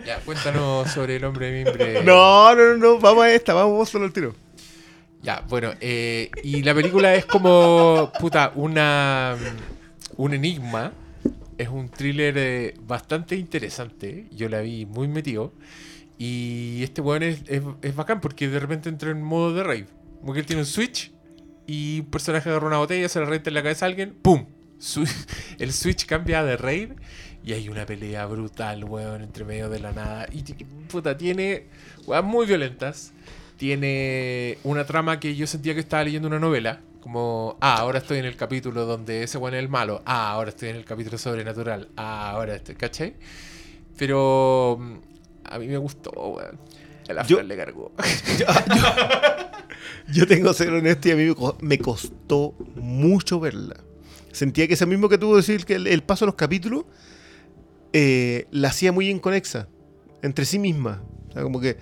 Ya, 0.07 0.19
cuéntanos 0.21 0.91
sobre 0.91 1.17
el 1.17 1.25
hombre 1.25 1.51
de 1.51 1.65
mimbre. 1.65 2.03
No, 2.03 2.55
no, 2.55 2.65
no, 2.65 2.77
no, 2.77 2.99
vamos 2.99 3.25
a 3.25 3.31
esta, 3.33 3.53
vamos 3.53 3.89
solo 3.91 4.07
al 4.07 4.13
tiro. 4.13 4.35
Ya, 5.23 5.43
bueno, 5.49 5.73
eh, 5.81 6.31
y 6.45 6.63
la 6.63 6.75
película 6.75 7.15
es 7.15 7.27
como, 7.27 8.11
puta, 8.19 8.53
una, 8.55 9.37
un 10.17 10.33
enigma. 10.35 10.93
Es 11.59 11.69
un 11.69 11.89
thriller 11.91 12.35
eh, 12.39 12.75
bastante 12.87 13.35
interesante. 13.35 14.27
Yo 14.31 14.49
la 14.49 14.61
vi 14.61 14.87
muy 14.87 15.09
metido. 15.09 15.53
Y 16.19 16.83
este 16.83 17.01
weón 17.01 17.23
es, 17.23 17.43
es, 17.49 17.97
bacán 17.97 18.21
porque 18.21 18.49
de 18.49 18.59
repente 18.59 18.89
entra 18.89 19.11
en 19.11 19.23
modo 19.23 19.55
de 19.55 19.63
raid. 19.63 19.85
Como 20.21 20.33
que 20.33 20.41
él 20.41 20.47
tiene 20.47 20.63
un 20.63 20.67
switch 20.67 21.13
y 21.67 22.01
un 22.01 22.07
personaje 22.07 22.51
agarra 22.51 22.67
una 22.67 22.79
botella, 22.79 23.09
se 23.09 23.21
la 23.21 23.27
renta 23.27 23.51
en 23.51 23.55
la 23.55 23.63
cabeza 23.63 23.87
a 23.87 23.89
alguien, 23.89 24.15
¡pum! 24.21 24.47
El 25.59 25.73
switch 25.73 26.07
cambia 26.07 26.43
de 26.45 26.57
raid 26.57 26.93
y 27.45 27.53
hay 27.53 27.69
una 27.69 27.87
pelea 27.87 28.27
brutal, 28.27 28.85
weón, 28.85 29.23
entre 29.23 29.45
medio 29.45 29.69
de 29.69 29.79
la 29.79 29.93
nada. 29.93 30.27
Y 30.33 30.43
puta, 30.89 31.17
tiene 31.17 31.67
weas 32.07 32.25
muy 32.25 32.47
violentas. 32.47 33.13
Tiene 33.57 34.59
una 34.63 34.85
trama 34.85 35.19
que 35.19 35.35
yo 35.35 35.47
sentía 35.47 35.75
que 35.75 35.81
estaba 35.81 36.05
leyendo 36.05 36.29
una 36.29 36.39
novela. 36.39 36.81
Como, 37.01 37.57
ah, 37.61 37.79
ahora 37.79 37.99
estoy 37.99 38.19
en 38.19 38.25
el 38.25 38.37
capítulo 38.37 38.87
donde 38.87 39.23
ese 39.23 39.39
weón 39.39 39.55
es 39.55 39.61
el 39.61 39.69
malo. 39.69 40.03
Ah, 40.05 40.31
ahora 40.31 40.51
estoy 40.51 40.69
en 40.69 40.77
el 40.77 40.85
capítulo 40.85 41.17
sobrenatural. 41.17 41.89
Ah, 41.97 42.31
ahora 42.31 42.57
estoy, 42.57 42.75
¿cachai? 42.75 43.15
Pero 43.97 44.79
a 45.51 45.59
mí 45.59 45.67
me 45.67 45.79
gustó, 45.79 46.11
weón. 46.13 46.59
El 47.09 47.17
Yo- 47.17 47.21
after 47.21 47.45
le 47.45 47.57
cargó. 47.57 47.93
Yo 50.13 50.27
tengo 50.27 50.51
que 50.51 50.55
ser 50.57 50.71
honesto 50.71 51.09
y 51.09 51.13
a 51.13 51.17
mí 51.17 51.25
me 51.27 51.35
co- 51.35 51.57
me 51.61 51.79
costó 51.79 52.55
mucho 52.77 53.41
verla. 53.41 53.77
Sentía 54.33 54.67
que 54.69 54.75
ese 54.75 54.87
mismo 54.87 55.09
que 55.09 55.19
tuvo 55.19 55.37
decir 55.37 55.65
que 55.65 55.75
el, 55.75 55.87
el 55.87 56.03
paso 56.03 56.25
de 56.25 56.29
los 56.29 56.35
capítulos 56.35 56.85
eh, 57.93 58.47
la 58.51 58.69
hacía 58.69 58.93
muy 58.93 59.09
inconexa 59.09 59.69
entre 60.23 60.45
sí 60.45 60.59
misma. 60.59 61.03
O 61.29 61.33
sea, 61.33 61.43
como 61.43 61.61
que 61.61 61.77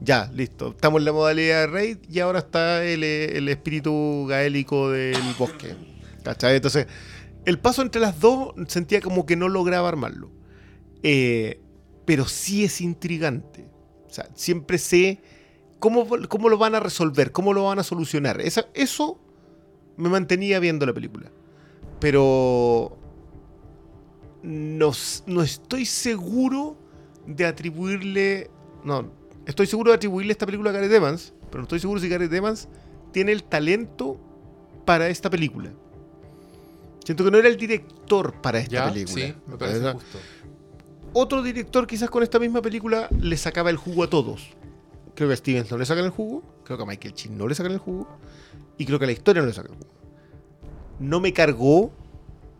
ya, 0.00 0.30
listo, 0.34 0.70
estamos 0.70 1.00
en 1.00 1.04
la 1.06 1.12
modalidad 1.12 1.60
de 1.62 1.66
raid 1.68 1.98
y 2.10 2.18
ahora 2.20 2.40
está 2.40 2.84
el, 2.84 3.04
eh, 3.04 3.36
el 3.38 3.48
espíritu 3.48 4.26
gaélico 4.28 4.90
del 4.90 5.16
bosque. 5.38 5.74
¿Cachai? 6.24 6.56
Entonces, 6.56 6.86
el 7.44 7.58
paso 7.58 7.82
entre 7.82 8.00
las 8.00 8.20
dos 8.20 8.54
sentía 8.68 9.00
como 9.00 9.26
que 9.26 9.36
no 9.36 9.48
lograba 9.48 9.88
armarlo. 9.88 10.30
Eh, 11.02 11.60
pero 12.04 12.26
sí 12.26 12.64
es 12.64 12.80
intrigante. 12.80 13.66
O 14.08 14.12
sea, 14.12 14.28
siempre 14.34 14.78
sé 14.78 15.20
cómo, 15.78 16.06
cómo 16.28 16.48
lo 16.48 16.58
van 16.58 16.74
a 16.74 16.80
resolver, 16.80 17.32
cómo 17.32 17.52
lo 17.52 17.64
van 17.64 17.78
a 17.78 17.82
solucionar. 17.82 18.40
Esa- 18.40 18.66
eso 18.74 19.18
me 19.96 20.08
mantenía 20.08 20.58
viendo 20.58 20.84
la 20.86 20.92
película. 20.92 21.30
Pero 22.00 22.96
no, 24.42 24.92
no 25.26 25.42
estoy 25.42 25.84
seguro 25.86 26.76
de 27.26 27.46
atribuirle. 27.46 28.50
No, 28.84 29.10
estoy 29.46 29.66
seguro 29.66 29.90
de 29.92 29.96
atribuirle 29.96 30.32
esta 30.32 30.46
película 30.46 30.70
a 30.70 30.72
Gareth 30.72 30.92
Evans, 30.92 31.32
pero 31.50 31.58
no 31.58 31.62
estoy 31.64 31.80
seguro 31.80 32.00
si 32.00 32.08
Gareth 32.08 32.32
Evans 32.32 32.68
tiene 33.12 33.32
el 33.32 33.44
talento 33.44 34.18
para 34.84 35.08
esta 35.08 35.30
película. 35.30 35.70
Siento 37.04 37.24
que 37.24 37.30
no 37.30 37.38
era 37.38 37.48
el 37.48 37.56
director 37.56 38.32
para 38.40 38.58
esta 38.60 38.72
¿Ya? 38.72 38.92
película. 38.92 39.14
Sí, 39.26 39.34
me 39.46 39.56
parece 39.56 39.92
justo. 39.92 40.18
Otro 41.14 41.42
director 41.42 41.86
quizás 41.86 42.08
con 42.10 42.22
esta 42.22 42.38
misma 42.38 42.62
película 42.62 43.08
le 43.20 43.36
sacaba 43.36 43.70
el 43.70 43.76
jugo 43.76 44.04
a 44.04 44.10
todos. 44.10 44.48
Creo 45.14 45.28
que 45.28 45.34
a 45.34 45.36
Stevens 45.36 45.70
no 45.70 45.76
le 45.78 45.84
sacan 45.84 46.04
el 46.04 46.10
jugo, 46.10 46.42
creo 46.64 46.78
que 46.78 46.84
a 46.84 46.86
Michael 46.86 47.14
Chin 47.14 47.36
no 47.36 47.46
le 47.46 47.54
sacan 47.54 47.72
el 47.72 47.78
jugo, 47.78 48.08
y 48.78 48.86
creo 48.86 48.98
que 48.98 49.04
a 49.04 49.06
la 49.06 49.12
historia 49.12 49.42
no 49.42 49.48
le 49.48 49.54
sacan 49.54 49.72
el 49.72 49.78
jugo. 49.78 49.90
No 51.00 51.20
me 51.20 51.32
cargó, 51.34 51.92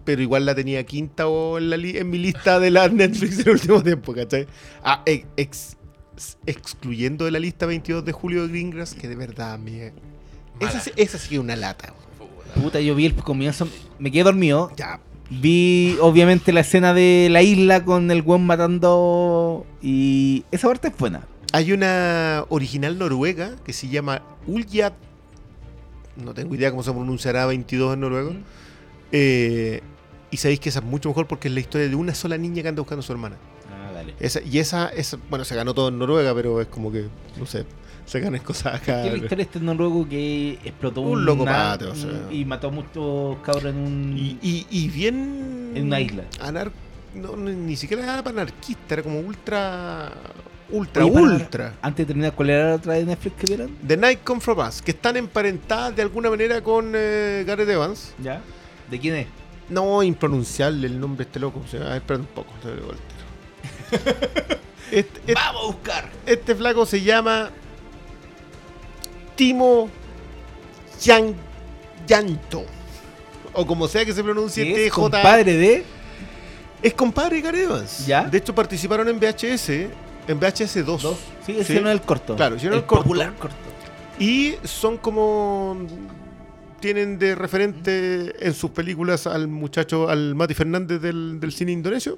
pero 0.05 0.21
igual 0.21 0.45
la 0.45 0.55
tenía 0.55 0.85
quinta 0.85 1.29
o 1.29 1.57
en, 1.59 1.71
la 1.71 1.77
li- 1.79 1.97
en 1.97 2.11
mi 2.11 2.19
lista 2.19 2.61
de 2.61 2.71
las 2.71 2.93
Netflix 2.93 3.39
en 3.39 3.47
el 3.49 3.53
último 3.55 3.83
tiempo, 3.83 4.13
¿cachai? 4.13 4.47
Ah, 4.85 5.03
ex- 5.07 5.27
ex- 5.37 5.77
excluyendo 6.45 7.25
de 7.25 7.31
la 7.31 7.39
lista 7.39 7.65
22 7.67 8.05
de 8.05 8.13
julio 8.13 8.43
de 8.43 8.49
Greengrass, 8.49 8.95
que 8.95 9.09
de 9.09 9.17
verdad 9.17 9.59
me... 9.59 9.93
Esa, 10.61 10.83
esa 10.97 11.19
sí 11.19 11.29
que 11.31 11.35
es 11.37 11.41
una 11.41 11.57
lata. 11.57 11.95
Puta, 12.61 12.81
yo 12.81 12.95
vi 12.95 13.07
el 13.07 13.15
comienzo, 13.15 13.67
me 13.99 14.13
quedé 14.13 14.25
dormido. 14.25 14.71
Ya, 14.77 15.01
Vi 15.41 15.97
obviamente 16.01 16.53
la 16.53 16.61
escena 16.61 16.93
de 16.93 17.29
la 17.31 17.43
isla 17.43 17.85
con 17.85 18.11
el 18.11 18.21
buen 18.21 18.45
matando 18.45 19.65
y 19.81 20.45
esa 20.51 20.69
parte 20.69 20.89
es 20.89 20.97
buena. 20.97 21.27
Hay 21.53 21.73
una 21.73 22.45
original 22.51 22.99
noruega 22.99 23.57
que 23.65 23.73
se 23.73 23.89
llama 23.89 24.23
Uljat. 24.47 24.95
No 26.23 26.35
tengo 26.35 26.55
idea 26.55 26.71
cómo 26.71 26.83
se 26.83 26.93
pronunciará 26.93 27.47
22 27.47 27.95
en 27.95 28.01
noruego. 28.01 28.35
Eh, 29.11 29.81
y 30.31 30.37
sabéis 30.37 30.61
que 30.61 30.69
esa 30.69 30.81
es 30.81 30.85
mucho 30.85 31.09
mejor 31.09 31.27
porque 31.27 31.49
es 31.49 31.55
la 31.55 31.61
historia 31.61 31.89
de 31.89 31.95
una 31.95 32.15
sola 32.15 32.37
niña 32.37 32.63
que 32.63 32.69
anda 32.69 32.83
buscando 32.83 33.01
a 33.01 33.03
su 33.03 33.13
hermana. 33.13 33.37
Ah, 33.71 33.93
dale. 33.93 34.15
Esa, 34.21 34.43
y 34.43 34.59
esa, 34.59 34.89
esa, 34.89 35.19
bueno, 35.31 35.45
se 35.45 35.55
ganó 35.55 35.73
todo 35.73 35.89
en 35.89 35.99
Noruega, 35.99 36.35
pero 36.35 36.61
es 36.61 36.69
como 36.69 36.93
que, 36.93 37.07
no 37.39 37.47
sé, 37.47 37.65
se 38.13 38.21
ganan 38.21 38.41
cosas 38.43 38.75
acá. 38.75 39.03
¿Qué 39.03 39.07
es 39.09 39.13
la 39.13 39.17
historia 39.19 39.37
de 39.37 39.43
este 39.43 39.61
noruego 39.61 40.09
que 40.09 40.59
explotó 40.65 41.01
Un 41.01 41.25
loco 41.25 41.45
mate, 41.45 41.87
o 41.87 41.95
sea. 41.95 42.11
y 42.31 42.45
mató 42.45 42.69
a 42.69 42.71
muchos 42.71 43.39
cabros 43.43 43.65
en 43.67 43.77
un 43.79 44.17
Y, 44.19 44.39
y- 44.43 44.67
y 44.71 44.89
bien. 44.89 45.73
En 45.75 45.87
una 45.87 46.01
isla. 46.01 46.25
anar- 46.41 46.71
no, 47.15 47.37
ni 47.37 47.77
siquiera 47.77 48.03
era 48.05 48.19
anarquista, 48.19 48.95
era 48.95 49.03
como 49.03 49.19
ultra. 49.21 50.13
Ultra, 50.71 51.05
Oye, 51.05 51.13
para- 51.13 51.25
ultra. 51.27 51.75
Antes 51.83 51.99
de 51.99 52.07
terminar, 52.07 52.33
¿cuál 52.35 52.49
era 52.51 52.69
la 52.71 52.75
otra 52.77 52.95
de 52.95 53.05
Netflix 53.05 53.37
que 53.37 53.47
vieron? 53.47 53.77
The 53.87 53.97
Night 53.97 54.21
Come 54.25 54.41
From 54.41 54.59
Us, 54.67 54.81
que 54.81 54.93
están 54.93 55.17
emparentadas 55.19 55.95
de 55.95 56.01
alguna 56.03 56.31
manera 56.31 56.63
con 56.63 56.93
eh, 56.95 57.45
Gareth 57.47 57.69
Evans. 57.69 58.15
¿Ya? 58.23 58.41
¿De 58.91 58.99
quién 58.99 59.17
es? 59.17 59.27
No, 59.69 60.03
impronunciable 60.03 60.87
el 60.87 60.99
nombre 60.99 61.25
de 61.25 61.29
este 61.29 61.41
loco. 61.41 61.61
O 61.65 61.69
sea, 61.69 61.81
a 61.83 61.89
ver, 61.91 61.97
espera 61.99 62.21
un 62.21 62.27
poco. 62.27 62.53
te. 62.63 62.71
Este, 64.93 65.21
este- 65.21 65.35
¡Vamos 65.35 65.63
a 65.63 65.67
buscar! 65.67 66.11
este 66.27 66.55
flaco 66.55 66.85
se 66.85 67.01
llama 67.03 67.51
Timo 69.43 69.91
Yan, 71.03 71.35
Yanto. 72.07 72.65
O 73.53 73.67
como 73.67 73.89
sea 73.89 74.05
que 74.05 74.13
se 74.13 74.23
pronuncie 74.23 74.65
¿Qué 74.65 74.87
es 74.87 74.93
TJ. 74.93 74.95
compadre 74.95 75.57
de...? 75.57 75.85
Es 76.81 76.95
compadre 76.95 77.43
de 77.43 77.63
Evans. 77.65 78.07
¿Ya? 78.07 78.23
De 78.23 78.39
hecho, 78.39 78.55
participaron 78.55 79.09
en 79.09 79.19
VHS. 79.19 79.69
En 80.29 80.39
VHS 80.39 80.87
2. 80.87 81.03
Dos. 81.03 81.17
Sí, 81.45 81.55
Sí. 81.55 81.61
hicieron 81.61 81.89
el 81.89 82.01
corto. 82.03 82.37
Claro, 82.37 82.55
hicieron 82.55 82.79
el 82.79 82.85
corto. 82.85 83.03
popular 83.03 83.35
corto. 83.35 83.57
Y 84.21 84.55
son 84.63 84.97
como 84.97 85.77
tienen 86.79 87.19
de 87.19 87.35
referente 87.35 88.47
en 88.47 88.55
sus 88.55 88.71
películas 88.71 89.27
al 89.27 89.49
muchacho, 89.49 90.09
al 90.09 90.37
Mati 90.37 90.55
Fernández 90.55 91.01
del, 91.01 91.41
del 91.41 91.51
cine 91.51 91.73
indonesio. 91.73 92.17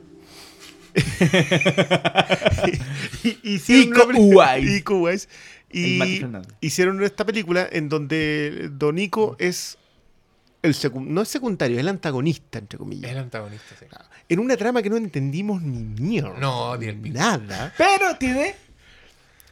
y, 3.24 3.55
hicieron 3.55 3.88
Iko 4.76 4.98
una 4.98 5.12
Y 5.76 6.66
hicieron 6.66 7.02
esta 7.02 7.24
película 7.24 7.68
en 7.70 7.88
donde 7.88 8.70
Don 8.72 8.94
Nico 8.94 9.36
es 9.38 9.76
el 10.62 10.74
no 10.94 11.20
es 11.22 11.28
secundario, 11.28 11.76
es 11.76 11.80
el 11.80 11.88
antagonista, 11.88 12.59
entre 12.59 12.76
Es 12.76 12.78
comillas. 12.78 13.10
el 13.10 13.18
antagonista, 13.18 13.74
sí. 13.78 13.86
En 14.28 14.38
una 14.38 14.56
trama 14.56 14.82
que 14.82 14.88
no 14.88 14.96
entendimos 14.96 15.60
ni 15.60 15.82
mierda. 16.02 16.38
No, 16.38 16.76
ni. 16.78 17.10
Nada. 17.10 17.74
Pero 17.76 18.16
tiene. 18.16 18.55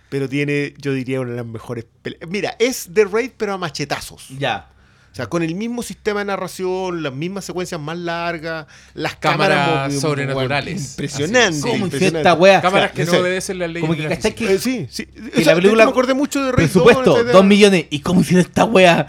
Pero 0.09 0.29
tiene, 0.29 0.75
yo 0.79 0.93
diría, 0.93 1.21
una 1.21 1.31
de 1.33 1.37
las 1.37 1.47
mejores 1.47 1.85
peleas. 2.03 2.29
Mira, 2.29 2.57
es 2.59 2.89
The 2.93 3.05
Raid, 3.05 3.33
pero 3.37 3.53
a 3.55 3.59
machetazos. 3.59 4.29
Ya. 4.39 4.72
O 5.13 5.15
sea, 5.15 5.27
con 5.27 5.43
el 5.43 5.55
mismo 5.55 5.83
sistema 5.83 6.21
de 6.21 6.25
narración, 6.25 7.03
las 7.03 7.13
mismas 7.13 7.45
secuencias 7.45 7.79
más 7.79 7.99
largas, 7.99 8.67
las 8.95 9.15
Cámaras 9.17 9.67
cámaras, 9.69 10.01
sobrenaturales. 10.01 10.75
bueno, 10.75 10.89
Impresionante. 10.91 11.59
Así, 11.59 11.69
¿Cómo 11.69 11.87
esta 12.17 12.35
wea? 12.35 12.61
Cámaras 12.63 12.91
O 12.93 12.95
que 12.95 13.05
no 13.05 13.13
ese- 13.13 13.21
obedecen 13.21 13.59
las 13.59 13.69
leyes 13.69 13.81
como 13.83 13.93
de 13.95 13.97
que 13.97 14.09
la 14.09 14.17
que- 14.35 14.55
Eh, 14.55 14.59
sí, 14.59 14.87
sí. 14.91 15.07
O 15.15 15.21
la 15.39 15.45
sea, 15.45 15.55
de 15.55 15.61
película- 15.61 15.83
hecho, 15.83 15.91
me 15.91 15.91
acordé 15.93 16.15
mucho 16.15 16.39
de 16.41 16.47
2, 16.47 16.55
Presupuesto, 16.55 17.13
etcétera. 17.17 17.33
dos 17.39 17.45
millones. 17.45 17.87
¿Y 17.91 18.01
cómo 18.01 18.23
hicieron 18.23 18.47
esta 18.47 18.65
wea? 18.65 19.07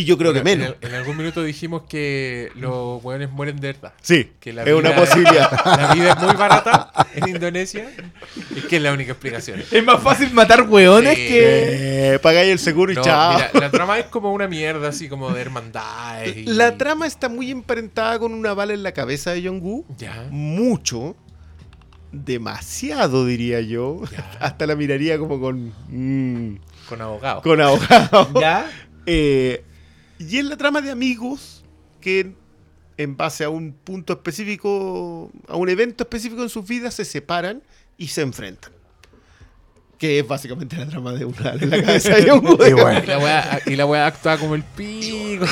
Y 0.00 0.04
yo 0.04 0.16
creo 0.16 0.32
que 0.32 0.38
En- 0.40 0.44
menos. 0.44 0.74
En, 0.80 0.88
en 0.90 0.94
algún 0.94 1.16
minuto 1.16 1.42
dijimos 1.42 1.82
que 1.88 2.50
los 2.54 3.02
hueones 3.02 3.30
mueren 3.30 3.58
de 3.60 3.72
verdad. 3.72 3.92
Sí, 4.00 4.32
Que 4.38 4.52
la 4.52 4.62
es 4.62 4.72
una 4.72 4.90
vida- 4.90 5.00
posibilidad. 5.00 5.50
La 5.78 5.94
vida 5.94 6.12
es 6.12 6.18
muy 6.24 6.34
barata 6.36 6.90
en 7.14 7.28
Indonesia 7.28 7.90
y 8.54 8.60
que 8.60 8.76
es 8.76 8.82
la 8.82 8.92
única 8.92 9.12
explicación. 9.12 9.62
Es 9.70 9.84
más 9.84 10.00
fácil 10.02 10.32
matar 10.32 10.62
weones 10.68 11.16
Sí. 11.16 11.26
que. 11.28 12.14
Eh, 12.14 12.18
pagáis 12.20 12.50
el 12.52 12.58
seguro 12.58 12.92
y 12.92 12.94
No, 12.94 13.02
chao. 13.02 13.34
mira, 13.34 13.50
la 13.54 13.70
trama 13.72 13.98
es 13.98 14.06
como 14.06 14.32
una 14.32 14.46
mierda, 14.46 14.88
así 14.88 15.08
como 15.08 15.30
de 15.30 15.40
hermandades. 15.40 16.36
y- 16.36 16.44
La 16.44 16.76
trama 16.76 17.06
está 17.06 17.28
muy 17.28 17.50
emparentada 17.50 18.18
con 18.18 18.32
una 18.34 18.54
bala 18.54 18.72
en 18.74 18.82
la 18.82 18.92
cabeza 18.92 19.32
de 19.32 19.42
Jong-Woo. 19.42 19.84
Ya. 19.98 20.26
Mucho. 20.30 21.16
Demasiado, 22.12 23.26
diría 23.26 23.60
yo. 23.60 24.02
Ya. 24.10 24.30
Hasta 24.40 24.66
la 24.66 24.76
miraría 24.76 25.18
como 25.18 25.40
con. 25.40 25.72
mm, 25.88 26.58
Con 26.88 27.02
abogado. 27.02 27.42
con 27.42 27.60
ahogado. 27.60 28.40
¿Ya? 28.40 28.70
Eh, 29.06 29.64
y 30.18 30.38
es 30.38 30.44
la 30.44 30.56
trama 30.56 30.80
de 30.80 30.90
amigos 30.90 31.64
que 32.00 32.34
en 32.96 33.16
base 33.16 33.44
a 33.44 33.50
un 33.50 33.72
punto 33.72 34.12
específico, 34.12 35.30
a 35.46 35.56
un 35.56 35.68
evento 35.68 36.04
específico 36.04 36.42
en 36.42 36.48
sus 36.48 36.66
vidas, 36.66 36.94
se 36.94 37.04
separan 37.04 37.62
y 37.96 38.08
se 38.08 38.22
enfrentan. 38.22 38.72
Que 39.98 40.18
es 40.20 40.26
básicamente 40.26 40.76
la 40.76 40.86
trama 40.86 41.12
de 41.12 41.24
una 41.24 41.52
en 41.52 41.70
la 41.70 41.82
cabeza 41.82 42.16
de 42.16 42.32
un 42.32 42.44
Y 42.68 42.72
bueno. 42.72 43.00
Y 43.02 43.06
la 43.06 43.18
wea, 43.18 43.60
y 43.66 43.76
la 43.76 43.86
wea 43.86 44.06
actúa 44.06 44.36
como 44.36 44.54
el 44.54 44.62
pico. 44.62 45.44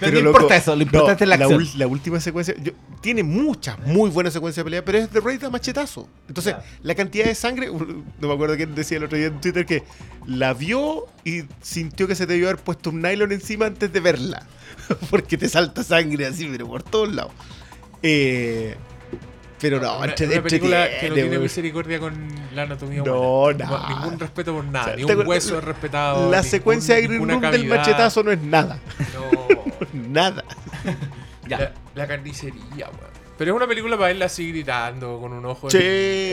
Pero 0.00 0.12
no 0.18 0.20
loco, 0.24 0.38
importa 0.38 0.56
eso, 0.56 0.76
lo 0.76 0.82
importante 0.82 1.24
es 1.24 1.28
la 1.28 1.34
acción. 1.36 1.60
ul- 1.62 1.74
la 1.74 1.86
última 1.86 2.20
secuencia, 2.20 2.54
yo- 2.62 2.72
tiene 3.00 3.22
muchas 3.22 3.78
muy 3.80 4.10
buenas 4.10 4.32
secuencias 4.32 4.62
de 4.62 4.64
pelea, 4.64 4.84
pero 4.84 4.98
es 4.98 5.12
de 5.12 5.20
Raid 5.20 5.42
a 5.44 5.50
machetazo. 5.50 6.08
Entonces, 6.28 6.54
la 6.82 6.94
cantidad 6.94 7.24
de 7.26 7.34
sangre, 7.34 7.68
no 7.68 8.28
me 8.28 8.34
acuerdo 8.34 8.56
quién 8.56 8.74
decía 8.74 8.98
el 8.98 9.04
otro 9.04 9.16
día 9.16 9.28
en 9.28 9.40
Twitter 9.40 9.64
que 9.66 9.82
la 10.26 10.54
vio 10.54 11.06
y 11.24 11.42
sintió 11.62 12.06
que 12.08 12.14
se 12.14 12.26
debió 12.26 12.48
haber 12.48 12.60
puesto 12.62 12.90
un 12.90 13.00
nylon 13.02 13.32
encima 13.32 13.66
antes 13.66 13.92
de 13.92 14.00
verla. 14.00 14.46
Porque 15.10 15.36
te 15.38 15.48
salta 15.48 15.82
sangre 15.82 16.26
así, 16.26 16.48
pero 16.50 16.66
por 16.66 16.82
todos 16.82 17.12
lados. 17.14 17.32
Eh, 18.02 18.76
pero 19.60 19.80
no, 19.80 19.98
una, 19.98 20.06
entre, 20.06 20.26
una 20.26 20.42
película 20.42 20.88
que 21.00 21.08
no 21.08 21.14
tiene 21.14 21.38
misericordia 21.38 21.98
con 21.98 22.14
la 22.54 22.62
anatomía 22.62 23.02
No, 23.04 23.42
humana. 23.44 23.64
nada. 23.64 23.88
Ningún 23.88 24.18
respeto 24.20 24.54
por 24.54 24.64
nada. 24.64 24.84
O 24.84 24.88
sea, 24.88 24.96
ni 24.96 25.04
un 25.04 25.26
hueso 25.26 25.58
es 25.58 25.64
respetado. 25.64 26.30
La 26.30 26.38
ningún- 26.38 26.50
secuencia 26.50 26.94
de 26.96 27.02
Green 27.02 27.28
Room 27.28 27.40
del 27.40 27.66
machetazo 27.66 28.22
no 28.22 28.30
es 28.32 28.40
nada. 28.40 28.78
No. 29.14 29.46
Nada. 29.92 30.44
Ya. 31.48 31.58
La, 31.58 31.72
la 31.94 32.06
carnicería, 32.08 32.86
weón. 32.86 33.16
Pero 33.38 33.52
es 33.52 33.56
una 33.56 33.68
película 33.68 33.96
para 33.96 34.08
verla 34.08 34.24
así 34.26 34.50
gritando 34.50 35.20
con 35.20 35.32
un 35.32 35.44
ojo. 35.44 35.68
en- 35.68 35.70
Sí, 35.70 35.78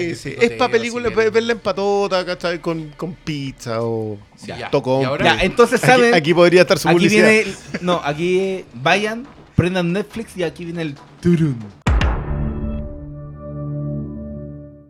en 0.09 0.15
sí. 0.15 0.35
Es 0.41 0.51
para 0.53 0.71
películas, 0.71 1.11
así 1.11 1.19
bien. 1.21 1.33
verla 1.33 1.51
en 1.53 1.59
patota, 1.59 2.25
¿cachai? 2.25 2.59
Con, 2.59 2.89
con 2.97 3.13
pizza 3.13 3.81
o 3.81 4.17
Sí, 4.35 4.47
ya. 4.47 4.71
tocón. 4.71 5.01
Y 5.01 5.05
ahora- 5.05 5.25
Ya, 5.35 5.43
entonces 5.43 5.83
Aquí, 5.83 5.91
saben. 5.91 6.13
aquí 6.15 6.33
podría 6.33 6.61
estar 6.61 6.79
su 6.79 6.87
Aquí 6.87 6.95
publicidad. 6.97 7.27
viene. 7.29 7.53
No, 7.81 8.01
aquí 8.03 8.65
vayan, 8.73 9.27
prendan 9.55 9.91
Netflix 9.93 10.35
y 10.37 10.43
aquí 10.43 10.65
viene 10.65 10.81
el 10.81 10.95
turun. 11.21 11.57